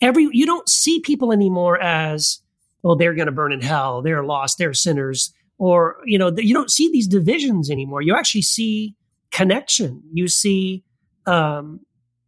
every 0.00 0.28
you 0.32 0.46
don't 0.46 0.68
see 0.68 1.00
people 1.00 1.32
anymore 1.32 1.80
as 1.80 2.40
well 2.82 2.96
they're 2.96 3.14
going 3.14 3.26
to 3.26 3.32
burn 3.32 3.52
in 3.52 3.60
hell 3.60 4.02
they're 4.02 4.24
lost 4.24 4.58
they're 4.58 4.74
sinners 4.74 5.32
or 5.58 5.96
you 6.06 6.18
know 6.18 6.32
you 6.36 6.54
don't 6.54 6.70
see 6.70 6.90
these 6.90 7.06
divisions 7.06 7.70
anymore. 7.70 8.00
You 8.00 8.16
actually 8.16 8.42
see 8.42 8.94
connection. 9.30 10.02
You 10.12 10.28
see 10.28 10.84
um 11.26 11.80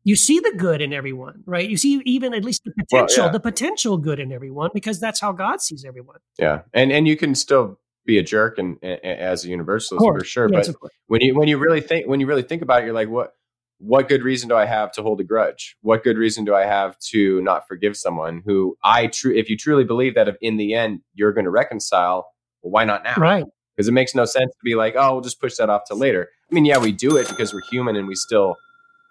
you 0.02 0.16
see 0.16 0.40
the 0.40 0.52
good 0.56 0.80
in 0.80 0.92
everyone 0.92 1.42
right? 1.46 1.68
You 1.68 1.76
see 1.76 2.02
even 2.04 2.34
at 2.34 2.44
least 2.44 2.64
the 2.64 2.72
potential 2.72 3.22
well, 3.22 3.28
yeah. 3.28 3.32
the 3.32 3.40
potential 3.40 3.96
good 3.96 4.18
in 4.18 4.32
everyone 4.32 4.70
because 4.74 5.00
that's 5.00 5.20
how 5.20 5.32
god 5.32 5.62
sees 5.62 5.84
everyone. 5.84 6.18
Yeah 6.38 6.62
and 6.74 6.92
and 6.92 7.06
you 7.06 7.16
can 7.16 7.34
still 7.34 7.78
be 8.04 8.18
a 8.18 8.22
jerk 8.22 8.58
and, 8.58 8.76
and 8.82 8.98
as 9.04 9.44
a 9.44 9.48
universalist 9.48 10.04
for 10.04 10.24
sure 10.24 10.48
yes, 10.50 10.68
but 10.68 10.90
when 11.06 11.20
you 11.20 11.34
when 11.34 11.48
you 11.48 11.58
really 11.58 11.80
think 11.80 12.08
when 12.08 12.18
you 12.18 12.26
really 12.26 12.42
think 12.42 12.62
about 12.62 12.82
it 12.82 12.86
you're 12.86 12.94
like 12.94 13.08
what 13.08 13.34
what 13.80 14.08
good 14.08 14.22
reason 14.22 14.48
do 14.48 14.54
I 14.54 14.66
have 14.66 14.92
to 14.92 15.02
hold 15.02 15.20
a 15.20 15.24
grudge? 15.24 15.74
What 15.80 16.04
good 16.04 16.18
reason 16.18 16.44
do 16.44 16.54
I 16.54 16.66
have 16.66 16.98
to 17.10 17.40
not 17.40 17.66
forgive 17.66 17.96
someone 17.96 18.42
who 18.44 18.76
I 18.84 19.06
true 19.06 19.34
if 19.34 19.48
you 19.48 19.56
truly 19.56 19.84
believe 19.84 20.14
that 20.16 20.28
if 20.28 20.36
in 20.42 20.58
the 20.58 20.74
end 20.74 21.00
you're 21.14 21.32
going 21.32 21.46
to 21.46 21.50
reconcile, 21.50 22.30
well, 22.62 22.72
why 22.72 22.84
not 22.84 23.04
now? 23.04 23.14
Right. 23.16 23.44
Because 23.74 23.88
it 23.88 23.92
makes 23.92 24.14
no 24.14 24.26
sense 24.26 24.50
to 24.50 24.58
be 24.62 24.74
like, 24.74 24.96
oh, 24.98 25.14
we'll 25.14 25.20
just 25.22 25.40
push 25.40 25.56
that 25.56 25.70
off 25.70 25.84
to 25.86 25.94
later. 25.94 26.28
I 26.50 26.54
mean, 26.54 26.66
yeah, 26.66 26.76
we 26.76 26.92
do 26.92 27.16
it 27.16 27.26
because 27.28 27.54
we're 27.54 27.62
human 27.70 27.96
and 27.96 28.06
we 28.06 28.14
still 28.14 28.56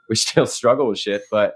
we 0.07 0.15
still 0.15 0.45
struggle 0.45 0.88
with 0.88 0.99
shit. 0.99 1.24
But 1.32 1.55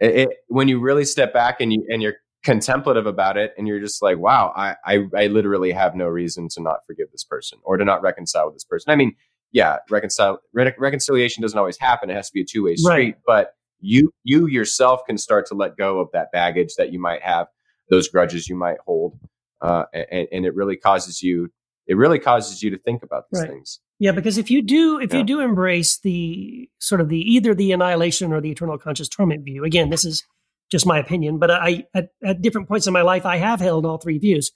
it, 0.00 0.16
it, 0.16 0.28
when 0.48 0.66
you 0.66 0.80
really 0.80 1.04
step 1.04 1.32
back 1.32 1.60
and 1.60 1.72
you 1.72 1.86
and 1.88 2.02
you're 2.02 2.16
contemplative 2.42 3.06
about 3.06 3.36
it 3.36 3.52
and 3.58 3.68
you're 3.68 3.80
just 3.80 4.00
like 4.00 4.16
wow 4.16 4.50
I, 4.56 4.74
I 4.82 5.04
i 5.14 5.26
literally 5.26 5.72
have 5.72 5.94
no 5.94 6.06
reason 6.06 6.48
to 6.52 6.62
not 6.62 6.78
forgive 6.86 7.10
this 7.12 7.22
person 7.22 7.58
or 7.64 7.76
to 7.76 7.84
not 7.84 8.00
reconcile 8.00 8.46
with 8.46 8.54
this 8.54 8.64
person 8.64 8.90
i 8.90 8.96
mean 8.96 9.14
yeah 9.52 9.76
reconcile 9.90 10.40
re- 10.52 10.72
reconciliation 10.78 11.42
doesn't 11.42 11.58
always 11.58 11.78
happen 11.78 12.10
it 12.10 12.14
has 12.14 12.28
to 12.28 12.34
be 12.34 12.42
a 12.42 12.44
two-way 12.44 12.76
street 12.76 12.90
Right. 12.92 13.16
but 13.26 13.54
you 13.80 14.12
you 14.24 14.46
yourself 14.46 15.00
can 15.06 15.16
start 15.18 15.46
to 15.46 15.54
let 15.54 15.76
go 15.76 16.00
of 16.00 16.08
that 16.12 16.30
baggage 16.32 16.74
that 16.76 16.92
you 16.92 17.00
might 17.00 17.22
have 17.22 17.46
those 17.90 18.08
grudges 18.08 18.48
you 18.48 18.56
might 18.56 18.78
hold 18.84 19.18
uh, 19.62 19.84
and, 19.92 20.28
and 20.32 20.46
it 20.46 20.54
really 20.54 20.76
causes 20.76 21.22
you 21.22 21.50
it 21.86 21.96
really 21.96 22.18
causes 22.18 22.62
you 22.62 22.70
to 22.70 22.78
think 22.78 23.02
about 23.02 23.24
these 23.30 23.40
Right. 23.42 23.50
things 23.50 23.80
Yeah, 23.98 24.12
because 24.12 24.38
if 24.38 24.50
you 24.50 24.62
do, 24.62 24.98
if 25.00 25.12
Yeah. 25.12 25.18
you 25.20 25.24
do 25.24 25.40
embrace 25.40 25.98
the 25.98 26.70
sort 26.78 27.00
of 27.00 27.08
the 27.08 27.18
either 27.18 27.52
the 27.54 27.72
annihilation 27.72 28.32
or 28.32 28.40
the 28.40 28.50
eternal 28.50 28.78
conscious 28.78 29.08
torment 29.08 29.44
view, 29.44 29.64
again, 29.64 29.90
this 29.90 30.04
is 30.04 30.24
just 30.70 30.86
my 30.86 30.98
opinion, 30.98 31.38
but 31.38 31.50
I 31.50 31.84
at, 31.94 32.10
at 32.24 32.40
different 32.42 32.68
points 32.68 32.86
in 32.86 32.92
my 32.92 33.02
life 33.02 33.26
I 33.26 33.38
have 33.38 33.60
held 33.60 33.84
all 33.84 33.98
three 33.98 34.18
views. 34.18 34.52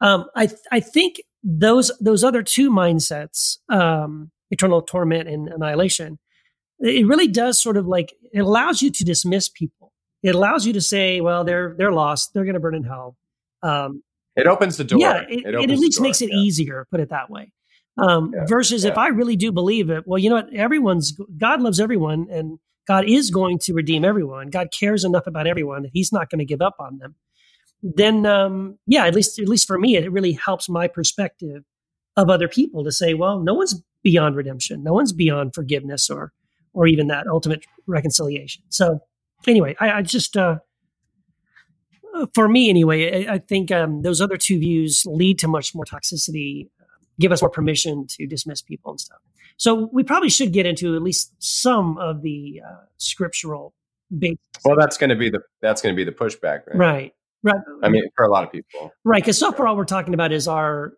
Um, 0.00 0.26
I 0.36 0.48
I 0.70 0.80
think 0.80 1.20
those 1.42 1.90
those 2.00 2.24
other 2.24 2.42
two 2.42 2.70
mindsets, 2.70 3.58
um, 3.68 4.30
eternal 4.50 4.82
torment 4.82 5.28
and 5.28 5.48
annihilation, 5.48 6.18
it 6.80 7.06
really 7.06 7.28
does 7.28 7.60
sort 7.60 7.76
of 7.76 7.86
like 7.86 8.14
it 8.32 8.40
allows 8.40 8.82
you 8.82 8.90
to 8.90 9.04
dismiss 9.04 9.48
people. 9.48 9.92
It 10.22 10.34
allows 10.34 10.66
you 10.66 10.72
to 10.72 10.80
say, 10.80 11.20
well, 11.20 11.44
they're 11.44 11.74
they're 11.78 11.92
lost, 11.92 12.30
they're 12.34 12.44
going 12.44 12.54
to 12.54 12.60
burn 12.60 12.74
in 12.74 12.84
hell. 12.84 13.16
Um, 13.62 14.02
it 14.36 14.46
opens 14.46 14.76
the 14.76 14.84
door 14.84 15.00
yeah, 15.00 15.24
it, 15.28 15.46
it, 15.46 15.54
opens 15.54 15.72
at 15.72 15.78
least 15.78 16.00
makes 16.00 16.22
it 16.22 16.30
yeah. 16.30 16.38
easier, 16.38 16.86
put 16.90 17.00
it 17.00 17.10
that 17.10 17.28
way. 17.28 17.52
Um, 17.96 18.32
Yeah, 18.34 18.44
versus 18.46 18.84
if. 18.84 18.96
I 18.96 19.08
really 19.08 19.34
do 19.34 19.50
believe 19.50 19.90
it, 19.90 20.04
well, 20.06 20.18
you 20.18 20.30
know 20.30 20.36
what? 20.36 20.54
Everyone's 20.54 21.18
God 21.36 21.60
loves 21.60 21.80
everyone, 21.80 22.28
and 22.30 22.58
God 22.86 23.08
is 23.08 23.30
going 23.30 23.58
to 23.60 23.72
redeem 23.72 24.04
everyone. 24.04 24.48
God 24.48 24.68
cares 24.78 25.04
enough 25.04 25.26
about 25.26 25.48
everyone 25.48 25.82
that 25.82 25.90
He's 25.92 26.12
not 26.12 26.30
going 26.30 26.38
to 26.38 26.44
give 26.44 26.62
up 26.62 26.76
on 26.78 26.98
them. 26.98 27.16
Then, 27.82 28.26
um, 28.26 28.78
yeah, 28.86 29.06
at 29.06 29.14
least 29.14 29.38
at 29.38 29.48
least 29.48 29.66
for 29.66 29.78
me, 29.78 29.96
it 29.96 30.10
really 30.10 30.32
helps 30.32 30.68
my 30.68 30.88
perspective 30.88 31.64
of 32.16 32.28
other 32.28 32.48
people 32.48 32.82
to 32.84 32.92
say, 32.92 33.14
well, 33.14 33.38
no 33.40 33.54
one's 33.54 33.80
beyond 34.02 34.36
redemption, 34.36 34.82
no 34.82 34.92
one's 34.92 35.12
beyond 35.12 35.54
forgiveness, 35.54 36.10
or 36.10 36.32
or 36.72 36.86
even 36.86 37.06
that 37.08 37.26
ultimate 37.26 37.64
reconciliation. 37.86 38.62
So, 38.68 39.00
anyway, 39.46 39.76
I, 39.80 39.92
I 39.92 40.02
just. 40.02 40.36
Uh, 40.36 40.58
for 42.34 42.48
me 42.48 42.68
anyway, 42.68 43.26
I, 43.26 43.34
I 43.34 43.38
think 43.38 43.70
um, 43.70 44.02
those 44.02 44.20
other 44.20 44.36
two 44.36 44.58
views 44.58 45.04
lead 45.06 45.38
to 45.40 45.46
much 45.46 45.72
more 45.72 45.84
toxicity, 45.84 46.68
give 47.20 47.30
us 47.30 47.42
more 47.42 47.50
permission 47.50 48.06
to 48.08 48.26
dismiss 48.26 48.60
people 48.60 48.90
and 48.90 49.00
stuff. 49.00 49.18
So 49.56 49.88
we 49.92 50.02
probably 50.02 50.30
should 50.30 50.52
get 50.52 50.66
into 50.66 50.96
at 50.96 51.02
least 51.02 51.32
some 51.38 51.96
of 51.98 52.22
the 52.22 52.62
uh, 52.66 52.76
scriptural 52.96 53.74
basis. 54.16 54.38
well 54.64 54.76
that's 54.76 54.96
going 54.96 55.10
to 55.10 55.16
be 55.16 55.28
the 55.28 55.40
that's 55.60 55.82
going 55.82 55.94
to 55.94 55.96
be 55.96 56.04
the 56.04 56.16
pushback 56.16 56.66
right 56.66 56.76
right, 56.76 57.14
right, 57.42 57.56
i 57.82 57.88
mean 57.88 58.04
for 58.16 58.24
a 58.24 58.30
lot 58.30 58.44
of 58.44 58.50
people 58.52 58.92
right. 59.04 59.22
Because 59.22 59.38
so 59.38 59.52
far, 59.52 59.66
all 59.66 59.76
we're 59.76 59.84
talking 59.84 60.14
about 60.14 60.32
is 60.32 60.48
our 60.48 60.92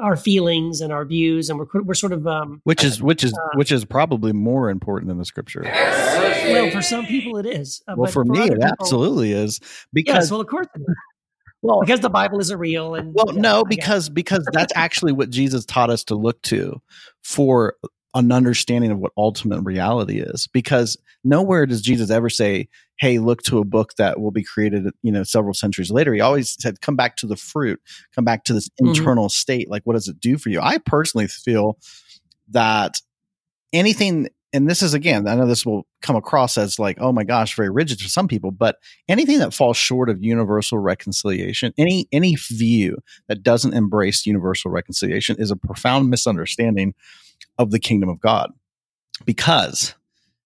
our 0.00 0.16
feelings 0.16 0.80
and 0.80 0.92
our 0.94 1.04
views, 1.04 1.50
and 1.50 1.58
we're 1.58 1.82
we're 1.82 1.92
sort 1.94 2.12
of 2.12 2.26
um, 2.26 2.60
which 2.64 2.82
is 2.82 3.02
which 3.02 3.22
is 3.22 3.32
Uh, 3.34 3.48
which 3.56 3.70
is 3.70 3.84
probably 3.84 4.32
more 4.32 4.70
important 4.70 5.08
than 5.08 5.18
the 5.18 5.26
scripture. 5.26 5.62
well 5.64 6.70
for 6.70 6.80
some 6.80 7.04
people 7.06 7.36
it 7.36 7.44
is. 7.46 7.82
Uh, 7.86 7.94
Well, 7.96 8.06
but 8.06 8.12
for 8.12 8.24
me, 8.24 8.40
it 8.40 8.52
people- 8.54 8.64
absolutely 8.64 9.32
is 9.32 9.60
because 9.92 10.14
Yes, 10.14 10.30
well, 10.30 10.40
of 10.40 10.46
course 10.46 10.66
it 10.74 10.80
is. 10.80 10.96
well, 11.62 11.80
because 11.80 12.00
the 12.00 12.08
Bible 12.08 12.40
isn't 12.40 12.58
real, 12.58 12.94
and 12.94 13.12
well, 13.14 13.34
yeah, 13.34 13.40
no, 13.42 13.64
because 13.64 14.08
because 14.08 14.46
that's 14.52 14.72
actually 14.74 15.12
what 15.12 15.28
Jesus 15.28 15.66
taught 15.66 15.90
us 15.90 16.02
to 16.04 16.14
look 16.14 16.40
to 16.42 16.80
for 17.22 17.74
an 18.14 18.30
understanding 18.32 18.90
of 18.90 18.98
what 18.98 19.12
ultimate 19.16 19.60
reality 19.62 20.20
is. 20.20 20.46
Because 20.52 20.96
nowhere 21.24 21.66
does 21.66 21.82
Jesus 21.82 22.10
ever 22.10 22.30
say, 22.30 22.68
"Hey, 22.98 23.18
look 23.18 23.42
to 23.44 23.58
a 23.58 23.64
book 23.64 23.94
that 23.98 24.20
will 24.20 24.30
be 24.30 24.44
created, 24.44 24.86
you 25.02 25.10
know, 25.12 25.22
several 25.24 25.54
centuries 25.54 25.90
later." 25.90 26.14
He 26.14 26.20
always 26.20 26.56
said, 26.60 26.80
"Come 26.80 26.96
back 26.96 27.16
to 27.16 27.26
the 27.26 27.36
fruit, 27.36 27.80
come 28.14 28.24
back 28.24 28.44
to 28.44 28.54
this 28.54 28.68
Mhm. 28.80 28.86
internal 28.88 29.28
state. 29.28 29.68
Like, 29.68 29.82
what 29.84 29.94
does 29.94 30.08
it 30.08 30.20
do 30.20 30.38
for 30.38 30.48
you?" 30.50 30.60
I 30.60 30.78
personally 30.78 31.26
feel 31.28 31.78
that 32.48 33.00
anything 33.72 34.28
and 34.52 34.70
this 34.70 34.82
is 34.82 34.94
again 34.94 35.26
i 35.26 35.34
know 35.34 35.46
this 35.46 35.66
will 35.66 35.86
come 36.00 36.14
across 36.14 36.56
as 36.56 36.78
like 36.78 36.96
oh 37.00 37.12
my 37.12 37.24
gosh 37.24 37.56
very 37.56 37.70
rigid 37.70 38.00
for 38.00 38.08
some 38.08 38.28
people 38.28 38.50
but 38.52 38.76
anything 39.08 39.38
that 39.38 39.52
falls 39.52 39.76
short 39.76 40.08
of 40.08 40.22
universal 40.22 40.78
reconciliation 40.78 41.72
any 41.76 42.06
any 42.12 42.36
view 42.36 42.96
that 43.28 43.42
doesn't 43.42 43.74
embrace 43.74 44.26
universal 44.26 44.70
reconciliation 44.70 45.36
is 45.38 45.50
a 45.50 45.56
profound 45.56 46.08
misunderstanding 46.08 46.94
of 47.58 47.70
the 47.70 47.78
kingdom 47.78 48.08
of 48.08 48.20
god. 48.20 48.52
Because 49.24 49.94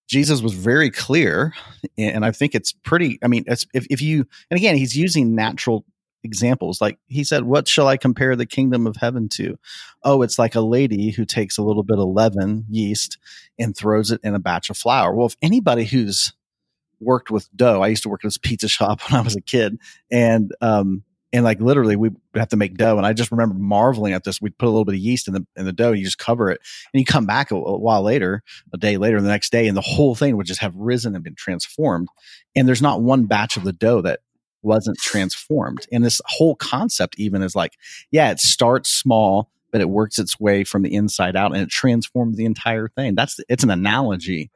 jesus 0.08 0.40
was 0.40 0.54
very 0.54 0.90
clear 0.90 1.52
and 1.98 2.24
i 2.24 2.30
think 2.30 2.54
it's 2.54 2.72
pretty 2.72 3.18
i 3.22 3.26
mean 3.28 3.44
it's, 3.46 3.66
if, 3.74 3.86
if 3.90 4.00
you 4.00 4.26
and 4.50 4.56
again 4.56 4.74
he's 4.74 4.96
using 4.96 5.34
natural 5.34 5.84
examples. 6.24 6.80
Like 6.80 6.98
he 7.06 7.24
said 7.24 7.44
what 7.44 7.68
shall 7.68 7.88
i 7.88 7.96
compare 7.96 8.36
the 8.36 8.46
kingdom 8.46 8.86
of 8.86 8.96
heaven 8.96 9.28
to? 9.30 9.58
Oh 10.02 10.22
it's 10.22 10.38
like 10.38 10.54
a 10.54 10.60
lady 10.60 11.10
who 11.10 11.24
takes 11.24 11.58
a 11.58 11.62
little 11.62 11.82
bit 11.82 11.98
of 11.98 12.08
leaven 12.08 12.64
yeast 12.68 13.18
and 13.58 13.76
throws 13.76 14.10
it 14.10 14.20
in 14.22 14.34
a 14.34 14.38
batch 14.38 14.70
of 14.70 14.76
flour. 14.76 15.14
Well 15.14 15.26
if 15.26 15.36
anybody 15.42 15.84
who's 15.84 16.32
worked 17.00 17.30
with 17.30 17.48
dough 17.54 17.80
i 17.80 17.86
used 17.86 18.02
to 18.02 18.08
work 18.08 18.24
at 18.24 18.26
this 18.26 18.38
pizza 18.38 18.68
shop 18.68 19.00
when 19.08 19.20
i 19.20 19.22
was 19.22 19.36
a 19.36 19.40
kid 19.40 19.78
and 20.10 20.52
um 20.60 21.04
and 21.32 21.44
like 21.44 21.60
literally 21.60 21.96
we 21.96 22.10
have 22.34 22.48
to 22.48 22.56
make 22.56 22.76
dough 22.76 22.96
and 22.96 23.06
i 23.06 23.12
just 23.12 23.30
remember 23.30 23.54
marveling 23.54 24.12
at 24.12 24.24
this. 24.24 24.40
We'd 24.40 24.56
put 24.56 24.66
a 24.66 24.70
little 24.70 24.84
bit 24.84 24.94
of 24.94 25.00
yeast 25.00 25.28
in 25.28 25.34
the 25.34 25.46
in 25.56 25.64
the 25.64 25.72
dough 25.72 25.92
you 25.92 26.04
just 26.04 26.18
cover 26.18 26.50
it 26.50 26.60
and 26.92 27.00
you 27.00 27.04
come 27.04 27.26
back 27.26 27.50
a, 27.50 27.56
a 27.56 27.78
while 27.78 28.02
later 28.02 28.42
a 28.72 28.78
day 28.78 28.96
later 28.96 29.20
the 29.20 29.28
next 29.28 29.50
day 29.50 29.68
and 29.68 29.76
the 29.76 29.82
whole 29.82 30.14
thing 30.14 30.36
would 30.36 30.46
just 30.46 30.60
have 30.60 30.74
risen 30.76 31.14
and 31.14 31.24
been 31.24 31.34
transformed 31.34 32.08
and 32.56 32.66
there's 32.66 32.82
not 32.82 33.02
one 33.02 33.26
batch 33.26 33.56
of 33.56 33.64
the 33.64 33.72
dough 33.72 34.02
that 34.02 34.20
wasn't 34.62 34.98
transformed 34.98 35.86
and 35.92 36.04
this 36.04 36.20
whole 36.26 36.56
concept 36.56 37.14
even 37.18 37.42
is 37.42 37.54
like 37.54 37.74
yeah 38.10 38.30
it 38.30 38.40
starts 38.40 38.90
small 38.90 39.50
but 39.70 39.80
it 39.80 39.88
works 39.88 40.18
its 40.18 40.40
way 40.40 40.64
from 40.64 40.82
the 40.82 40.94
inside 40.94 41.36
out 41.36 41.52
and 41.52 41.62
it 41.62 41.70
transforms 41.70 42.36
the 42.36 42.44
entire 42.44 42.88
thing. 42.88 43.14
That's 43.14 43.38
it's 43.48 43.64
an 43.64 43.70
analogy 43.70 44.50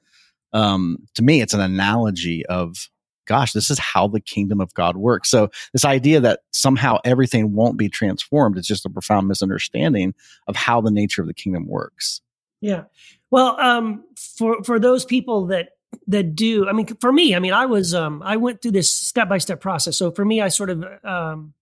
um 0.54 0.98
to 1.14 1.22
me 1.22 1.40
it's 1.40 1.54
an 1.54 1.60
analogy 1.60 2.44
of 2.46 2.90
gosh 3.32 3.52
this 3.52 3.70
is 3.70 3.78
how 3.78 4.06
the 4.06 4.20
kingdom 4.20 4.60
of 4.60 4.72
god 4.74 4.96
works 4.96 5.30
so 5.30 5.48
this 5.72 5.84
idea 5.84 6.20
that 6.20 6.40
somehow 6.50 6.98
everything 7.04 7.52
won't 7.52 7.76
be 7.76 7.88
transformed 7.88 8.58
is 8.58 8.66
just 8.66 8.86
a 8.86 8.90
profound 8.90 9.26
misunderstanding 9.28 10.14
of 10.48 10.56
how 10.56 10.80
the 10.80 10.90
nature 10.90 11.22
of 11.22 11.28
the 11.28 11.34
kingdom 11.34 11.66
works 11.66 12.20
Yeah. 12.62 12.84
Well, 13.30 13.60
um, 13.60 14.04
for 14.16 14.62
for 14.64 14.78
those 14.78 15.04
people 15.04 15.46
that 15.48 15.70
that 16.06 16.34
do, 16.34 16.66
I 16.68 16.72
mean, 16.72 16.86
for 17.00 17.12
me, 17.12 17.34
I 17.34 17.38
mean, 17.40 17.52
I 17.52 17.66
was 17.66 17.92
um, 17.92 18.22
I 18.24 18.36
went 18.36 18.62
through 18.62 18.70
this 18.70 18.94
step 18.94 19.28
by 19.28 19.38
step 19.38 19.60
process. 19.60 19.98
So 19.98 20.10
for 20.10 20.24
me, 20.24 20.40
I 20.40 20.48
sort 20.48 20.70
of 20.70 20.84
um, 21.04 21.52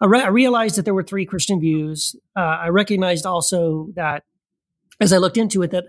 I, 0.00 0.06
re- 0.06 0.22
I 0.22 0.28
realized 0.28 0.76
that 0.76 0.84
there 0.84 0.94
were 0.94 1.04
three 1.04 1.24
Christian 1.24 1.60
views. 1.60 2.16
Uh, 2.36 2.40
I 2.40 2.68
recognized 2.68 3.24
also 3.24 3.88
that 3.94 4.24
as 5.00 5.12
I 5.12 5.18
looked 5.18 5.36
into 5.36 5.62
it, 5.62 5.70
that 5.70 5.86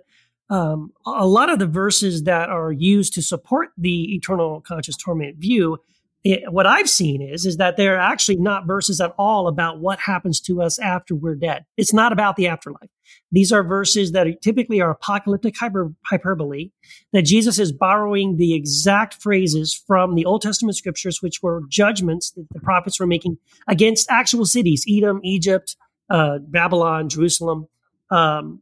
um, 0.49 0.91
a 1.05 1.25
lot 1.25 1.49
of 1.49 1.59
the 1.59 1.67
verses 1.67 2.23
that 2.23 2.49
are 2.49 2.71
used 2.71 3.13
to 3.13 3.21
support 3.21 3.69
the 3.77 4.15
eternal 4.15 4.61
conscious 4.61 4.97
torment 4.97 5.37
view, 5.37 5.77
it, 6.23 6.51
what 6.51 6.65
I've 6.65 6.89
seen 6.89 7.21
is 7.21 7.45
is 7.45 7.57
that 7.57 7.75
they're 7.75 7.99
actually 7.99 8.37
not 8.37 8.65
verses 8.65 9.01
at 9.01 9.13
all 9.17 9.47
about 9.47 9.79
what 9.79 9.99
happens 9.99 10.39
to 10.41 10.61
us 10.61 10.79
after 10.79 11.15
we're 11.15 11.35
dead. 11.35 11.65
It's 11.75 11.93
not 11.93 12.13
about 12.13 12.35
the 12.35 12.47
afterlife. 12.47 12.89
These 13.31 13.51
are 13.51 13.63
verses 13.63 14.13
that 14.13 14.27
are 14.27 14.33
typically 14.33 14.79
are 14.79 14.91
apocalyptic 14.91 15.57
hyper, 15.57 15.93
hyperbole, 16.05 16.71
that 17.11 17.23
Jesus 17.23 17.59
is 17.59 17.73
borrowing 17.73 18.37
the 18.37 18.53
exact 18.53 19.15
phrases 19.15 19.73
from 19.87 20.15
the 20.15 20.25
Old 20.25 20.41
Testament 20.41 20.77
scriptures, 20.77 21.21
which 21.21 21.41
were 21.41 21.63
judgments 21.67 22.31
that 22.31 22.47
the 22.51 22.59
prophets 22.59 22.99
were 22.99 23.07
making 23.07 23.37
against 23.67 24.09
actual 24.09 24.45
cities, 24.45 24.85
Edom, 24.89 25.19
Egypt, 25.23 25.75
uh, 26.09 26.37
Babylon, 26.39 27.09
Jerusalem. 27.09 27.67
Um, 28.09 28.61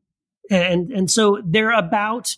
and, 0.52 0.92
and 0.92 1.10
so 1.10 1.42
they're 1.46 1.72
about 1.72 2.36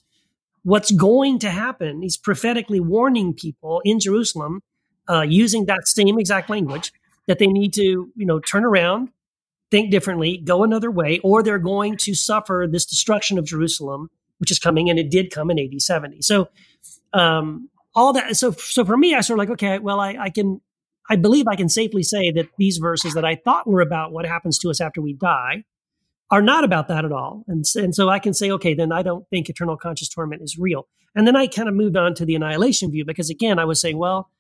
what's 0.64 0.92
going 0.92 1.40
to 1.40 1.50
happen. 1.50 2.02
He's 2.02 2.18
prophetically 2.18 2.80
warning 2.80 3.34
people 3.34 3.82
in 3.84 4.00
Jerusalem 4.00 4.62
uh, 5.10 5.22
using 5.22 5.66
that 5.66 5.88
same 5.88 6.20
exact 6.20 6.50
language 6.50 6.94
that 7.28 7.40
they 7.40 7.48
need 7.48 7.74
to, 7.74 7.82
you 7.82 8.26
know, 8.26 8.40
turn 8.40 8.64
around, 8.64 9.10
think 9.72 9.92
differently, 9.92 10.38
go 10.38 10.64
another 10.64 10.92
way, 10.92 11.20
or 11.24 11.44
they're 11.44 11.60
going 11.60 11.98
to 11.98 12.14
suffer 12.14 12.68
this 12.70 12.86
destruction 12.86 13.38
of 13.38 13.46
Jerusalem, 13.46 14.10
which 14.38 14.52
is 14.52 14.60
coming, 14.60 14.90
and 14.90 15.00
it 15.00 15.10
did 15.10 15.32
come 15.32 15.50
in 15.50 15.60
AD 15.60 15.82
70. 15.82 16.22
So, 16.22 16.50
um, 17.14 17.70
all 17.96 18.14
that. 18.14 18.36
So, 18.36 18.52
so 18.52 18.86
for 18.86 18.98
me, 18.98 19.14
I 19.14 19.22
sort 19.22 19.40
of 19.40 19.40
like, 19.40 19.54
okay, 19.54 19.80
well, 19.80 20.00
I, 20.00 20.16
I 20.20 20.30
can, 20.30 20.62
I 21.10 21.16
believe 21.16 21.48
I 21.48 21.56
can 21.56 21.70
safely 21.70 22.04
say 22.04 22.32
that 22.32 22.48
these 22.58 22.78
verses 22.78 23.14
that 23.14 23.26
I 23.26 23.36
thought 23.36 23.68
were 23.68 23.82
about 23.82 24.12
what 24.12 24.26
happens 24.26 24.58
to 24.60 24.70
us 24.70 24.82
after 24.82 25.02
we 25.02 25.14
die 25.14 25.64
are 26.34 26.42
not 26.42 26.64
about 26.64 26.88
that 26.88 27.06
at 27.06 27.12
all. 27.12 27.44
And, 27.48 27.64
and 27.76 27.94
so 27.94 28.10
I 28.10 28.18
can 28.18 28.34
say, 28.34 28.50
okay, 28.50 28.74
then 28.74 28.92
I 28.92 29.04
don't 29.04 29.24
think 29.30 29.50
eternal 29.50 29.78
conscious 29.78 30.10
torment 30.10 30.42
is 30.42 30.58
real. 30.58 30.88
And 31.14 31.28
then 31.28 31.36
I 31.36 31.46
kind 31.46 31.70
of 31.70 31.76
moved 31.76 31.96
on 31.96 32.16
to 32.16 32.26
the 32.26 32.34
annihilation 32.34 32.90
view 32.90 33.06
because 33.06 33.30
again, 33.30 33.60
I 33.60 33.66
was 33.66 33.80
saying, 33.80 34.00
well, 34.00 34.32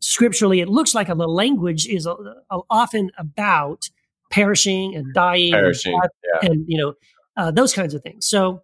scripturally, 0.00 0.60
it 0.60 0.68
looks 0.70 0.94
like 0.94 1.08
the 1.08 1.14
language 1.14 1.86
is 1.86 2.06
uh, 2.06 2.14
uh, 2.50 2.60
often 2.70 3.10
about 3.18 3.90
perishing 4.30 4.94
and 4.94 5.12
dying, 5.12 5.52
and 5.52 5.60
perishing 5.62 6.00
death 6.00 6.10
yeah 6.24 6.50
and 6.50 6.64
you 6.68 6.78
know 6.78 6.94
uh, 7.36 7.50
those 7.50 7.74
kinds 7.74 7.92
of 7.92 8.02
things. 8.02 8.26
So, 8.26 8.62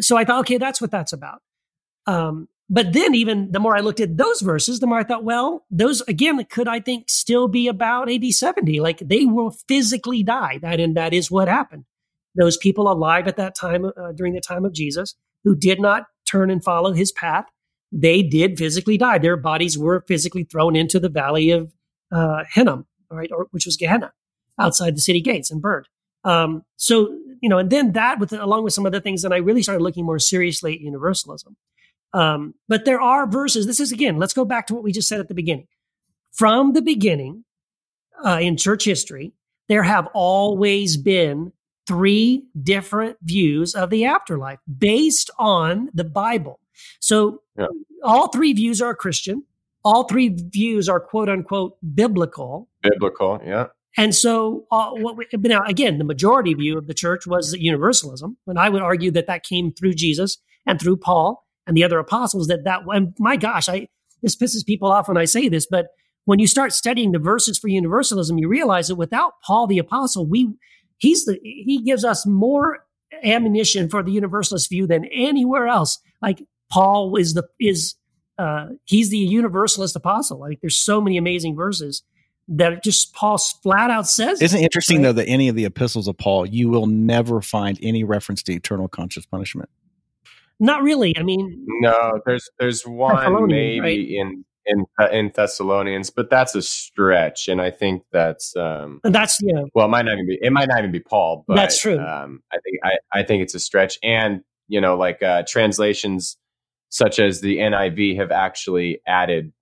so 0.00 0.16
I 0.16 0.24
thought, 0.24 0.40
okay, 0.40 0.56
that's 0.56 0.80
what 0.80 0.90
that's 0.90 1.12
about. 1.12 1.42
Um, 2.06 2.48
but 2.68 2.92
then 2.92 3.14
even 3.14 3.52
the 3.52 3.60
more 3.60 3.76
I 3.76 3.80
looked 3.80 4.00
at 4.00 4.16
those 4.16 4.40
verses, 4.40 4.80
the 4.80 4.86
more 4.86 4.98
I 4.98 5.04
thought, 5.04 5.24
well, 5.24 5.64
those 5.70 6.00
again 6.02 6.44
could 6.46 6.66
I 6.66 6.80
think 6.80 7.08
still 7.08 7.46
be 7.46 7.68
about 7.68 8.10
AD 8.10 8.24
70. 8.24 8.80
Like 8.80 8.98
they 8.98 9.24
will 9.24 9.52
physically 9.68 10.22
die. 10.22 10.58
That 10.62 10.80
and 10.80 10.96
that 10.96 11.12
is 11.12 11.30
what 11.30 11.48
happened. 11.48 11.84
Those 12.34 12.56
people 12.56 12.90
alive 12.90 13.28
at 13.28 13.36
that 13.36 13.54
time 13.54 13.84
uh, 13.84 14.12
during 14.12 14.34
the 14.34 14.40
time 14.40 14.64
of 14.64 14.74
Jesus 14.74 15.14
who 15.44 15.54
did 15.54 15.80
not 15.80 16.06
turn 16.28 16.50
and 16.50 16.62
follow 16.62 16.92
his 16.92 17.12
path, 17.12 17.46
they 17.92 18.20
did 18.20 18.58
physically 18.58 18.98
die. 18.98 19.18
Their 19.18 19.36
bodies 19.36 19.78
were 19.78 20.04
physically 20.08 20.42
thrown 20.42 20.74
into 20.74 20.98
the 20.98 21.08
valley 21.08 21.50
of 21.52 21.72
uh, 22.10 22.42
Hinnom, 22.50 22.86
right, 23.10 23.30
or 23.30 23.46
which 23.52 23.64
was 23.64 23.76
Gehenna, 23.76 24.12
outside 24.58 24.96
the 24.96 25.00
city 25.00 25.20
gates 25.20 25.52
and 25.52 25.62
burned. 25.62 25.86
Um, 26.24 26.64
so 26.76 27.16
you 27.40 27.48
know, 27.48 27.58
and 27.58 27.70
then 27.70 27.92
that 27.92 28.18
with 28.18 28.32
along 28.32 28.64
with 28.64 28.72
some 28.72 28.86
other 28.86 29.00
things, 29.00 29.22
then 29.22 29.32
I 29.32 29.36
really 29.36 29.62
started 29.62 29.82
looking 29.82 30.04
more 30.04 30.18
seriously 30.18 30.74
at 30.74 30.80
universalism. 30.80 31.56
Um, 32.16 32.54
but 32.66 32.86
there 32.86 33.00
are 33.00 33.26
verses. 33.26 33.66
This 33.66 33.78
is 33.78 33.92
again, 33.92 34.16
let's 34.16 34.32
go 34.32 34.46
back 34.46 34.66
to 34.68 34.74
what 34.74 34.82
we 34.82 34.90
just 34.90 35.06
said 35.06 35.20
at 35.20 35.28
the 35.28 35.34
beginning. 35.34 35.66
From 36.32 36.72
the 36.72 36.80
beginning 36.80 37.44
uh, 38.24 38.38
in 38.40 38.56
church 38.56 38.86
history, 38.86 39.34
there 39.68 39.82
have 39.82 40.08
always 40.14 40.96
been 40.96 41.52
three 41.86 42.44
different 42.62 43.18
views 43.22 43.74
of 43.74 43.90
the 43.90 44.06
afterlife 44.06 44.58
based 44.78 45.30
on 45.38 45.90
the 45.92 46.04
Bible. 46.04 46.58
So 47.00 47.42
yeah. 47.58 47.66
all 48.02 48.28
three 48.28 48.54
views 48.54 48.80
are 48.80 48.94
Christian. 48.94 49.44
All 49.84 50.04
three 50.04 50.30
views 50.30 50.88
are 50.88 51.00
quote 51.00 51.28
unquote 51.28 51.76
biblical. 51.94 52.68
Biblical, 52.82 53.40
yeah. 53.44 53.66
And 53.98 54.14
so, 54.14 54.66
uh, 54.70 54.90
what 54.90 55.16
we, 55.16 55.26
now 55.34 55.64
again, 55.64 55.98
the 55.98 56.04
majority 56.04 56.54
view 56.54 56.78
of 56.78 56.86
the 56.86 56.94
church 56.94 57.26
was 57.26 57.54
universalism, 57.54 58.36
and 58.46 58.58
I 58.58 58.68
would 58.68 58.82
argue 58.82 59.10
that 59.12 59.26
that 59.26 59.42
came 59.42 59.72
through 59.72 59.94
Jesus 59.94 60.38
and 60.66 60.80
through 60.80 60.98
Paul 60.98 61.45
and 61.66 61.76
the 61.76 61.84
other 61.84 61.98
apostles 61.98 62.46
that 62.46 62.64
that 62.64 62.82
and 62.88 63.14
my 63.18 63.36
gosh 63.36 63.68
i 63.68 63.86
this 64.22 64.36
pisses 64.36 64.64
people 64.64 64.90
off 64.90 65.08
when 65.08 65.16
i 65.16 65.24
say 65.24 65.48
this 65.48 65.66
but 65.66 65.86
when 66.24 66.38
you 66.38 66.46
start 66.46 66.72
studying 66.72 67.12
the 67.12 67.18
verses 67.18 67.58
for 67.58 67.68
universalism 67.68 68.38
you 68.38 68.48
realize 68.48 68.88
that 68.88 68.96
without 68.96 69.34
paul 69.42 69.66
the 69.66 69.78
apostle 69.78 70.26
we 70.26 70.48
he's 70.98 71.24
the 71.24 71.38
he 71.42 71.82
gives 71.82 72.04
us 72.04 72.26
more 72.26 72.84
ammunition 73.22 73.88
for 73.88 74.02
the 74.02 74.12
universalist 74.12 74.68
view 74.68 74.86
than 74.86 75.04
anywhere 75.06 75.66
else 75.66 75.98
like 76.22 76.42
paul 76.70 77.16
is 77.16 77.34
the 77.34 77.46
is 77.60 77.94
uh 78.38 78.66
he's 78.84 79.10
the 79.10 79.18
universalist 79.18 79.96
apostle 79.96 80.40
like 80.40 80.60
there's 80.60 80.76
so 80.76 81.00
many 81.00 81.16
amazing 81.16 81.54
verses 81.54 82.02
that 82.48 82.82
just 82.84 83.12
Paul 83.14 83.38
flat 83.38 83.90
out 83.90 84.06
says. 84.06 84.40
Isn't 84.40 84.60
it 84.60 84.62
interesting 84.62 84.98
right? 84.98 85.04
though 85.04 85.12
that 85.14 85.26
any 85.26 85.48
of 85.48 85.56
the 85.56 85.64
epistles 85.64 86.06
of 86.08 86.16
Paul, 86.16 86.46
you 86.46 86.68
will 86.68 86.86
never 86.86 87.40
find 87.40 87.78
any 87.82 88.04
reference 88.04 88.42
to 88.44 88.52
eternal 88.52 88.88
conscious 88.88 89.26
punishment. 89.26 89.68
Not 90.58 90.82
really. 90.82 91.16
I 91.16 91.22
mean, 91.22 91.64
no. 91.80 92.20
There's 92.24 92.48
there's 92.58 92.82
one 92.86 93.46
maybe 93.46 93.80
right? 93.80 93.98
in 93.98 94.44
in 94.66 94.84
in 95.12 95.32
Thessalonians, 95.34 96.10
but 96.10 96.30
that's 96.30 96.54
a 96.54 96.62
stretch, 96.62 97.48
and 97.48 97.60
I 97.60 97.70
think 97.70 98.02
that's 98.12 98.56
um 98.56 99.00
that's 99.04 99.38
yeah. 99.42 99.62
Well, 99.74 99.86
it 99.86 99.90
might 99.90 100.04
not 100.04 100.14
even 100.14 100.26
be 100.26 100.38
it 100.40 100.52
might 100.52 100.68
not 100.68 100.78
even 100.78 100.92
be 100.92 101.00
Paul, 101.00 101.44
but 101.46 101.56
that's 101.56 101.80
true. 101.80 101.98
Um, 101.98 102.42
I 102.52 102.58
think 102.64 102.78
I 102.84 103.20
I 103.20 103.22
think 103.22 103.42
it's 103.42 103.54
a 103.54 103.60
stretch, 103.60 103.98
and 104.02 104.42
you 104.68 104.80
know, 104.80 104.96
like 104.96 105.22
uh, 105.22 105.44
translations 105.46 106.36
such 106.88 107.18
as 107.18 107.40
the 107.40 107.58
NIV 107.58 108.16
have 108.16 108.30
actually 108.30 109.00
added 109.06 109.52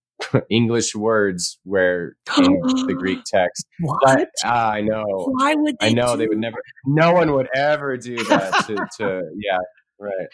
English 0.50 0.94
words 0.94 1.58
where 1.64 2.16
in 2.38 2.60
the 2.86 2.96
Greek 2.98 3.20
text. 3.24 3.66
What? 3.80 4.00
But, 4.04 4.28
uh, 4.44 4.48
I 4.48 4.80
know. 4.80 5.04
Why 5.06 5.54
would 5.54 5.76
I 5.80 5.92
know 5.92 6.16
they 6.16 6.26
would 6.26 6.38
never. 6.38 6.58
No 6.86 7.12
one 7.12 7.32
would 7.32 7.48
ever 7.54 7.96
do 7.96 8.22
that 8.24 8.66
to, 8.66 8.76
to 8.98 9.22
yeah 9.36 9.58
right. 10.00 10.28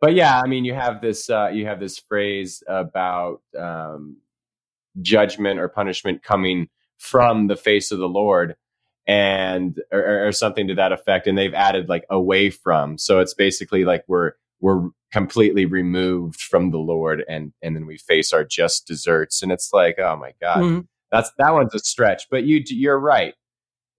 But 0.00 0.14
yeah 0.14 0.40
i 0.40 0.46
mean 0.46 0.64
you 0.64 0.74
have 0.74 1.00
this 1.00 1.28
uh, 1.28 1.50
you 1.52 1.66
have 1.66 1.80
this 1.80 1.98
phrase 1.98 2.62
about 2.66 3.42
um, 3.58 4.18
judgment 5.02 5.60
or 5.60 5.68
punishment 5.68 6.22
coming 6.22 6.68
from 6.98 7.48
the 7.48 7.56
face 7.56 7.92
of 7.92 7.98
the 7.98 8.08
lord 8.08 8.56
and 9.06 9.80
or, 9.90 10.28
or, 10.28 10.32
something 10.32 10.68
to 10.68 10.74
that 10.74 10.92
effect 10.92 11.26
and 11.26 11.36
they've 11.36 11.54
added 11.54 11.88
like 11.88 12.04
away 12.10 12.48
from. 12.48 12.96
So 12.96 13.18
it's 13.18 13.34
basically 13.34 13.84
like 13.84 14.04
we're 14.06 14.32
we're 14.60 14.90
completely 15.10 15.64
removed 15.64 16.40
from 16.40 16.70
the 16.70 16.78
lord 16.78 17.24
and 17.28 17.52
and 17.62 17.74
then 17.74 17.86
we 17.86 17.98
face 17.98 18.32
our 18.32 18.44
just 18.44 18.86
desserts 18.86 19.42
and 19.42 19.50
it's 19.50 19.72
like 19.72 19.98
oh 19.98 20.16
my 20.16 20.32
god 20.40 20.58
mm-hmm. 20.58 20.80
that's 21.10 21.32
that 21.38 21.52
one's 21.52 21.74
a 21.74 21.80
stretch 21.80 22.28
but 22.30 22.44
you 22.44 22.62
you're 22.66 22.98
right 22.98 23.34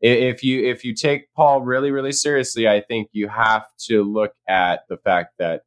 if 0.02 0.44
you 0.44 0.66
if 0.66 0.84
you 0.84 0.94
take 0.94 1.32
Paul 1.34 1.62
really 1.62 1.92
really 1.92 2.12
seriously, 2.12 2.68
I 2.68 2.82
think 2.82 3.10
you 3.12 3.28
have 3.28 3.66
to 3.88 4.04
look 4.04 4.34
at 4.48 4.82
the 4.90 4.98
fact 4.98 5.34
that 5.40 5.62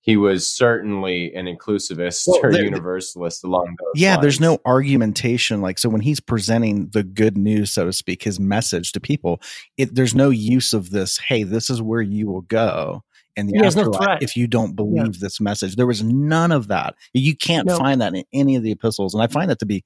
he 0.00 0.16
was 0.16 0.48
certainly 0.48 1.34
an 1.34 1.44
inclusivist 1.44 2.24
well, 2.26 2.40
or 2.42 2.50
there, 2.50 2.64
universalist 2.64 3.44
along 3.44 3.76
those 3.78 3.92
yeah 3.94 4.12
lines. 4.12 4.22
there's 4.22 4.40
no 4.40 4.58
argumentation 4.64 5.60
like 5.60 5.78
so 5.78 5.88
when 5.90 6.00
he's 6.00 6.18
presenting 6.18 6.88
the 6.94 7.02
good 7.02 7.36
news 7.36 7.72
so 7.72 7.84
to 7.84 7.92
speak 7.92 8.22
his 8.22 8.40
message 8.40 8.92
to 8.92 9.00
people 9.00 9.38
it, 9.76 9.94
there's 9.94 10.14
no 10.14 10.30
use 10.30 10.72
of 10.72 10.90
this 10.90 11.18
hey 11.18 11.42
this 11.42 11.68
is 11.68 11.82
where 11.82 12.00
you 12.00 12.26
will 12.26 12.40
go 12.42 13.02
and 13.36 13.50
the 13.50 13.58
afterlife 13.58 14.00
no 14.00 14.16
if 14.22 14.34
you 14.34 14.46
don't 14.46 14.74
believe 14.74 15.16
yeah. 15.16 15.20
this 15.20 15.40
message 15.40 15.76
there 15.76 15.86
was 15.86 16.02
none 16.02 16.52
of 16.52 16.68
that 16.68 16.94
you 17.12 17.36
can't 17.36 17.66
no. 17.66 17.76
find 17.76 18.00
that 18.00 18.14
in 18.14 18.24
any 18.32 18.56
of 18.56 18.62
the 18.62 18.72
epistles 18.72 19.12
and 19.12 19.22
i 19.22 19.26
find 19.26 19.50
that 19.50 19.58
to 19.58 19.66
be 19.66 19.84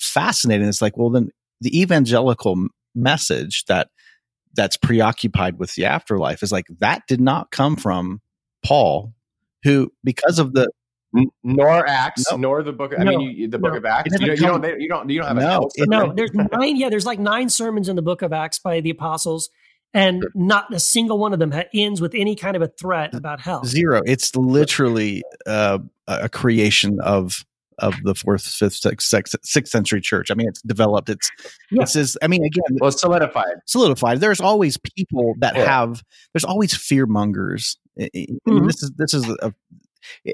fascinating 0.00 0.66
it's 0.66 0.82
like 0.82 0.96
well 0.96 1.10
then 1.10 1.30
the 1.60 1.80
evangelical 1.80 2.56
message 2.94 3.64
that 3.66 3.88
that's 4.54 4.76
preoccupied 4.76 5.58
with 5.58 5.74
the 5.74 5.84
afterlife 5.84 6.42
is 6.42 6.52
like 6.52 6.66
that 6.80 7.02
did 7.06 7.20
not 7.20 7.50
come 7.50 7.76
from 7.76 8.20
Paul, 8.64 9.12
who 9.62 9.92
because 10.02 10.38
of 10.38 10.52
the 10.52 10.68
nor 11.42 11.86
Acts, 11.88 12.24
no. 12.30 12.36
nor 12.36 12.62
the 12.62 12.72
book. 12.72 12.92
I 12.96 13.02
no. 13.02 13.18
mean, 13.18 13.36
you, 13.36 13.48
the 13.48 13.58
book 13.58 13.72
no. 13.72 13.78
of 13.78 13.84
Acts. 13.84 14.18
You, 14.20 14.28
you, 14.28 14.36
don't. 14.36 14.64
You 14.80 14.88
don't. 14.88 15.08
You 15.10 15.20
don't 15.20 15.28
have 15.28 15.36
no. 15.36 15.68
A 15.78 15.86
no, 15.86 16.12
there's 16.16 16.32
nine. 16.32 16.76
Yeah, 16.76 16.88
there's 16.88 17.06
like 17.06 17.18
nine 17.18 17.48
sermons 17.48 17.88
in 17.88 17.96
the 17.96 18.02
book 18.02 18.22
of 18.22 18.32
Acts 18.32 18.58
by 18.58 18.80
the 18.80 18.90
apostles, 18.90 19.50
and 19.92 20.24
not 20.34 20.72
a 20.72 20.78
single 20.80 21.18
one 21.18 21.32
of 21.32 21.38
them 21.38 21.52
ends 21.74 22.00
with 22.00 22.14
any 22.14 22.36
kind 22.36 22.54
of 22.54 22.62
a 22.62 22.68
threat 22.68 23.14
about 23.14 23.40
hell. 23.40 23.64
Zero. 23.64 24.02
It's 24.06 24.36
literally 24.36 25.22
uh, 25.46 25.78
a 26.06 26.28
creation 26.28 27.00
of 27.00 27.44
of 27.80 27.94
the 28.04 28.14
fourth, 28.14 28.42
fifth, 28.42 28.74
sixth, 28.74 29.08
sixth, 29.08 29.34
sixth 29.42 29.72
century 29.72 30.00
church. 30.00 30.30
I 30.30 30.34
mean, 30.34 30.48
it's 30.48 30.62
developed. 30.62 31.08
It's 31.08 31.30
yeah. 31.70 31.82
it's 31.82 31.94
just, 31.94 32.18
I 32.22 32.28
mean, 32.28 32.44
again, 32.44 32.78
well, 32.80 32.88
it's 32.88 33.00
solidified. 33.00 33.54
Solidified. 33.66 34.20
There's 34.20 34.40
always 34.40 34.78
people 34.96 35.34
that 35.38 35.56
yeah. 35.56 35.64
have. 35.64 36.02
There's 36.32 36.44
always 36.44 36.74
fear 36.74 37.06
mongers. 37.06 37.78
Mm-hmm. 37.98 38.66
This 38.66 38.82
is 38.82 38.92
this 38.96 39.14
is 39.14 39.28
a, 39.28 39.52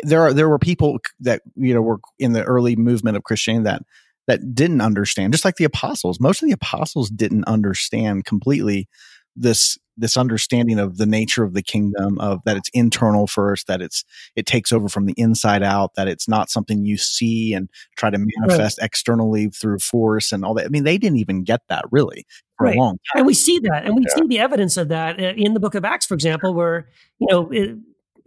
there 0.02 0.23
are 0.23 0.32
there 0.32 0.48
were 0.48 0.59
people 0.59 0.98
that 1.20 1.43
you 1.56 1.74
know 1.74 1.82
were 1.82 2.01
in 2.18 2.32
the 2.32 2.44
early 2.44 2.77
movement 2.77 3.16
of 3.16 3.24
Christianity 3.24 3.64
that 3.64 3.82
that 4.27 4.55
didn't 4.55 4.81
understand, 4.81 5.32
just 5.32 5.44
like 5.44 5.56
the 5.56 5.64
apostles. 5.64 6.20
Most 6.20 6.43
of 6.43 6.48
the 6.48 6.55
apostles 6.55 7.10
didn't 7.10 7.44
understand 7.44 8.24
completely 8.24 8.89
this 9.36 9.78
this 9.97 10.16
understanding 10.16 10.78
of 10.78 10.98
the 10.98 11.06
nature 11.06 11.43
of 11.43 11.55
the 11.55 11.62
kingdom 11.62 12.18
of 12.18 12.40
that 12.44 12.56
it's 12.56 12.70
internal 12.73 13.27
first 13.27 13.66
that 13.66 13.81
it's 13.81 14.05
it 14.35 14.47
takes 14.47 14.73
over 14.73 14.89
from 14.89 15.06
the 15.06 15.14
inside 15.16 15.62
out 15.62 15.94
that 15.94 16.09
it's 16.09 16.28
not 16.28 16.51
something 16.51 16.85
you 16.85 16.97
see 16.97 17.55
and 17.55 17.68
try 17.97 18.10
to 18.10 18.18
manifest 18.18 18.78
right. 18.78 18.86
externally 18.86 19.48
through 19.48 19.78
force 19.78 20.32
and 20.32 20.44
all 20.44 20.55
that 20.55 20.66
i 20.66 20.68
mean 20.68 20.85
they 20.85 20.98
didn't 20.98 21.18
even 21.18 21.43
get 21.43 21.60
that 21.68 21.85
really 21.90 22.27
for 22.59 22.64
right. 22.64 22.77
a 22.77 22.78
long 22.78 22.98
time 23.12 23.20
and 23.20 23.27
we 23.27 23.35
see 23.35 23.59
that 23.59 23.85
and 23.85 23.97
we 23.97 24.02
yeah. 24.09 24.14
see 24.14 24.27
the 24.27 24.39
evidence 24.39 24.77
of 24.77 24.89
that 24.89 25.18
uh, 25.20 25.32
in 25.36 25.55
the 25.55 25.60
book 25.60 25.74
of 25.74 25.85
acts 25.85 26.06
for 26.06 26.14
example 26.14 26.55
where 26.55 26.89
you 27.18 27.27
know 27.31 27.48
it, 27.51 27.77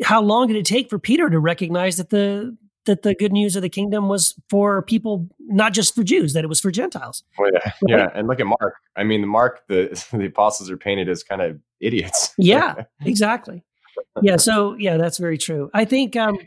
how 0.04 0.22
long 0.22 0.48
did 0.48 0.56
it 0.56 0.66
take 0.66 0.90
for 0.90 1.00
peter 1.00 1.30
to 1.30 1.40
recognize 1.40 1.98
that 1.98 2.10
the 2.10 2.56
that 2.90 3.04
the 3.04 3.14
good 3.14 3.32
news 3.32 3.56
of 3.56 3.62
the 3.62 3.70
kingdom 3.70 4.10
was 4.10 4.34
for 4.50 4.82
people, 4.82 5.30
not 5.40 5.74
just 5.74 5.94
for 5.94 6.04
Jews, 6.04 6.34
that 6.34 6.44
it 6.44 6.48
was 6.48 6.60
for 6.60 6.72
Gentiles. 6.72 7.24
Well, 7.38 7.52
yeah, 7.54 7.72
yeah. 7.88 8.10
And 8.16 8.28
look 8.28 8.40
at 8.40 8.48
Mark. 8.48 8.76
I 8.96 9.04
mean, 9.04 9.22
the 9.22 9.28
Mark, 9.28 9.62
the 9.68 10.06
the 10.18 10.26
apostles 10.26 10.70
are 10.70 10.78
painted 10.78 11.08
as 11.08 11.24
kind 11.24 11.42
of 11.42 11.60
idiots. 11.80 12.34
yeah, 12.38 12.84
exactly. 13.02 13.64
Yeah. 14.22 14.38
So 14.38 14.76
yeah, 14.78 14.98
that's 14.98 15.20
very 15.20 15.38
true. 15.38 15.70
I 15.74 15.86
think 15.86 16.16
um, 16.16 16.40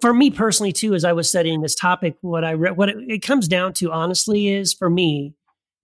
for 0.00 0.12
me 0.12 0.30
personally 0.30 0.72
too, 0.72 0.94
as 0.94 1.04
I 1.04 1.12
was 1.12 1.28
studying 1.28 1.62
this 1.62 1.74
topic, 1.74 2.16
what 2.20 2.44
I 2.44 2.54
read, 2.54 2.76
what 2.76 2.88
it, 2.88 2.96
it 3.08 3.22
comes 3.22 3.46
down 3.48 3.72
to, 3.74 3.92
honestly, 3.92 4.48
is 4.48 4.74
for 4.74 4.90
me, 4.90 5.34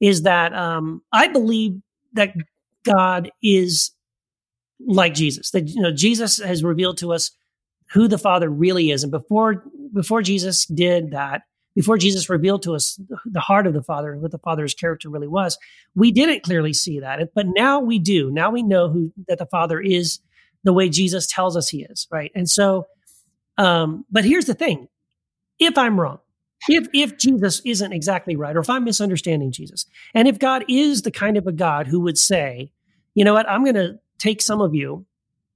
is 0.01 0.23
that 0.23 0.53
um, 0.53 1.03
I 1.13 1.29
believe 1.29 1.81
that 2.15 2.35
God 2.85 3.31
is 3.41 3.93
like 4.85 5.15
Jesus. 5.15 5.53
That 5.53 5.69
you 5.69 5.81
know, 5.81 5.93
Jesus 5.93 6.39
has 6.39 6.65
revealed 6.65 6.99
to 6.99 7.13
us 7.13 7.31
who 7.93 8.09
the 8.09 8.19
Father 8.19 8.49
really 8.49 8.91
is. 8.91 9.03
And 9.03 9.11
before 9.11 9.65
before 9.93 10.23
Jesus 10.23 10.67
did 10.67 11.11
that, 11.11 11.43
before 11.75 11.99
Jesus 11.99 12.29
revealed 12.29 12.63
to 12.63 12.75
us 12.75 12.99
the 13.25 13.41
heart 13.41 13.67
of 13.67 13.75
the 13.75 13.83
Father 13.83 14.13
and 14.13 14.23
what 14.23 14.31
the 14.31 14.39
Father's 14.39 14.75
character 14.75 15.09
really 15.09 15.29
was, 15.29 15.59
we 15.95 16.11
didn't 16.11 16.43
clearly 16.43 16.73
see 16.73 17.01
that. 17.01 17.21
But 17.35 17.47
now 17.49 17.81
we 17.81 17.99
do. 17.99 18.31
Now 18.31 18.51
we 18.51 18.63
know 18.63 18.91
who 18.91 19.13
that 19.29 19.39
the 19.39 19.47
Father 19.47 19.81
is 19.81 20.21
the 20.65 20.73
way 20.73 20.89
Jesus 20.89 21.27
tells 21.27 21.57
us 21.57 21.69
he 21.69 21.83
is, 21.83 22.07
right? 22.11 22.31
And 22.35 22.49
so, 22.49 22.87
um, 23.59 24.05
but 24.11 24.25
here's 24.25 24.47
the 24.47 24.55
thing: 24.55 24.89
if 25.59 25.77
I'm 25.77 26.01
wrong, 26.01 26.19
if 26.69 26.89
if 26.95 27.19
Jesus 27.19 27.61
isn't 27.65 27.93
exactly 27.93 28.37
right, 28.37 28.57
or 28.57 28.61
if 28.61 28.71
I'm 28.71 28.85
misunderstanding 28.85 29.53
Jesus, 29.53 29.87
and 30.15 30.29
if 30.29 30.39
God 30.39 30.65
is 30.69 31.03
the 31.03 31.11
kind 31.11 31.37
of 31.37 31.47
a 31.47 31.53
God 31.53 31.87
who 31.87 32.01
would 32.01 32.19
say, 32.19 32.73
you 33.15 33.25
know 33.25 33.35
what, 33.35 33.49
I'm 33.49 33.65
going 33.65 33.75
to 33.75 33.99
take 34.19 34.41
some 34.41 34.61
of 34.61 34.75
you 34.75 35.05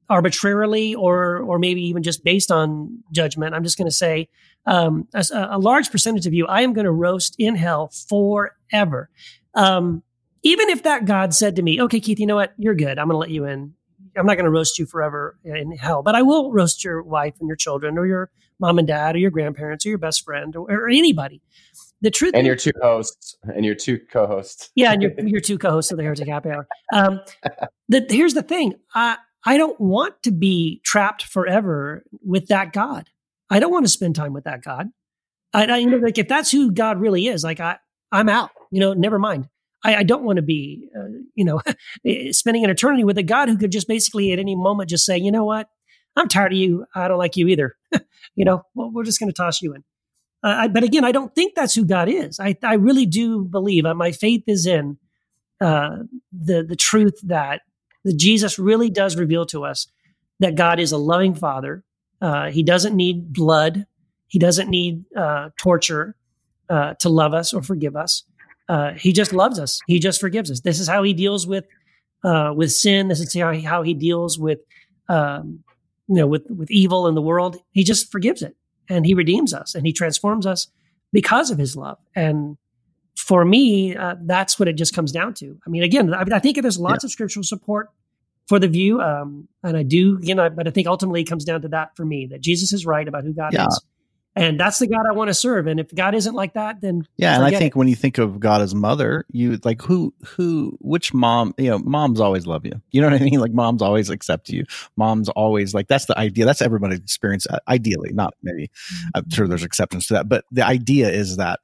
arbitrarily 0.08 0.94
or 0.94 1.38
or 1.38 1.58
maybe 1.58 1.82
even 1.82 2.02
just 2.02 2.24
based 2.24 2.50
on 2.50 3.02
judgment. 3.12 3.54
I'm 3.54 3.64
just 3.64 3.76
going 3.76 3.88
to 3.88 3.94
say 3.94 4.28
um, 4.66 5.06
a, 5.14 5.24
a, 5.32 5.58
large 5.58 5.90
percentage 5.90 6.26
of 6.26 6.34
you, 6.34 6.46
I 6.46 6.62
am 6.62 6.72
going 6.72 6.86
to 6.86 6.92
roast 6.92 7.36
in 7.38 7.54
hell 7.54 7.88
forever. 8.08 9.08
Um, 9.54 10.02
even 10.42 10.68
if 10.68 10.82
that 10.82 11.04
God 11.04 11.34
said 11.34 11.56
to 11.56 11.62
me, 11.62 11.80
"Okay, 11.82 12.00
Keith, 12.00 12.18
you 12.18 12.26
know 12.26 12.36
what? 12.36 12.52
You're 12.56 12.74
good. 12.74 12.98
I'm 12.98 13.08
going 13.08 13.14
to 13.14 13.18
let 13.18 13.30
you 13.30 13.44
in. 13.44 13.74
I'm 14.16 14.26
not 14.26 14.36
going 14.36 14.44
to 14.44 14.50
roast 14.50 14.78
you 14.78 14.86
forever 14.86 15.38
in 15.44 15.72
hell, 15.72 16.02
but 16.02 16.14
I 16.14 16.22
will 16.22 16.52
roast 16.52 16.84
your 16.84 17.02
wife 17.02 17.34
and 17.40 17.48
your 17.48 17.56
children, 17.56 17.98
or 17.98 18.06
your 18.06 18.30
mom 18.58 18.78
and 18.78 18.88
dad, 18.88 19.14
or 19.14 19.18
your 19.18 19.30
grandparents, 19.30 19.84
or 19.84 19.90
your 19.90 19.98
best 19.98 20.24
friend, 20.24 20.54
or, 20.56 20.70
or 20.70 20.88
anybody." 20.88 21.42
The 22.02 22.10
truth, 22.10 22.32
and 22.34 22.46
your 22.46 22.56
two 22.56 22.72
hosts, 22.82 23.36
and 23.42 23.64
your 23.64 23.74
two 23.74 23.98
co-hosts, 24.12 24.70
yeah, 24.74 24.92
and 24.92 25.02
your 25.02 25.12
your 25.20 25.40
two 25.40 25.58
co-hosts 25.58 25.90
of 25.90 25.96
the 25.96 26.04
Heretic 26.04 26.28
Happy 26.28 26.50
Hour. 26.50 26.68
Um, 26.92 27.20
the, 27.88 28.04
here's 28.08 28.34
the 28.34 28.42
thing: 28.42 28.74
I 28.94 29.16
I 29.46 29.56
don't 29.56 29.80
want 29.80 30.22
to 30.24 30.32
be 30.32 30.80
trapped 30.84 31.22
forever 31.22 32.04
with 32.22 32.48
that 32.48 32.72
God. 32.72 33.08
I 33.48 33.60
don't 33.60 33.70
want 33.70 33.86
to 33.86 33.90
spend 33.90 34.16
time 34.16 34.32
with 34.32 34.44
that 34.44 34.62
God. 34.62 34.88
I, 35.54 35.66
I 35.66 35.76
you 35.78 35.86
know, 35.86 35.98
like 35.98 36.18
if 36.18 36.28
that's 36.28 36.50
who 36.50 36.72
God 36.72 37.00
really 37.00 37.28
is, 37.28 37.44
like 37.44 37.60
I 37.60 37.78
I'm 38.12 38.28
out. 38.28 38.50
You 38.70 38.80
know, 38.80 38.92
never 38.92 39.18
mind. 39.18 39.48
I, 39.84 39.96
I 39.96 40.02
don't 40.02 40.24
want 40.24 40.36
to 40.36 40.42
be, 40.42 40.88
uh, 40.98 41.08
you 41.34 41.44
know, 41.44 41.60
spending 42.32 42.64
an 42.64 42.70
eternity 42.70 43.04
with 43.04 43.18
a 43.18 43.22
God 43.22 43.48
who 43.48 43.56
could 43.56 43.70
just 43.70 43.86
basically 43.86 44.32
at 44.32 44.38
any 44.38 44.56
moment 44.56 44.90
just 44.90 45.04
say, 45.04 45.16
you 45.16 45.30
know 45.30 45.44
what, 45.44 45.68
I'm 46.16 46.28
tired 46.28 46.52
of 46.52 46.58
you. 46.58 46.86
I 46.94 47.08
don't 47.08 47.18
like 47.18 47.36
you 47.36 47.46
either. 47.48 47.76
you 48.34 48.44
know, 48.44 48.62
well, 48.74 48.90
we're 48.92 49.04
just 49.04 49.20
going 49.20 49.30
to 49.30 49.36
toss 49.36 49.62
you 49.62 49.74
in. 49.74 49.84
Uh, 50.42 50.56
I, 50.60 50.68
but 50.68 50.82
again, 50.82 51.04
I 51.04 51.12
don't 51.12 51.34
think 51.34 51.54
that's 51.54 51.74
who 51.74 51.84
God 51.84 52.08
is. 52.08 52.40
I, 52.40 52.56
I 52.62 52.74
really 52.74 53.06
do 53.06 53.44
believe 53.44 53.86
uh, 53.86 53.94
my 53.94 54.12
faith 54.12 54.44
is 54.46 54.66
in 54.66 54.98
uh, 55.60 55.98
the 56.32 56.62
the 56.62 56.76
truth 56.76 57.18
that 57.24 57.62
that 58.06 58.16
Jesus 58.16 58.58
really 58.58 58.88
does 58.88 59.16
reveal 59.16 59.44
to 59.46 59.64
us 59.64 59.88
that 60.40 60.54
God 60.54 60.80
is 60.80 60.92
a 60.92 60.96
loving 60.96 61.34
Father. 61.34 61.84
Uh, 62.22 62.50
he 62.50 62.62
doesn't 62.62 62.96
need 62.96 63.32
blood. 63.32 63.84
He 64.28 64.38
doesn't 64.38 64.70
need 64.70 65.04
uh, 65.14 65.50
torture 65.58 66.16
uh, 66.70 66.94
to 66.94 67.08
love 67.08 67.34
us 67.34 67.52
or 67.52 67.62
forgive 67.62 67.96
us. 67.96 68.24
he 68.96 69.12
just 69.12 69.32
loves 69.32 69.58
us. 69.58 69.80
He 69.86 69.98
just 69.98 70.20
forgives 70.20 70.50
us. 70.50 70.60
This 70.60 70.80
is 70.80 70.88
how 70.88 71.02
he 71.02 71.12
deals 71.12 71.46
with 71.46 71.66
with 72.22 72.72
sin. 72.72 73.08
This 73.08 73.20
is 73.20 73.34
how 73.34 73.52
he, 73.52 73.60
how 73.60 73.82
he 73.82 73.92
deals 73.92 74.38
with 74.38 74.60
um, 75.08 75.64
you 76.08 76.16
know 76.16 76.26
with 76.26 76.48
with 76.48 76.70
evil 76.70 77.06
in 77.08 77.14
the 77.14 77.22
world. 77.22 77.58
He 77.72 77.84
just 77.84 78.10
forgives 78.10 78.40
it 78.40 78.56
and 78.88 79.04
he 79.04 79.14
redeems 79.14 79.52
us 79.52 79.74
and 79.74 79.84
he 79.86 79.92
transforms 79.92 80.46
us 80.46 80.68
because 81.12 81.50
of 81.50 81.58
his 81.58 81.76
love. 81.76 81.98
And 82.14 82.56
for 83.16 83.44
me, 83.44 83.96
uh, 83.96 84.16
that's 84.22 84.58
what 84.58 84.68
it 84.68 84.74
just 84.74 84.94
comes 84.94 85.12
down 85.12 85.34
to. 85.34 85.58
I 85.66 85.70
mean, 85.70 85.82
again, 85.82 86.12
I, 86.12 86.24
I 86.32 86.38
think 86.38 86.60
there's 86.60 86.78
lots 86.78 87.02
yeah. 87.02 87.08
of 87.08 87.12
scriptural 87.12 87.42
support 87.42 87.90
for 88.46 88.58
the 88.58 88.68
view, 88.68 89.00
um, 89.00 89.48
and 89.62 89.76
I 89.76 89.82
do, 89.82 90.18
you 90.22 90.34
know, 90.34 90.48
but 90.50 90.68
I 90.68 90.70
think 90.70 90.86
ultimately 90.86 91.22
it 91.22 91.24
comes 91.24 91.44
down 91.44 91.62
to 91.62 91.68
that 91.68 91.96
for 91.96 92.04
me 92.04 92.28
that 92.30 92.40
Jesus 92.40 92.72
is 92.72 92.86
right 92.86 93.06
about 93.06 93.24
who 93.24 93.32
God 93.32 93.52
yeah. 93.52 93.66
is, 93.66 93.84
and 94.36 94.60
that's 94.60 94.78
the 94.78 94.86
God 94.86 95.06
I 95.08 95.12
want 95.12 95.28
to 95.28 95.34
serve. 95.34 95.66
And 95.66 95.80
if 95.80 95.92
God 95.94 96.14
isn't 96.14 96.34
like 96.34 96.54
that, 96.54 96.82
then 96.82 97.08
yeah. 97.16 97.36
And 97.36 97.44
I 97.44 97.50
think 97.50 97.72
it. 97.72 97.76
when 97.76 97.88
you 97.88 97.96
think 97.96 98.18
of 98.18 98.38
God 98.38 98.60
as 98.60 98.74
mother, 98.74 99.24
you 99.30 99.58
like 99.64 99.80
who 99.80 100.12
who 100.26 100.76
which 100.80 101.14
mom 101.14 101.54
you 101.56 101.70
know 101.70 101.78
moms 101.78 102.20
always 102.20 102.46
love 102.46 102.66
you. 102.66 102.72
You 102.90 103.00
know 103.00 103.08
what 103.08 103.20
I 103.20 103.24
mean? 103.24 103.40
Like 103.40 103.52
moms 103.52 103.80
always 103.80 104.10
accept 104.10 104.50
you. 104.50 104.64
Moms 104.96 105.30
always 105.30 105.72
like 105.72 105.88
that's 105.88 106.04
the 106.04 106.18
idea. 106.18 106.44
That's 106.44 106.60
everybody's 106.60 106.98
experience. 106.98 107.46
Uh, 107.48 107.60
ideally, 107.66 108.10
not 108.12 108.34
maybe. 108.42 108.70
I'm 109.14 109.28
sure 109.30 109.48
there's 109.48 109.64
exceptions 109.64 110.06
to 110.08 110.14
that, 110.14 110.28
but 110.28 110.44
the 110.52 110.66
idea 110.66 111.08
is 111.08 111.38
that 111.38 111.60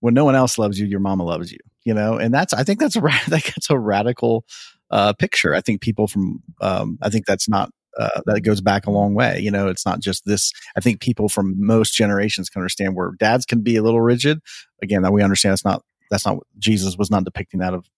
when 0.00 0.12
no 0.12 0.26
one 0.26 0.34
else 0.34 0.58
loves 0.58 0.78
you, 0.78 0.86
your 0.86 1.00
mama 1.00 1.24
loves 1.24 1.50
you. 1.50 1.58
You 1.84 1.94
know, 1.94 2.18
and 2.18 2.32
that's 2.32 2.52
I 2.52 2.62
think 2.62 2.78
that's 2.78 2.96
a 2.96 3.00
that's 3.28 3.70
a 3.70 3.78
radical 3.78 4.44
uh, 4.92 5.12
picture. 5.14 5.54
I 5.54 5.60
think 5.60 5.80
people 5.80 6.06
from 6.06 6.42
um, 6.60 6.98
I 7.02 7.08
think 7.08 7.26
that's 7.26 7.48
not 7.48 7.70
uh, 7.98 8.20
that 8.26 8.42
goes 8.42 8.60
back 8.60 8.86
a 8.86 8.90
long 8.90 9.14
way. 9.14 9.40
You 9.40 9.50
know, 9.50 9.68
it's 9.68 9.84
not 9.84 10.00
just 10.00 10.24
this. 10.24 10.52
I 10.76 10.80
think 10.80 11.00
people 11.00 11.28
from 11.28 11.54
most 11.58 11.94
generations 11.94 12.48
can 12.48 12.60
understand 12.60 12.94
where 12.94 13.12
dads 13.18 13.44
can 13.44 13.62
be 13.62 13.76
a 13.76 13.82
little 13.82 14.00
rigid. 14.00 14.40
Again, 14.82 15.02
that 15.02 15.12
we 15.12 15.22
understand 15.22 15.54
it's 15.54 15.64
not 15.64 15.82
that's 16.10 16.26
not 16.26 16.38
Jesus 16.58 16.96
was 16.96 17.10
not 17.10 17.24
depicting 17.24 17.60
that 17.60 17.74
of 17.74 17.88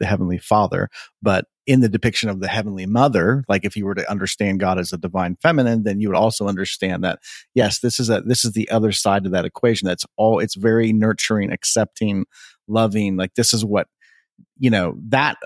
the 0.00 0.06
heavenly 0.06 0.38
Father, 0.38 0.88
but 1.22 1.46
in 1.64 1.80
the 1.80 1.88
depiction 1.88 2.28
of 2.28 2.40
the 2.40 2.48
heavenly 2.48 2.86
Mother, 2.86 3.44
like 3.48 3.64
if 3.64 3.76
you 3.76 3.86
were 3.86 3.94
to 3.94 4.10
understand 4.10 4.58
God 4.58 4.80
as 4.80 4.92
a 4.92 4.98
divine 4.98 5.36
feminine, 5.40 5.84
then 5.84 6.00
you 6.00 6.08
would 6.08 6.16
also 6.16 6.48
understand 6.48 7.04
that 7.04 7.20
yes, 7.54 7.78
this 7.78 8.00
is 8.00 8.10
a 8.10 8.20
this 8.22 8.44
is 8.44 8.52
the 8.52 8.68
other 8.70 8.90
side 8.90 9.26
of 9.26 9.32
that 9.32 9.44
equation. 9.44 9.86
That's 9.86 10.06
all. 10.16 10.40
It's 10.40 10.56
very 10.56 10.92
nurturing, 10.92 11.52
accepting, 11.52 12.26
loving. 12.66 13.16
Like 13.16 13.34
this 13.34 13.54
is 13.54 13.64
what 13.64 13.86
you 14.58 14.70
know 14.70 14.96
that, 15.08 15.36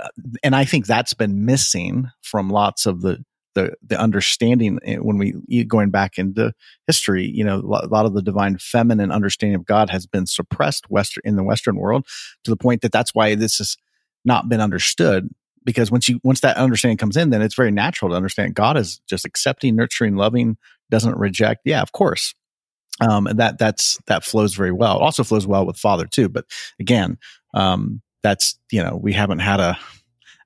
and 0.43 0.55
I 0.55 0.65
think 0.65 0.87
that's 0.87 1.15
been 1.15 1.45
missing 1.45 2.11
from 2.23 2.51
lots 2.51 2.87
of 2.87 3.03
the 3.03 3.25
the 3.55 3.75
the 3.87 3.99
understanding 3.99 4.79
eh, 4.85 4.97
when 4.97 5.19
we 5.19 5.65
going 5.65 5.91
back 5.91 6.19
into 6.19 6.53
history 6.87 7.25
you 7.25 7.43
know 7.43 7.57
a 7.57 7.89
lot 7.89 8.05
of 8.05 8.13
the 8.13 8.21
divine 8.21 8.59
feminine 8.59 9.11
understanding 9.11 9.55
of 9.55 9.65
god 9.65 9.89
has 9.89 10.07
been 10.07 10.27
suppressed 10.27 10.91
western 10.91 11.23
in 11.25 11.37
the 11.37 11.43
western 11.43 11.77
world 11.77 12.07
to 12.45 12.51
the 12.51 12.57
point 12.57 12.83
that 12.83 12.93
that's 12.93 13.15
why 13.15 13.35
this 13.35 13.57
has 13.57 13.79
not 14.27 14.49
been 14.49 14.61
understood. 14.61 15.31
Because 15.65 15.91
once 15.91 16.09
you 16.09 16.21
once 16.23 16.41
that 16.41 16.59
understanding 16.59 16.99
comes 16.99 17.17
in 17.17 17.31
then 17.31 17.43
it's 17.43 17.55
very 17.55 17.73
natural 17.73 18.11
to 18.11 18.17
understand 18.17 18.55
god 18.55 18.77
is 18.77 19.01
just 19.09 19.25
accepting 19.25 19.75
nurturing 19.75 20.15
loving 20.15 20.59
doesn't 20.91 21.17
reject. 21.17 21.63
Yeah 21.65 21.83
of 21.83 21.93
course. 21.93 22.35
Um, 23.01 23.27
and 23.27 23.39
that 23.41 23.59
that's 23.59 23.99
that 24.07 24.25
flows 24.25 24.55
very 24.55 24.73
well. 24.73 24.97
It 24.97 25.03
also 25.03 25.25
flows 25.25 25.47
well 25.47 25.67
with 25.67 25.77
father 25.77 26.07
too 26.07 26.29
but 26.29 26.45
again 26.79 27.19
um, 27.55 28.01
that's 28.23 28.59
you 28.71 28.83
know 28.83 28.97
we 28.97 29.13
haven't 29.13 29.41
had 29.41 29.61
a 29.61 29.79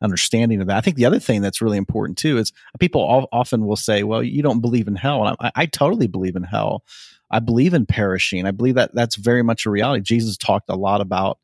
understanding 0.02 0.60
of 0.60 0.68
that. 0.68 0.76
I 0.76 0.80
think 0.80 0.96
the 0.96 1.04
other 1.04 1.18
thing 1.18 1.42
that's 1.42 1.60
really 1.60 1.76
important 1.76 2.18
too 2.18 2.38
is 2.38 2.52
people 2.78 3.28
often 3.32 3.66
will 3.66 3.76
say, 3.76 4.02
"Well, 4.02 4.22
you 4.22 4.42
don't 4.42 4.60
believe 4.60 4.88
in 4.88 4.96
hell," 4.96 5.26
and 5.26 5.36
I, 5.40 5.52
I 5.54 5.66
totally 5.66 6.06
believe 6.06 6.36
in 6.36 6.42
hell. 6.42 6.84
I 7.30 7.38
believe 7.40 7.74
in 7.74 7.86
perishing. 7.86 8.46
I 8.46 8.50
believe 8.50 8.74
that 8.74 8.94
that's 8.94 9.16
very 9.16 9.42
much 9.42 9.66
a 9.66 9.70
reality. 9.70 10.02
Jesus 10.02 10.36
talked 10.36 10.68
a 10.68 10.74
lot 10.74 11.00
about, 11.00 11.38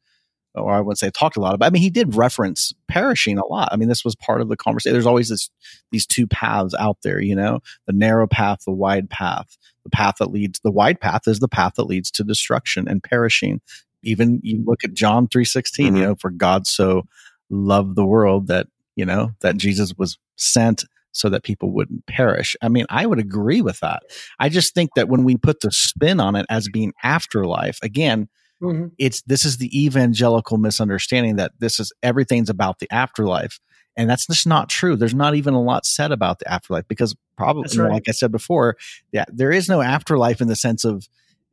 or 0.55 0.73
I 0.73 0.81
wouldn't 0.81 0.99
say 0.99 1.11
talked 1.11 1.37
a 1.37 1.41
lot 1.41 1.55
about. 1.55 1.67
I 1.67 1.71
mean, 1.71 1.83
he 1.83 1.91
did 1.91 2.17
reference 2.17 2.73
perishing 2.89 3.39
a 3.39 3.47
lot. 3.47 3.69
I 3.71 3.77
mean, 3.77 3.89
this 3.89 4.05
was 4.05 4.17
part 4.17 4.41
of 4.41 4.49
the 4.49 4.57
conversation. 4.57 4.95
There's 4.95 5.07
always 5.07 5.29
this 5.29 5.51
these 5.93 6.07
two 6.07 6.27
paths 6.27 6.75
out 6.79 6.99
there, 7.03 7.21
you 7.21 7.37
know, 7.37 7.61
the 7.87 7.93
narrow 7.93 8.27
path, 8.27 8.61
the 8.67 8.73
wide 8.73 9.11
path. 9.11 9.57
The 9.85 9.91
path 9.91 10.17
that 10.19 10.33
leads, 10.33 10.59
the 10.65 10.73
wide 10.73 11.01
path 11.01 11.29
is 11.29 11.39
the 11.39 11.47
path 11.47 11.75
that 11.77 11.85
leads 11.85 12.11
to 12.13 12.25
destruction 12.25 12.89
and 12.89 13.01
perishing. 13.01 13.61
Even 14.07 14.41
you 14.43 14.63
look 14.65 14.85
at 14.85 14.95
John 14.95 15.29
three 15.29 15.45
sixteen, 15.45 15.89
mm-hmm. 15.89 15.97
you 15.97 16.03
know, 16.03 16.15
for 16.15 16.31
God 16.31 16.67
so 16.67 17.03
loved 17.51 17.97
the 17.97 18.07
world 18.07 18.47
that, 18.47 18.69
you 18.97 19.05
know, 19.05 19.33
that 19.41 19.57
Jesus 19.57 19.93
was 19.99 20.19
sent 20.37 20.85
so 21.13 21.29
that 21.29 21.45
people 21.45 21.73
wouldn't 21.73 22.07
perish. 22.07 22.57
I 22.61 22.69
mean, 22.69 22.87
I 22.91 23.07
would 23.07 23.19
agree 23.19 23.63
with 23.63 23.81
that. 23.81 24.03
I 24.39 24.49
just 24.49 24.75
think 24.75 24.91
that 24.97 25.09
when 25.09 25.25
we 25.25 25.37
put 25.37 25.61
the 25.61 25.71
spin 25.71 26.21
on 26.21 26.37
it 26.37 26.47
as 26.51 26.69
being 26.69 26.93
afterlife, 27.03 27.79
again, 27.83 28.29
mm-hmm. 28.63 28.89
it's 28.99 29.23
this 29.23 29.45
is 29.45 29.57
the 29.57 29.71
evangelical 29.85 30.59
misunderstanding 30.59 31.37
that 31.37 31.53
this 31.59 31.81
is 31.81 31.93
everything's 32.03 32.51
about 32.51 32.81
the 32.81 32.89
afterlife. 32.93 33.61
And 33.97 34.11
that's 34.11 34.27
just 34.27 34.47
not 34.47 34.69
true. 34.69 34.95
There's 34.95 35.15
not 35.15 35.37
even 35.37 35.55
a 35.55 35.63
lot 35.63 35.87
said 35.87 36.13
about 36.13 36.39
the 36.39 36.53
afterlife 36.53 36.87
because 36.87 37.17
probably, 37.39 37.79
right. 37.79 37.93
like 37.93 38.09
I 38.09 38.13
said 38.13 38.31
before, 38.31 38.77
yeah, 39.11 39.25
there 39.29 39.51
is 39.51 39.71
no 39.71 39.81
afterlife 39.81 40.43
in 40.43 40.49
the 40.49 40.57
sense 40.57 40.85
of 40.85 41.09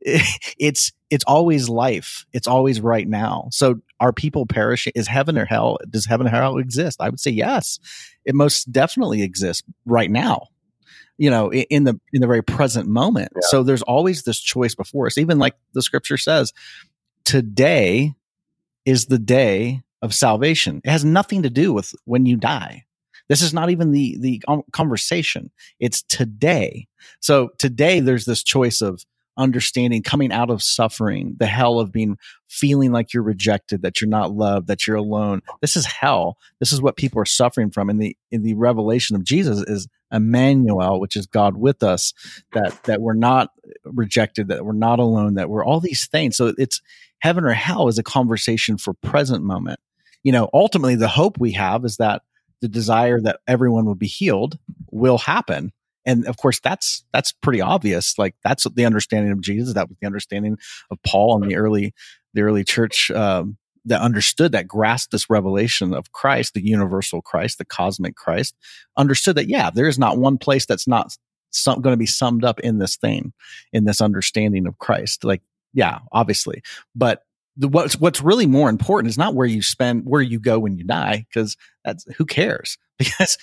it's 0.58 0.92
it's 1.10 1.24
always 1.24 1.68
life. 1.68 2.26
It's 2.32 2.46
always 2.46 2.80
right 2.80 3.06
now. 3.08 3.48
So 3.50 3.76
are 4.00 4.12
people 4.12 4.46
perishing? 4.46 4.92
Is 4.94 5.06
heaven 5.06 5.38
or 5.38 5.44
hell? 5.44 5.78
Does 5.88 6.06
heaven 6.06 6.26
or 6.26 6.30
hell 6.30 6.58
exist? 6.58 7.00
I 7.00 7.08
would 7.08 7.20
say 7.20 7.30
yes. 7.30 7.78
It 8.24 8.34
most 8.34 8.70
definitely 8.72 9.22
exists 9.22 9.62
right 9.86 10.10
now. 10.10 10.48
You 11.16 11.30
know, 11.30 11.52
in 11.52 11.84
the 11.84 11.98
in 12.12 12.20
the 12.20 12.26
very 12.26 12.42
present 12.42 12.88
moment. 12.88 13.32
Yeah. 13.34 13.48
So 13.48 13.62
there's 13.62 13.82
always 13.82 14.24
this 14.24 14.40
choice 14.40 14.74
before 14.74 15.06
us. 15.06 15.16
Even 15.16 15.38
like 15.38 15.54
the 15.72 15.82
scripture 15.82 16.16
says, 16.16 16.52
today 17.24 18.12
is 18.84 19.06
the 19.06 19.18
day 19.18 19.82
of 20.02 20.12
salvation. 20.12 20.80
It 20.84 20.90
has 20.90 21.04
nothing 21.04 21.44
to 21.44 21.50
do 21.50 21.72
with 21.72 21.94
when 22.04 22.26
you 22.26 22.36
die. 22.36 22.84
This 23.28 23.42
is 23.42 23.54
not 23.54 23.70
even 23.70 23.92
the 23.92 24.16
the 24.18 24.42
conversation. 24.72 25.50
It's 25.80 26.02
today. 26.02 26.88
So 27.20 27.50
today 27.58 28.00
there's 28.00 28.26
this 28.26 28.42
choice 28.42 28.82
of 28.82 29.04
understanding 29.36 30.02
coming 30.02 30.32
out 30.32 30.50
of 30.50 30.62
suffering, 30.62 31.36
the 31.38 31.46
hell 31.46 31.80
of 31.80 31.92
being 31.92 32.16
feeling 32.48 32.92
like 32.92 33.12
you're 33.12 33.22
rejected, 33.22 33.82
that 33.82 34.00
you're 34.00 34.08
not 34.08 34.32
loved, 34.32 34.68
that 34.68 34.86
you're 34.86 34.96
alone. 34.96 35.42
This 35.60 35.76
is 35.76 35.86
hell. 35.86 36.38
This 36.60 36.72
is 36.72 36.80
what 36.80 36.96
people 36.96 37.20
are 37.20 37.26
suffering 37.26 37.70
from. 37.70 37.90
In 37.90 37.98
the 37.98 38.16
in 38.30 38.42
the 38.42 38.54
revelation 38.54 39.16
of 39.16 39.24
Jesus 39.24 39.60
is 39.68 39.88
Emmanuel, 40.12 41.00
which 41.00 41.16
is 41.16 41.26
God 41.26 41.56
with 41.56 41.82
us, 41.82 42.12
that 42.52 42.82
that 42.84 43.00
we're 43.00 43.14
not 43.14 43.50
rejected, 43.84 44.48
that 44.48 44.64
we're 44.64 44.72
not 44.72 44.98
alone, 44.98 45.34
that 45.34 45.50
we're 45.50 45.64
all 45.64 45.80
these 45.80 46.06
things. 46.06 46.36
So 46.36 46.54
it's 46.56 46.80
heaven 47.18 47.44
or 47.44 47.52
hell 47.52 47.88
is 47.88 47.98
a 47.98 48.02
conversation 48.02 48.78
for 48.78 48.94
present 48.94 49.42
moment. 49.42 49.80
You 50.22 50.32
know, 50.32 50.48
ultimately 50.54 50.94
the 50.94 51.08
hope 51.08 51.38
we 51.38 51.52
have 51.52 51.84
is 51.84 51.96
that 51.96 52.22
the 52.60 52.68
desire 52.68 53.20
that 53.20 53.40
everyone 53.46 53.84
will 53.84 53.94
be 53.94 54.06
healed 54.06 54.58
will 54.90 55.18
happen 55.18 55.72
and 56.06 56.26
of 56.26 56.36
course 56.36 56.60
that's 56.60 57.04
that's 57.12 57.32
pretty 57.32 57.60
obvious 57.60 58.18
like 58.18 58.34
that's 58.44 58.64
the 58.74 58.84
understanding 58.84 59.32
of 59.32 59.40
jesus 59.40 59.74
that 59.74 59.88
was 59.88 59.96
the 60.00 60.06
understanding 60.06 60.56
of 60.90 60.98
paul 61.02 61.34
and 61.40 61.50
the 61.50 61.56
early 61.56 61.94
the 62.34 62.42
early 62.42 62.64
church 62.64 63.10
um, 63.12 63.56
that 63.84 64.00
understood 64.00 64.52
that 64.52 64.68
grasped 64.68 65.12
this 65.12 65.28
revelation 65.28 65.92
of 65.92 66.12
Christ, 66.12 66.54
the 66.54 66.64
universal 66.64 67.20
Christ, 67.20 67.58
the 67.58 67.64
cosmic 67.64 68.16
Christ, 68.16 68.54
understood 68.96 69.36
that 69.36 69.48
yeah, 69.48 69.70
there 69.70 69.88
is 69.88 69.98
not 69.98 70.18
one 70.18 70.38
place 70.38 70.66
that's 70.66 70.88
not 70.88 71.16
some, 71.50 71.80
going 71.80 71.92
to 71.92 71.98
be 71.98 72.06
summed 72.06 72.44
up 72.44 72.60
in 72.60 72.78
this 72.78 72.96
thing, 72.96 73.32
in 73.72 73.84
this 73.84 74.00
understanding 74.00 74.66
of 74.66 74.78
Christ. 74.78 75.24
Like, 75.24 75.42
yeah, 75.72 75.98
obviously, 76.12 76.62
but 76.94 77.22
the, 77.56 77.68
what's 77.68 77.98
what's 77.98 78.22
really 78.22 78.46
more 78.46 78.68
important 78.68 79.10
is 79.10 79.18
not 79.18 79.34
where 79.34 79.46
you 79.46 79.62
spend 79.62 80.04
where 80.06 80.22
you 80.22 80.40
go 80.40 80.58
when 80.58 80.76
you 80.76 80.84
die 80.84 81.26
because 81.28 81.56
that's 81.84 82.04
who 82.16 82.24
cares 82.24 82.78
because 82.98 83.36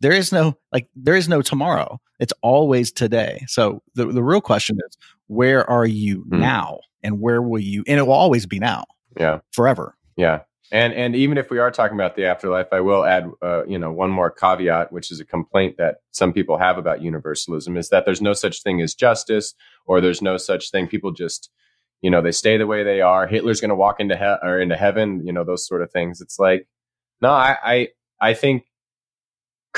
there 0.00 0.12
is 0.12 0.32
no 0.32 0.56
like 0.72 0.88
there 0.96 1.16
is 1.16 1.28
no 1.28 1.42
tomorrow 1.42 2.00
it's 2.20 2.32
always 2.42 2.90
today 2.92 3.44
so 3.46 3.82
the, 3.94 4.06
the 4.06 4.22
real 4.22 4.40
question 4.40 4.78
is 4.88 4.96
where 5.26 5.68
are 5.70 5.86
you 5.86 6.24
Hmm. 6.30 6.40
now 6.40 6.80
and 7.02 7.20
where 7.20 7.40
will 7.42 7.60
you 7.60 7.84
and 7.86 7.98
it 7.98 8.02
will 8.06 8.12
always 8.12 8.46
be 8.46 8.58
now 8.58 8.84
Yeah. 9.18 9.40
forever 9.52 9.96
Yeah. 10.16 10.40
And 10.70 10.92
and 10.92 11.16
even 11.16 11.38
if 11.38 11.48
we 11.50 11.58
are 11.58 11.70
talking 11.70 11.96
about 11.96 12.14
the 12.14 12.26
afterlife, 12.26 12.66
I 12.72 12.80
will 12.80 13.02
add, 13.02 13.30
uh, 13.40 13.64
you 13.66 13.78
know, 13.78 13.90
one 13.90 14.10
more 14.10 14.30
caveat, 14.30 14.92
which 14.92 15.10
is 15.10 15.18
a 15.18 15.24
complaint 15.24 15.76
that 15.78 16.02
some 16.10 16.30
people 16.30 16.58
have 16.58 16.76
about 16.76 17.00
universalism, 17.00 17.78
is 17.78 17.88
that 17.88 18.04
there's 18.04 18.20
no 18.20 18.34
such 18.34 18.62
thing 18.62 18.82
as 18.82 18.94
justice, 18.94 19.54
or 19.86 20.02
there's 20.02 20.20
no 20.20 20.36
such 20.36 20.70
thing. 20.70 20.86
People 20.86 21.10
just, 21.12 21.48
you 22.02 22.10
know, 22.10 22.20
they 22.20 22.32
stay 22.32 22.58
the 22.58 22.66
way 22.66 22.84
they 22.84 23.00
are. 23.00 23.26
Hitler's 23.26 23.62
going 23.62 23.70
to 23.70 23.74
walk 23.74 23.98
into 23.98 24.14
hell 24.14 24.38
or 24.42 24.60
into 24.60 24.76
heaven, 24.76 25.22
you 25.24 25.32
know, 25.32 25.42
those 25.42 25.66
sort 25.66 25.80
of 25.80 25.90
things. 25.90 26.20
It's 26.20 26.38
like, 26.38 26.68
no, 27.22 27.30
I 27.30 27.56
I, 27.64 27.88
I 28.20 28.34
think 28.34 28.64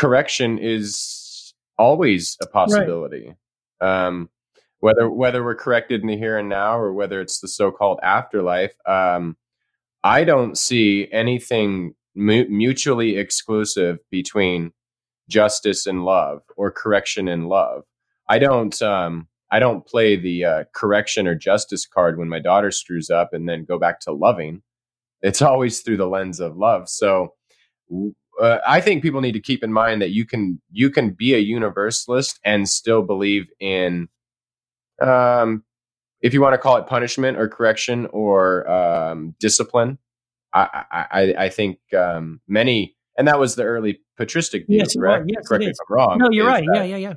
correction 0.00 0.58
is 0.58 1.52
always 1.78 2.38
a 2.42 2.46
possibility. 2.46 3.34
Um, 3.82 4.30
whether 4.80 5.10
whether 5.10 5.44
we're 5.44 5.54
corrected 5.54 6.00
in 6.00 6.06
the 6.06 6.16
here 6.16 6.38
and 6.38 6.48
now, 6.48 6.78
or 6.78 6.94
whether 6.94 7.20
it's 7.20 7.40
the 7.40 7.48
so-called 7.48 8.00
afterlife. 8.02 8.74
Um, 8.86 9.36
I 10.02 10.24
don't 10.24 10.56
see 10.56 11.06
anything 11.12 11.94
mu- 12.14 12.48
mutually 12.48 13.18
exclusive 13.18 13.98
between 14.10 14.72
justice 15.28 15.86
and 15.86 16.04
love 16.06 16.40
or 16.56 16.70
correction 16.70 17.28
and 17.28 17.48
love. 17.48 17.84
I 18.26 18.38
don't 18.38 18.80
um 18.80 19.28
I 19.50 19.58
don't 19.58 19.86
play 19.86 20.16
the 20.16 20.44
uh, 20.44 20.64
correction 20.74 21.26
or 21.26 21.34
justice 21.34 21.86
card 21.86 22.18
when 22.18 22.28
my 22.28 22.38
daughter 22.38 22.70
screws 22.70 23.10
up 23.10 23.34
and 23.34 23.46
then 23.48 23.64
go 23.64 23.78
back 23.78 24.00
to 24.00 24.12
loving. 24.12 24.62
It's 25.20 25.42
always 25.42 25.80
through 25.80 25.98
the 25.98 26.08
lens 26.08 26.40
of 26.40 26.56
love. 26.56 26.88
So 26.88 27.34
uh, 28.40 28.58
I 28.66 28.80
think 28.80 29.02
people 29.02 29.20
need 29.20 29.32
to 29.32 29.40
keep 29.40 29.62
in 29.62 29.72
mind 29.72 30.02
that 30.02 30.10
you 30.10 30.24
can 30.26 30.60
you 30.70 30.90
can 30.90 31.10
be 31.10 31.34
a 31.34 31.38
universalist 31.38 32.40
and 32.44 32.68
still 32.68 33.02
believe 33.02 33.46
in 33.60 34.08
um 35.00 35.64
if 36.22 36.34
you 36.34 36.40
want 36.42 36.52
to 36.54 36.58
call 36.58 36.76
it 36.76 36.86
punishment 36.86 37.38
or 37.38 37.48
correction 37.48 38.06
or 38.12 38.70
um, 38.70 39.34
discipline, 39.40 39.96
I, 40.52 40.84
I, 41.10 41.34
I- 41.46 41.48
think 41.48 41.78
um, 41.96 42.40
many, 42.46 42.94
and 43.16 43.26
that 43.26 43.38
was 43.38 43.54
the 43.56 43.62
early 43.64 44.00
patristic 44.18 44.66
view, 44.66 44.80
Yes, 44.80 44.94
correct? 44.94 45.22
right. 45.22 45.30
Yes, 45.34 45.48
correct 45.48 45.64
me 45.64 45.70
if 45.70 45.76
I'm 45.88 45.94
wrong. 45.96 46.18
no, 46.18 46.28
you're 46.30 46.46
right. 46.46 46.62
Yeah, 46.74 46.82
yeah, 46.82 46.96
yeah. 46.96 47.14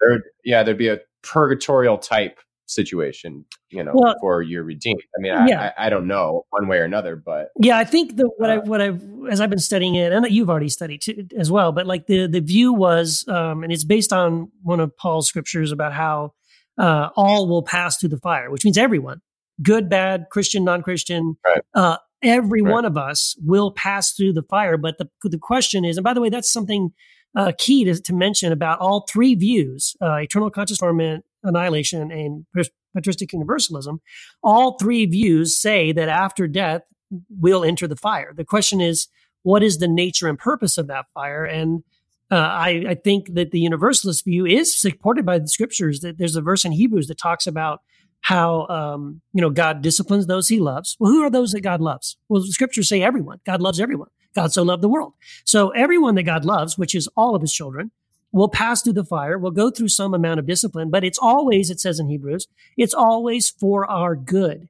There, 0.00 0.22
yeah, 0.44 0.62
there'd 0.62 0.78
be 0.78 0.88
a 0.88 1.00
purgatorial 1.22 1.98
type 1.98 2.38
situation, 2.70 3.44
you 3.70 3.82
know, 3.82 3.92
Well- 3.94 4.14
before 4.14 4.42
you're 4.42 4.62
redeemed. 4.64 5.02
I 5.16 5.20
mean, 5.20 5.32
I, 5.32 5.46
Yeah. 5.48 5.72
I, 5.78 5.86
I 5.86 5.90
don't 5.90 6.06
know 6.06 6.44
one 6.50 6.68
way 6.68 6.78
or 6.78 6.84
another, 6.84 7.16
but 7.16 7.50
Yeah, 7.60 7.78
I 7.78 7.84
think 7.84 8.16
the 8.16 8.28
what 8.36 8.50
I 8.50 8.56
Uh, 8.58 8.62
what 8.62 8.80
I've 8.80 9.02
as 9.30 9.40
I've 9.40 9.50
been 9.50 9.58
studying 9.58 9.94
it, 9.94 10.12
and 10.12 10.26
you've 10.30 10.50
already 10.50 10.68
studied 10.68 11.00
too, 11.02 11.26
as 11.36 11.50
well. 11.50 11.72
But 11.72 11.86
like 11.86 12.06
the 12.06 12.26
the 12.26 12.40
view 12.40 12.72
was, 12.72 13.26
um, 13.28 13.62
and 13.64 13.72
it's 13.72 13.84
based 13.84 14.12
on 14.12 14.50
one 14.62 14.80
of 14.80 14.96
Paul's 14.96 15.26
scriptures 15.28 15.72
about 15.72 15.92
how 15.92 16.34
uh, 16.78 17.08
all 17.16 17.48
will 17.48 17.62
pass 17.62 17.98
through 17.98 18.10
the 18.10 18.18
fire, 18.18 18.50
which 18.50 18.64
means 18.64 18.78
everyone, 18.78 19.20
good, 19.62 19.88
bad, 19.88 20.26
Christian, 20.30 20.62
non 20.64 20.80
Christian, 20.82 21.36
Right. 21.44 21.62
uh, 21.74 21.96
every 22.22 22.62
Right. 22.62 22.72
one 22.72 22.84
of 22.84 22.96
us 22.96 23.36
will 23.44 23.72
pass 23.72 24.12
through 24.12 24.32
the 24.34 24.44
fire. 24.44 24.76
But 24.76 24.98
the 24.98 25.08
the 25.24 25.38
question 25.38 25.84
is, 25.84 25.96
and 25.96 26.04
by 26.04 26.14
the 26.14 26.20
way, 26.20 26.28
that's 26.28 26.50
something 26.50 26.92
uh, 27.36 27.52
key 27.58 27.84
to, 27.84 27.94
to 28.00 28.14
mention 28.14 28.52
about 28.52 28.78
all 28.80 29.06
three 29.10 29.34
views: 29.34 29.94
uh, 30.00 30.14
eternal 30.16 30.50
conscious 30.50 30.78
torment, 30.78 31.24
annihilation, 31.42 32.10
and 32.10 32.46
patristic 32.94 33.32
universalism. 33.32 34.00
All 34.42 34.78
three 34.78 35.06
views 35.06 35.56
say 35.56 35.92
that 35.92 36.08
after 36.08 36.46
death 36.46 36.82
we'll 37.30 37.64
enter 37.64 37.86
the 37.88 37.96
fire. 37.96 38.32
The 38.34 38.44
question 38.44 38.80
is, 38.80 39.08
what 39.42 39.62
is 39.62 39.78
the 39.78 39.88
nature 39.88 40.28
and 40.28 40.38
purpose 40.38 40.78
of 40.78 40.88
that 40.88 41.06
fire? 41.14 41.44
And 41.44 41.82
uh, 42.30 42.36
I, 42.36 42.84
I 42.88 42.94
think 42.94 43.34
that 43.34 43.50
the 43.50 43.60
universalist 43.60 44.24
view 44.24 44.44
is 44.44 44.76
supported 44.76 45.24
by 45.24 45.38
the 45.38 45.48
scriptures. 45.48 46.00
That 46.00 46.18
there's 46.18 46.36
a 46.36 46.42
verse 46.42 46.64
in 46.64 46.72
Hebrews 46.72 47.06
that 47.06 47.18
talks 47.18 47.46
about 47.46 47.80
how 48.20 48.66
um, 48.66 49.22
you 49.32 49.40
know 49.40 49.50
God 49.50 49.80
disciplines 49.80 50.26
those 50.26 50.48
He 50.48 50.60
loves. 50.60 50.96
Well, 51.00 51.10
who 51.10 51.22
are 51.22 51.30
those 51.30 51.52
that 51.52 51.62
God 51.62 51.80
loves? 51.80 52.16
Well, 52.28 52.42
the 52.42 52.48
scriptures 52.48 52.88
say 52.88 53.02
everyone. 53.02 53.40
God 53.46 53.62
loves 53.62 53.80
everyone. 53.80 54.08
God 54.34 54.52
so 54.52 54.62
loved 54.62 54.82
the 54.82 54.88
world. 54.88 55.14
So 55.44 55.70
everyone 55.70 56.14
that 56.16 56.24
God 56.24 56.44
loves, 56.44 56.76
which 56.76 56.94
is 56.94 57.08
all 57.16 57.34
of 57.34 57.40
His 57.40 57.52
children, 57.52 57.90
will 58.32 58.48
pass 58.48 58.82
through 58.82 58.92
the 58.94 59.04
fire. 59.04 59.38
Will 59.38 59.50
go 59.50 59.70
through 59.70 59.88
some 59.88 60.14
amount 60.14 60.38
of 60.40 60.46
discipline, 60.46 60.90
but 60.90 61.04
it's 61.04 61.18
always, 61.18 61.70
it 61.70 61.80
says 61.80 61.98
in 61.98 62.08
Hebrews, 62.08 62.46
it's 62.76 62.94
always 62.94 63.48
for 63.50 63.90
our 63.90 64.14
good. 64.16 64.68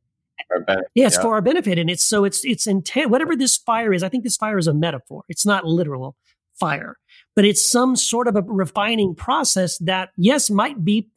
ben- 0.67 0.83
Yeah, 0.95 1.07
it's 1.09 1.17
Yeah. 1.17 1.23
for 1.23 1.35
our 1.35 1.41
benefit, 1.43 1.79
and 1.79 1.91
it's 1.91 2.05
so 2.05 2.25
it's 2.25 2.45
it's 2.45 2.67
intent. 2.67 3.11
Whatever 3.11 3.37
this 3.37 3.57
fire 3.57 3.93
is, 3.93 4.03
I 4.03 4.09
think 4.09 4.25
this 4.25 4.37
fire 4.37 4.57
is 4.59 4.67
a 4.67 4.73
metaphor. 4.75 5.25
It's 5.29 5.45
not 5.45 5.67
literal 5.67 6.17
fire, 6.55 6.97
but 7.37 7.45
it's 7.45 7.69
some 7.69 7.97
sort 7.97 8.29
of 8.29 8.37
a 8.37 8.43
refining 8.43 9.15
process 9.15 9.77
that 9.79 10.11
yes 10.17 10.49
might 10.51 10.85
be 10.85 11.09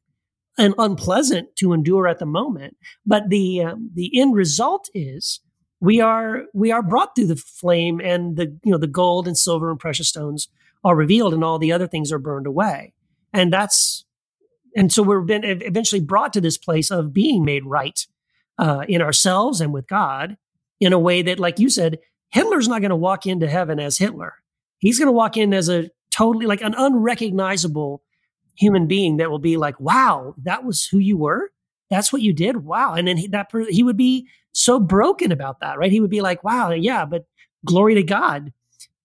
an 0.57 0.73
unpleasant 0.77 1.55
to 1.55 1.71
endure 1.71 2.07
at 2.07 2.19
the 2.19 2.25
moment, 2.25 2.75
but 3.05 3.29
the 3.29 3.61
um, 3.63 3.89
the 3.93 4.19
end 4.19 4.35
result 4.35 4.89
is 4.93 5.39
we 5.79 6.01
are 6.01 6.43
we 6.53 6.71
are 6.71 6.83
brought 6.83 7.15
through 7.15 7.27
the 7.27 7.35
flame, 7.37 8.01
and 8.03 8.35
the 8.35 8.47
you 8.63 8.71
know 8.71 8.77
the 8.77 8.85
gold 8.87 9.27
and 9.27 9.37
silver 9.37 9.69
and 9.71 9.79
precious 9.79 10.09
stones 10.09 10.49
are 10.83 10.95
revealed, 10.95 11.33
and 11.33 11.43
all 11.43 11.59
the 11.59 11.71
other 11.71 11.87
things 11.87 12.11
are 12.11 12.19
burned 12.19 12.47
away, 12.47 12.93
and 13.33 13.51
that's 13.51 14.05
and 14.75 14.91
so 14.91 15.03
we're 15.03 15.21
been 15.21 15.43
eventually 15.43 16.01
brought 16.01 16.33
to 16.33 16.41
this 16.41 16.57
place 16.57 16.91
of 16.91 17.13
being 17.13 17.43
made 17.43 17.65
right 17.65 18.05
uh, 18.57 18.85
in 18.87 19.01
ourselves 19.01 19.61
and 19.61 19.73
with 19.73 19.87
God 19.87 20.37
in 20.79 20.93
a 20.93 20.99
way 20.99 21.21
that, 21.21 21.39
like 21.39 21.59
you 21.59 21.69
said, 21.69 21.99
Hitler's 22.29 22.67
not 22.67 22.81
going 22.81 22.89
to 22.89 22.95
walk 22.95 23.25
into 23.25 23.49
heaven 23.49 23.79
as 23.79 23.97
Hitler. 23.97 24.35
He's 24.79 24.97
going 24.97 25.07
to 25.07 25.13
walk 25.13 25.37
in 25.37 25.53
as 25.53 25.69
a 25.69 25.89
totally 26.09 26.45
like 26.45 26.61
an 26.61 26.75
unrecognizable 26.77 28.01
human 28.55 28.87
being 28.87 29.17
that 29.17 29.29
will 29.29 29.39
be 29.39 29.57
like, 29.57 29.79
"Wow, 29.79 30.35
that 30.43 30.63
was 30.63 30.85
who 30.85 30.97
you 30.97 31.17
were. 31.17 31.51
That's 31.89 32.13
what 32.13 32.21
you 32.21 32.33
did. 32.33 32.63
Wow!" 32.63 32.93
And 32.93 33.07
then 33.07 33.17
he, 33.17 33.27
that 33.27 33.51
he 33.69 33.83
would 33.83 33.97
be 33.97 34.27
so 34.53 34.79
broken 34.79 35.31
about 35.31 35.59
that, 35.59 35.77
right? 35.77 35.91
He 35.91 35.99
would 35.99 36.09
be 36.09 36.21
like, 36.21 36.43
"Wow, 36.43 36.71
yeah, 36.71 37.05
but 37.05 37.25
glory 37.65 37.95
to 37.95 38.03
God. 38.03 38.53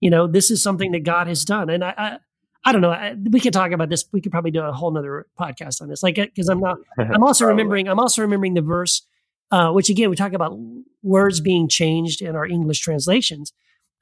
You 0.01 0.11
know, 0.11 0.27
this 0.27 0.51
is 0.51 0.63
something 0.63 0.93
that 0.93 1.05
God 1.05 1.27
has 1.27 1.45
done." 1.45 1.71
And 1.71 1.85
I, 1.85 1.95
I, 1.97 2.19
I 2.65 2.73
don't 2.73 2.81
know. 2.81 2.91
I, 2.91 3.15
we 3.31 3.41
could 3.41 3.53
talk 3.53 3.73
about 3.73 3.89
this. 3.89 4.05
We 4.13 4.21
could 4.21 4.33
probably 4.33 4.51
do 4.51 4.61
a 4.61 4.73
whole 4.73 4.91
nother 4.91 5.27
podcast 5.39 5.81
on 5.81 5.89
this, 5.89 6.03
like 6.03 6.17
because 6.17 6.49
I'm 6.49 6.61
not. 6.61 6.79
I'm 6.99 7.23
also 7.23 7.47
remembering. 7.47 7.89
I'm 7.89 8.01
also 8.01 8.23
remembering 8.23 8.55
the 8.55 8.63
verse, 8.63 9.03
uh, 9.51 9.71
which 9.71 9.89
again 9.89 10.11
we 10.11 10.17
talk 10.17 10.33
about 10.33 10.59
words 11.03 11.41
being 11.41 11.69
changed 11.69 12.23
in 12.23 12.35
our 12.35 12.47
English 12.47 12.81
translations. 12.81 13.53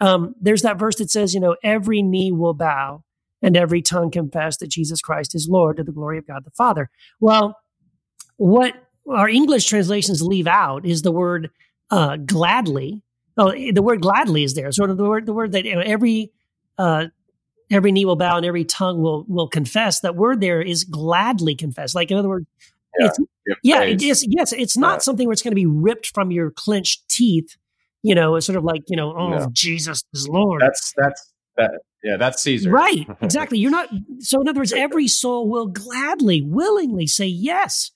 Um, 0.00 0.34
there's 0.40 0.62
that 0.62 0.78
verse 0.78 0.96
that 0.96 1.10
says, 1.10 1.34
you 1.34 1.40
know, 1.40 1.56
every 1.62 2.02
knee 2.02 2.32
will 2.32 2.54
bow 2.54 3.04
and 3.42 3.56
every 3.56 3.82
tongue 3.82 4.10
confess 4.10 4.56
that 4.56 4.70
Jesus 4.70 5.00
Christ 5.00 5.34
is 5.34 5.48
Lord 5.48 5.76
to 5.76 5.84
the 5.84 5.92
glory 5.92 6.18
of 6.18 6.26
God 6.26 6.44
the 6.44 6.50
Father. 6.50 6.90
Well, 7.20 7.56
what 8.36 8.74
our 9.08 9.28
English 9.28 9.66
translations 9.66 10.22
leave 10.22 10.46
out 10.46 10.86
is 10.86 11.02
the 11.02 11.12
word 11.12 11.50
uh, 11.90 12.16
gladly. 12.16 13.02
Oh, 13.36 13.50
the 13.52 13.82
word 13.82 14.00
gladly 14.02 14.44
is 14.44 14.54
there. 14.54 14.70
Sort 14.72 14.90
of 14.90 14.96
the 14.96 15.04
word, 15.04 15.26
the 15.26 15.32
word 15.32 15.52
that 15.52 15.64
you 15.64 15.74
know, 15.74 15.80
every 15.80 16.30
uh, 16.78 17.06
every 17.70 17.90
knee 17.92 18.04
will 18.04 18.16
bow 18.16 18.36
and 18.36 18.46
every 18.46 18.64
tongue 18.64 19.00
will 19.02 19.24
will 19.28 19.48
confess. 19.48 20.00
That 20.00 20.14
word 20.16 20.40
there 20.40 20.62
is 20.62 20.84
gladly 20.84 21.54
confess. 21.54 21.94
Like 21.94 22.10
in 22.10 22.16
other 22.16 22.28
words, 22.28 22.46
Yeah. 22.98 23.06
it's 23.06 23.18
yeah, 23.62 23.82
it 23.82 24.02
is. 24.02 24.24
Yes, 24.28 24.52
it's 24.52 24.76
not 24.76 24.94
Yeah. 24.94 24.98
something 24.98 25.26
where 25.26 25.32
it's 25.32 25.42
going 25.42 25.52
to 25.52 25.56
be 25.56 25.66
ripped 25.66 26.12
from 26.14 26.30
your 26.30 26.50
clenched 26.50 27.08
teeth. 27.08 27.56
You 28.02 28.14
know, 28.14 28.36
it's 28.36 28.46
sort 28.46 28.56
of 28.56 28.64
like 28.64 28.82
you 28.88 28.96
know, 28.96 29.14
oh, 29.16 29.30
No. 29.30 29.48
Jesus 29.52 30.04
is 30.12 30.28
Lord. 30.28 30.62
That's 30.62 30.92
that's 30.96 31.32
that. 31.56 31.70
Yeah, 32.04 32.18
that's 32.18 32.42
Caesar. 32.42 32.70
Right, 32.70 33.06
exactly. 33.22 33.58
You're 33.58 33.70
not. 33.70 33.88
So, 34.18 34.40
in 34.42 34.46
other 34.48 34.60
words, 34.60 34.74
every 34.74 35.08
soul 35.08 35.48
will 35.48 35.66
gladly, 35.66 36.42
willingly 36.42 37.06
say 37.06 37.24
yes, 37.26 37.92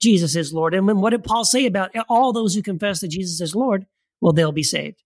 Jesus 0.00 0.34
is 0.34 0.52
Lord. 0.52 0.74
And 0.74 0.88
then 0.88 1.00
what 1.00 1.10
did 1.10 1.22
Paul 1.22 1.44
say 1.44 1.64
about 1.66 1.92
all 2.08 2.32
those 2.32 2.54
who 2.56 2.60
confess 2.62 3.00
that 3.00 3.08
Jesus 3.08 3.40
is 3.40 3.54
Lord? 3.54 3.86
Well, 4.22 4.32
they'll 4.32 4.52
be 4.52 4.62
saved. 4.62 5.02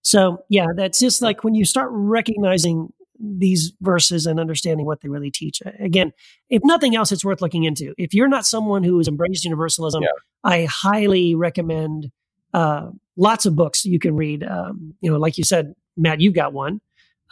So, 0.00 0.44
yeah, 0.48 0.66
that's 0.74 0.98
just 0.98 1.20
like 1.20 1.44
when 1.44 1.54
you 1.54 1.64
start 1.66 1.90
recognizing 1.92 2.92
these 3.20 3.72
verses 3.80 4.26
and 4.26 4.40
understanding 4.40 4.86
what 4.86 5.00
they 5.00 5.08
really 5.08 5.30
teach. 5.30 5.60
Again, 5.78 6.12
if 6.48 6.62
nothing 6.64 6.96
else, 6.96 7.12
it's 7.12 7.24
worth 7.24 7.40
looking 7.42 7.64
into. 7.64 7.94
If 7.98 8.14
you're 8.14 8.28
not 8.28 8.46
someone 8.46 8.82
who 8.82 8.98
has 8.98 9.06
embraced 9.06 9.44
universalism, 9.44 10.02
Yeah. 10.02 10.08
I 10.42 10.64
highly 10.64 11.34
recommend 11.34 12.10
uh, 12.54 12.90
lots 13.16 13.46
of 13.46 13.54
books 13.54 13.84
you 13.84 13.98
can 13.98 14.16
read. 14.16 14.42
Um, 14.42 14.94
you 15.00 15.10
know, 15.10 15.18
like 15.18 15.38
you 15.38 15.44
said, 15.44 15.74
Matt, 15.96 16.20
you've 16.20 16.34
got 16.34 16.52
one. 16.52 16.80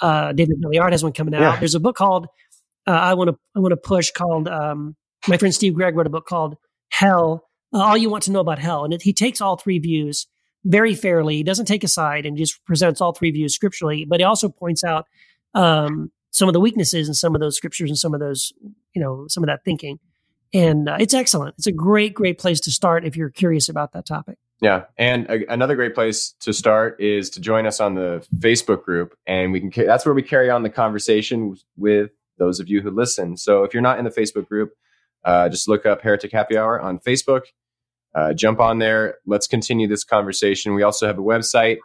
Uh, 0.00 0.32
David 0.32 0.58
Milliard 0.58 0.92
has 0.92 1.02
one 1.02 1.12
coming 1.12 1.34
out. 1.34 1.40
Yeah. 1.40 1.56
There's 1.58 1.74
a 1.74 1.80
book 1.80 1.96
called 1.96 2.26
uh, 2.86 2.90
I 2.92 3.14
want 3.14 3.30
to 3.30 3.36
I 3.56 3.60
want 3.60 3.72
to 3.72 3.76
push 3.76 4.10
called 4.10 4.48
um, 4.48 4.96
my 5.28 5.36
friend 5.36 5.54
Steve 5.54 5.74
Gregg 5.74 5.96
wrote 5.96 6.06
a 6.06 6.10
book 6.10 6.26
called 6.26 6.56
Hell. 6.90 7.46
Uh, 7.72 7.78
all 7.78 7.96
you 7.96 8.10
want 8.10 8.24
to 8.24 8.32
know 8.32 8.40
about 8.40 8.58
hell, 8.58 8.84
and 8.84 8.92
it, 8.92 9.02
he 9.02 9.12
takes 9.12 9.40
all 9.40 9.56
three 9.56 9.78
views 9.78 10.26
very 10.64 10.94
fairly. 10.94 11.36
He 11.36 11.42
doesn't 11.42 11.66
take 11.66 11.84
a 11.84 11.88
side 11.88 12.26
and 12.26 12.36
just 12.36 12.64
presents 12.64 13.00
all 13.00 13.12
three 13.12 13.30
views 13.30 13.54
scripturally, 13.54 14.04
but 14.04 14.20
he 14.20 14.24
also 14.24 14.48
points 14.48 14.84
out 14.84 15.06
um, 15.54 16.10
some 16.30 16.48
of 16.48 16.52
the 16.52 16.60
weaknesses 16.60 17.08
in 17.08 17.14
some 17.14 17.34
of 17.34 17.40
those 17.40 17.56
scriptures 17.56 17.90
and 17.90 17.98
some 17.98 18.14
of 18.14 18.20
those, 18.20 18.52
you 18.94 19.00
know, 19.00 19.26
some 19.28 19.42
of 19.42 19.48
that 19.48 19.64
thinking. 19.64 19.98
And 20.52 20.88
uh, 20.88 20.96
it's 20.98 21.14
excellent. 21.14 21.54
It's 21.58 21.66
a 21.66 21.72
great, 21.72 22.14
great 22.14 22.38
place 22.38 22.60
to 22.60 22.70
start 22.70 23.04
if 23.04 23.16
you're 23.16 23.30
curious 23.30 23.68
about 23.68 23.92
that 23.92 24.06
topic. 24.06 24.36
Yeah, 24.60 24.84
and 24.98 25.26
a, 25.30 25.50
another 25.50 25.74
great 25.74 25.94
place 25.94 26.34
to 26.40 26.52
start 26.52 27.00
is 27.00 27.30
to 27.30 27.40
join 27.40 27.66
us 27.66 27.80
on 27.80 27.94
the 27.94 28.26
Facebook 28.36 28.84
group, 28.84 29.16
and 29.26 29.52
we 29.52 29.60
can. 29.60 29.86
That's 29.86 30.04
where 30.04 30.14
we 30.14 30.22
carry 30.22 30.50
on 30.50 30.62
the 30.62 30.68
conversation 30.68 31.56
with 31.78 32.10
those 32.38 32.60
of 32.60 32.68
you 32.68 32.82
who 32.82 32.90
listen. 32.90 33.36
So 33.38 33.64
if 33.64 33.72
you're 33.72 33.82
not 33.82 33.98
in 33.98 34.04
the 34.04 34.10
Facebook 34.10 34.48
group, 34.48 34.72
uh, 35.24 35.48
just 35.48 35.66
look 35.66 35.86
up 35.86 36.02
Heretic 36.02 36.32
Happy 36.32 36.58
Hour 36.58 36.78
on 36.78 36.98
Facebook. 36.98 37.42
Uh, 38.14 38.32
jump 38.32 38.60
on 38.60 38.78
there. 38.78 39.16
Let's 39.26 39.46
continue 39.46 39.86
this 39.86 40.04
conversation. 40.04 40.74
We 40.74 40.82
also 40.82 41.06
have 41.06 41.18
a 41.18 41.22
website, 41.22 41.78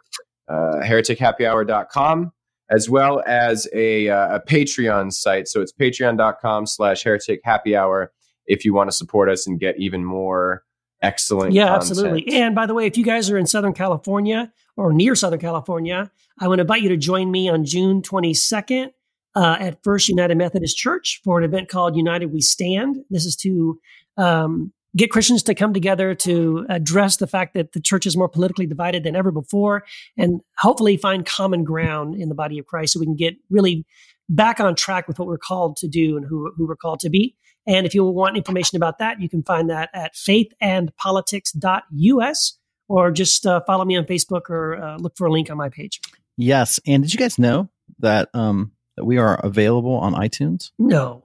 uh, 0.47 0.81
heretichappyhour.com, 0.83 2.31
as 2.69 2.89
well 2.89 3.21
as 3.27 3.67
a, 3.73 4.09
uh, 4.09 4.37
a 4.37 4.39
Patreon 4.39 5.13
site. 5.13 5.47
So 5.47 5.61
it's 5.61 5.71
patreon.com 5.71 6.65
slash 6.65 7.03
heretic 7.03 7.41
happy 7.43 7.75
hour 7.75 8.11
if 8.47 8.65
you 8.65 8.73
want 8.73 8.89
to 8.89 8.95
support 8.95 9.29
us 9.29 9.47
and 9.47 9.59
get 9.59 9.79
even 9.79 10.03
more 10.03 10.63
excellent 11.01 11.53
yeah 11.53 11.67
content. 11.67 11.89
absolutely 11.91 12.33
and 12.35 12.55
by 12.55 12.65
the 12.65 12.73
way 12.73 12.85
if 12.85 12.97
you 12.97 13.03
guys 13.03 13.29
are 13.29 13.37
in 13.37 13.45
southern 13.45 13.73
california 13.73 14.51
or 14.77 14.93
near 14.93 15.13
southern 15.13 15.39
california 15.39 16.09
i 16.39 16.47
want 16.47 16.57
to 16.57 16.61
invite 16.61 16.81
you 16.81 16.89
to 16.89 16.97
join 16.97 17.29
me 17.29 17.49
on 17.49 17.65
june 17.65 18.01
22nd 18.01 18.91
uh, 19.35 19.57
at 19.59 19.83
first 19.83 20.07
united 20.07 20.37
methodist 20.37 20.77
church 20.77 21.21
for 21.23 21.37
an 21.37 21.43
event 21.43 21.67
called 21.67 21.95
united 21.95 22.31
we 22.31 22.41
stand 22.41 22.97
this 23.09 23.25
is 23.25 23.35
to 23.35 23.79
um, 24.17 24.71
get 24.95 25.11
christians 25.11 25.43
to 25.43 25.55
come 25.55 25.73
together 25.73 26.15
to 26.15 26.65
address 26.69 27.17
the 27.17 27.27
fact 27.27 27.53
that 27.53 27.73
the 27.73 27.81
church 27.81 28.05
is 28.05 28.15
more 28.15 28.29
politically 28.29 28.65
divided 28.65 29.03
than 29.03 29.15
ever 29.15 29.31
before 29.31 29.83
and 30.17 30.41
hopefully 30.57 30.97
find 30.97 31.25
common 31.25 31.63
ground 31.63 32.15
in 32.15 32.29
the 32.29 32.35
body 32.35 32.59
of 32.59 32.65
christ 32.65 32.93
so 32.93 32.99
we 32.99 33.05
can 33.05 33.15
get 33.15 33.35
really 33.49 33.85
back 34.27 34.59
on 34.59 34.75
track 34.75 35.07
with 35.07 35.19
what 35.19 35.27
we're 35.27 35.37
called 35.37 35.77
to 35.77 35.87
do 35.87 36.17
and 36.17 36.25
who, 36.25 36.51
who 36.57 36.67
we're 36.67 36.75
called 36.75 36.99
to 36.99 37.09
be 37.09 37.35
and 37.67 37.85
if 37.85 37.93
you 37.95 38.05
want 38.05 38.37
information 38.37 38.77
about 38.77 38.99
that, 38.99 39.19
you 39.19 39.27
can 39.27 39.43
find 39.43 39.69
that 39.69 39.89
at 39.93 40.13
faithandpolitics.us 40.13 42.57
or 42.87 43.11
just 43.11 43.47
uh, 43.47 43.59
follow 43.65 43.83
me 43.85 43.97
on 43.97 44.05
Facebook 44.05 44.49
or 44.49 44.75
uh, 44.75 44.97
look 44.97 45.17
for 45.17 45.25
a 45.27 45.31
link 45.31 45.49
on 45.49 45.57
my 45.57 45.69
page. 45.69 45.99
Yes. 46.37 46.79
And 46.85 47.01
did 47.03 47.13
you 47.13 47.17
guys 47.17 47.39
know 47.39 47.69
that 47.99 48.27
um, 48.33 48.73
that 48.97 49.05
we 49.05 49.17
are 49.17 49.35
available 49.35 49.95
on 49.95 50.13
iTunes? 50.13 50.71
No. 50.77 51.23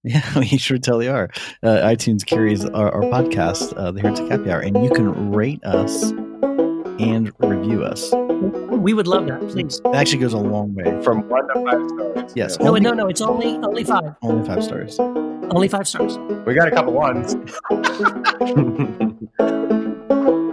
Yeah, 0.02 0.38
we 0.38 0.46
sure 0.46 0.78
totally 0.78 1.08
are. 1.08 1.28
Uh, 1.62 1.76
iTunes 1.80 2.24
carries 2.24 2.64
our, 2.64 2.90
our 2.90 3.02
podcast, 3.02 3.74
uh, 3.76 3.90
The 3.90 4.00
Heretic 4.00 4.30
Happy 4.30 4.50
Hour, 4.50 4.60
and 4.60 4.82
you 4.82 4.90
can 4.90 5.30
rate 5.30 5.62
us 5.62 6.10
and 6.98 7.30
review 7.40 7.84
us. 7.84 8.10
We 8.70 8.94
would 8.94 9.06
love 9.06 9.26
that, 9.26 9.40
please. 9.48 9.78
It 9.84 9.94
actually 9.94 10.20
goes 10.20 10.32
a 10.32 10.38
long 10.38 10.74
way. 10.74 10.84
From 11.02 11.28
one 11.28 11.46
to 11.48 11.54
five 11.54 11.88
stars. 11.90 12.32
Yes. 12.34 12.58
No, 12.58 12.68
only, 12.68 12.80
no, 12.80 12.92
no. 12.92 13.08
It's 13.08 13.20
only 13.20 13.56
only 13.58 13.84
five. 13.84 14.14
only 14.22 14.46
five 14.46 14.64
stars. 14.64 14.98
Only 14.98 15.68
five 15.68 15.86
stars. 15.86 16.16
We 16.46 16.54
got 16.54 16.68
a 16.68 16.70
couple 16.70 16.94
ones. 16.94 17.36